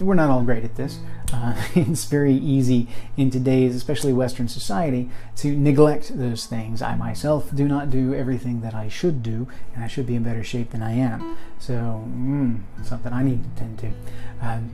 we're 0.00 0.14
not 0.14 0.28
all 0.28 0.42
great 0.42 0.64
at 0.64 0.74
this. 0.76 0.98
Uh, 1.32 1.54
it's 1.74 2.04
very 2.04 2.34
easy 2.34 2.88
in 3.16 3.30
today's, 3.30 3.76
especially 3.76 4.12
Western 4.12 4.48
society, 4.48 5.08
to 5.36 5.56
neglect 5.56 6.16
those 6.18 6.46
things. 6.46 6.82
I 6.82 6.96
myself 6.96 7.54
do 7.54 7.68
not 7.68 7.90
do 7.90 8.14
everything 8.14 8.60
that 8.62 8.74
I 8.74 8.88
should 8.88 9.22
do, 9.22 9.46
and 9.74 9.84
I 9.84 9.86
should 9.86 10.06
be 10.06 10.16
in 10.16 10.22
better 10.22 10.42
shape 10.42 10.70
than 10.70 10.82
I 10.82 10.92
am. 10.92 11.36
So, 11.58 12.04
mm, 12.08 12.60
something 12.84 13.12
I 13.12 13.22
need 13.22 13.44
to 13.44 13.60
tend 13.60 13.78
to. 13.80 13.92
Um, 14.40 14.72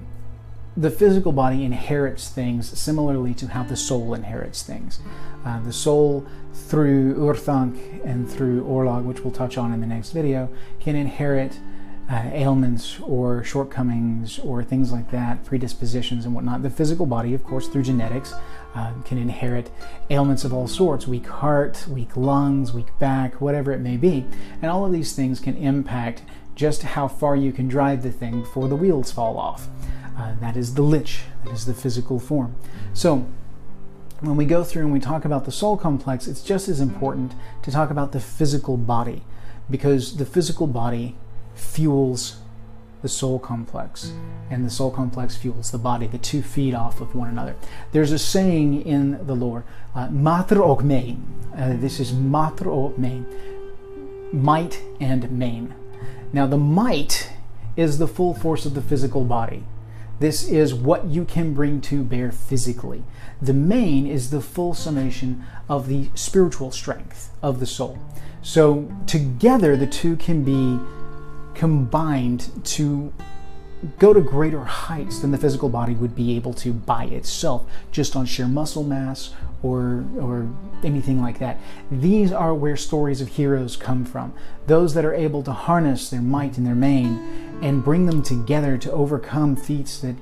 the 0.76 0.90
physical 0.90 1.32
body 1.32 1.64
inherits 1.64 2.28
things 2.28 2.78
similarly 2.78 3.34
to 3.34 3.48
how 3.48 3.64
the 3.64 3.76
soul 3.76 4.14
inherits 4.14 4.62
things. 4.62 5.00
Uh, 5.44 5.60
the 5.60 5.72
soul, 5.72 6.26
through 6.68 7.14
Urthank 7.16 8.04
and 8.04 8.30
through 8.30 8.64
Orlog, 8.64 9.04
which 9.04 9.20
we'll 9.20 9.32
touch 9.32 9.58
on 9.58 9.72
in 9.72 9.80
the 9.80 9.86
next 9.86 10.12
video, 10.12 10.48
can 10.78 10.96
inherit 10.96 11.58
uh, 12.10 12.28
ailments 12.32 12.98
or 13.00 13.44
shortcomings 13.44 14.38
or 14.40 14.64
things 14.64 14.90
like 14.90 15.10
that, 15.12 15.44
predispositions 15.44 16.24
and 16.24 16.34
whatnot. 16.34 16.62
The 16.62 16.70
physical 16.70 17.06
body, 17.06 17.34
of 17.34 17.44
course, 17.44 17.68
through 17.68 17.84
genetics, 17.84 18.34
uh, 18.74 18.92
can 19.04 19.18
inherit 19.18 19.70
ailments 20.10 20.44
of 20.44 20.52
all 20.52 20.66
sorts 20.66 21.06
weak 21.06 21.26
heart, 21.26 21.86
weak 21.88 22.16
lungs, 22.16 22.72
weak 22.72 22.96
back, 22.98 23.40
whatever 23.40 23.72
it 23.72 23.80
may 23.80 23.96
be. 23.96 24.26
And 24.60 24.70
all 24.70 24.84
of 24.84 24.92
these 24.92 25.12
things 25.14 25.38
can 25.38 25.56
impact 25.56 26.22
just 26.56 26.82
how 26.82 27.08
far 27.08 27.36
you 27.36 27.52
can 27.52 27.68
drive 27.68 28.02
the 28.02 28.12
thing 28.12 28.40
before 28.40 28.68
the 28.68 28.76
wheels 28.76 29.12
fall 29.12 29.38
off. 29.38 29.68
Uh, 30.16 30.34
that 30.40 30.56
is 30.56 30.74
the 30.74 30.82
lich, 30.82 31.20
that 31.44 31.52
is 31.52 31.64
the 31.64 31.74
physical 31.74 32.18
form. 32.18 32.54
So, 32.92 33.26
when 34.20 34.36
we 34.36 34.44
go 34.44 34.62
through 34.64 34.84
and 34.84 34.92
we 34.92 35.00
talk 35.00 35.24
about 35.24 35.44
the 35.44 35.52
soul 35.52 35.76
complex, 35.76 36.26
it's 36.26 36.42
just 36.42 36.68
as 36.68 36.80
important 36.80 37.32
to 37.62 37.70
talk 37.70 37.90
about 37.90 38.12
the 38.12 38.20
physical 38.20 38.76
body 38.76 39.22
because 39.70 40.16
the 40.16 40.26
physical 40.26 40.66
body 40.66 41.16
fuels 41.54 42.36
the 43.02 43.08
soul 43.08 43.38
complex, 43.38 44.12
and 44.50 44.64
the 44.64 44.70
soul 44.70 44.90
complex 44.90 45.36
fuels 45.36 45.70
the 45.70 45.78
body. 45.78 46.06
The 46.06 46.18
two 46.18 46.42
feed 46.42 46.74
off 46.74 47.00
of 47.00 47.14
one 47.14 47.28
another. 47.28 47.56
There's 47.92 48.12
a 48.12 48.18
saying 48.18 48.82
in 48.82 49.26
the 49.26 49.34
lore, 49.34 49.64
uh, 49.94 50.10
Mater 50.10 50.62
og 50.62 50.84
main. 50.84 51.24
Uh, 51.56 51.76
this 51.76 51.98
is 51.98 52.12
Mater 52.12 52.68
og 52.68 52.98
main, 52.98 53.26
might 54.32 54.82
and 55.00 55.30
main. 55.32 55.74
Now, 56.32 56.46
the 56.46 56.58
might 56.58 57.30
is 57.76 57.98
the 57.98 58.06
full 58.06 58.34
force 58.34 58.66
of 58.66 58.74
the 58.74 58.82
physical 58.82 59.24
body. 59.24 59.64
This 60.20 60.46
is 60.46 60.74
what 60.74 61.06
you 61.06 61.24
can 61.24 61.54
bring 61.54 61.80
to 61.82 62.04
bear 62.04 62.30
physically. 62.30 63.02
The 63.40 63.54
main 63.54 64.06
is 64.06 64.30
the 64.30 64.42
full 64.42 64.74
summation 64.74 65.44
of 65.66 65.88
the 65.88 66.10
spiritual 66.14 66.70
strength 66.70 67.30
of 67.42 67.58
the 67.58 67.66
soul. 67.66 67.98
So, 68.42 68.90
together, 69.06 69.76
the 69.76 69.86
two 69.86 70.16
can 70.16 70.44
be 70.44 70.78
combined 71.54 72.50
to 72.64 73.12
go 73.98 74.12
to 74.12 74.20
greater 74.20 74.64
heights 74.64 75.20
than 75.20 75.30
the 75.30 75.38
physical 75.38 75.70
body 75.70 75.94
would 75.94 76.14
be 76.14 76.36
able 76.36 76.52
to 76.52 76.72
by 76.74 77.04
itself, 77.04 77.64
just 77.90 78.14
on 78.14 78.26
sheer 78.26 78.46
muscle 78.46 78.84
mass 78.84 79.34
or 79.62 80.04
or 80.18 80.48
anything 80.82 81.20
like 81.20 81.38
that. 81.38 81.58
These 81.90 82.32
are 82.32 82.54
where 82.54 82.76
stories 82.76 83.20
of 83.20 83.28
heroes 83.28 83.76
come 83.76 84.04
from. 84.04 84.32
Those 84.66 84.94
that 84.94 85.04
are 85.04 85.14
able 85.14 85.42
to 85.44 85.52
harness 85.52 86.10
their 86.10 86.22
might 86.22 86.58
and 86.58 86.66
their 86.66 86.74
main 86.74 87.58
and 87.62 87.84
bring 87.84 88.06
them 88.06 88.22
together 88.22 88.78
to 88.78 88.90
overcome 88.92 89.56
feats 89.56 89.98
that 89.98 90.16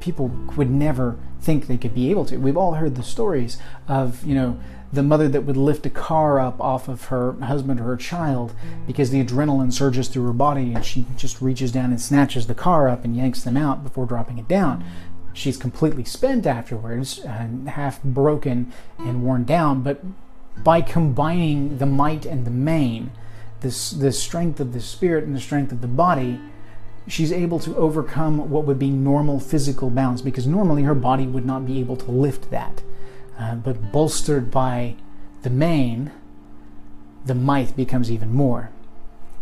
people 0.00 0.28
would 0.56 0.70
never 0.70 1.16
think 1.40 1.66
they 1.66 1.78
could 1.78 1.94
be 1.94 2.10
able 2.10 2.24
to. 2.26 2.36
We've 2.36 2.56
all 2.56 2.74
heard 2.74 2.96
the 2.96 3.02
stories 3.02 3.58
of, 3.88 4.24
you 4.24 4.34
know, 4.34 4.58
the 4.92 5.02
mother 5.04 5.28
that 5.28 5.42
would 5.42 5.56
lift 5.56 5.86
a 5.86 5.90
car 5.90 6.40
up 6.40 6.60
off 6.60 6.88
of 6.88 7.04
her 7.06 7.32
husband 7.34 7.78
or 7.78 7.84
her 7.84 7.96
child 7.96 8.52
because 8.88 9.10
the 9.10 9.24
adrenaline 9.24 9.72
surges 9.72 10.08
through 10.08 10.26
her 10.26 10.32
body 10.32 10.74
and 10.74 10.84
she 10.84 11.06
just 11.16 11.40
reaches 11.40 11.70
down 11.70 11.90
and 11.90 12.00
snatches 12.00 12.48
the 12.48 12.54
car 12.54 12.88
up 12.88 13.04
and 13.04 13.16
yanks 13.16 13.42
them 13.42 13.56
out 13.56 13.84
before 13.84 14.04
dropping 14.04 14.38
it 14.38 14.48
down. 14.48 14.84
She's 15.32 15.56
completely 15.56 16.04
spent 16.04 16.46
afterwards, 16.46 17.18
and 17.20 17.68
half 17.68 18.02
broken 18.02 18.72
and 18.98 19.22
worn 19.22 19.44
down, 19.44 19.82
but 19.82 20.02
by 20.62 20.80
combining 20.80 21.78
the 21.78 21.86
might 21.86 22.26
and 22.26 22.44
the 22.44 22.50
main, 22.50 23.12
this 23.60 23.90
the 23.90 24.12
strength 24.12 24.60
of 24.60 24.72
the 24.72 24.80
spirit 24.80 25.24
and 25.24 25.34
the 25.34 25.40
strength 25.40 25.72
of 25.72 25.80
the 25.80 25.86
body, 25.86 26.40
she's 27.06 27.32
able 27.32 27.58
to 27.60 27.76
overcome 27.76 28.50
what 28.50 28.64
would 28.64 28.78
be 28.78 28.90
normal 28.90 29.40
physical 29.40 29.90
bounds 29.90 30.22
because 30.22 30.46
normally 30.46 30.82
her 30.82 30.94
body 30.94 31.26
would 31.26 31.46
not 31.46 31.66
be 31.66 31.80
able 31.80 31.96
to 31.96 32.10
lift 32.10 32.50
that. 32.50 32.82
Uh, 33.38 33.54
but 33.54 33.90
bolstered 33.90 34.50
by 34.50 34.94
the 35.42 35.50
main, 35.50 36.10
the 37.24 37.34
might 37.34 37.74
becomes 37.76 38.10
even 38.10 38.32
more. 38.32 38.70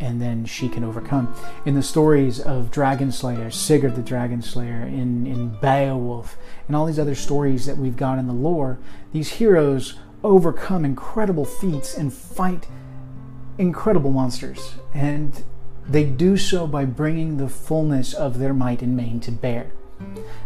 And 0.00 0.22
then 0.22 0.44
she 0.44 0.68
can 0.68 0.84
overcome. 0.84 1.34
In 1.64 1.74
the 1.74 1.82
stories 1.82 2.38
of 2.38 2.70
Dragon 2.70 3.10
Slayer, 3.10 3.50
Sigurd 3.50 3.96
the 3.96 4.02
Dragon 4.02 4.42
Slayer, 4.42 4.82
in, 4.82 5.26
in 5.26 5.58
Beowulf, 5.60 6.36
and 6.66 6.76
all 6.76 6.86
these 6.86 7.00
other 7.00 7.16
stories 7.16 7.66
that 7.66 7.76
we've 7.76 7.96
got 7.96 8.18
in 8.18 8.28
the 8.28 8.32
lore, 8.32 8.78
these 9.12 9.28
heroes 9.28 9.98
overcome 10.22 10.84
incredible 10.84 11.44
feats 11.44 11.96
and 11.96 12.12
fight 12.12 12.66
incredible 13.58 14.12
monsters. 14.12 14.74
And 14.94 15.42
they 15.88 16.04
do 16.04 16.36
so 16.36 16.66
by 16.66 16.84
bringing 16.84 17.36
the 17.36 17.48
fullness 17.48 18.14
of 18.14 18.38
their 18.38 18.54
might 18.54 18.82
and 18.82 18.96
main 18.96 19.20
to 19.20 19.32
bear. 19.32 19.72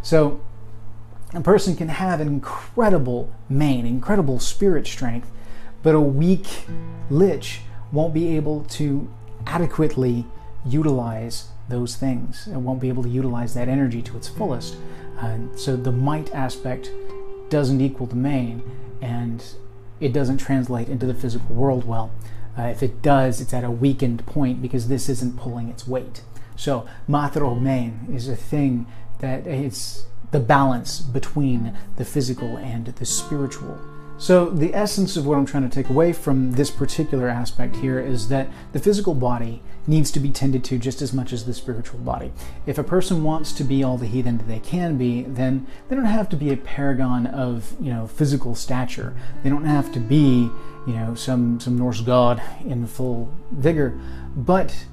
So 0.03 0.41
a 1.35 1.41
person 1.41 1.77
can 1.77 1.89
have 1.89 2.21
an 2.21 2.29
incredible 2.29 3.33
main, 3.49 3.87
incredible 3.87 4.39
spirit 4.39 4.87
strength, 4.87 5.31
but 5.83 5.95
a 5.95 6.01
weak 6.01 6.47
lich 7.11 7.63
won't 7.91 8.15
be 8.15 8.37
able 8.37 8.65
to 8.65 9.13
adequately 9.47 10.27
utilize 10.65 11.49
those 11.69 11.97
things. 11.97 12.47
It 12.49 12.57
won't 12.57 12.81
be 12.81 12.89
able 12.89 13.03
to 13.03 13.09
utilize 13.09 13.55
that 13.55 13.69
energy 13.69 14.03
to 14.03 14.17
its 14.17 14.29
fullest. 14.29 14.77
So 15.57 15.77
the 15.77 15.93
might 15.93 16.35
aspect 16.35 16.91
doesn't 17.49 17.81
equal 17.81 18.07
the 18.07 18.17
main, 18.17 18.63
and 19.01 19.45
it 20.01 20.13
doesn't 20.13 20.39
translate 20.39 20.89
into 20.89 21.07
the 21.07 21.15
physical 21.15 21.55
world 21.55 21.85
well. 21.85 22.11
Uh, 22.59 22.63
if 22.63 22.83
it 22.83 23.03
does, 23.03 23.41
it's 23.41 23.55
at 23.55 23.65
a 23.65 23.71
weakened 23.71 24.27
point 24.27 24.61
because 24.61 24.89
this 24.89 25.09
isn't 25.09 25.37
pulling 25.39 25.69
its 25.69 25.87
weight. 25.87 26.23
So 26.57 26.87
matro 27.09 27.61
main 27.61 28.09
is 28.13 28.29
a 28.29 28.37
thing 28.37 28.87
that 29.21 29.47
it's 29.47 30.07
the 30.33 30.41
balance 30.41 31.01
between 31.01 31.77
the 31.97 32.05
physical 32.05 32.57
and 32.57 32.87
the 32.87 33.05
spiritual. 33.07 33.79
So, 34.23 34.51
the 34.51 34.73
essence 34.73 35.17
of 35.17 35.27
what 35.27 35.37
I'm 35.37 35.47
trying 35.47 35.69
to 35.69 35.75
take 35.75 35.91
away 35.91 36.13
from 36.13 36.53
this 36.53 36.71
particular 36.71 37.29
aspect 37.29 37.75
here 37.75 37.99
is 37.99 38.29
that 38.29 38.47
the 38.71 38.79
physical 38.79 39.15
body 39.15 39.65
needs 39.89 40.13
to 40.13 40.21
be 40.21 40.31
tended 40.31 40.63
to 40.63 40.79
just 40.79 41.03
as 41.03 41.13
much 41.13 41.33
as 41.33 41.45
the 41.45 41.53
spiritual 41.53 41.99
body. 41.99 42.31
If 42.65 42.79
a 42.79 42.85
person 42.85 43.25
wants 43.25 43.53
to 43.55 43.65
be 43.65 43.83
all 43.83 43.99
the 43.99 44.07
heathen 44.07 44.39
that 44.39 44.47
they 44.47 44.61
can 44.61 44.97
be, 44.97 45.23
then 45.23 45.67
they 45.89 45.97
don't 45.97 46.05
have 46.05 46.29
to 46.29 46.37
be 46.37 46.53
a 46.53 46.57
paragon 46.57 47.27
of, 47.27 47.75
you 47.81 47.93
know, 47.93 48.07
physical 48.07 48.55
stature. 48.55 49.13
They 49.43 49.51
don't 49.51 49.65
have 49.65 49.91
to 49.91 49.99
be, 49.99 50.49
you 50.87 50.95
know, 50.95 51.17
some 51.17 51.59
some 51.59 51.77
Norse 51.77 52.01
god 52.01 52.41
in 52.65 52.87
full 52.87 53.29
vigor, 53.51 53.99
but 54.37 54.87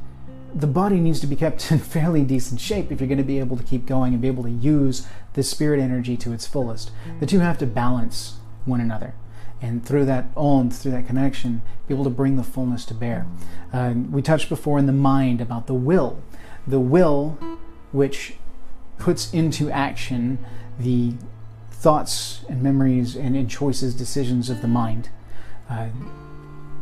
the 0.56 0.65
body 0.65 0.99
needs 0.99 1.19
to 1.19 1.27
be 1.27 1.35
kept 1.35 1.72
in 1.72 1.77
fairly 1.77 2.23
decent 2.23 2.60
shape 2.60 2.91
if 2.91 2.99
you're 2.99 3.07
going 3.07 3.19
to 3.19 3.23
be 3.23 3.38
able 3.38 3.57
to 3.57 3.64
keep 3.64 3.85
going 3.85 4.14
and 4.14 4.23
be 4.23 4.27
able 4.27 4.41
to 4.41 4.49
use 4.49 5.06
the 5.34 5.43
spirit 5.43 5.80
energy 5.80 6.18
to 6.18 6.34
its 6.34 6.47
fullest. 6.47 6.89
The 7.19 7.27
two 7.27 7.41
have 7.41 7.60
to 7.60 7.68
balance 7.68 8.39
one 8.65 8.81
another. 8.81 9.14
And 9.61 9.86
through 9.86 10.06
that 10.06 10.27
on, 10.36 10.69
through 10.72 10.91
that 10.91 11.06
connection, 11.07 11.61
be 11.88 11.94
able 11.94 12.06
to 12.06 12.10
bring 12.10 12.38
the 12.38 12.44
fullness 12.44 12.86
to 12.86 12.94
bear. 12.94 13.27
Uh, 13.73 13.94
we 14.10 14.22
touched 14.22 14.48
before 14.48 14.80
in 14.80 14.86
the 14.86 14.94
mind 14.94 15.41
about 15.41 15.68
the 15.68 15.73
will. 15.73 16.22
The 16.65 16.80
will, 16.80 17.38
which 17.91 18.36
puts 18.98 19.34
into 19.34 19.69
action 19.69 20.40
the 20.80 21.14
thoughts 21.72 22.45
and 22.48 22.61
memories 22.61 23.15
and, 23.15 23.36
and 23.36 23.49
choices, 23.49 23.94
decisions 23.94 24.49
of 24.49 24.61
the 24.61 24.68
mind. 24.68 25.10
Uh, 25.69 25.88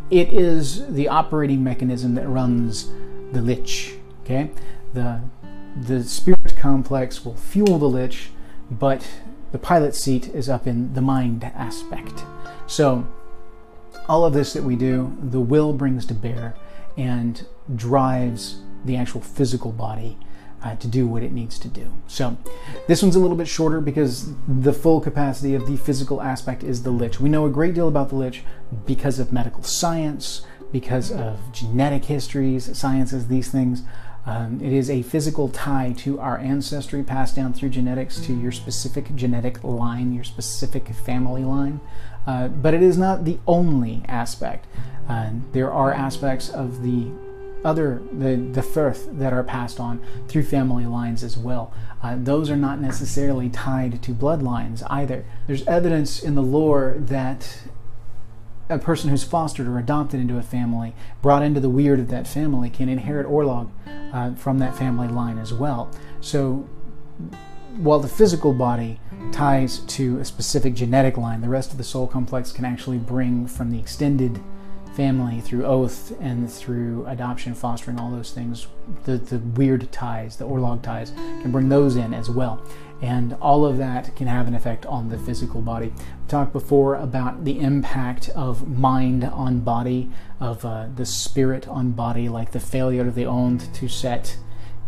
it 0.10 0.30
is 0.30 0.88
the 0.94 1.08
operating 1.08 1.64
mechanism 1.64 2.16
that 2.16 2.28
runs 2.28 2.90
the 3.32 3.42
lich. 3.42 3.96
Okay, 4.24 4.50
the 4.94 5.22
the 5.80 6.04
spirit 6.04 6.56
complex 6.58 7.24
will 7.24 7.36
fuel 7.36 7.78
the 7.78 7.88
lich, 7.88 8.32
but 8.72 9.08
the 9.52 9.58
pilot 9.58 9.96
seat 9.96 10.28
is 10.30 10.50
up 10.50 10.68
in 10.68 10.94
the 10.94 11.02
mind 11.02 11.44
aspect. 11.44 12.24
So 12.68 13.08
all 14.08 14.26
of 14.26 14.34
this 14.34 14.54
that 14.54 14.64
we 14.64 14.76
do, 14.76 15.18
the 15.22 15.40
will 15.40 15.74
brings 15.74 16.06
to 16.08 16.14
bear 16.14 16.56
and 16.98 17.46
drives 17.76 18.62
the 18.86 18.96
actual 18.96 19.22
physical 19.22 19.72
body 19.72 20.18
uh, 20.64 20.76
to 20.76 20.88
do 20.88 21.08
what 21.08 21.24
it 21.24 21.32
needs 21.32 21.60
to 21.60 21.68
do. 21.68 21.94
So 22.08 22.38
this 22.88 23.02
one's 23.02 23.16
a 23.16 23.20
little 23.20 23.38
bit 23.38 23.48
shorter 23.48 23.80
because 23.80 24.30
the 24.48 24.74
full 24.74 25.00
capacity 25.00 25.54
of 25.54 25.68
the 25.68 25.78
physical 25.78 26.22
aspect 26.22 26.64
is 26.64 26.84
the 26.84 26.92
lich. 26.92 27.20
We 27.20 27.30
know 27.30 27.46
a 27.46 27.50
great 27.50 27.74
deal 27.74 27.88
about 27.88 28.10
the 28.10 28.16
lich 28.16 28.44
because 28.86 29.20
of 29.20 29.32
medical 29.32 29.64
science, 29.64 30.46
because 30.72 31.12
of 31.12 31.40
genetic 31.52 32.06
histories, 32.06 32.76
sciences, 32.78 33.28
these 33.28 33.50
things. 33.50 33.84
Um, 34.28 34.60
it 34.62 34.74
is 34.74 34.90
a 34.90 35.04
physical 35.04 35.48
tie 35.48 35.94
to 36.00 36.20
our 36.20 36.38
ancestry 36.38 37.02
passed 37.02 37.36
down 37.36 37.54
through 37.54 37.70
genetics 37.70 38.20
to 38.22 38.34
your 38.34 38.52
specific 38.52 39.16
genetic 39.16 39.64
line, 39.64 40.12
your 40.12 40.26
specific 40.26 40.90
family 40.90 41.46
line. 41.46 41.80
Uh, 42.28 42.50
but 42.50 42.74
it 42.74 42.84
is 42.84 42.98
not 42.98 43.24
the 43.24 43.40
only 43.48 44.04
aspect. 44.10 44.68
Uh, 45.08 45.32
there 45.54 45.72
are 45.72 45.94
aspects 45.94 46.50
of 46.50 46.84
the 46.84 47.10
other 47.64 48.02
the 48.12 48.36
the 48.36 48.62
firth 48.62 49.10
that 49.14 49.34
are 49.34 49.44
passed 49.44 49.80
on 49.80 50.06
through 50.28 50.44
family 50.44 50.86
lines 50.86 51.24
as 51.24 51.38
well. 51.38 51.74
Uh, 52.04 52.16
those 52.18 52.50
are 52.50 52.58
not 52.58 52.80
necessarily 52.80 53.50
tied 53.50 54.04
to 54.04 54.12
bloodlines 54.14 54.84
either. 54.90 55.26
There's 55.48 55.66
evidence 55.68 56.22
in 56.22 56.36
the 56.36 56.44
lore 56.44 56.96
that 56.98 57.62
a 58.70 58.78
person 58.78 59.10
who's 59.10 59.24
fostered 59.24 59.68
or 59.68 59.80
adopted 59.80 60.20
into 60.20 60.38
a 60.38 60.44
family, 60.44 60.94
brought 61.22 61.42
into 61.42 61.60
the 61.60 61.70
weird 61.70 62.00
of 62.00 62.10
that 62.10 62.28
family, 62.28 62.70
can 62.70 62.90
inherit 62.90 63.28
Orlog 63.28 63.70
uh, 64.14 64.34
from 64.36 64.60
that 64.60 64.76
family 64.76 65.08
line 65.08 65.38
as 65.38 65.54
well. 65.54 65.90
So 66.22 66.68
while 67.78 68.00
the 68.00 68.08
physical 68.08 68.54
body 68.54 69.00
ties 69.32 69.80
to 69.80 70.20
a 70.20 70.26
specific 70.26 70.74
genetic 70.74 71.18
line, 71.18 71.42
the 71.42 71.50
rest 71.50 71.72
of 71.72 71.78
the 71.78 71.84
soul 71.84 72.08
complex 72.08 72.52
can 72.52 72.66
actually 72.66 72.98
bring 72.98 73.48
from 73.48 73.72
the 73.72 73.80
extended 73.80 74.42
family 74.96 75.40
through 75.42 75.64
oath 75.64 76.12
and 76.20 76.52
through 76.52 77.06
adoption, 77.06 77.54
fostering, 77.54 78.00
all 78.00 78.10
those 78.10 78.32
things, 78.32 78.68
the, 79.04 79.18
the 79.18 79.38
weird 79.38 79.92
ties, 79.92 80.38
the 80.38 80.46
Orlog 80.46 80.82
ties, 80.82 81.12
can 81.12 81.52
bring 81.52 81.70
those 81.70 81.96
in 81.96 82.16
as 82.16 82.32
well. 82.32 82.60
And 83.02 83.36
all 83.36 83.66
of 83.66 83.78
that 83.78 84.16
can 84.16 84.28
have 84.28 84.48
an 84.48 84.56
effect 84.56 84.86
on 84.86 85.10
the 85.10 85.18
physical 85.18 85.62
body. 85.62 85.88
We 85.88 86.28
talked 86.28 86.52
before 86.52 86.96
about 86.96 87.46
the 87.46 87.60
impact 87.60 88.30
of 88.30 88.68
mind 88.68 89.24
on 89.24 89.60
body, 89.60 90.10
of 90.40 90.66
uh, 90.66 90.88
the 90.96 91.06
spirit 91.06 91.68
on 91.68 91.92
body, 91.92 92.28
like 92.28 92.52
the 92.52 92.60
failure 92.60 93.08
of 93.08 93.16
the 93.16 93.26
Ond 93.26 93.74
to 93.76 93.88
set 93.88 94.38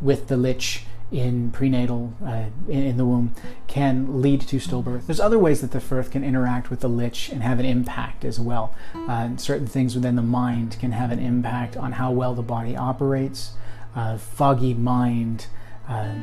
with 0.02 0.27
the 0.27 0.38
Lich 0.38 0.86
in 1.11 1.52
prenatal 1.52 2.14
uh, 2.23 2.45
in, 2.68 2.98
the 2.98 3.06
womb 3.06 3.34
can 3.68 4.22
lead 4.22 4.41
to 4.41 4.57
stillbirth. 4.57 5.07
There's 5.07 5.19
other 5.19 5.40
ways 5.40 5.61
that 5.61 5.72
the 5.72 5.80
firth 5.80 6.11
can 6.11 6.23
interact 6.23 6.69
with 6.69 6.81
the 6.81 6.88
lich 6.88 7.30
and 7.30 7.41
have 7.41 7.60
an 7.60 7.65
impact 7.65 8.23
as 8.23 8.40
well. 8.40 8.76
Uh, 8.94 9.36
certain 9.38 9.68
things 9.68 9.95
within 9.95 10.15
the 10.15 10.22
mind 10.22 10.77
can 10.80 10.91
have 10.91 11.11
an 11.11 11.19
impact 11.19 11.76
on 11.76 11.94
how 11.94 12.11
well 12.11 12.36
the 12.36 12.44
body 12.44 12.76
operates. 12.76 13.53
Uh, 13.95 14.18
foggy 14.18 14.73
mind, 14.73 15.48
uh, 15.88 16.14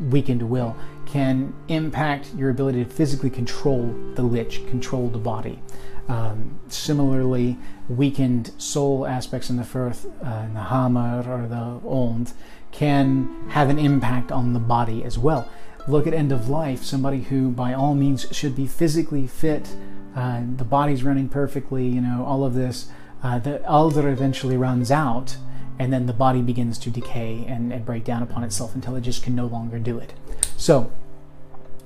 weakened 0.00 0.42
will 0.42 0.76
can 1.06 1.54
impact 1.68 2.34
your 2.34 2.50
ability 2.50 2.84
to 2.84 2.90
physically 2.90 3.30
control 3.30 3.94
the 4.14 4.22
lich, 4.22 4.66
control 4.68 5.08
the 5.08 5.18
body. 5.18 5.60
Um, 6.08 6.60
similarly, 6.68 7.58
weakened 7.88 8.52
soul 8.58 9.06
aspects 9.06 9.50
in 9.50 9.56
the 9.56 9.64
firth, 9.64 10.06
uh, 10.22 10.46
the 10.52 10.60
Hamr 10.60 11.26
or 11.26 11.48
the 11.48 11.88
ond, 11.88 12.32
can 12.72 13.48
have 13.50 13.70
an 13.70 13.78
impact 13.78 14.30
on 14.30 14.52
the 14.52 14.60
body 14.60 15.02
as 15.04 15.18
well. 15.18 15.48
Look 15.88 16.06
at 16.06 16.14
end 16.14 16.32
of 16.32 16.48
life, 16.48 16.82
somebody 16.82 17.22
who 17.22 17.50
by 17.50 17.72
all 17.72 17.94
means 17.94 18.26
should 18.32 18.54
be 18.56 18.66
physically 18.66 19.26
fit, 19.26 19.74
uh, 20.16 20.42
the 20.56 20.64
body's 20.64 21.04
running 21.04 21.28
perfectly, 21.28 21.86
you 21.86 22.00
know, 22.00 22.24
all 22.26 22.44
of 22.44 22.54
this. 22.54 22.88
Uh, 23.22 23.38
the 23.38 23.62
elder 23.64 24.08
eventually 24.08 24.56
runs 24.56 24.90
out, 24.90 25.36
and 25.78 25.92
then 25.92 26.06
the 26.06 26.12
body 26.12 26.42
begins 26.42 26.78
to 26.78 26.90
decay 26.90 27.44
and, 27.46 27.72
and 27.72 27.84
break 27.84 28.04
down 28.04 28.22
upon 28.22 28.44
itself 28.44 28.74
until 28.74 28.96
it 28.96 29.02
just 29.02 29.22
can 29.22 29.34
no 29.34 29.46
longer 29.46 29.78
do 29.78 29.98
it. 29.98 30.12
So, 30.56 30.90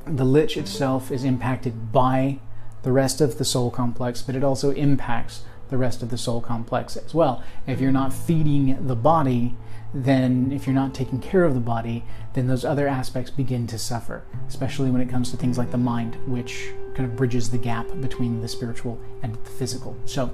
the 0.07 0.25
lich 0.25 0.57
itself 0.57 1.11
is 1.11 1.25
impacted 1.25 1.93
by 1.93 2.39
the 2.83 2.93
rest 2.93 3.21
of 3.21 3.39
the 3.39 3.45
soul 3.45 3.71
complex, 3.71 4.23
but 4.23 4.35
it 4.35 4.45
also 4.45 4.71
impacts 4.71 5.43
the 5.69 5.77
rest 5.77 6.03
of 6.03 6.11
the 6.11 6.19
soul 6.19 6.41
complex 6.41 6.97
as 6.97 7.15
well. 7.15 7.43
If 7.67 7.81
you're 7.81 7.93
not 7.93 8.12
feeding 8.12 8.87
the 8.87 8.97
body, 8.97 9.55
then 9.93 10.53
if 10.53 10.67
you're 10.67 10.75
not 10.75 10.95
taking 10.95 11.21
care 11.21 11.45
of 11.45 11.55
the 11.55 11.61
body, 11.61 12.05
then 12.35 12.47
those 12.47 12.65
other 12.65 12.89
aspects 12.89 13.31
begin 13.31 13.67
to 13.69 13.79
suffer, 13.79 14.25
especially 14.49 14.91
when 14.91 15.01
it 15.01 15.09
comes 15.09 15.31
to 15.31 15.37
things 15.37 15.59
like 15.59 15.71
the 15.71 15.79
mind, 15.79 16.17
which 16.27 16.71
kind 16.95 17.09
of 17.09 17.17
bridges 17.17 17.51
the 17.51 17.59
gap 17.59 17.87
between 18.01 18.41
the 18.41 18.49
spiritual 18.49 19.01
and 19.23 19.35
the 19.35 19.51
physical. 19.51 19.97
So 20.07 20.31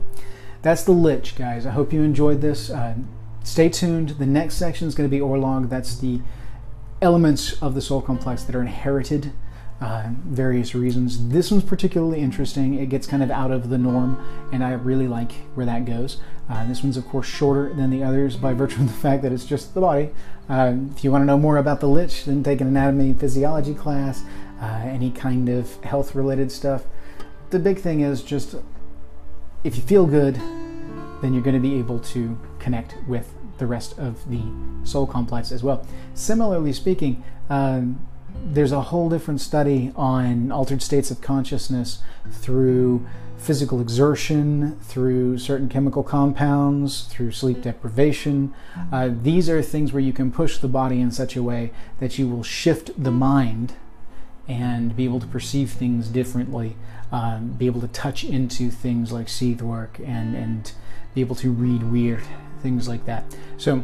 that's 0.62 0.84
the 0.84 0.92
Lich, 0.92 1.36
guys. 1.36 1.66
I 1.66 1.70
hope 1.70 1.92
you 1.92 2.02
enjoyed 2.02 2.40
this. 2.40 2.70
Uh, 2.70 2.94
stay 3.46 3.68
tuned. 3.68 4.10
The 4.10 4.26
next 4.26 4.56
section 4.56 4.88
is 4.88 4.94
going 4.94 5.08
to 5.08 5.16
be 5.16 5.20
Orlog. 5.20 5.68
That's 5.68 5.96
the 5.96 6.20
elements 7.00 7.60
of 7.62 7.74
the 7.74 7.80
soul 7.80 8.02
complex 8.02 8.42
that 8.44 8.56
are 8.56 8.60
inherited 8.60 9.32
uh, 9.80 10.08
various 10.24 10.74
reasons. 10.74 11.28
This 11.28 11.50
one's 11.50 11.64
particularly 11.64 12.20
interesting. 12.20 12.74
It 12.74 12.88
gets 12.88 13.06
kind 13.06 13.22
of 13.22 13.30
out 13.30 13.50
of 13.50 13.68
the 13.68 13.78
norm, 13.78 14.18
and 14.52 14.64
I 14.64 14.72
really 14.72 15.06
like 15.06 15.32
where 15.54 15.66
that 15.66 15.84
goes. 15.84 16.18
Uh, 16.48 16.66
this 16.66 16.82
one's, 16.82 16.96
of 16.96 17.06
course, 17.06 17.26
shorter 17.26 17.74
than 17.74 17.90
the 17.90 18.02
others 18.02 18.36
by 18.36 18.52
virtue 18.54 18.80
of 18.80 18.86
the 18.86 18.94
fact 18.94 19.22
that 19.22 19.32
it's 19.32 19.44
just 19.44 19.74
the 19.74 19.80
body. 19.80 20.10
Uh, 20.48 20.74
if 20.94 21.04
you 21.04 21.12
want 21.12 21.22
to 21.22 21.26
know 21.26 21.38
more 21.38 21.58
about 21.58 21.80
the 21.80 21.88
Lich, 21.88 22.24
then 22.24 22.42
take 22.42 22.60
an 22.60 22.68
anatomy 22.68 23.10
and 23.10 23.20
physiology 23.20 23.74
class, 23.74 24.24
uh, 24.60 24.82
any 24.84 25.10
kind 25.10 25.48
of 25.48 25.82
health 25.84 26.14
related 26.14 26.50
stuff. 26.50 26.84
The 27.50 27.58
big 27.58 27.78
thing 27.78 28.00
is 28.00 28.22
just 28.22 28.54
if 29.62 29.76
you 29.76 29.82
feel 29.82 30.06
good, 30.06 30.36
then 31.20 31.34
you're 31.34 31.42
going 31.42 31.54
to 31.54 31.60
be 31.60 31.78
able 31.78 31.98
to 31.98 32.38
connect 32.58 32.96
with 33.06 33.35
the 33.58 33.66
rest 33.66 33.98
of 33.98 34.28
the 34.30 34.42
soul 34.84 35.06
complex 35.06 35.52
as 35.52 35.62
well. 35.62 35.86
Similarly 36.14 36.72
speaking, 36.72 37.22
um, 37.48 38.06
there's 38.44 38.72
a 38.72 38.82
whole 38.82 39.08
different 39.08 39.40
study 39.40 39.92
on 39.96 40.52
altered 40.52 40.82
states 40.82 41.10
of 41.10 41.20
consciousness 41.20 42.00
through 42.30 43.06
physical 43.38 43.80
exertion, 43.80 44.78
through 44.80 45.38
certain 45.38 45.68
chemical 45.68 46.02
compounds, 46.02 47.02
through 47.04 47.30
sleep 47.32 47.62
deprivation. 47.62 48.52
Uh, 48.92 49.10
these 49.22 49.48
are 49.48 49.62
things 49.62 49.92
where 49.92 50.02
you 50.02 50.12
can 50.12 50.32
push 50.32 50.58
the 50.58 50.68
body 50.68 51.00
in 51.00 51.10
such 51.10 51.36
a 51.36 51.42
way 51.42 51.70
that 52.00 52.18
you 52.18 52.28
will 52.28 52.42
shift 52.42 52.90
the 53.02 53.10
mind 53.10 53.74
and 54.48 54.96
be 54.96 55.04
able 55.04 55.20
to 55.20 55.26
perceive 55.26 55.70
things 55.70 56.08
differently, 56.08 56.76
um, 57.12 57.48
be 57.58 57.66
able 57.66 57.80
to 57.80 57.88
touch 57.88 58.24
into 58.24 58.70
things 58.70 59.12
like 59.12 59.28
seed 59.28 59.60
work 59.60 59.98
and, 60.04 60.34
and 60.36 60.72
be 61.14 61.20
able 61.20 61.34
to 61.36 61.50
read 61.50 61.82
weird, 61.82 62.22
things 62.62 62.88
like 62.88 63.04
that. 63.06 63.24
So 63.56 63.82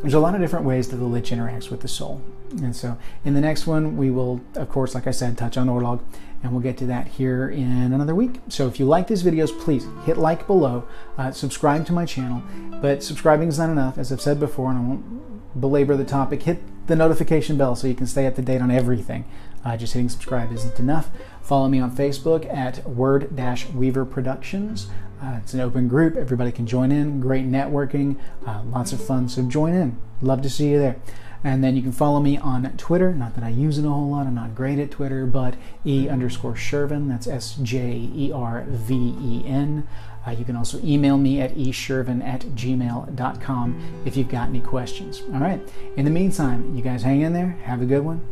there's 0.00 0.14
a 0.14 0.20
lot 0.20 0.34
of 0.34 0.40
different 0.40 0.66
ways 0.66 0.88
that 0.88 0.96
the 0.96 1.04
lich 1.04 1.30
interacts 1.30 1.70
with 1.70 1.80
the 1.80 1.88
soul. 1.88 2.22
And 2.62 2.74
so 2.74 2.98
in 3.24 3.34
the 3.34 3.40
next 3.40 3.66
one, 3.66 3.96
we 3.96 4.10
will, 4.10 4.40
of 4.56 4.68
course, 4.68 4.94
like 4.94 5.06
I 5.06 5.12
said, 5.12 5.38
touch 5.38 5.56
on 5.56 5.68
Orlog, 5.68 6.00
and 6.42 6.52
we'll 6.52 6.60
get 6.60 6.76
to 6.78 6.86
that 6.86 7.06
here 7.06 7.48
in 7.48 7.92
another 7.92 8.14
week. 8.14 8.40
So 8.48 8.66
if 8.66 8.80
you 8.80 8.84
like 8.84 9.06
these 9.06 9.22
videos, 9.22 9.56
please 9.58 9.86
hit 10.04 10.18
like 10.18 10.46
below, 10.46 10.84
uh, 11.16 11.30
subscribe 11.30 11.86
to 11.86 11.92
my 11.92 12.04
channel. 12.04 12.42
But 12.82 13.02
subscribing 13.02 13.48
is 13.48 13.58
not 13.58 13.70
enough, 13.70 13.96
as 13.96 14.12
I've 14.12 14.20
said 14.20 14.40
before, 14.40 14.70
and 14.70 14.78
I 14.78 14.82
won't 14.82 15.60
belabor 15.60 15.96
the 15.96 16.04
topic. 16.04 16.42
Hit 16.42 16.60
the 16.88 16.96
notification 16.96 17.56
bell 17.56 17.76
so 17.76 17.86
you 17.86 17.94
can 17.94 18.08
stay 18.08 18.26
up 18.26 18.34
to 18.34 18.42
date 18.42 18.60
on 18.60 18.70
everything. 18.70 19.24
Uh, 19.64 19.76
just 19.76 19.92
hitting 19.92 20.08
subscribe 20.08 20.52
isn't 20.52 20.80
enough. 20.80 21.10
Follow 21.42 21.68
me 21.68 21.78
on 21.78 21.94
Facebook 21.94 22.52
at 22.52 22.84
Word-Weaver 22.88 24.04
Productions. 24.04 24.88
Uh, 25.22 25.38
it's 25.42 25.54
an 25.54 25.60
open 25.60 25.86
group. 25.86 26.16
Everybody 26.16 26.50
can 26.50 26.66
join 26.66 26.90
in. 26.90 27.20
Great 27.20 27.48
networking. 27.48 28.16
Uh, 28.44 28.62
lots 28.64 28.92
of 28.92 29.04
fun. 29.04 29.28
So 29.28 29.42
join 29.42 29.72
in. 29.72 29.96
Love 30.20 30.42
to 30.42 30.50
see 30.50 30.70
you 30.70 30.78
there. 30.78 30.96
And 31.44 31.62
then 31.62 31.74
you 31.76 31.82
can 31.82 31.92
follow 31.92 32.20
me 32.20 32.38
on 32.38 32.64
Twitter. 32.76 33.12
Not 33.12 33.34
that 33.34 33.44
I 33.44 33.48
use 33.48 33.78
it 33.78 33.84
a 33.84 33.88
whole 33.88 34.10
lot. 34.10 34.26
I'm 34.26 34.34
not 34.34 34.54
great 34.54 34.78
at 34.78 34.92
Twitter, 34.92 35.26
but 35.26 35.54
E 35.84 36.08
underscore 36.08 36.54
Sjerven. 36.54 37.08
That's 37.08 37.26
S 37.26 37.56
J 37.62 38.10
E 38.14 38.32
R 38.32 38.64
V 38.68 38.94
E 38.94 39.44
N. 39.46 39.86
Uh, 40.24 40.30
you 40.30 40.44
can 40.44 40.54
also 40.54 40.78
email 40.84 41.18
me 41.18 41.40
at 41.40 41.54
esjerven 41.56 42.24
at 42.24 42.42
gmail.com 42.42 44.02
if 44.04 44.16
you've 44.16 44.28
got 44.28 44.48
any 44.48 44.60
questions. 44.60 45.22
All 45.32 45.40
right. 45.40 45.60
In 45.96 46.04
the 46.04 46.12
meantime, 46.12 46.76
you 46.76 46.82
guys 46.82 47.02
hang 47.02 47.22
in 47.22 47.32
there. 47.32 47.58
Have 47.64 47.82
a 47.82 47.86
good 47.86 48.04
one. 48.04 48.24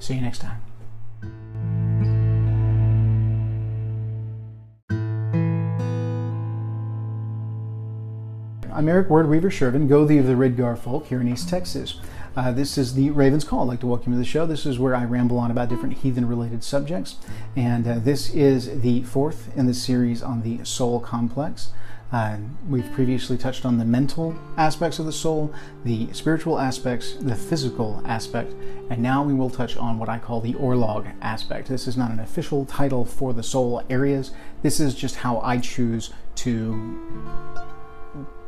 See 0.00 0.14
you 0.14 0.20
next 0.20 0.40
time. 0.40 0.73
I'm 8.74 8.88
Eric 8.88 9.08
Word 9.08 9.28
Weaver 9.28 9.50
Sjerven, 9.50 9.86
Gothi 9.86 10.18
of 10.18 10.26
the 10.26 10.32
Ridgar 10.32 10.76
folk 10.76 11.06
here 11.06 11.20
in 11.20 11.28
East 11.28 11.48
Texas. 11.48 12.00
Uh, 12.34 12.50
this 12.50 12.76
is 12.76 12.94
the 12.94 13.10
Raven's 13.10 13.44
Call. 13.44 13.62
I'd 13.62 13.68
like 13.68 13.80
to 13.80 13.86
welcome 13.86 14.12
you 14.12 14.18
to 14.18 14.24
the 14.24 14.28
show. 14.28 14.46
This 14.46 14.66
is 14.66 14.80
where 14.80 14.96
I 14.96 15.04
ramble 15.04 15.38
on 15.38 15.52
about 15.52 15.68
different 15.68 15.98
heathen 15.98 16.26
related 16.26 16.64
subjects. 16.64 17.14
And 17.54 17.86
uh, 17.86 18.00
this 18.00 18.30
is 18.30 18.80
the 18.80 19.04
fourth 19.04 19.56
in 19.56 19.66
the 19.66 19.74
series 19.74 20.24
on 20.24 20.42
the 20.42 20.64
soul 20.64 20.98
complex. 20.98 21.70
Uh, 22.10 22.38
we've 22.68 22.90
previously 22.90 23.38
touched 23.38 23.64
on 23.64 23.78
the 23.78 23.84
mental 23.84 24.36
aspects 24.56 24.98
of 24.98 25.06
the 25.06 25.12
soul, 25.12 25.54
the 25.84 26.12
spiritual 26.12 26.58
aspects, 26.58 27.14
the 27.20 27.36
physical 27.36 28.02
aspect, 28.04 28.54
and 28.90 29.00
now 29.00 29.22
we 29.22 29.34
will 29.34 29.50
touch 29.50 29.76
on 29.76 30.00
what 30.00 30.08
I 30.08 30.18
call 30.18 30.40
the 30.40 30.54
Orlog 30.54 31.12
aspect. 31.22 31.68
This 31.68 31.86
is 31.86 31.96
not 31.96 32.10
an 32.10 32.18
official 32.18 32.66
title 32.66 33.04
for 33.04 33.32
the 33.32 33.42
soul 33.44 33.84
areas, 33.88 34.32
this 34.62 34.80
is 34.80 34.96
just 34.96 35.14
how 35.14 35.38
I 35.40 35.58
choose 35.58 36.12
to 36.36 37.14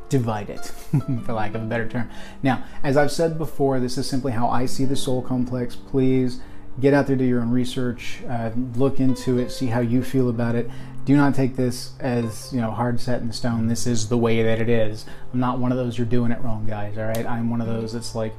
divide 0.09 0.51
it, 0.51 0.65
for 1.25 1.33
lack 1.33 1.55
of 1.55 1.63
a 1.63 1.67
better 1.67 1.89
term. 1.89 2.11
Now, 2.43 2.65
as 2.83 2.97
I've 2.97 3.13
said 3.13 3.39
before, 3.39 3.81
this 3.81 3.99
is 3.99 4.09
simply 4.09 4.33
how 4.33 4.49
I 4.49 4.67
see 4.67 4.85
the 4.85 4.97
soul 4.97 5.23
complex. 5.23 5.77
Please 5.77 6.41
get 6.81 6.95
out 6.95 7.07
there, 7.07 7.17
do 7.17 7.25
your 7.25 7.41
own 7.41 7.51
research, 7.51 8.23
uh, 8.29 8.51
look 8.75 9.01
into 9.01 9.39
it, 9.39 9.51
see 9.51 9.67
how 9.67 9.81
you 9.81 10.03
feel 10.03 10.29
about 10.29 10.55
it. 10.55 10.71
Do 11.05 11.17
not 11.17 11.35
take 11.35 11.57
this 11.57 11.93
as 12.01 12.53
you 12.53 12.61
know 12.61 12.73
hard 12.73 13.01
set 13.01 13.23
in 13.23 13.33
stone. 13.33 13.69
This 13.69 13.87
is 13.87 14.09
the 14.09 14.19
way 14.19 14.43
that 14.43 14.61
it 14.61 14.69
is. 14.69 15.07
I'm 15.33 15.41
not 15.41 15.59
one 15.59 15.71
of 15.71 15.79
those 15.79 15.97
you're 15.97 16.07
doing 16.07 16.33
it 16.33 16.41
wrong 16.41 16.67
guys. 16.67 16.99
All 16.99 17.05
right, 17.05 17.25
I'm 17.25 17.49
one 17.49 17.61
of 17.61 17.69
those 17.69 17.93
that's 17.93 18.15
like 18.15 18.35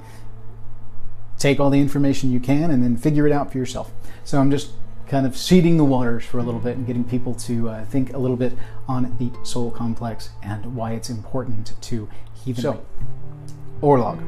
take 1.38 1.60
all 1.60 1.70
the 1.70 1.80
information 1.80 2.32
you 2.32 2.40
can 2.40 2.72
and 2.72 2.84
then 2.84 2.98
figure 2.98 3.26
it 3.26 3.32
out 3.32 3.52
for 3.52 3.58
yourself. 3.58 3.92
So 4.24 4.40
I'm 4.40 4.52
just 4.52 4.72
kind 5.08 5.26
of 5.26 5.38
seeding 5.38 5.78
the 5.78 5.84
waters 5.84 6.26
for 6.26 6.38
a 6.38 6.44
little 6.44 6.60
bit 6.60 6.78
and 6.78 6.86
getting 6.86 7.04
people 7.04 7.34
to 7.34 7.70
uh, 7.70 7.86
think 7.86 8.14
a 8.14 8.18
little 8.18 8.38
bit 8.38 8.54
on 8.88 9.16
the 9.18 9.32
soul 9.46 9.72
complex 9.72 10.30
and 10.44 10.76
why 10.76 10.92
it's 10.92 11.10
important 11.10 11.74
to 11.82 12.10
heathen. 12.34 12.62
So, 12.62 12.86
Orlog. 13.82 14.22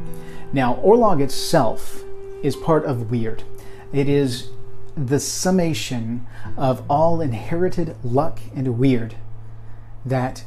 Now, 0.54 0.76
Orlog 0.76 1.22
itself 1.22 2.04
is 2.44 2.56
part 2.56 2.86
of 2.86 3.12
Weird. 3.12 3.44
It 3.92 4.08
is 4.08 4.50
the 4.96 5.20
summation 5.20 6.26
of 6.58 6.84
all 6.90 7.22
inherited 7.22 7.96
luck 8.04 8.40
and 8.56 8.78
weird 8.78 9.16
that 10.06 10.44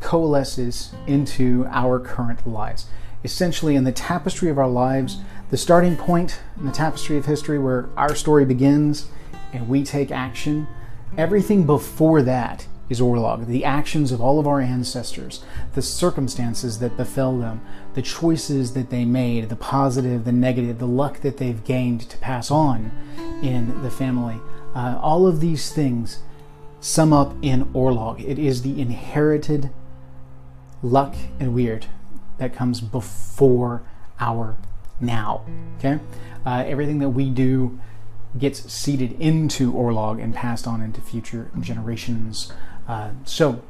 coalesces 0.00 0.94
into 1.06 1.66
our 1.70 1.98
current 1.98 2.46
lives. 2.46 2.86
Essentially, 3.22 3.74
in 3.74 3.84
the 3.84 3.92
tapestry 3.92 4.50
of 4.50 4.58
our 4.58 4.68
lives, 4.68 5.18
the 5.54 5.58
starting 5.58 5.96
point 5.96 6.40
in 6.58 6.66
the 6.66 6.72
tapestry 6.72 7.16
of 7.16 7.26
history 7.26 7.60
where 7.60 7.88
our 7.96 8.16
story 8.16 8.44
begins 8.44 9.06
and 9.52 9.68
we 9.68 9.84
take 9.84 10.10
action, 10.10 10.66
everything 11.16 11.64
before 11.64 12.22
that 12.22 12.66
is 12.88 13.00
Orlog. 13.00 13.46
The 13.46 13.64
actions 13.64 14.10
of 14.10 14.20
all 14.20 14.40
of 14.40 14.48
our 14.48 14.60
ancestors, 14.60 15.44
the 15.74 15.80
circumstances 15.80 16.80
that 16.80 16.96
befell 16.96 17.38
them, 17.38 17.60
the 17.94 18.02
choices 18.02 18.74
that 18.74 18.90
they 18.90 19.04
made, 19.04 19.48
the 19.48 19.54
positive, 19.54 20.24
the 20.24 20.32
negative, 20.32 20.80
the 20.80 20.88
luck 20.88 21.20
that 21.20 21.36
they've 21.36 21.62
gained 21.62 22.00
to 22.10 22.18
pass 22.18 22.50
on 22.50 22.90
in 23.40 23.80
the 23.84 23.92
family. 23.92 24.40
Uh, 24.74 24.98
all 25.00 25.24
of 25.24 25.38
these 25.38 25.72
things 25.72 26.18
sum 26.80 27.12
up 27.12 27.32
in 27.42 27.66
Orlog. 27.66 28.18
It 28.28 28.40
is 28.40 28.62
the 28.62 28.80
inherited 28.80 29.70
luck 30.82 31.14
and 31.38 31.54
weird 31.54 31.86
that 32.38 32.52
comes 32.52 32.80
before 32.80 33.84
our 34.18 34.56
now. 35.00 35.44
Okay? 35.78 36.00
Uh, 36.46 36.64
everything 36.66 36.98
that 36.98 37.10
we 37.10 37.30
do 37.30 37.78
gets 38.38 38.72
seeded 38.72 39.12
into 39.20 39.72
Orlog 39.72 40.22
and 40.22 40.34
passed 40.34 40.66
on 40.66 40.80
into 40.80 41.00
future 41.00 41.50
generations. 41.60 42.52
Uh, 42.88 43.10
so, 43.24 43.62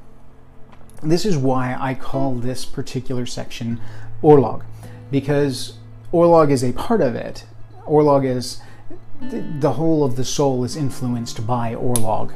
this 1.03 1.27
is 1.27 1.37
why 1.37 1.77
I 1.79 1.95
call 1.95 2.35
this 2.35 2.65
particular 2.65 3.27
section 3.27 3.81
Orlog, 4.23 4.63
because 5.11 5.77
Orlog 6.13 6.51
is 6.51 6.65
a 6.65 6.73
part 6.73 7.01
of 7.01 7.15
it. 7.15 7.45
Orlog 7.87 8.25
is 8.25 8.61
the 9.21 9.73
whole 9.73 10.05
of 10.05 10.17
the 10.17 10.25
soul 10.25 10.65
is 10.65 10.77
influenced 10.77 11.47
by 11.47 11.75
Orlog, 11.75 12.33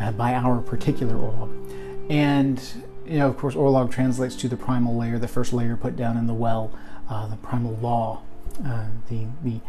uh, 0.00 0.12
by 0.12 0.34
our 0.34 0.60
particular 0.60 1.14
Orlog. 1.14 2.10
And, 2.10 2.62
you 3.06 3.18
know, 3.18 3.28
of 3.28 3.38
course, 3.38 3.54
Orlog 3.54 3.90
translates 3.90 4.36
to 4.36 4.48
the 4.48 4.56
primal 4.56 4.96
layer, 4.96 5.18
the 5.18 5.28
first 5.28 5.52
layer 5.52 5.76
put 5.76 5.96
down 5.96 6.16
in 6.16 6.26
the 6.26 6.34
well, 6.34 6.70
uh, 7.08 7.26
the 7.26 7.36
primal 7.36 7.76
law, 7.76 8.22
uh, 8.64 8.86
the, 9.08 9.26
the 9.42 9.60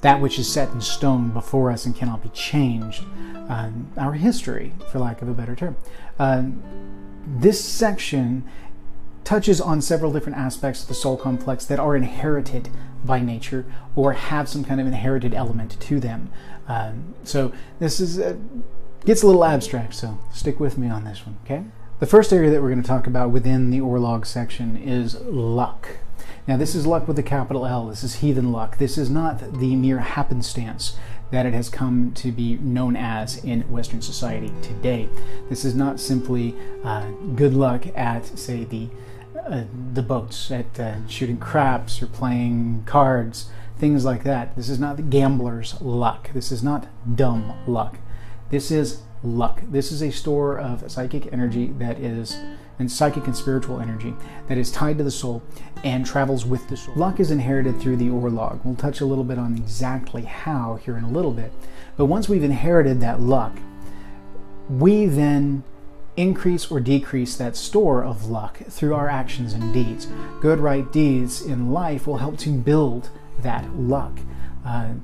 that 0.00 0.20
which 0.20 0.38
is 0.38 0.52
set 0.52 0.70
in 0.70 0.82
stone 0.82 1.30
before 1.30 1.70
us 1.70 1.86
and 1.86 1.96
cannot 1.96 2.22
be 2.22 2.28
changed, 2.28 3.04
uh, 3.48 3.70
our 3.96 4.12
history, 4.12 4.74
for 4.92 4.98
lack 4.98 5.22
of 5.22 5.28
a 5.28 5.32
better 5.32 5.56
term. 5.56 5.76
Uh, 6.18 6.44
this 7.26 7.64
section 7.64 8.44
touches 9.24 9.62
on 9.62 9.80
several 9.80 10.12
different 10.12 10.36
aspects 10.36 10.82
of 10.82 10.88
the 10.88 10.94
soul 10.94 11.16
complex 11.16 11.64
that 11.64 11.78
are 11.80 11.96
inherited 11.96 12.68
by 13.02 13.20
nature 13.20 13.64
or 13.96 14.12
have 14.12 14.46
some 14.46 14.62
kind 14.62 14.78
of 14.78 14.86
inherited 14.86 15.32
element 15.32 15.80
to 15.80 15.98
them. 15.98 16.30
Um, 16.68 17.14
so 17.24 17.52
this 17.78 17.98
is 17.98 18.18
uh, 18.18 18.36
gets 19.06 19.22
a 19.22 19.26
little 19.26 19.44
abstract, 19.44 19.94
so 19.94 20.18
stick 20.32 20.60
with 20.60 20.76
me 20.76 20.88
on 20.88 21.04
this 21.04 21.26
one, 21.26 21.38
okay? 21.44 21.64
The 22.00 22.06
first 22.06 22.32
area 22.32 22.50
that 22.50 22.60
we're 22.60 22.70
going 22.70 22.82
to 22.82 22.88
talk 22.88 23.06
about 23.06 23.30
within 23.30 23.70
the 23.70 23.80
Orlog 23.80 24.26
section 24.26 24.76
is 24.76 25.14
luck. 25.22 25.88
Now, 26.46 26.58
this 26.58 26.74
is 26.74 26.86
luck 26.86 27.08
with 27.08 27.18
a 27.18 27.22
capital 27.22 27.64
L. 27.64 27.86
This 27.86 28.04
is 28.04 28.16
heathen 28.16 28.52
luck. 28.52 28.76
This 28.76 28.98
is 28.98 29.08
not 29.08 29.58
the 29.60 29.76
mere 29.76 30.00
happenstance 30.00 30.94
that 31.30 31.46
it 31.46 31.54
has 31.54 31.70
come 31.70 32.12
to 32.16 32.30
be 32.30 32.56
known 32.56 32.96
as 32.96 33.42
in 33.42 33.62
Western 33.70 34.02
society 34.02 34.52
today. 34.60 35.08
This 35.48 35.64
is 35.64 35.74
not 35.74 35.98
simply 35.98 36.54
uh, 36.84 37.10
good 37.34 37.54
luck 37.54 37.86
at, 37.96 38.26
say, 38.38 38.64
the 38.64 38.88
uh, 39.46 39.64
the 39.92 40.02
boats, 40.02 40.50
at 40.50 40.78
uh, 40.78 41.06
shooting 41.06 41.36
craps 41.36 42.00
or 42.00 42.06
playing 42.06 42.82
cards, 42.86 43.50
things 43.78 44.04
like 44.04 44.22
that. 44.24 44.54
This 44.56 44.68
is 44.68 44.78
not 44.78 44.96
the 44.96 45.02
gambler's 45.02 45.80
luck. 45.80 46.30
This 46.32 46.52
is 46.52 46.62
not 46.62 46.86
dumb 47.16 47.52
luck. 47.66 47.98
This 48.50 48.70
is 48.70 49.02
luck. 49.22 49.62
This 49.68 49.90
is 49.90 50.02
a 50.02 50.10
store 50.10 50.58
of 50.58 50.90
psychic 50.90 51.32
energy 51.32 51.66
that 51.78 51.98
is 51.98 52.38
and 52.78 52.90
psychic 52.90 53.26
and 53.26 53.36
spiritual 53.36 53.80
energy 53.80 54.14
that 54.48 54.58
is 54.58 54.70
tied 54.70 54.98
to 54.98 55.04
the 55.04 55.10
soul 55.10 55.42
and 55.84 56.04
travels 56.04 56.44
with 56.44 56.66
the 56.68 56.76
soul. 56.76 56.94
Luck 56.96 57.20
is 57.20 57.30
inherited 57.30 57.80
through 57.80 57.96
the 57.96 58.08
Orlog. 58.08 58.64
We'll 58.64 58.74
touch 58.74 59.00
a 59.00 59.06
little 59.06 59.24
bit 59.24 59.38
on 59.38 59.56
exactly 59.56 60.22
how 60.22 60.76
here 60.76 60.96
in 60.96 61.04
a 61.04 61.10
little 61.10 61.32
bit. 61.32 61.52
But 61.96 62.06
once 62.06 62.28
we've 62.28 62.42
inherited 62.42 63.00
that 63.00 63.20
luck, 63.20 63.56
we 64.68 65.06
then 65.06 65.62
increase 66.16 66.70
or 66.70 66.80
decrease 66.80 67.36
that 67.36 67.56
store 67.56 68.04
of 68.04 68.26
luck 68.26 68.58
through 68.68 68.94
our 68.94 69.08
actions 69.08 69.52
and 69.52 69.72
deeds. 69.72 70.06
Good, 70.40 70.60
right 70.60 70.90
deeds 70.92 71.42
in 71.42 71.72
life 71.72 72.06
will 72.06 72.18
help 72.18 72.38
to 72.38 72.50
build 72.50 73.10
that 73.40 73.68
luck. 73.76 74.18
Uh, 74.64 74.94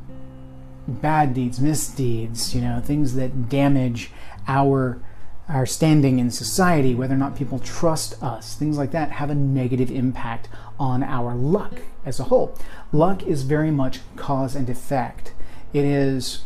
bad 0.86 1.34
deeds, 1.34 1.60
misdeeds, 1.60 2.54
you 2.54 2.60
know, 2.60 2.80
things 2.80 3.14
that 3.14 3.48
damage 3.48 4.10
our 4.48 5.02
our 5.50 5.66
standing 5.66 6.18
in 6.18 6.30
society, 6.30 6.94
whether 6.94 7.14
or 7.14 7.18
not 7.18 7.36
people 7.36 7.58
trust 7.58 8.20
us, 8.22 8.54
things 8.54 8.78
like 8.78 8.92
that 8.92 9.10
have 9.12 9.30
a 9.30 9.34
negative 9.34 9.90
impact 9.90 10.48
on 10.78 11.02
our 11.02 11.34
luck 11.34 11.82
as 12.04 12.20
a 12.20 12.24
whole. 12.24 12.56
Luck 12.92 13.22
is 13.24 13.42
very 13.42 13.70
much 13.70 14.00
cause 14.16 14.54
and 14.54 14.70
effect. 14.70 15.34
It 15.72 15.84
is 15.84 16.42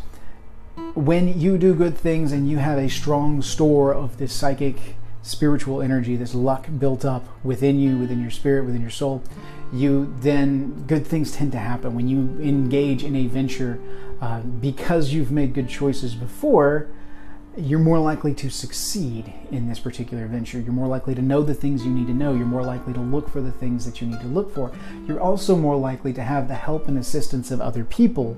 when 0.93 1.39
you 1.39 1.57
do 1.57 1.73
good 1.73 1.97
things 1.97 2.31
and 2.31 2.49
you 2.49 2.57
have 2.57 2.77
a 2.77 2.89
strong 2.89 3.41
store 3.41 3.93
of 3.93 4.17
this 4.17 4.33
psychic, 4.33 4.95
spiritual 5.21 5.81
energy, 5.81 6.15
this 6.15 6.35
luck 6.35 6.67
built 6.79 7.05
up 7.05 7.25
within 7.43 7.79
you, 7.79 7.97
within 7.97 8.21
your 8.21 8.31
spirit, 8.31 8.65
within 8.65 8.81
your 8.81 8.89
soul, 8.89 9.23
you 9.71 10.13
then 10.19 10.85
good 10.87 11.05
things 11.05 11.31
tend 11.31 11.51
to 11.51 11.57
happen. 11.57 11.95
When 11.95 12.07
you 12.07 12.39
engage 12.41 13.03
in 13.03 13.15
a 13.15 13.27
venture 13.27 13.79
uh, 14.19 14.41
because 14.41 15.13
you've 15.13 15.31
made 15.31 15.53
good 15.53 15.69
choices 15.69 16.15
before, 16.15 16.87
you're 17.57 17.79
more 17.79 17.99
likely 17.99 18.33
to 18.33 18.49
succeed 18.49 19.33
in 19.51 19.67
this 19.67 19.79
particular 19.79 20.27
venture. 20.27 20.59
You're 20.59 20.73
more 20.73 20.87
likely 20.87 21.15
to 21.15 21.21
know 21.21 21.41
the 21.41 21.53
things 21.53 21.85
you 21.85 21.91
need 21.91 22.07
to 22.07 22.13
know. 22.13 22.33
You're 22.33 22.45
more 22.45 22.63
likely 22.63 22.93
to 22.93 22.99
look 22.99 23.29
for 23.29 23.41
the 23.41 23.51
things 23.51 23.85
that 23.85 24.01
you 24.01 24.07
need 24.07 24.19
to 24.21 24.27
look 24.27 24.53
for. 24.53 24.71
You're 25.07 25.21
also 25.21 25.55
more 25.55 25.77
likely 25.77 26.11
to 26.13 26.23
have 26.23 26.47
the 26.47 26.55
help 26.55 26.87
and 26.87 26.97
assistance 26.97 27.51
of 27.51 27.61
other 27.61 27.85
people 27.85 28.37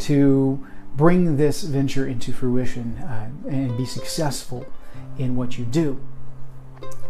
to 0.00 0.66
bring 0.96 1.36
this 1.36 1.62
venture 1.62 2.06
into 2.06 2.32
fruition 2.32 2.96
uh, 2.98 3.30
and 3.48 3.76
be 3.76 3.86
successful 3.86 4.66
in 5.18 5.36
what 5.36 5.56
you 5.58 5.64
do. 5.64 6.00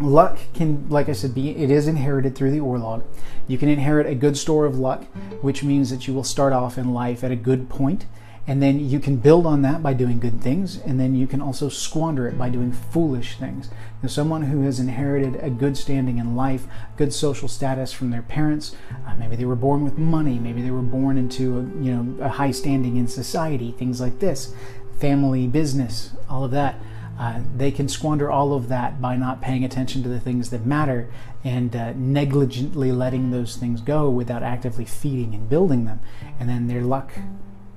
Luck 0.00 0.38
can, 0.54 0.88
like 0.88 1.08
I 1.08 1.12
said, 1.12 1.34
be 1.34 1.50
it 1.50 1.70
is 1.70 1.86
inherited 1.86 2.34
through 2.34 2.50
the 2.52 2.58
Orlog. 2.58 3.02
You 3.46 3.58
can 3.58 3.68
inherit 3.68 4.06
a 4.06 4.14
good 4.14 4.36
store 4.36 4.66
of 4.66 4.78
luck, 4.78 5.04
which 5.42 5.62
means 5.62 5.90
that 5.90 6.06
you 6.06 6.14
will 6.14 6.24
start 6.24 6.52
off 6.52 6.78
in 6.78 6.94
life 6.94 7.22
at 7.24 7.30
a 7.30 7.36
good 7.36 7.68
point 7.68 8.06
and 8.46 8.62
then 8.62 8.80
you 8.80 8.98
can 8.98 9.16
build 9.16 9.46
on 9.46 9.62
that 9.62 9.82
by 9.82 9.92
doing 9.92 10.18
good 10.18 10.40
things, 10.40 10.78
and 10.78 10.98
then 10.98 11.14
you 11.14 11.26
can 11.26 11.40
also 11.40 11.68
squander 11.68 12.26
it 12.26 12.38
by 12.38 12.48
doing 12.48 12.72
foolish 12.72 13.36
things. 13.36 13.70
Now, 14.02 14.08
someone 14.08 14.42
who 14.42 14.62
has 14.62 14.80
inherited 14.80 15.36
a 15.36 15.50
good 15.50 15.76
standing 15.76 16.18
in 16.18 16.34
life, 16.34 16.66
good 16.96 17.12
social 17.12 17.48
status 17.48 17.92
from 17.92 18.10
their 18.10 18.22
parents, 18.22 18.74
uh, 19.06 19.14
maybe 19.14 19.36
they 19.36 19.44
were 19.44 19.56
born 19.56 19.84
with 19.84 19.98
money, 19.98 20.38
maybe 20.38 20.62
they 20.62 20.70
were 20.70 20.80
born 20.82 21.18
into 21.18 21.58
a, 21.58 21.62
you 21.82 21.94
know 21.94 22.24
a 22.24 22.28
high 22.28 22.50
standing 22.50 22.96
in 22.96 23.06
society, 23.06 23.72
things 23.72 24.00
like 24.00 24.18
this, 24.18 24.54
family, 24.98 25.46
business, 25.46 26.12
all 26.28 26.44
of 26.44 26.50
that. 26.50 26.76
Uh, 27.18 27.42
they 27.54 27.70
can 27.70 27.86
squander 27.86 28.30
all 28.30 28.54
of 28.54 28.68
that 28.68 28.98
by 28.98 29.14
not 29.14 29.42
paying 29.42 29.62
attention 29.62 30.02
to 30.02 30.08
the 30.08 30.18
things 30.18 30.48
that 30.48 30.64
matter 30.64 31.12
and 31.44 31.76
uh, 31.76 31.92
negligently 31.94 32.90
letting 32.92 33.30
those 33.30 33.56
things 33.56 33.82
go 33.82 34.08
without 34.08 34.42
actively 34.42 34.86
feeding 34.86 35.34
and 35.34 35.46
building 35.46 35.84
them. 35.84 36.00
And 36.38 36.48
then 36.48 36.66
their 36.66 36.80
luck 36.80 37.12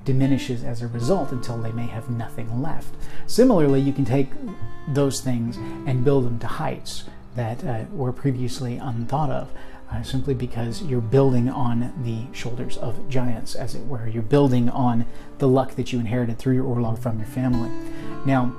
diminishes 0.06 0.64
as 0.64 0.82
a 0.82 0.88
result 0.88 1.32
until 1.32 1.58
they 1.58 1.72
may 1.72 1.88
have 1.88 2.10
nothing 2.10 2.62
left. 2.62 2.94
Similarly, 3.28 3.82
you 3.82 3.94
can 3.94 4.06
take 4.06 4.30
those 4.88 5.22
things 5.22 5.58
and 5.88 6.04
build 6.04 6.26
them 6.26 6.40
to 6.40 6.48
heights 6.48 7.06
that 7.36 7.64
uh, 7.64 7.86
were 7.92 8.12
previously 8.12 8.78
unthought 8.78 9.30
of. 9.30 9.50
Uh, 9.92 10.02
simply 10.02 10.34
because 10.34 10.82
you're 10.82 11.00
building 11.00 11.48
on 11.48 11.94
the 12.04 12.26
shoulders 12.36 12.78
of 12.78 13.08
giants, 13.10 13.54
as 13.54 13.76
it 13.76 13.86
were. 13.86 14.08
You're 14.08 14.24
building 14.24 14.68
on 14.70 15.06
the 15.38 15.48
luck 15.48 15.76
that 15.76 15.94
you 15.94 16.00
inherited 16.00 16.40
through 16.40 16.56
your 16.56 16.64
Orlog 16.64 16.98
from 16.98 17.20
your 17.20 17.28
family. 17.28 17.70
Now, 18.26 18.56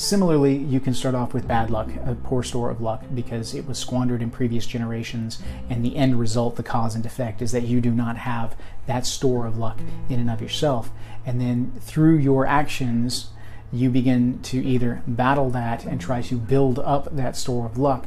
similarly, 0.00 0.56
you 0.56 0.80
can 0.80 0.94
start 0.94 1.14
off 1.14 1.34
with 1.34 1.46
bad 1.46 1.70
luck, 1.70 1.90
a 2.04 2.14
poor 2.14 2.42
store 2.42 2.70
of 2.70 2.80
luck, 2.80 3.04
because 3.14 3.54
it 3.54 3.66
was 3.66 3.78
squandered 3.78 4.22
in 4.22 4.30
previous 4.30 4.66
generations, 4.66 5.42
and 5.68 5.84
the 5.84 5.96
end 5.96 6.18
result, 6.18 6.56
the 6.56 6.62
cause 6.62 6.94
and 6.94 7.04
effect, 7.04 7.42
is 7.42 7.52
that 7.52 7.64
you 7.64 7.80
do 7.80 7.90
not 7.90 8.16
have 8.16 8.56
that 8.86 9.06
store 9.06 9.46
of 9.46 9.58
luck 9.58 9.78
in 10.08 10.18
and 10.18 10.30
of 10.30 10.40
yourself. 10.40 10.90
And 11.26 11.40
then 11.40 11.72
through 11.80 12.16
your 12.16 12.46
actions, 12.46 13.28
you 13.72 13.90
begin 13.90 14.40
to 14.42 14.64
either 14.64 15.02
battle 15.06 15.50
that 15.50 15.84
and 15.84 16.00
try 16.00 16.22
to 16.22 16.36
build 16.36 16.78
up 16.78 17.14
that 17.14 17.36
store 17.36 17.66
of 17.66 17.78
luck, 17.78 18.06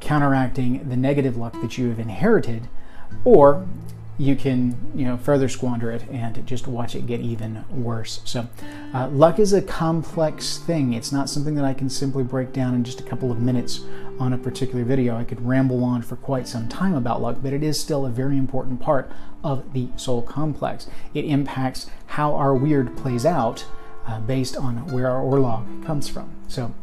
counteracting 0.00 0.88
the 0.88 0.96
negative 0.96 1.36
luck 1.36 1.54
that 1.62 1.78
you 1.78 1.88
have 1.88 1.98
inherited, 2.00 2.68
or 3.24 3.66
you 4.18 4.34
can 4.34 4.76
you 4.94 5.04
know 5.04 5.16
further 5.16 5.48
squander 5.48 5.92
it 5.92 6.04
and 6.10 6.44
just 6.44 6.66
watch 6.66 6.94
it 6.96 7.06
get 7.06 7.20
even 7.20 7.64
worse. 7.70 8.20
So 8.24 8.48
uh, 8.92 9.08
luck 9.08 9.38
is 9.38 9.52
a 9.52 9.62
complex 9.62 10.58
thing. 10.58 10.92
It's 10.92 11.12
not 11.12 11.30
something 11.30 11.54
that 11.54 11.64
i 11.64 11.72
can 11.72 11.88
simply 11.88 12.24
break 12.24 12.52
down 12.52 12.74
in 12.74 12.84
just 12.84 13.00
a 13.00 13.04
couple 13.04 13.30
of 13.30 13.38
minutes 13.38 13.80
on 14.18 14.32
a 14.32 14.38
particular 14.38 14.84
video. 14.84 15.16
I 15.16 15.24
could 15.24 15.46
ramble 15.46 15.84
on 15.84 16.02
for 16.02 16.16
quite 16.16 16.48
some 16.48 16.68
time 16.68 16.94
about 16.94 17.22
luck 17.22 17.38
but 17.42 17.52
it 17.52 17.62
is 17.62 17.80
still 17.80 18.04
a 18.04 18.10
very 18.10 18.36
important 18.36 18.80
part 18.80 19.10
of 19.44 19.72
the 19.72 19.88
soul 19.96 20.22
complex. 20.22 20.88
It 21.14 21.24
impacts 21.24 21.88
how 22.06 22.34
our 22.34 22.54
weird 22.54 22.96
plays 22.96 23.24
out 23.24 23.64
uh, 24.06 24.20
based 24.20 24.56
on 24.56 24.88
where 24.92 25.08
our 25.08 25.22
orlog 25.22 25.86
comes 25.86 26.08
from. 26.08 26.34
So 26.48 26.74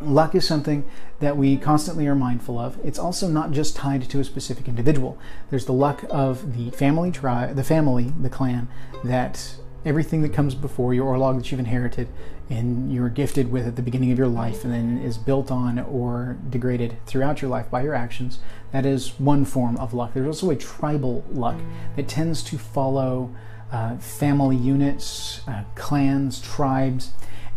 Luck 0.00 0.34
is 0.34 0.46
something 0.46 0.88
that 1.20 1.36
we 1.36 1.56
constantly 1.56 2.06
are 2.06 2.14
mindful 2.14 2.58
of. 2.58 2.78
It's 2.84 2.98
also 2.98 3.28
not 3.28 3.50
just 3.50 3.74
tied 3.74 4.08
to 4.08 4.20
a 4.20 4.24
specific 4.24 4.68
individual. 4.68 5.18
There's 5.50 5.66
the 5.66 5.72
luck 5.72 6.04
of 6.08 6.56
the 6.56 6.70
family 6.70 7.10
tribe, 7.10 7.56
the 7.56 7.64
family, 7.64 8.12
the 8.20 8.30
clan, 8.30 8.68
that 9.04 9.56
everything 9.84 10.22
that 10.22 10.32
comes 10.32 10.54
before 10.54 10.94
you, 10.94 11.02
or 11.02 11.18
log 11.18 11.36
that 11.36 11.50
you've 11.50 11.60
inherited 11.60 12.08
and 12.50 12.92
you're 12.92 13.08
gifted 13.08 13.50
with 13.50 13.66
at 13.66 13.76
the 13.76 13.82
beginning 13.82 14.10
of 14.10 14.18
your 14.18 14.28
life 14.28 14.64
and 14.64 14.72
then 14.72 14.98
is 14.98 15.18
built 15.18 15.50
on 15.50 15.78
or 15.78 16.38
degraded 16.48 16.96
throughout 17.06 17.42
your 17.42 17.50
life 17.50 17.70
by 17.70 17.82
your 17.82 17.94
actions, 17.94 18.38
that 18.72 18.86
is 18.86 19.18
one 19.18 19.44
form 19.44 19.76
of 19.76 19.92
luck. 19.92 20.14
There's 20.14 20.26
also 20.26 20.50
a 20.50 20.56
tribal 20.56 21.24
luck 21.30 21.58
that 21.96 22.08
tends 22.08 22.42
to 22.44 22.58
follow 22.58 23.34
uh, 23.70 23.98
family 23.98 24.56
units, 24.56 25.42
uh, 25.46 25.64
clans, 25.74 26.40
tribes, 26.40 27.10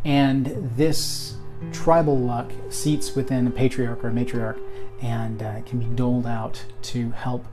and 0.04 0.72
this 0.76 1.36
tribal 1.72 2.18
luck 2.18 2.52
seats 2.70 3.16
within 3.16 3.48
a 3.48 3.52
patriarch 3.52 4.04
or 4.04 4.10
a 4.10 4.12
matriarch 4.12 4.60
and 5.02 5.42
uh, 5.42 5.62
can 5.62 5.80
be 5.80 5.86
doled 5.86 6.28
out 6.28 6.64
to 6.82 7.12
help 7.12 7.46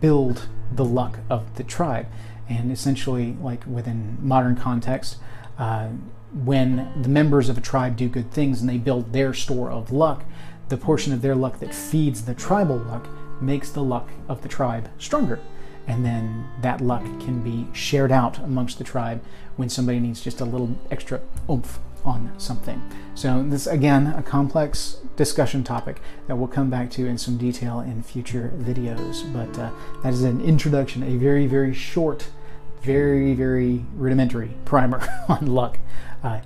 build 0.00 0.48
the 0.72 0.84
luck 0.84 1.18
of 1.28 1.56
the 1.56 1.64
tribe. 1.64 2.06
And 2.48 2.70
essentially, 2.70 3.36
like 3.40 3.64
within 3.66 4.18
modern 4.20 4.56
context, 4.56 5.16
uh, 5.58 5.88
when 6.32 6.90
the 7.00 7.08
members 7.08 7.48
of 7.48 7.56
a 7.56 7.60
tribe 7.60 7.96
do 7.96 8.08
good 8.08 8.30
things 8.30 8.60
and 8.60 8.68
they 8.68 8.78
build 8.78 9.12
their 9.12 9.32
store 9.32 9.70
of 9.70 9.92
luck, 9.92 10.24
the 10.68 10.76
portion 10.76 11.12
of 11.12 11.22
their 11.22 11.34
luck 11.34 11.60
that 11.60 11.74
feeds 11.74 12.24
the 12.24 12.34
tribal 12.34 12.76
luck 12.76 13.08
makes 13.40 13.70
the 13.70 13.82
luck 13.82 14.08
of 14.28 14.42
the 14.42 14.48
tribe 14.48 14.88
stronger. 14.98 15.40
And 15.86 16.04
then 16.04 16.46
that 16.62 16.80
luck 16.80 17.04
can 17.20 17.42
be 17.42 17.68
shared 17.74 18.10
out 18.10 18.38
amongst 18.38 18.78
the 18.78 18.84
tribe 18.84 19.22
when 19.56 19.68
somebody 19.68 20.00
needs 20.00 20.22
just 20.22 20.40
a 20.40 20.44
little 20.44 20.76
extra 20.90 21.20
oomph 21.48 21.78
on 22.04 22.32
something. 22.38 22.82
So, 23.14 23.42
this 23.42 23.66
again, 23.66 24.08
a 24.08 24.22
complex 24.22 24.98
discussion 25.16 25.64
topic 25.64 26.00
that 26.26 26.36
we'll 26.36 26.48
come 26.48 26.70
back 26.70 26.90
to 26.92 27.06
in 27.06 27.18
some 27.18 27.36
detail 27.36 27.80
in 27.80 28.02
future 28.02 28.52
videos. 28.58 29.30
But 29.32 29.58
uh, 29.58 29.70
that 30.02 30.12
is 30.12 30.22
an 30.22 30.40
introduction, 30.40 31.02
a 31.02 31.16
very, 31.16 31.46
very 31.46 31.72
short, 31.72 32.28
very, 32.82 33.34
very 33.34 33.84
rudimentary 33.94 34.50
primer 34.64 35.06
on 35.28 35.46
luck. 35.46 35.78
Uh, 36.22 36.40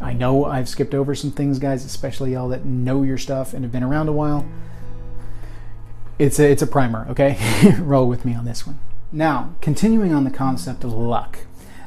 I 0.00 0.12
know 0.12 0.44
I've 0.44 0.68
skipped 0.68 0.94
over 0.94 1.14
some 1.14 1.30
things, 1.30 1.58
guys, 1.58 1.84
especially 1.84 2.32
y'all 2.32 2.48
that 2.48 2.64
know 2.64 3.02
your 3.02 3.18
stuff 3.18 3.54
and 3.54 3.64
have 3.64 3.72
been 3.72 3.84
around 3.84 4.08
a 4.08 4.12
while. 4.12 4.46
It's 6.18 6.38
a, 6.38 6.50
it's 6.50 6.62
a 6.62 6.66
primer, 6.66 7.06
okay? 7.10 7.38
Roll 7.78 8.08
with 8.08 8.24
me 8.24 8.34
on 8.34 8.44
this 8.44 8.66
one. 8.66 8.78
Now, 9.12 9.54
continuing 9.60 10.12
on 10.12 10.24
the 10.24 10.30
concept 10.30 10.82
of 10.82 10.92
luck 10.92 11.38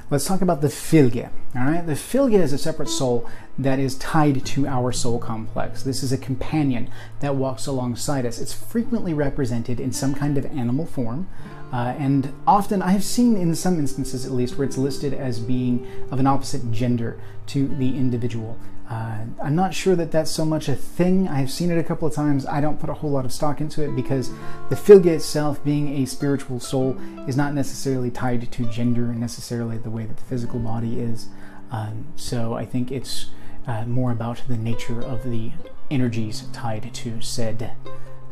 let's 0.09 0.25
talk 0.25 0.41
about 0.41 0.61
the 0.61 0.67
Fylgje. 0.67 1.29
All 1.55 1.65
right, 1.65 1.85
the 1.85 1.93
Fylgje 1.93 2.39
is 2.39 2.53
a 2.53 2.57
separate 2.57 2.89
soul 2.89 3.29
that 3.57 3.79
is 3.79 3.95
tied 3.95 4.45
to 4.45 4.67
our 4.67 4.91
soul 4.91 5.19
complex. 5.19 5.83
This 5.83 6.03
is 6.03 6.11
a 6.11 6.17
companion 6.17 6.89
that 7.19 7.35
walks 7.35 7.67
alongside 7.67 8.25
us. 8.25 8.39
It's 8.39 8.53
frequently 8.53 9.13
represented 9.13 9.79
in 9.79 9.91
some 9.91 10.13
kind 10.13 10.37
of 10.37 10.45
animal 10.45 10.85
form, 10.85 11.27
uh, 11.73 11.95
and 11.97 12.33
often 12.45 12.81
I 12.81 12.91
have 12.91 13.03
seen 13.03 13.35
in 13.35 13.53
some 13.55 13.79
instances 13.79 14.25
at 14.25 14.31
least 14.31 14.57
where 14.57 14.65
it's 14.65 14.77
listed 14.77 15.13
as 15.13 15.39
being 15.39 15.85
of 16.11 16.19
an 16.19 16.27
opposite 16.27 16.71
gender 16.71 17.19
to 17.47 17.67
the 17.67 17.97
individual. 17.97 18.57
Uh, 18.89 19.25
I'm 19.43 19.55
not 19.55 19.73
sure 19.73 19.97
that 19.97 20.11
that's 20.11 20.31
so 20.31 20.45
much 20.45 20.69
a 20.69 20.75
thing. 20.75 21.27
I've 21.27 21.51
seen 21.51 21.71
it 21.71 21.77
a 21.77 21.83
couple 21.83 22.07
of 22.07 22.13
times. 22.13 22.45
I 22.45 22.61
don't 22.61 22.79
put 22.79 22.89
a 22.89 22.93
whole 22.93 23.11
lot 23.11 23.25
of 23.25 23.33
stock 23.33 23.59
into 23.59 23.83
it 23.83 23.93
because 23.95 24.29
the 24.69 24.75
Fylgje 24.75 25.07
itself, 25.07 25.61
being 25.63 26.01
a 26.01 26.05
spiritual 26.05 26.61
soul, 26.61 26.97
is 27.27 27.35
not 27.35 27.53
necessarily 27.53 28.09
tied 28.09 28.49
to 28.49 28.65
gender 28.65 29.07
necessarily 29.13 29.77
the 29.77 29.89
way 29.89 30.05
that 30.05 30.15
the 30.15 30.23
physical 30.23 30.59
body 30.59 30.99
is. 30.99 31.27
Um, 31.69 32.07
so 32.15 32.53
I 32.53 32.63
think 32.63 32.91
it's 32.91 33.25
uh, 33.67 33.85
more 33.85 34.11
about 34.11 34.41
the 34.47 34.55
nature 34.55 35.01
of 35.01 35.29
the 35.29 35.51
energies 35.91 36.45
tied 36.53 36.93
to 36.93 37.21
said 37.21 37.73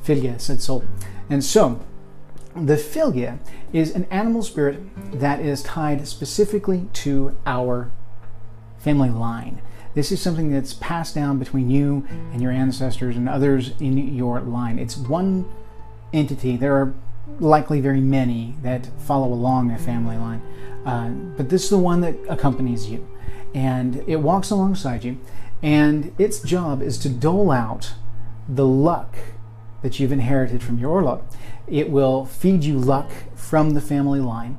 Fylgje, 0.05 0.39
said 0.39 0.61
soul. 0.61 0.85
And 1.29 1.43
so 1.43 1.85
the 2.55 2.77
Fylgje 2.77 3.39
is 3.73 3.93
an 3.93 4.05
animal 4.09 4.41
spirit 4.41 4.79
that 5.19 5.41
is 5.41 5.63
tied 5.63 6.07
specifically 6.07 6.87
to 6.93 7.37
our 7.45 7.91
family 8.77 9.09
line. 9.09 9.61
This 9.95 10.11
is 10.11 10.21
something 10.21 10.51
that's 10.51 10.73
passed 10.73 11.15
down 11.15 11.39
between 11.39 11.69
you 11.69 12.05
and 12.33 12.41
your 12.41 12.51
ancestors 12.51 13.15
and 13.15 13.27
others 13.29 13.71
in 13.79 14.13
your 14.13 14.41
line. 14.41 14.77
It's 14.77 14.97
one 14.97 15.49
entity. 16.13 16.57
There 16.57 16.75
are 16.75 16.93
likely 17.39 17.79
very 17.79 18.01
many 18.01 18.55
that 18.61 18.87
follow 18.99 19.27
along 19.27 19.71
a 19.71 19.79
family 19.79 20.17
line, 20.17 20.41
uh, 20.85 21.09
but 21.37 21.49
this 21.49 21.63
is 21.63 21.69
the 21.69 21.77
one 21.77 22.01
that 22.01 22.15
accompanies 22.29 22.89
you. 22.89 23.07
And 23.53 24.03
it 24.05 24.17
walks 24.17 24.51
alongside 24.51 25.05
you, 25.05 25.17
and 25.63 26.13
its 26.19 26.41
job 26.41 26.81
is 26.81 26.97
to 26.99 27.09
dole 27.09 27.49
out 27.49 27.93
the 28.49 28.65
luck 28.67 29.15
that 29.81 29.99
you've 29.99 30.11
inherited 30.11 30.61
from 30.61 30.77
your 30.77 31.01
luck. 31.01 31.23
It 31.67 31.89
will 31.89 32.25
feed 32.25 32.63
you 32.65 32.77
luck 32.77 33.09
from 33.33 33.71
the 33.71 33.81
family 33.81 34.19
line, 34.19 34.57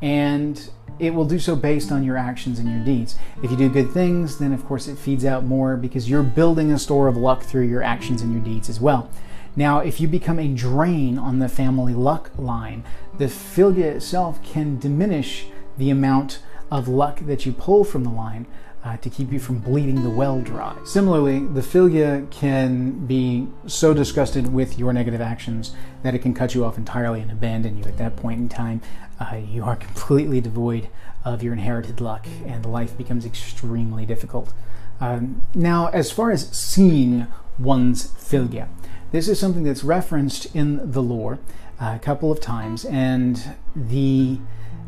and 0.00 0.70
it 1.00 1.14
will 1.14 1.24
do 1.24 1.38
so 1.38 1.56
based 1.56 1.90
on 1.90 2.04
your 2.04 2.16
actions 2.16 2.58
and 2.58 2.68
your 2.68 2.84
deeds. 2.84 3.16
If 3.42 3.50
you 3.50 3.56
do 3.56 3.68
good 3.68 3.90
things, 3.90 4.38
then 4.38 4.52
of 4.52 4.64
course 4.66 4.86
it 4.86 4.98
feeds 4.98 5.24
out 5.24 5.44
more 5.44 5.76
because 5.76 6.10
you're 6.10 6.22
building 6.22 6.70
a 6.70 6.78
store 6.78 7.08
of 7.08 7.16
luck 7.16 7.42
through 7.42 7.66
your 7.66 7.82
actions 7.82 8.22
and 8.22 8.32
your 8.32 8.42
deeds 8.42 8.68
as 8.68 8.80
well. 8.80 9.10
Now, 9.56 9.80
if 9.80 10.00
you 10.00 10.06
become 10.06 10.38
a 10.38 10.46
drain 10.46 11.18
on 11.18 11.38
the 11.38 11.48
family 11.48 11.94
luck 11.94 12.30
line, 12.38 12.84
the 13.18 13.24
Fylgje 13.24 13.78
itself 13.78 14.42
can 14.44 14.78
diminish 14.78 15.46
the 15.76 15.90
amount 15.90 16.40
of 16.70 16.86
luck 16.86 17.20
that 17.20 17.44
you 17.46 17.52
pull 17.52 17.82
from 17.82 18.04
the 18.04 18.10
line 18.10 18.46
uh, 18.84 18.96
to 18.98 19.10
keep 19.10 19.32
you 19.32 19.38
from 19.38 19.58
bleeding 19.58 20.02
the 20.02 20.10
well 20.10 20.40
dry. 20.40 20.76
Similarly, 20.84 21.40
the 21.40 21.60
Fylgje 21.60 22.30
can 22.30 23.06
be 23.06 23.46
so 23.66 23.92
disgusted 23.92 24.52
with 24.52 24.78
your 24.78 24.92
negative 24.92 25.20
actions 25.20 25.74
that 26.02 26.14
it 26.14 26.20
can 26.20 26.34
cut 26.34 26.54
you 26.54 26.64
off 26.64 26.78
entirely 26.78 27.20
and 27.20 27.30
abandon 27.30 27.76
you 27.76 27.84
at 27.84 27.98
that 27.98 28.16
point 28.16 28.40
in 28.40 28.48
time. 28.48 28.80
Uh, 29.18 29.36
you 29.36 29.64
are 29.64 29.76
completely 29.76 30.40
devoid 30.40 30.88
of 31.24 31.42
your 31.42 31.52
inherited 31.52 32.00
luck, 32.00 32.26
and 32.46 32.64
life 32.64 32.96
becomes 32.96 33.26
extremely 33.26 34.06
difficult. 34.06 34.54
Um, 35.00 35.42
now, 35.54 35.88
as 35.88 36.10
far 36.10 36.30
as 36.30 36.48
seeing 36.50 37.26
one's 37.58 38.08
Fylgje, 38.12 38.66
this 39.12 39.28
is 39.28 39.38
something 39.38 39.64
that's 39.64 39.84
referenced 39.84 40.54
in 40.54 40.92
the 40.92 41.02
lore 41.02 41.38
uh, 41.80 41.92
a 41.96 41.98
couple 41.98 42.32
of 42.32 42.40
times, 42.40 42.84
and 42.86 43.54
the 43.76 44.38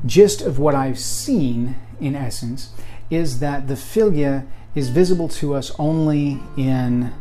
gist 0.06 0.40
of 0.40 0.58
what 0.58 0.74
I've 0.74 0.98
seen, 0.98 1.76
in 2.00 2.14
essence, 2.14 2.72
is 3.12 3.40
that 3.40 3.68
the 3.68 3.74
Fylgje 3.74 4.46
is 4.74 4.88
visible 4.88 5.28
to 5.28 5.54
us 5.54 5.70
only 5.78 6.40
in 6.56 7.12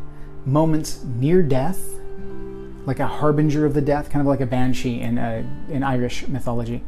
moments 0.46 1.04
near 1.04 1.44
death, 1.44 1.80
like 2.86 3.00
a 3.00 3.08
harbinger 3.08 3.66
of 3.66 3.74
the 3.74 3.82
death, 3.82 4.10
kind 4.10 4.22
of 4.22 4.28
like 4.28 4.40
a 4.40 4.46
banshee 4.46 5.02
in, 5.02 5.18
uh, 5.18 5.44
in 5.70 5.84
Irish 5.84 6.28
mythology. 6.28 6.82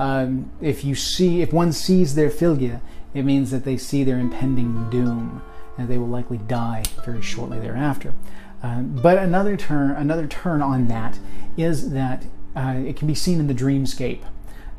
Um, 0.00 0.50
if 0.60 0.84
you 0.84 0.96
see, 0.96 1.40
if 1.40 1.52
one 1.52 1.72
sees 1.72 2.16
their 2.16 2.30
Fylgje, 2.30 2.80
it 3.14 3.24
means 3.24 3.52
that 3.52 3.64
they 3.64 3.76
see 3.76 4.02
their 4.02 4.18
impending 4.18 4.90
doom, 4.90 5.40
and 5.78 5.88
they 5.88 5.96
will 5.96 6.08
likely 6.08 6.38
die 6.38 6.82
very 7.04 7.22
shortly 7.22 7.60
thereafter. 7.60 8.12
Uh, 8.60 8.80
but 8.80 9.18
another 9.18 9.56
turn, 9.56 9.92
another 9.92 10.26
turn 10.26 10.62
on 10.62 10.88
that 10.88 11.18
is 11.56 11.90
that 11.92 12.24
uh, 12.56 12.74
it 12.76 12.96
can 12.96 13.06
be 13.06 13.14
seen 13.14 13.38
in 13.38 13.46
the 13.46 13.54
dreamscape 13.54 14.24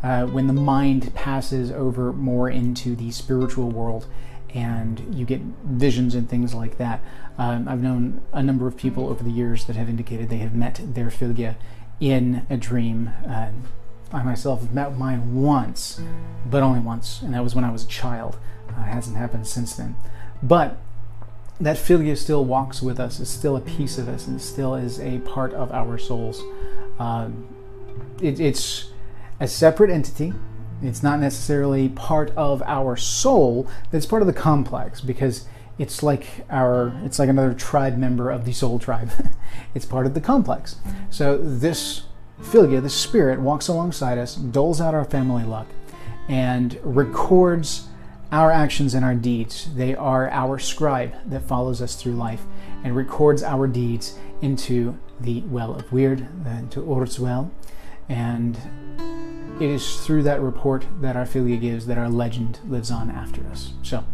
uh, 0.03 0.25
when 0.25 0.47
the 0.47 0.53
mind 0.53 1.13
passes 1.13 1.71
over 1.71 2.13
more 2.13 2.49
into 2.49 2.95
the 2.95 3.11
spiritual 3.11 3.69
world 3.69 4.07
and 4.53 5.13
you 5.13 5.25
get 5.25 5.41
visions 5.41 6.15
and 6.15 6.29
things 6.29 6.53
like 6.53 6.77
that. 6.77 7.01
Um, 7.37 7.67
I've 7.67 7.81
known 7.81 8.21
a 8.33 8.41
number 8.41 8.67
of 8.67 8.75
people 8.77 9.07
over 9.07 9.23
the 9.23 9.31
years 9.31 9.65
that 9.65 9.75
have 9.75 9.89
indicated 9.89 10.29
they 10.29 10.37
have 10.37 10.55
met 10.55 10.81
their 10.83 11.07
Fylgje 11.07 11.55
in 11.99 12.45
a 12.49 12.57
dream. 12.57 13.11
Uh, 13.27 13.49
I 14.11 14.23
myself 14.23 14.61
have 14.61 14.73
met 14.73 14.97
mine 14.97 15.35
once, 15.35 16.01
but 16.49 16.63
only 16.63 16.79
once, 16.79 17.21
and 17.21 17.33
that 17.33 17.43
was 17.43 17.53
when 17.53 17.63
I 17.63 17.71
was 17.71 17.83
a 17.83 17.87
child. 17.87 18.37
Uh, 18.69 18.81
it 18.81 18.85
hasn't 18.85 19.17
happened 19.17 19.45
since 19.47 19.75
then. 19.75 19.95
But 20.41 20.77
that 21.59 21.77
Fylgje 21.77 22.17
still 22.17 22.43
walks 22.43 22.81
with 22.81 22.99
us, 22.99 23.19
is 23.19 23.29
still 23.29 23.55
a 23.55 23.61
piece 23.61 23.97
of 23.97 24.09
us, 24.09 24.25
and 24.25 24.41
still 24.41 24.73
is 24.73 24.99
a 24.99 25.19
part 25.19 25.53
of 25.53 25.71
our 25.71 25.97
souls. 25.97 26.41
Uh, 26.97 27.29
it, 28.21 28.39
it's 28.39 28.91
a 29.39 29.47
separate 29.47 29.89
entity. 29.89 30.33
It's 30.81 31.03
not 31.03 31.19
necessarily 31.19 31.89
part 31.89 32.31
of 32.37 32.61
our 32.63 32.95
soul. 32.95 33.67
It's 33.91 34.05
part 34.05 34.21
of 34.21 34.27
the 34.27 34.33
complex 34.33 35.01
because 35.01 35.45
it's 35.77 36.03
like 36.03 36.45
our 36.49 36.93
it's 37.03 37.19
like 37.19 37.29
another 37.29 37.53
tribe 37.53 37.97
member 37.97 38.29
of 38.29 38.45
the 38.45 38.53
soul 38.53 38.79
tribe. 38.79 39.11
it's 39.75 39.85
part 39.85 40.05
of 40.05 40.13
the 40.13 40.21
complex. 40.21 40.75
So 41.09 41.37
this 41.37 42.03
Fylgje, 42.41 42.81
this 42.81 42.93
spirit, 42.93 43.39
walks 43.39 43.67
alongside 43.67 44.17
us, 44.17 44.35
doles 44.35 44.79
out 44.79 44.93
our 44.93 45.03
family 45.03 45.43
luck, 45.43 45.67
and 46.29 46.79
records 46.83 47.87
our 48.31 48.51
actions 48.51 48.93
and 48.93 49.03
our 49.03 49.15
deeds. 49.15 49.69
They 49.75 49.95
are 49.95 50.29
our 50.29 50.59
scribe 50.59 51.13
that 51.25 51.41
follows 51.41 51.81
us 51.81 51.95
through 51.95 52.13
life 52.13 52.43
and 52.83 52.95
records 52.95 53.43
our 53.43 53.67
deeds 53.67 54.17
into 54.41 54.97
the 55.19 55.41
well 55.41 55.75
of 55.75 55.91
Weird, 55.91 56.27
into 56.45 56.81
Ur's 56.93 57.19
well. 57.19 57.51
And 58.07 58.57
it 59.59 59.69
is 59.69 59.97
through 60.05 60.23
that 60.23 60.41
report 60.41 60.85
that 61.01 61.15
our 61.15 61.25
Fylgje 61.25 61.59
gives 61.59 61.85
that 61.87 61.97
our 61.97 62.09
legend 62.09 62.59
lives 62.67 62.89
on 62.89 63.09
after 63.11 63.45
us. 63.47 63.73
So, 63.83 64.05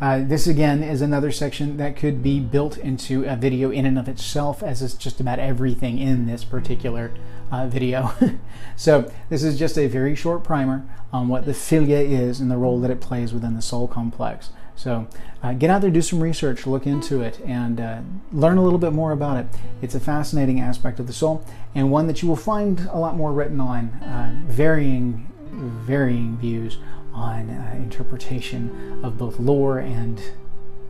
uh, 0.00 0.22
this 0.24 0.46
again 0.46 0.82
is 0.82 1.02
another 1.02 1.32
section 1.32 1.76
that 1.76 1.96
could 1.96 2.22
be 2.22 2.40
built 2.40 2.78
into 2.78 3.24
a 3.24 3.36
video 3.36 3.70
in 3.70 3.84
and 3.84 3.98
of 3.98 4.08
itself, 4.08 4.62
as 4.62 4.80
is 4.80 4.94
just 4.94 5.20
about 5.20 5.38
everything 5.38 5.98
in 5.98 6.26
this 6.26 6.44
particular 6.44 7.12
uh, 7.50 7.66
video. 7.66 8.12
so, 8.76 9.10
this 9.28 9.42
is 9.42 9.58
just 9.58 9.76
a 9.76 9.88
very 9.88 10.14
short 10.14 10.44
primer 10.44 10.88
on 11.12 11.28
what 11.28 11.44
the 11.44 11.54
filia 11.54 11.98
is 11.98 12.40
and 12.40 12.50
the 12.50 12.56
role 12.56 12.80
that 12.80 12.90
it 12.90 13.00
plays 13.00 13.32
within 13.32 13.54
the 13.54 13.62
soul 13.62 13.88
complex. 13.88 14.50
So 14.78 15.08
uh, 15.42 15.54
get 15.54 15.70
out 15.70 15.82
there, 15.82 15.90
do 15.90 16.00
some 16.00 16.20
research, 16.20 16.64
look 16.64 16.86
into 16.86 17.20
it, 17.20 17.40
and 17.40 17.80
uh, 17.80 18.00
learn 18.32 18.58
a 18.58 18.62
little 18.62 18.78
bit 18.78 18.92
more 18.92 19.10
about 19.10 19.36
it. 19.36 19.46
It's 19.82 19.96
a 19.96 20.00
fascinating 20.00 20.60
aspect 20.60 21.00
of 21.00 21.08
the 21.08 21.12
soul, 21.12 21.44
and 21.74 21.90
one 21.90 22.06
that 22.06 22.22
you 22.22 22.28
will 22.28 22.36
find 22.36 22.88
a 22.92 22.98
lot 22.98 23.16
more 23.16 23.32
written 23.32 23.60
on, 23.60 23.88
uh, 24.02 24.40
varying, 24.46 25.28
varying 25.50 26.38
views 26.38 26.78
on 27.12 27.50
uh, 27.50 27.74
interpretation 27.74 29.00
of 29.02 29.18
both 29.18 29.40
lore 29.40 29.80
and 29.80 30.22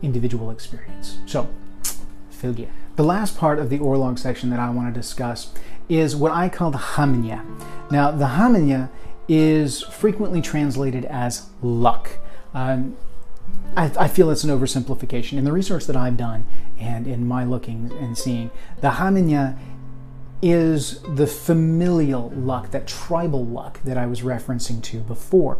individual 0.03 0.51
experience. 0.51 1.17
So, 1.25 1.49
Fylgje. 2.31 2.69
The 2.95 3.03
last 3.03 3.39
part 3.39 3.57
of 3.57 3.71
the 3.71 3.79
Orlog 3.79 4.19
section 4.19 4.51
that 4.51 4.59
I 4.59 4.69
want 4.69 4.93
to 4.93 4.99
discuss 4.99 5.51
is 5.87 6.15
what 6.15 6.31
I 6.31 6.47
call 6.47 6.69
the 6.69 6.77
Hamingja. 6.77 7.43
Now, 7.89 8.11
the 8.11 8.25
Hamingja 8.25 8.89
is 9.27 9.81
frequently 9.81 10.41
translated 10.41 11.05
as 11.05 11.49
luck. 11.63 12.11
Um, 12.53 12.95
I, 13.75 13.91
I, 13.99 14.07
feel 14.07 14.29
it's 14.29 14.43
an 14.43 14.49
oversimplification. 14.49 15.37
In 15.37 15.43
the 15.43 15.51
research 15.51 15.85
that 15.85 15.95
I've 15.95 16.17
done 16.17 16.45
and 16.79 17.07
in 17.07 17.27
my 17.27 17.43
looking 17.43 17.91
and 17.99 18.17
seeing, 18.17 18.51
the 18.81 18.91
Hamingja 18.91 19.57
is 20.41 21.01
the 21.01 21.27
familial 21.27 22.29
luck, 22.31 22.71
that 22.71 22.87
tribal 22.87 23.45
luck 23.45 23.81
that 23.83 23.97
I 23.97 24.05
was 24.05 24.21
referencing 24.21 24.81
to 24.83 24.99
before. 24.99 25.57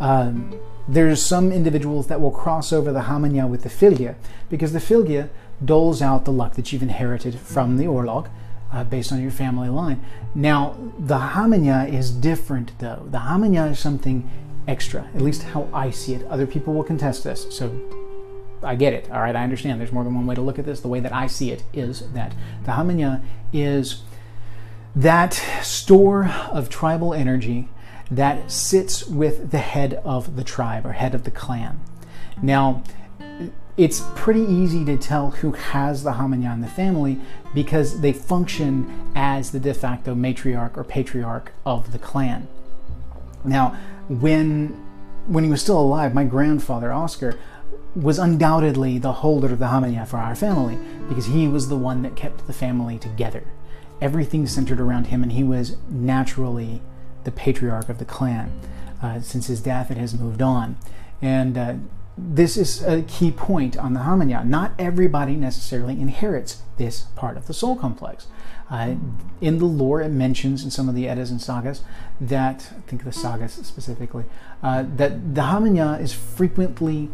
Um, 0.00 0.58
there's 0.86 1.22
some 1.22 1.50
individuals 1.52 2.06
that 2.08 2.20
will 2.20 2.30
cross 2.30 2.72
over 2.72 2.92
the 2.92 3.02
Hamingja 3.02 3.48
with 3.48 3.62
the 3.62 3.68
Fylgje 3.68 4.14
because 4.48 4.72
the 4.72 4.78
Fylgje 4.78 5.28
doles 5.64 6.00
out 6.02 6.24
the 6.24 6.32
luck 6.32 6.54
that 6.54 6.72
you've 6.72 6.82
inherited 6.82 7.38
from 7.38 7.76
the 7.76 7.84
Orlog. 7.84 8.28
Uh, 8.70 8.84
based 8.84 9.10
on 9.12 9.22
your 9.22 9.30
family 9.30 9.70
line. 9.70 9.98
Now, 10.34 10.76
the 10.98 11.18
Hamingja 11.18 11.90
is 11.90 12.10
different 12.10 12.78
though. 12.80 13.08
The 13.10 13.16
Hamingja 13.16 13.70
is 13.70 13.78
something 13.78 14.28
extra, 14.68 15.08
at 15.14 15.20
least 15.22 15.42
how 15.42 15.68
I 15.72 15.90
see 15.90 16.14
it. 16.14 16.24
Other 16.26 16.46
people 16.46 16.74
will 16.74 16.84
contest 16.84 17.24
this, 17.24 17.46
so 17.50 17.80
I 18.62 18.74
get 18.74 18.92
it. 18.92 19.10
All 19.10 19.20
right, 19.20 19.34
I 19.34 19.42
understand. 19.42 19.80
There's 19.80 19.92
more 19.92 20.04
than 20.04 20.14
one 20.14 20.26
way 20.26 20.34
to 20.34 20.40
look 20.40 20.58
at 20.58 20.66
this. 20.66 20.80
The 20.80 20.88
way 20.88 21.00
that 21.00 21.12
I 21.12 21.26
see 21.26 21.50
it 21.50 21.64
is 21.72 22.12
that 22.12 22.34
the 22.64 22.72
Hamingja 22.72 23.22
is 23.52 24.02
that 24.94 25.34
store 25.62 26.26
of 26.50 26.68
tribal 26.68 27.14
energy 27.14 27.68
that 28.10 28.50
sits 28.50 29.06
with 29.06 29.50
the 29.50 29.58
head 29.58 29.94
of 30.04 30.36
the 30.36 30.44
tribe 30.44 30.86
or 30.86 30.92
head 30.92 31.14
of 31.14 31.24
the 31.24 31.30
clan. 31.30 31.80
Now, 32.42 32.82
it's 33.76 34.02
pretty 34.16 34.42
easy 34.42 34.84
to 34.86 34.96
tell 34.96 35.30
who 35.30 35.52
has 35.52 36.02
the 36.02 36.12
Hamingja 36.12 36.52
in 36.52 36.60
the 36.60 36.68
family 36.68 37.20
because 37.54 38.00
they 38.00 38.12
function 38.12 39.12
as 39.14 39.52
the 39.52 39.60
de 39.60 39.72
facto 39.72 40.14
matriarch 40.14 40.76
or 40.76 40.84
patriarch 40.84 41.52
of 41.64 41.92
the 41.92 41.98
clan. 41.98 42.48
Now, 43.44 43.78
when 44.08 44.84
when 45.26 45.44
he 45.44 45.50
was 45.50 45.60
still 45.60 45.78
alive, 45.78 46.14
my 46.14 46.24
grandfather 46.24 46.90
Oscar 46.90 47.38
was 47.94 48.18
undoubtedly 48.18 48.98
the 48.98 49.12
holder 49.12 49.52
of 49.52 49.58
the 49.58 49.66
Hamingja 49.66 50.06
for 50.06 50.16
our 50.16 50.34
family 50.34 50.78
because 51.08 51.26
he 51.26 51.46
was 51.46 51.68
the 51.68 51.76
one 51.76 52.02
that 52.02 52.16
kept 52.16 52.46
the 52.46 52.52
family 52.52 52.98
together. 52.98 53.44
Everything 54.00 54.46
centered 54.46 54.80
around 54.80 55.08
him, 55.08 55.22
and 55.22 55.32
he 55.32 55.42
was 55.42 55.76
naturally 55.88 56.80
the 57.24 57.30
patriarch 57.30 57.88
of 57.88 57.98
the 57.98 58.04
clan. 58.04 58.58
Uh, 59.02 59.20
since 59.20 59.46
his 59.48 59.60
death, 59.60 59.90
it 59.90 59.96
has 59.96 60.14
moved 60.14 60.42
on, 60.42 60.76
and 61.22 61.56
uh, 61.56 61.74
this 62.16 62.56
is 62.56 62.82
a 62.82 63.02
key 63.02 63.30
point 63.30 63.76
on 63.76 63.94
the 63.94 64.00
Hamingja. 64.00 64.44
Not 64.44 64.72
everybody 64.78 65.36
necessarily 65.36 66.00
inherits 66.00 66.62
this 66.78 67.02
part 67.14 67.36
of 67.36 67.46
the 67.46 67.54
soul 67.54 67.76
complex. 67.76 68.26
Uh, 68.70 68.96
in 69.40 69.58
the 69.58 69.64
lore, 69.64 70.00
it 70.02 70.10
mentions 70.10 70.62
in 70.62 70.70
some 70.70 70.88
of 70.88 70.94
the 70.94 71.08
Eddas 71.08 71.30
and 71.30 71.40
sagas 71.40 71.82
that, 72.20 72.70
I 72.76 72.80
think 72.88 73.04
the 73.04 73.12
sagas 73.12 73.52
specifically, 73.54 74.24
uh, 74.62 74.84
that 74.96 75.34
the 75.34 75.42
Hamingja 75.42 76.00
is 76.00 76.12
frequently 76.12 77.08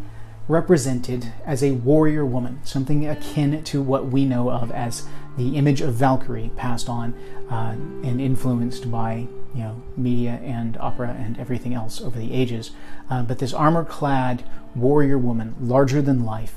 represented 0.47 1.31
as 1.45 1.63
a 1.63 1.71
warrior 1.71 2.25
woman, 2.25 2.59
something 2.63 3.07
akin 3.07 3.63
to 3.63 3.81
what 3.81 4.07
we 4.07 4.25
know 4.25 4.51
of 4.51 4.69
as 4.71 5.07
the 5.37 5.55
image 5.57 5.81
of 5.81 5.93
Valkyrie 5.93 6.51
passed 6.55 6.87
on 6.87 7.13
uh, 7.49 7.75
and 8.03 8.21
influenced 8.21 8.91
by 8.91 9.27
you 9.53 9.61
know 9.61 9.81
media 9.97 10.39
and 10.43 10.77
opera 10.77 11.15
and 11.19 11.39
everything 11.39 11.73
else 11.73 12.01
over 12.01 12.19
the 12.19 12.33
ages. 12.33 12.71
Uh, 13.09 13.23
but 13.23 13.39
this 13.39 13.53
armor-clad 13.53 14.43
warrior 14.75 15.17
woman, 15.17 15.55
larger 15.59 16.01
than 16.01 16.25
life, 16.25 16.55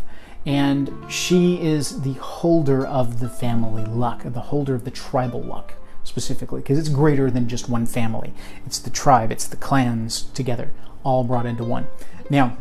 and 0.49 0.91
she 1.13 1.61
is 1.61 2.01
the 2.01 2.15
holder 2.15 2.87
of 2.87 3.21
the 3.21 3.29
family 3.29 3.85
luck, 3.85 4.23
the 4.25 4.41
holder 4.41 4.75
of 4.75 4.85
the 4.85 4.91
tribal 4.91 5.43
luck 5.43 5.75
specifically, 6.05 6.63
because 6.63 6.79
it's 6.79 6.89
greater 6.89 7.31
than 7.31 7.47
just 7.47 7.69
one 7.69 7.85
family. 7.85 8.33
It's 8.65 8.79
the 8.79 8.89
tribe, 8.89 9.31
it's 9.31 9.47
the 9.47 9.59
clans 9.59 10.23
together, 10.23 10.73
all 11.05 11.23
brought 11.23 11.45
into 11.45 11.65
one. 11.65 11.87
Now, 12.31 12.57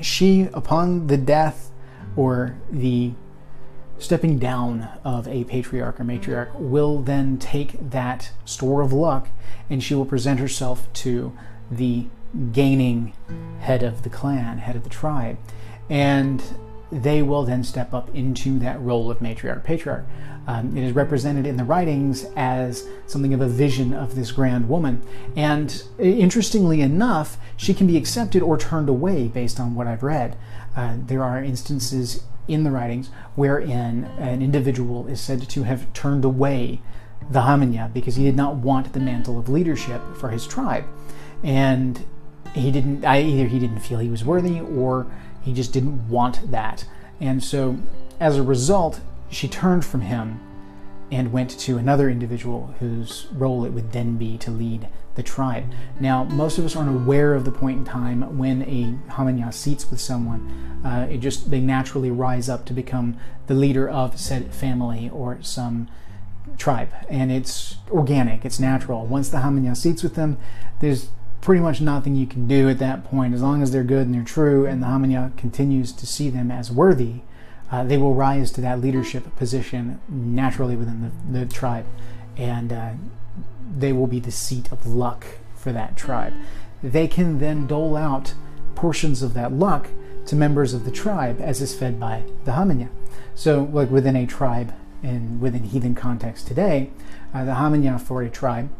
she, 0.00 0.48
upon 0.52 1.06
the 1.06 1.16
death 1.16 1.70
or 2.16 2.56
the 2.72 3.12
stepping 3.98 4.40
down 4.40 4.88
of 5.04 5.28
a 5.28 5.44
patriarch 5.44 6.00
or 6.00 6.04
matriarch, 6.04 6.52
will 6.56 7.00
then 7.02 7.38
take 7.38 7.90
that 7.90 8.32
store 8.44 8.82
of 8.82 8.92
luck 8.92 9.28
and 9.70 9.80
she 9.80 9.94
will 9.94 10.06
present 10.06 10.40
herself 10.40 10.92
to 10.94 11.32
the 11.70 12.06
gaining 12.50 13.12
head 13.60 13.84
of 13.84 14.02
the 14.02 14.10
clan, 14.10 14.58
head 14.58 14.74
of 14.74 14.82
the 14.82 14.90
tribe. 14.90 15.38
And 15.88 16.42
they 17.02 17.22
will 17.22 17.44
then 17.44 17.64
step 17.64 17.92
up 17.92 18.14
into 18.14 18.58
that 18.60 18.80
role 18.80 19.10
of 19.10 19.18
matriarch, 19.18 19.64
patriarch. 19.64 20.06
Um, 20.46 20.76
it 20.76 20.84
is 20.84 20.92
represented 20.92 21.46
in 21.46 21.56
the 21.56 21.64
writings 21.64 22.26
as 22.36 22.86
something 23.06 23.32
of 23.32 23.40
a 23.40 23.48
vision 23.48 23.94
of 23.94 24.14
this 24.14 24.30
grand 24.30 24.68
woman. 24.68 25.02
And 25.36 25.82
interestingly 25.98 26.82
enough, 26.82 27.38
she 27.56 27.74
can 27.74 27.86
be 27.86 27.96
accepted 27.96 28.42
or 28.42 28.58
turned 28.58 28.88
away 28.88 29.28
based 29.28 29.58
on 29.58 29.74
what 29.74 29.86
I've 29.86 30.02
read. 30.02 30.36
Uh, 30.76 30.96
there 30.98 31.22
are 31.22 31.42
instances 31.42 32.24
in 32.46 32.64
the 32.64 32.70
writings 32.70 33.08
wherein 33.36 34.04
an 34.18 34.42
individual 34.42 35.06
is 35.06 35.20
said 35.20 35.48
to 35.48 35.62
have 35.62 35.90
turned 35.94 36.24
away 36.24 36.80
the 37.30 37.40
Hamingja 37.40 37.92
because 37.92 38.16
he 38.16 38.24
did 38.24 38.36
not 38.36 38.56
want 38.56 38.92
the 38.92 39.00
mantle 39.00 39.38
of 39.38 39.48
leadership 39.48 40.02
for 40.16 40.28
his 40.28 40.46
tribe. 40.46 40.84
And 41.42 42.04
he 42.54 42.70
didn't, 42.70 43.04
either 43.04 43.48
he 43.48 43.58
didn't 43.58 43.80
feel 43.80 43.98
he 43.98 44.10
was 44.10 44.24
worthy 44.24 44.60
or 44.60 45.06
he 45.44 45.52
just 45.52 45.72
didn't 45.72 46.08
want 46.08 46.50
that. 46.50 46.86
And 47.20 47.42
so, 47.42 47.78
as 48.18 48.36
a 48.36 48.42
result, 48.42 49.00
she 49.30 49.46
turned 49.46 49.84
from 49.84 50.02
him 50.02 50.40
and 51.12 51.32
went 51.32 51.50
to 51.50 51.76
another 51.76 52.08
individual 52.08 52.74
whose 52.80 53.26
role 53.32 53.64
it 53.64 53.70
would 53.70 53.92
then 53.92 54.16
be 54.16 54.38
to 54.38 54.50
lead 54.50 54.88
the 55.14 55.22
tribe. 55.22 55.64
Now, 56.00 56.24
most 56.24 56.58
of 56.58 56.64
us 56.64 56.74
aren't 56.74 56.88
aware 56.88 57.34
of 57.34 57.44
the 57.44 57.52
point 57.52 57.78
in 57.78 57.84
time 57.84 58.36
when 58.36 58.62
a 58.62 59.12
Hamingja 59.12 59.52
seats 59.52 59.90
with 59.90 60.00
someone. 60.00 60.80
Uh, 60.84 61.06
it 61.10 61.18
just 61.18 61.50
they 61.50 61.60
naturally 61.60 62.10
rise 62.10 62.48
up 62.48 62.64
to 62.66 62.72
become 62.72 63.16
the 63.46 63.54
leader 63.54 63.88
of 63.88 64.18
said 64.18 64.52
family 64.52 65.08
or 65.10 65.38
some 65.40 65.88
tribe, 66.58 66.90
and 67.08 67.30
it's 67.30 67.76
organic, 67.90 68.44
it's 68.44 68.58
natural. 68.58 69.06
Once 69.06 69.28
the 69.28 69.38
Hamingja 69.38 69.76
seats 69.76 70.02
with 70.02 70.14
them, 70.14 70.36
there's 70.80 71.08
pretty 71.44 71.60
much 71.60 71.78
nothing 71.78 72.16
you 72.16 72.26
can 72.26 72.46
do 72.46 72.70
at 72.70 72.78
that 72.78 73.04
point. 73.04 73.34
As 73.34 73.42
long 73.42 73.62
as 73.62 73.70
they're 73.70 73.84
good 73.84 74.06
and 74.06 74.14
they're 74.14 74.24
true, 74.24 74.64
and 74.64 74.82
the 74.82 74.86
Hamingja 74.86 75.36
continues 75.36 75.92
to 75.92 76.06
see 76.06 76.30
them 76.30 76.50
as 76.50 76.72
worthy, 76.72 77.20
uh, 77.70 77.84
they 77.84 77.98
will 77.98 78.14
rise 78.14 78.50
to 78.52 78.62
that 78.62 78.80
leadership 78.80 79.36
position 79.36 80.00
naturally 80.08 80.74
within 80.74 81.02
the, 81.02 81.40
the 81.40 81.46
tribe, 81.46 81.84
and 82.38 82.72
uh, 82.72 82.92
they 83.76 83.92
will 83.92 84.06
be 84.06 84.20
the 84.20 84.30
seat 84.30 84.72
of 84.72 84.86
luck 84.86 85.26
for 85.54 85.70
that 85.70 85.98
tribe. 85.98 86.32
They 86.82 87.06
can 87.06 87.38
then 87.40 87.66
dole 87.66 87.94
out 87.94 88.32
portions 88.74 89.22
of 89.22 89.34
that 89.34 89.52
luck 89.52 89.88
to 90.26 90.34
members 90.34 90.72
of 90.72 90.86
the 90.86 90.90
tribe 90.90 91.42
as 91.42 91.60
is 91.60 91.74
fed 91.74 92.00
by 92.00 92.22
the 92.46 92.52
Hamingja. 92.52 92.88
So, 93.34 93.68
like 93.70 93.90
within 93.90 94.16
a 94.16 94.26
tribe 94.26 94.72
and 95.02 95.42
within 95.42 95.64
heathen 95.64 95.94
context 95.94 96.46
today, 96.46 96.90
uh, 97.34 97.44
the 97.44 97.52
Hamingja 97.52 98.00
for 98.00 98.22
a 98.22 98.30
tribe 98.30 98.70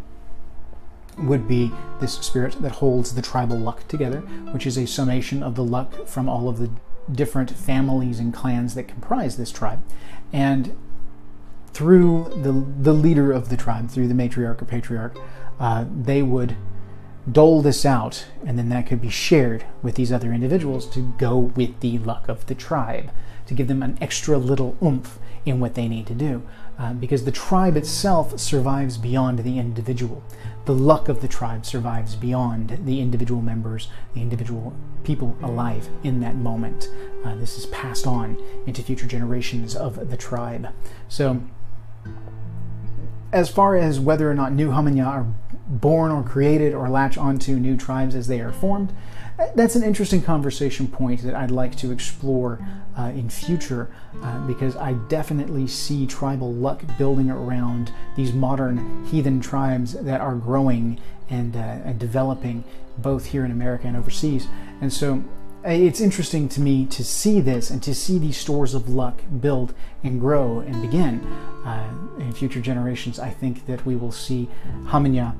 would 1.19 1.47
be 1.47 1.73
this 2.01 2.15
spirit 2.15 2.61
that 2.61 2.73
holds 2.73 3.15
the 3.15 3.23
tribal 3.23 3.59
luck 3.59 3.87
together, 3.89 4.21
which 4.53 4.67
is 4.67 4.77
a 4.77 4.87
summation 4.87 5.43
of 5.43 5.55
the 5.55 5.65
luck 5.65 6.07
from 6.07 6.29
all 6.29 6.49
of 6.49 6.59
the 6.59 6.71
different 7.11 7.51
families 7.51 8.19
and 8.19 8.33
clans 8.33 8.75
that 8.75 8.89
comprise 8.89 9.37
this 9.37 9.53
tribe. 9.53 9.83
And 10.33 10.77
through 11.73 12.31
the, 12.43 12.53
the 12.53 12.93
leader 12.93 13.33
of 13.33 13.49
the 13.49 13.57
tribe, 13.57 13.91
through 13.91 14.09
the 14.09 14.15
matriarch 14.15 14.63
or 14.63 14.65
patriarch, 14.65 15.17
uh, 15.59 15.85
they 15.95 16.23
would 16.23 16.57
dole 17.31 17.63
this 17.63 17.87
out, 17.87 18.27
and 18.45 18.59
then 18.59 18.69
that 18.69 18.87
could 18.87 19.01
be 19.01 19.09
shared 19.09 19.65
with 19.83 19.95
these 19.95 20.13
other 20.13 20.33
individuals 20.33 20.87
to 20.91 21.15
go 21.19 21.39
with 21.39 21.81
the 21.81 21.99
luck 21.99 22.29
of 22.29 22.47
the 22.47 22.55
tribe, 22.55 23.11
to 23.47 23.55
give 23.55 23.69
them 23.69 23.83
an 23.83 23.99
extra 24.01 24.39
little 24.39 24.77
oomph 24.83 25.19
in 25.47 25.61
what 25.61 25.75
they 25.75 25.89
need 25.89 26.07
to 26.07 26.15
do. 26.15 26.43
Uh, 26.79 26.93
because 26.93 27.25
the 27.25 27.33
tribe 27.33 27.77
itself 27.77 28.39
survives 28.39 28.99
beyond 28.99 29.41
the 29.41 29.59
individual. 29.59 30.23
The 30.65 30.75
luck 30.75 31.09
of 31.09 31.21
the 31.21 31.29
tribe 31.29 31.67
survives 31.67 32.17
beyond 32.17 32.81
the 32.85 33.01
individual 33.01 33.43
members, 33.43 33.89
the 34.15 34.23
individual 34.23 34.75
people 35.03 35.37
alive 35.43 35.89
in 36.03 36.21
that 36.21 36.37
moment. 36.37 36.89
Uh, 37.23 37.35
this 37.35 37.59
is 37.59 37.67
passed 37.67 38.07
on 38.07 38.43
into 38.67 38.83
future 38.83 39.07
generations 39.07 39.77
of 39.77 40.11
the 40.11 40.17
tribe. 40.17 40.69
So, 41.09 41.43
as 43.31 43.51
far 43.51 43.77
as 43.77 44.01
whether 44.01 44.31
or 44.31 44.35
not 44.35 44.53
new 44.53 44.71
Hamingja 44.71 45.07
are 45.07 45.27
born 45.67 46.11
or 46.11 46.23
created 46.23 46.73
or 46.73 46.89
latch 46.89 47.19
onto 47.19 47.57
new 47.57 47.77
tribes 47.77 48.15
as 48.15 48.29
they 48.29 48.41
are 48.41 48.53
formed, 48.53 48.95
that's 49.55 49.75
an 49.75 49.83
interesting 49.83 50.23
conversation 50.23 50.87
point 50.87 51.23
that 51.23 51.35
I'd 51.35 51.51
like 51.51 51.77
to 51.77 51.91
explore 51.91 52.65
uh, 52.97 53.13
in 53.15 53.29
future 53.29 53.91
uh, 54.23 54.47
because 54.47 54.77
I 54.77 54.93
definitely 55.09 55.67
see 55.67 56.07
tribal 56.07 56.53
luck 56.53 56.83
building 56.99 57.31
around 57.31 57.93
these 58.17 58.33
modern 58.33 59.05
heathen 59.07 59.41
tribes 59.41 59.95
that 59.95 60.21
are 60.21 60.37
growing 60.37 61.01
and, 61.31 61.57
uh, 61.57 61.59
and 61.59 61.99
developing 61.99 62.65
both 62.99 63.27
here 63.27 63.45
in 63.45 63.51
America 63.51 63.89
and 63.89 63.97
overseas. 63.97 64.47
And 64.81 64.93
so 64.93 65.25
it's 65.65 66.01
interesting 66.01 66.49
to 66.51 66.61
me 66.61 66.85
to 66.87 67.03
see 67.03 67.41
this 67.41 67.71
and 67.71 67.83
to 67.83 67.95
see 67.95 68.19
these 68.19 68.37
stores 68.37 68.75
of 68.75 68.89
luck 68.89 69.23
build 69.41 69.75
and 70.03 70.21
grow 70.21 70.61
and 70.61 70.81
begin 70.83 71.25
uh, 71.65 71.91
in 72.19 72.33
future 72.33 72.61
generations. 72.61 73.19
I 73.19 73.31
think 73.31 73.67
that 73.67 73.85
we 73.87 73.97
will 73.97 74.13
see 74.13 74.49
Hamingja 74.85 75.35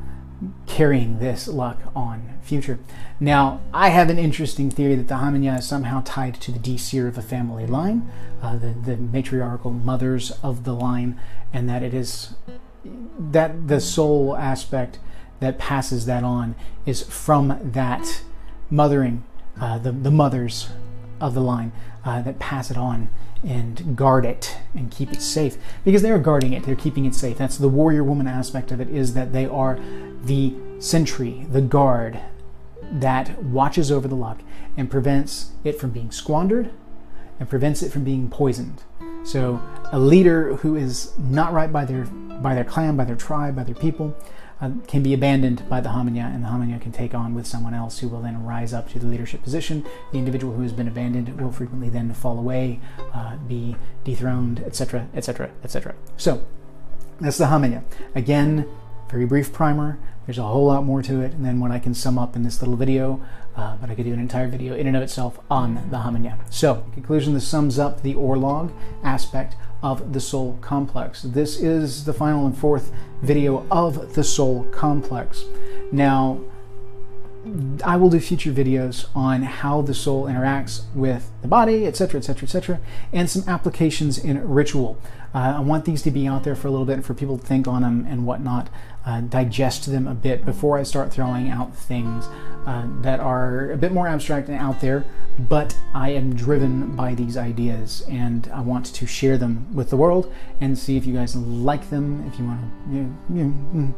carrying 0.67 1.19
this 1.19 1.49
luck 1.49 1.79
on 1.95 2.39
future. 2.43 2.79
Now, 3.21 3.61
I 3.73 3.89
have 3.89 4.11
an 4.11 4.19
interesting 4.19 4.71
theory 4.71 4.95
that 4.97 5.09
the 5.09 5.15
Hamingja 5.15 5.59
is 5.59 5.67
somehow 5.67 6.03
tied 6.05 6.41
to 6.43 6.53
the 6.53 6.59
Disir 6.59 7.09
of 7.09 7.17
a 7.17 7.23
family 7.23 7.67
line, 7.67 8.11
uh, 8.43 8.57
the, 8.57 8.69
the 8.69 8.97
matriarchal 8.97 9.71
mothers 9.71 10.33
of 10.43 10.65
the 10.65 10.75
line, 10.75 11.19
and 11.53 11.69
that 11.69 11.83
it 11.83 11.95
is 11.95 12.35
that 13.19 13.69
the 13.69 13.81
soul 13.81 14.37
aspect 14.37 14.99
that 15.41 15.59
passes 15.59 16.07
that 16.07 16.23
on 16.23 16.55
is 16.85 17.03
from 17.03 17.59
that 17.63 18.23
mothering, 18.71 19.25
uh, 19.61 19.79
the, 19.79 19.93
the 19.93 20.11
mothers 20.11 20.69
of 21.21 21.35
the 21.35 21.41
line 21.41 21.73
uh, 22.05 22.21
that 22.23 22.39
pass 22.39 22.71
it 22.71 22.77
on 22.77 23.09
and 23.43 23.97
guard 23.97 24.25
it 24.25 24.57
and 24.75 24.91
keep 24.91 25.13
it 25.13 25.21
safe. 25.21 25.57
Because 25.85 26.03
they 26.03 26.11
are 26.11 26.19
guarding 26.19 26.53
it. 26.53 26.65
They're 26.65 26.75
keeping 26.75 27.05
it 27.05 27.15
safe. 27.15 27.37
That's 27.37 27.59
the 27.59 27.69
warrior 27.69 28.03
woman 28.03 28.27
aspect 28.27 28.73
of 28.73 28.81
it 28.81 28.89
is 28.89 29.15
that 29.15 29.33
they 29.33 29.47
are 29.47 29.79
the 30.27 30.55
sentry 30.79 31.47
the 31.51 31.61
guard 31.61 32.19
that 32.83 33.43
watches 33.43 33.91
over 33.91 34.07
the 34.07 34.15
luck 34.15 34.43
and 34.77 34.91
prevents 34.91 35.53
it 35.65 35.79
from 35.79 35.91
being 35.91 36.11
squandered 36.11 36.71
and 37.39 37.49
prevents 37.49 37.83
it 37.83 37.91
from 37.91 38.05
being 38.05 38.29
poisoned 38.29 38.83
so 39.25 39.61
a 39.93 39.99
leader 39.99 40.57
who 40.57 40.77
is 40.77 41.17
not 41.19 41.53
right 41.53 41.73
by 41.73 41.85
their 41.85 42.05
by 42.05 42.55
their 42.55 42.65
clan 42.65 42.97
by 42.97 43.05
their 43.05 43.17
tribe 43.17 43.57
by 43.57 43.65
their 43.65 43.75
people 43.75 44.15
uh, 44.61 44.71
can 44.87 45.03
be 45.03 45.13
abandoned 45.13 45.69
by 45.69 45.81
the 45.81 45.89
Hamingja, 45.89 46.33
and 46.33 46.45
the 46.45 46.49
Hamingja 46.49 46.81
can 46.81 46.93
take 46.93 47.13
on 47.13 47.35
with 47.35 47.47
someone 47.47 47.75
else 47.75 47.99
who 47.99 48.09
will 48.09 48.23
then 48.23 48.45
rise 48.45 48.73
up 48.73 48.89
to 48.91 48.99
the 48.99 49.07
leadership 49.07 49.43
position. 49.43 49.85
The 50.13 50.19
individual 50.19 50.55
who 50.55 50.63
has 50.63 50.73
been 50.73 50.89
abandoned 50.89 51.41
will 51.41 51.53
frequently 51.53 51.89
then 51.89 52.13
fall 52.15 52.39
away, 52.39 52.81
uh, 53.13 53.37
be 53.37 53.77
dethroned, 54.05 54.61
etc., 54.61 55.09
etc., 55.15 55.51
etc. 55.65 55.95
So 56.17 56.47
that's 57.21 57.39
the 57.39 57.47
Hamingja. 57.47 57.83
Again, 58.15 58.69
very 59.15 59.27
brief 59.27 59.53
primer. 59.53 59.97
There's 60.27 60.39
a 60.39 60.43
whole 60.43 60.67
lot 60.67 60.85
more 60.85 61.01
to 61.01 61.21
it 61.21 61.41
than 61.41 61.61
what 61.61 61.71
I 61.71 61.79
can 61.79 61.95
sum 61.95 62.19
up 62.19 62.35
in 62.35 62.43
this 62.43 62.61
little 62.61 62.75
video, 62.75 63.25
uh, 63.55 63.77
but 63.77 63.89
I 63.89 63.95
could 63.95 64.07
do 64.07 64.13
an 64.13 64.19
entire 64.19 64.49
video 64.49 64.75
in 64.75 64.89
and 64.89 64.97
of 64.97 65.05
itself 65.05 65.39
on 65.49 65.77
the 65.91 65.99
Hamingja. 65.99 66.37
So, 66.53 66.85
conclusion, 66.95 67.33
this 67.33 67.47
sums 67.47 67.79
up 67.79 68.03
the 68.03 68.15
Orlog 68.15 68.73
aspect 69.05 69.55
of 69.85 70.15
the 70.15 70.21
soul 70.21 70.59
complex. 70.61 71.23
This 71.23 71.61
is 71.61 72.07
the 72.07 72.13
final 72.13 72.45
and 72.45 72.59
fourth 72.59 72.91
video 73.23 73.65
of 73.71 74.17
the 74.17 74.25
soul 74.25 74.65
complex. 74.73 75.45
Now, 75.93 76.41
I 77.85 77.97
will 77.97 78.11
do 78.11 78.19
future 78.21 78.51
videos 78.51 79.07
on 79.15 79.43
how 79.43 79.83
the 79.83 79.95
soul 79.95 80.25
interacts 80.25 80.83
with 80.95 81.31
the 81.43 81.49
body, 81.49 81.87
etc., 81.87 82.19
etc., 82.19 82.47
etc., 82.47 82.81
and 83.13 83.29
some 83.29 83.45
applications 83.47 84.19
in 84.19 84.49
ritual. 84.49 84.99
Uh, 85.35 85.55
I 85.57 85.61
want 85.61 85.85
these 85.85 86.01
to 86.03 86.11
be 86.11 86.27
out 86.27 86.45
there 86.45 86.55
for 86.55 86.69
a 86.69 86.71
little 86.71 86.87
bit 86.87 86.95
and 86.95 87.05
for 87.05 87.13
people 87.13 87.37
to 87.37 87.45
think 87.45 87.69
on 87.69 87.83
them 87.83 88.07
and 88.09 88.25
whatnot, 88.25 88.71
uh, 89.07 89.21
digest 89.23 89.87
them 89.87 90.07
a 90.07 90.15
bit 90.15 90.45
before 90.45 90.79
I 90.79 90.83
start 90.83 91.13
throwing 91.13 91.51
out 91.51 91.75
things 91.77 92.27
uh, 92.67 92.87
that 93.03 93.21
are 93.21 93.71
a 93.71 93.77
bit 93.77 93.93
more 93.93 94.09
abstract 94.09 94.49
and 94.49 94.59
out 94.59 94.81
there, 94.81 95.05
but 95.39 95.77
I 95.93 96.11
am 96.11 96.35
driven 96.35 96.97
by 96.97 97.15
these 97.15 97.37
ideas 97.37 98.05
and 98.09 98.49
I 98.53 98.61
want 98.61 98.87
to 98.87 99.07
share 99.07 99.37
them 99.37 99.67
with 99.75 99.91
the 99.91 99.97
world 99.97 100.33
and 100.61 100.79
see 100.79 100.97
if 100.97 101.05
you 101.05 101.15
guys 101.15 101.37
like 101.37 101.91
them, 101.91 102.27
if 102.27 102.39
you 102.39 102.47
want 102.47 102.61
to, 102.61 102.95
you 102.95 103.03
know, 103.03 103.17
you 103.31 103.45
know, 103.45 103.55
mm, 103.75 103.95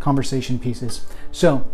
conversation 0.00 0.58
pieces. 0.58 1.04
So, 1.32 1.66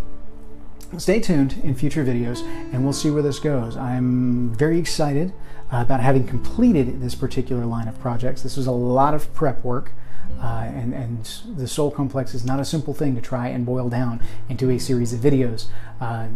stay 0.99 1.21
tuned 1.21 1.61
in 1.63 1.75
future 1.75 2.05
videos 2.05 2.43
and 2.73 2.83
we'll 2.85 2.93
see 2.93 3.11
where 3.11 3.23
this 3.23 3.39
goes. 3.39 3.77
I'm 3.77 4.55
very 4.55 4.79
excited 4.79 5.33
uh, 5.73 5.79
about 5.79 6.01
having 6.01 6.27
completed 6.27 7.01
this 7.01 7.15
particular 7.15 7.65
line 7.65 7.89
of 7.89 7.99
projects. 8.01 8.43
This 8.43 8.57
was 8.57 8.67
a 8.67 8.73
lot 8.73 9.15
of 9.15 9.33
prep 9.35 9.65
work. 9.65 9.93
Uh, 10.41 10.71
and, 10.75 10.93
and 10.93 11.25
the 11.57 11.69
soul 11.69 11.91
complex 11.91 12.35
is 12.35 12.45
not 12.45 12.59
a 12.59 12.65
simple 12.65 12.95
thing 12.95 13.15
to 13.15 13.21
try 13.21 13.49
and 13.49 13.65
boil 13.65 13.89
down 13.89 14.21
into 14.49 14.71
a 14.71 14.79
series 14.79 15.13
of 15.13 15.21
videos. 15.21 15.67
Uh, 16.01 16.29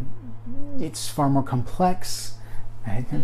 it's 0.78 1.08
far 1.08 1.28
more 1.28 1.42
complex 1.42 2.36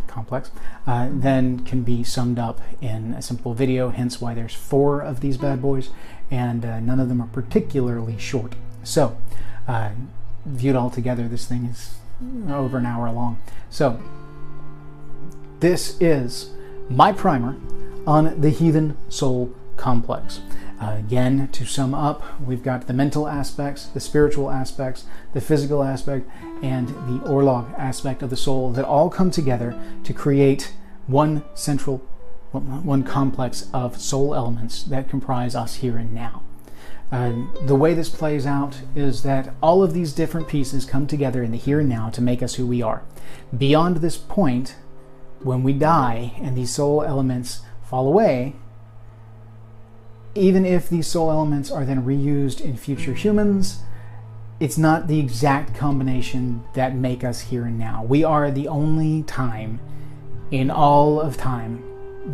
complex, 0.06 0.50
uh, 0.86 1.08
than 1.12 1.60
can 1.64 1.82
be 1.82 2.02
summed 2.02 2.38
up 2.38 2.60
in 2.80 3.14
a 3.14 3.22
simple 3.22 3.54
video, 3.54 3.90
hence 3.90 4.20
why 4.20 4.34
there's 4.34 4.54
four 4.54 5.00
of 5.00 5.20
these 5.20 5.36
bad 5.36 5.62
boys, 5.62 5.90
and 6.30 6.64
uh, 6.64 6.80
none 6.80 7.00
of 7.00 7.08
them 7.08 7.20
are 7.20 7.28
particularly 7.28 8.18
short. 8.18 8.54
So, 8.82 9.16
uh, 9.68 9.90
viewed 10.44 10.76
all 10.76 10.90
together, 10.90 11.28
this 11.28 11.46
thing 11.46 11.66
is 11.66 11.94
over 12.48 12.78
an 12.78 12.86
hour 12.86 13.10
long. 13.10 13.40
So, 13.70 14.00
this 15.60 15.96
is 16.00 16.50
my 16.88 17.12
primer 17.12 17.56
on 18.06 18.40
the 18.40 18.50
heathen 18.50 18.96
soul 19.08 19.54
complex. 19.82 20.40
Uh, 20.80 20.96
again, 20.96 21.48
to 21.48 21.64
sum 21.64 21.92
up, 21.92 22.22
we've 22.40 22.62
got 22.62 22.86
the 22.86 22.92
mental 22.92 23.26
aspects, 23.26 23.86
the 23.86 24.00
spiritual 24.00 24.48
aspects, 24.48 25.04
the 25.34 25.40
physical 25.40 25.82
aspect, 25.82 26.28
and 26.62 26.88
the 26.88 27.20
orlog 27.26 27.72
aspect 27.76 28.22
of 28.22 28.30
the 28.30 28.36
soul 28.36 28.70
that 28.72 28.84
all 28.84 29.10
come 29.10 29.30
together 29.30 29.78
to 30.04 30.12
create 30.12 30.72
one 31.08 31.42
central, 31.54 31.98
one 32.52 33.02
complex 33.02 33.68
of 33.74 34.00
soul 34.00 34.34
elements 34.34 34.84
that 34.84 35.08
comprise 35.08 35.56
us 35.56 35.74
here 35.76 35.96
and 35.96 36.12
now. 36.12 36.42
Uh, 37.10 37.32
the 37.66 37.76
way 37.76 37.92
this 37.92 38.08
plays 38.08 38.46
out 38.46 38.80
is 38.94 39.22
that 39.22 39.52
all 39.62 39.82
of 39.82 39.92
these 39.92 40.12
different 40.12 40.48
pieces 40.48 40.84
come 40.84 41.06
together 41.06 41.42
in 41.42 41.50
the 41.50 41.58
here 41.58 41.80
and 41.80 41.88
now 41.88 42.08
to 42.08 42.22
make 42.22 42.42
us 42.42 42.54
who 42.54 42.66
we 42.66 42.80
are. 42.80 43.02
Beyond 43.56 43.96
this 43.96 44.16
point, 44.16 44.76
when 45.42 45.62
we 45.62 45.72
die 45.72 46.32
and 46.40 46.56
these 46.56 46.72
soul 46.74 47.02
elements 47.02 47.60
fall 47.82 48.06
away, 48.06 48.56
even 50.34 50.64
if 50.64 50.88
these 50.88 51.06
soul 51.06 51.30
elements 51.30 51.70
are 51.70 51.84
then 51.84 52.02
reused 52.04 52.60
in 52.60 52.76
future 52.76 53.14
humans, 53.14 53.80
it's 54.60 54.78
not 54.78 55.08
the 55.08 55.18
exact 55.18 55.74
combination 55.74 56.64
that 56.74 56.94
make 56.94 57.24
us 57.24 57.40
here 57.40 57.64
and 57.64 57.78
now. 57.78 58.04
We 58.04 58.24
are 58.24 58.50
the 58.50 58.68
only 58.68 59.24
time 59.24 59.80
in 60.50 60.70
all 60.70 61.20
of 61.20 61.36
time 61.36 61.82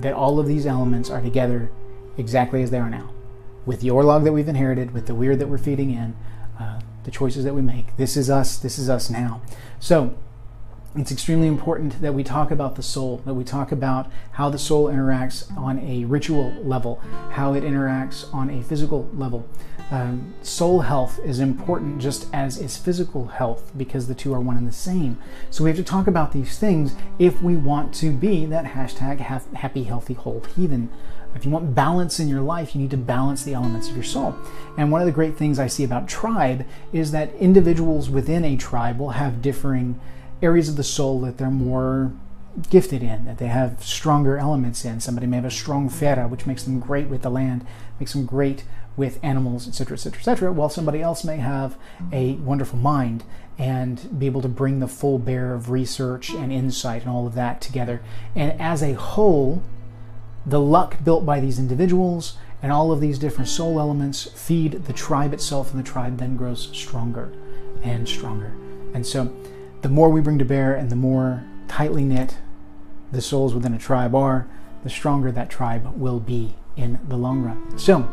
that 0.01 0.13
all 0.13 0.39
of 0.39 0.47
these 0.47 0.67
elements 0.67 1.09
are 1.09 1.23
together 1.23 1.71
exactly 2.19 2.63
as 2.63 2.71
they 2.71 2.79
are 2.79 2.91
now. 2.91 3.11
With 3.65 3.81
the 3.81 3.89
orlog 3.89 4.25
that 4.25 4.33
we've 4.33 4.49
inherited, 4.49 4.93
with 4.93 5.07
the 5.07 5.15
wyrd 5.15 5.39
that 5.39 5.49
we're 5.49 5.59
feeding 5.59 5.91
in, 5.91 6.17
uh, 6.59 6.81
the 7.05 7.11
choices 7.11 7.45
that 7.45 7.55
we 7.55 7.63
make. 7.63 7.97
This 7.97 8.17
is 8.17 8.29
us. 8.29 8.59
This 8.59 8.79
is 8.79 8.91
us 8.91 9.09
now. 9.09 9.41
So, 9.81 10.15
it's 10.99 11.13
extremely 11.13 11.47
important 11.47 12.01
that 12.03 12.13
we 12.13 12.25
talk 12.25 12.51
about 12.51 12.75
the 12.75 12.83
soul, 12.83 13.19
that 13.25 13.35
we 13.35 13.45
talk 13.45 13.71
about 13.71 14.11
how 14.33 14.51
the 14.51 14.59
soul 14.59 14.89
interacts 14.89 15.57
on 15.57 15.79
a 15.79 16.05
ritual 16.07 16.53
level, 16.65 16.97
how 17.31 17.55
it 17.55 17.63
interacts 17.63 18.33
on 18.35 18.51
a 18.51 18.63
physical 18.65 19.09
level. 19.15 19.49
Um, 19.93 20.35
soul 20.43 20.81
health 20.81 21.21
is 21.25 21.39
important 21.39 22.01
just 22.01 22.27
as 22.35 22.59
is 22.59 22.77
physical 22.77 23.27
health 23.29 23.71
because 23.77 24.09
the 24.09 24.15
two 24.15 24.35
are 24.35 24.41
one 24.41 24.57
and 24.57 24.67
the 24.67 24.73
same. 24.73 25.19
So 25.51 25.63
we 25.63 25.71
have 25.71 25.77
to 25.77 25.85
talk 25.85 26.09
about 26.09 26.33
these 26.33 26.59
things 26.59 26.95
if 27.19 27.41
we 27.41 27.57
want 27.57 27.95
to 27.95 28.11
be 28.11 28.45
that 28.47 28.65
hashtag 28.65 29.21
happy, 29.21 29.85
healthy, 29.85 30.15
whole 30.15 30.43
heathen. 30.57 30.91
If 31.35 31.45
you 31.45 31.51
want 31.51 31.75
balance 31.75 32.19
in 32.19 32.29
your 32.29 32.41
life, 32.41 32.75
you 32.75 32.81
need 32.81 32.91
to 32.91 32.97
balance 32.97 33.45
the 33.45 33.55
elements 33.55 33.89
of 33.89 33.95
your 33.95 34.05
soul. 34.05 34.35
And 34.77 34.91
one 34.91 35.01
of 35.01 35.07
the 35.07 35.13
great 35.13 35.37
things 35.37 35.59
I 35.59 35.69
see 35.69 35.85
about 35.85 36.09
tribe 36.09 36.67
is 36.93 37.13
that 37.13 37.33
individuals 37.37 38.11
within 38.11 38.45
a 38.45 38.57
tribe 38.57 38.99
will 38.99 39.11
have 39.11 39.41
differing 39.41 40.01
areas 40.43 40.69
of 40.69 40.77
the 40.77 40.85
soul 40.85 41.21
that 41.21 41.39
they're 41.39 41.51
more 41.51 42.13
gifted 42.71 43.03
in, 43.03 43.25
that 43.27 43.39
they 43.39 43.47
have 43.47 43.83
stronger 43.85 44.39
elements 44.39 44.85
in. 44.85 45.01
Somebody 45.01 45.27
may 45.27 45.37
have 45.37 45.45
a 45.45 45.51
strong 45.51 45.89
fera, 45.89 46.27
which 46.27 46.47
makes 46.47 46.63
them 46.63 46.81
great 46.81 47.09
with 47.09 47.23
the 47.23 47.31
land, 47.31 47.65
makes 48.01 48.13
them 48.13 48.27
great 48.27 48.65
with 48.97 49.23
animals, 49.23 49.69
etc., 49.69 49.95
etc., 49.95 50.19
etc., 50.19 50.53
while 50.53 50.69
somebody 50.69 51.01
else 51.01 51.25
may 51.25 51.37
have 51.37 51.77
a 52.13 52.35
wonderful 52.35 52.79
mind 52.79 53.23
and 53.59 54.19
be 54.19 54.27
able 54.27 54.43
to 54.43 54.49
bring 54.49 54.81
the 54.81 54.89
full 54.89 55.19
bear 55.19 55.55
of 55.55 55.71
research 55.71 56.31
and 56.31 56.53
insight 56.53 57.03
and 57.03 57.11
all 57.11 57.27
of 57.27 57.35
that 57.35 57.61
together. 57.61 58.01
And 58.35 58.61
as 58.61 58.83
a 58.83 58.95
whole, 58.95 59.63
the 60.47 60.61
luck 60.61 61.03
built 61.05 61.27
by 61.27 61.41
these 61.41 61.59
individuals 61.59 62.37
and 62.63 62.73
all 62.73 62.91
of 62.91 63.01
these 63.01 63.19
different 63.19 63.49
soul 63.49 63.79
elements 63.79 64.25
feed 64.25 64.85
the 64.85 64.93
tribe 64.93 65.33
itself, 65.33 65.71
and 65.71 65.79
the 65.79 65.89
tribe 65.89 66.19
then 66.19 66.37
grows 66.37 66.69
stronger 66.73 67.33
and 67.83 68.09
stronger. 68.09 68.53
And 68.95 69.07
so, 69.07 69.33
the 69.83 69.89
more 69.89 70.11
we 70.11 70.21
bring 70.21 70.39
to 70.39 70.45
bear 70.45 70.75
and 70.75 70.91
the 70.91 70.97
more 70.97 71.45
tightly 71.69 72.05
knit 72.05 72.39
the 73.13 73.21
souls 73.21 73.55
within 73.55 73.73
a 73.75 73.79
tribe 73.79 74.15
are, 74.15 74.49
the 74.83 74.91
stronger 74.91 75.33
that 75.33 75.51
tribe 75.51 75.95
will 75.97 76.21
be 76.21 76.55
in 76.77 76.99
the 77.09 77.17
long 77.17 77.43
run. 77.43 77.79
So, 77.79 78.09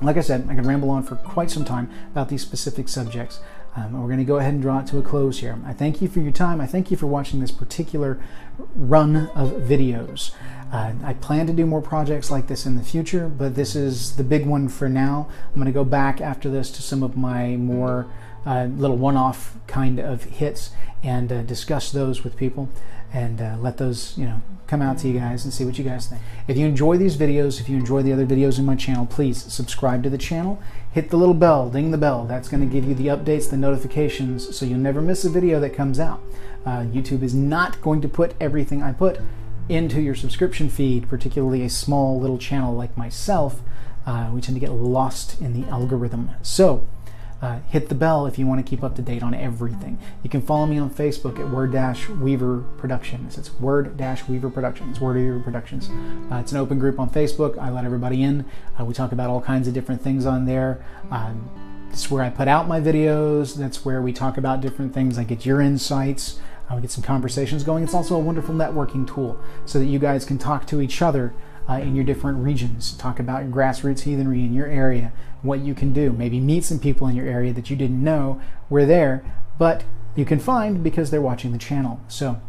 like 0.00 0.16
I 0.16 0.20
said, 0.20 0.46
I 0.48 0.54
can 0.54 0.66
ramble 0.66 0.90
on 0.90 1.02
for 1.02 1.16
quite 1.16 1.50
some 1.50 1.64
time 1.64 1.90
about 2.12 2.28
these 2.28 2.42
specific 2.42 2.88
subjects. 2.88 3.40
Um, 3.76 4.00
we're 4.00 4.08
going 4.08 4.18
to 4.18 4.24
go 4.24 4.38
ahead 4.38 4.54
and 4.54 4.62
draw 4.62 4.80
it 4.80 4.86
to 4.88 4.98
a 4.98 5.02
close 5.02 5.38
here. 5.40 5.58
I 5.64 5.72
thank 5.72 6.02
you 6.02 6.08
for 6.08 6.20
your 6.20 6.32
time. 6.32 6.60
I 6.60 6.66
thank 6.66 6.90
you 6.90 6.96
for 6.96 7.06
watching 7.06 7.40
this 7.40 7.50
particular 7.50 8.20
run 8.74 9.28
of 9.28 9.50
videos. 9.50 10.32
Uh, 10.72 10.92
I 11.04 11.14
plan 11.14 11.46
to 11.46 11.52
do 11.52 11.64
more 11.64 11.80
projects 11.80 12.30
like 12.30 12.48
this 12.48 12.66
in 12.66 12.76
the 12.76 12.82
future, 12.82 13.28
but 13.28 13.54
this 13.54 13.76
is 13.76 14.16
the 14.16 14.24
big 14.24 14.46
one 14.46 14.68
for 14.68 14.88
now. 14.88 15.28
I'm 15.48 15.54
going 15.54 15.66
to 15.66 15.72
go 15.72 15.84
back 15.84 16.20
after 16.20 16.50
this 16.50 16.70
to 16.72 16.82
some 16.82 17.02
of 17.02 17.16
my 17.16 17.56
more 17.56 18.10
little 18.56 18.96
one 18.96 19.16
off 19.16 19.56
kind 19.66 19.98
of 19.98 20.24
hits 20.24 20.70
and 21.02 21.30
uh, 21.30 21.42
discuss 21.42 21.92
those 21.92 22.24
with 22.24 22.36
people 22.36 22.68
and 23.12 23.40
uh, 23.40 23.56
let 23.58 23.78
those 23.78 24.16
you 24.18 24.24
know 24.26 24.42
come 24.66 24.82
out 24.82 24.98
to 24.98 25.08
you 25.08 25.18
guys 25.18 25.44
and 25.44 25.54
see 25.54 25.64
what 25.64 25.78
you 25.78 25.84
guys 25.84 26.08
think. 26.08 26.20
If 26.46 26.56
you 26.56 26.66
enjoy 26.66 26.98
these 26.98 27.16
videos, 27.16 27.60
if 27.60 27.68
you 27.68 27.76
enjoy 27.76 28.02
the 28.02 28.12
other 28.12 28.26
videos 28.26 28.58
in 28.58 28.66
my 28.66 28.76
channel, 28.76 29.06
please 29.06 29.42
subscribe 29.50 30.02
to 30.02 30.10
the 30.10 30.18
channel. 30.18 30.62
Hit 30.92 31.10
the 31.10 31.16
little 31.16 31.34
bell, 31.34 31.70
ding 31.70 31.90
the 31.90 31.98
bell. 31.98 32.24
That's 32.24 32.48
going 32.48 32.60
to 32.60 32.72
give 32.72 32.84
you 32.84 32.94
the 32.94 33.06
updates, 33.06 33.48
the 33.48 33.56
notifications, 33.56 34.54
so 34.56 34.66
you'll 34.66 34.78
never 34.78 35.00
miss 35.00 35.24
a 35.24 35.30
video 35.30 35.58
that 35.60 35.70
comes 35.70 35.98
out. 35.98 36.20
Uh, 36.66 36.80
YouTube 36.80 37.22
is 37.22 37.34
not 37.34 37.80
going 37.80 38.02
to 38.02 38.08
put 38.08 38.34
everything 38.40 38.82
I 38.82 38.92
put 38.92 39.20
into 39.68 40.02
your 40.02 40.14
subscription 40.14 40.68
feed, 40.68 41.08
particularly 41.08 41.62
a 41.62 41.70
small 41.70 42.20
little 42.20 42.38
channel 42.38 42.74
like 42.74 42.96
myself. 42.96 43.62
Uh, 44.04 44.30
we 44.32 44.40
tend 44.40 44.56
to 44.56 44.60
get 44.60 44.72
lost 44.72 45.40
in 45.40 45.58
the 45.58 45.68
algorithm. 45.68 46.30
So, 46.42 46.86
uh, 47.40 47.60
hit 47.68 47.88
the 47.88 47.94
bell 47.94 48.26
if 48.26 48.38
you 48.38 48.46
want 48.46 48.64
to 48.64 48.68
keep 48.68 48.82
up 48.82 48.96
to 48.96 49.02
date 49.02 49.22
on 49.22 49.34
everything. 49.34 49.98
You 50.22 50.30
can 50.30 50.42
follow 50.42 50.66
me 50.66 50.78
on 50.78 50.90
Facebook 50.90 51.38
at 51.38 51.50
Word 51.50 51.72
Dash 51.72 52.08
Weaver 52.08 52.64
Productions. 52.78 53.38
It's 53.38 53.52
Word 53.54 53.96
Dash 53.96 54.26
Weaver 54.28 54.50
Productions. 54.50 55.00
Word 55.00 55.16
Weaver 55.16 55.40
Productions. 55.40 55.88
Uh, 56.32 56.36
it's 56.36 56.52
an 56.52 56.58
open 56.58 56.78
group 56.78 56.98
on 56.98 57.10
Facebook. 57.10 57.56
I 57.58 57.70
let 57.70 57.84
everybody 57.84 58.22
in. 58.22 58.44
Uh, 58.78 58.84
we 58.84 58.94
talk 58.94 59.12
about 59.12 59.30
all 59.30 59.40
kinds 59.40 59.68
of 59.68 59.74
different 59.74 60.02
things 60.02 60.26
on 60.26 60.46
there. 60.46 60.84
Um, 61.10 61.48
it's 61.92 62.10
where 62.10 62.22
I 62.22 62.30
put 62.30 62.48
out 62.48 62.68
my 62.68 62.80
videos. 62.80 63.54
That's 63.54 63.84
where 63.84 64.02
we 64.02 64.12
talk 64.12 64.36
about 64.36 64.60
different 64.60 64.92
things. 64.92 65.16
I 65.16 65.24
get 65.24 65.46
your 65.46 65.60
insights. 65.60 66.40
Uh, 66.68 66.74
we 66.74 66.82
get 66.82 66.90
some 66.90 67.04
conversations 67.04 67.64
going. 67.64 67.82
It's 67.82 67.94
also 67.94 68.14
a 68.14 68.18
wonderful 68.18 68.54
networking 68.54 69.06
tool 69.06 69.40
so 69.64 69.78
that 69.78 69.86
you 69.86 69.98
guys 69.98 70.24
can 70.24 70.38
talk 70.38 70.66
to 70.66 70.80
each 70.80 71.00
other 71.00 71.32
uh, 71.68 71.74
in 71.74 71.94
your 71.94 72.04
different 72.04 72.38
regions. 72.38 72.92
Talk 72.96 73.20
about 73.20 73.50
grassroots 73.50 74.00
heathenry 74.00 74.40
in 74.40 74.52
your 74.52 74.66
area, 74.66 75.12
what 75.42 75.60
you 75.60 75.74
can 75.74 75.92
do. 75.92 76.12
Maybe 76.12 76.40
meet 76.40 76.64
some 76.64 76.78
people 76.78 77.06
in 77.06 77.16
your 77.16 77.26
area 77.26 77.52
that 77.52 77.70
you 77.70 77.76
didn't 77.76 78.02
know 78.02 78.40
were 78.68 78.86
there, 78.86 79.24
but 79.58 79.84
you 80.16 80.24
can 80.24 80.38
find 80.38 80.82
because 80.82 81.10
they're 81.10 81.20
watching 81.20 81.52
the 81.52 81.58
channel. 81.58 82.00
So 82.08 82.40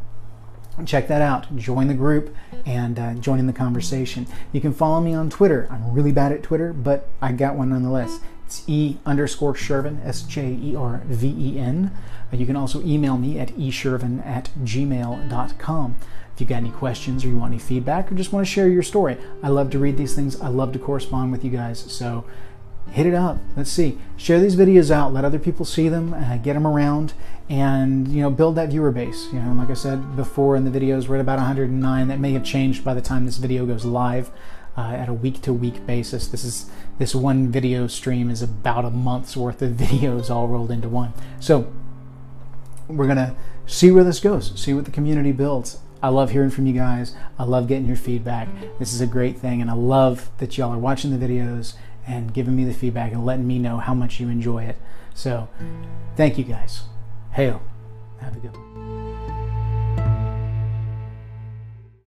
check 0.86 1.07
that 1.07 1.22
out. 1.22 1.56
Join 1.56 1.88
the 1.88 1.94
group 1.94 2.36
and 2.66 2.98
uh, 2.98 3.14
join 3.16 3.40
in 3.40 3.48
the 3.48 3.53
conversation. 3.53 4.28
You 4.52 4.61
can 4.61 4.74
follow 4.74 5.02
me 5.02 5.14
on 5.14 5.30
Twitter. 5.30 5.68
I'm 5.70 5.94
really 5.94 6.11
bad 6.11 6.32
at 6.32 6.44
Twitter, 6.44 6.74
but 6.74 7.07
I 7.22 7.32
got 7.32 7.56
one 7.56 7.70
nonetheless. 7.70 8.20
It's 8.45 8.64
E 8.68 8.98
underscore 9.06 9.53
Sjerven, 9.53 10.03
S 10.03 10.24
J 10.24 10.57
E 10.60 10.76
R 10.76 11.02
V 11.06 11.28
E 11.28 11.60
N. 11.60 11.91
Uh, 12.34 12.38
you 12.38 12.48
can 12.48 12.56
also 12.56 12.82
email 12.82 13.18
me 13.18 13.40
at 13.40 13.49
esjerven 13.49 14.26
at 14.26 14.49
gmail.com. 14.64 15.95
If 16.34 16.41
you've 16.41 16.49
got 16.49 16.56
any 16.56 16.72
questions 16.72 17.24
or 17.24 17.28
you 17.28 17.38
want 17.38 17.52
any 17.53 17.60
feedback 17.60 18.11
or 18.11 18.16
just 18.16 18.32
want 18.32 18.45
to 18.48 18.52
share 18.52 18.68
your 18.68 18.82
story, 18.82 19.18
I 19.44 19.49
love 19.49 19.70
to 19.72 19.80
read 19.80 19.98
these 19.98 20.16
things. 20.16 20.40
I 20.40 20.48
love 20.48 20.72
to 20.74 20.80
correspond 20.80 21.32
with 21.32 21.44
you 21.44 21.52
guys. 21.52 21.80
So 21.91 22.26
hit 22.91 23.06
it 23.06 23.14
up. 23.14 23.38
Let's 23.56 23.72
see. 23.72 23.98
Share 24.18 24.40
these 24.40 24.56
videos 24.56 24.91
out. 24.91 25.14
Let 25.14 25.26
other 25.26 25.40
people 25.40 25.66
see 25.66 25.90
them. 25.90 26.14
Uh, 26.14 26.38
get 26.38 26.53
them 26.53 26.68
around, 26.68 27.14
and 27.49 28.07
you 28.07 28.22
know, 28.22 28.30
build 28.30 28.56
that 28.56 28.70
viewer 28.70 28.91
base. 28.91 29.28
You 29.32 29.40
know, 29.40 29.53
like 29.53 29.70
I 29.70 29.74
said 29.74 30.16
before 30.16 30.56
in 30.56 30.70
the 30.70 30.80
videos, 30.80 31.07
we're 31.07 31.16
at 31.16 31.22
about 31.22 31.38
109. 31.38 32.07
That 32.07 32.20
may 32.20 32.32
have 32.34 32.44
changed 32.44 32.84
by 32.84 32.94
the 32.94 33.02
time 33.02 33.26
this 33.26 33.38
video 33.38 33.66
goes 33.66 33.86
live. 33.86 34.32
Uh, 34.78 34.94
at 34.94 35.10
a 35.10 35.14
week-to-week 35.14 35.86
basis. 35.86 36.28
This 36.28 36.45
is 36.45 36.70
this 36.99 37.14
one 37.14 37.52
video 37.52 37.86
stream 37.88 38.30
is 38.30 38.41
about 38.41 38.86
a 38.86 38.90
month's 38.90 39.36
worth 39.36 39.61
of 39.61 39.72
videos 39.74 40.30
all 40.30 40.48
rolled 40.48 40.72
into 40.72 40.88
one. 40.88 41.11
So 41.41 41.70
we're 42.88 43.07
gonna 43.07 43.36
see 43.66 43.91
where 43.91 44.06
this 44.06 44.22
goes. 44.22 44.57
See 44.57 44.74
what 44.74 44.86
the 44.86 44.91
community 44.91 45.34
builds. 45.34 45.80
I 46.02 46.10
love 46.10 46.32
hearing 46.32 46.49
from 46.49 46.66
you 46.66 46.74
guys. 46.74 47.14
I 47.38 47.44
love 47.44 47.68
getting 47.68 47.88
your 47.88 47.98
feedback. 47.98 48.48
This 48.80 48.94
is 48.94 49.02
a 49.02 49.07
great 49.07 49.38
thing, 49.38 49.61
and 49.61 49.70
I 49.70 49.74
love 49.74 50.30
that 50.38 50.57
y'all 50.57 50.72
are 50.72 50.78
watching 50.78 51.18
the 51.18 51.26
videos 51.26 51.74
and 52.10 52.34
giving 52.34 52.56
me 52.56 52.65
the 52.65 52.73
feedback 52.73 53.11
and 53.11 53.26
letting 53.26 53.48
me 53.48 53.60
know 53.60 53.77
how 53.77 53.94
much 53.94 54.19
you 54.19 54.30
enjoy 54.30 54.64
it. 54.64 54.77
So, 55.14 55.48
thank 56.15 56.38
you 56.38 56.44
guys. 56.44 56.84
Hail. 57.31 57.61
Have 58.19 58.36
a 58.36 58.40
good 58.40 58.57
one. 58.57 58.69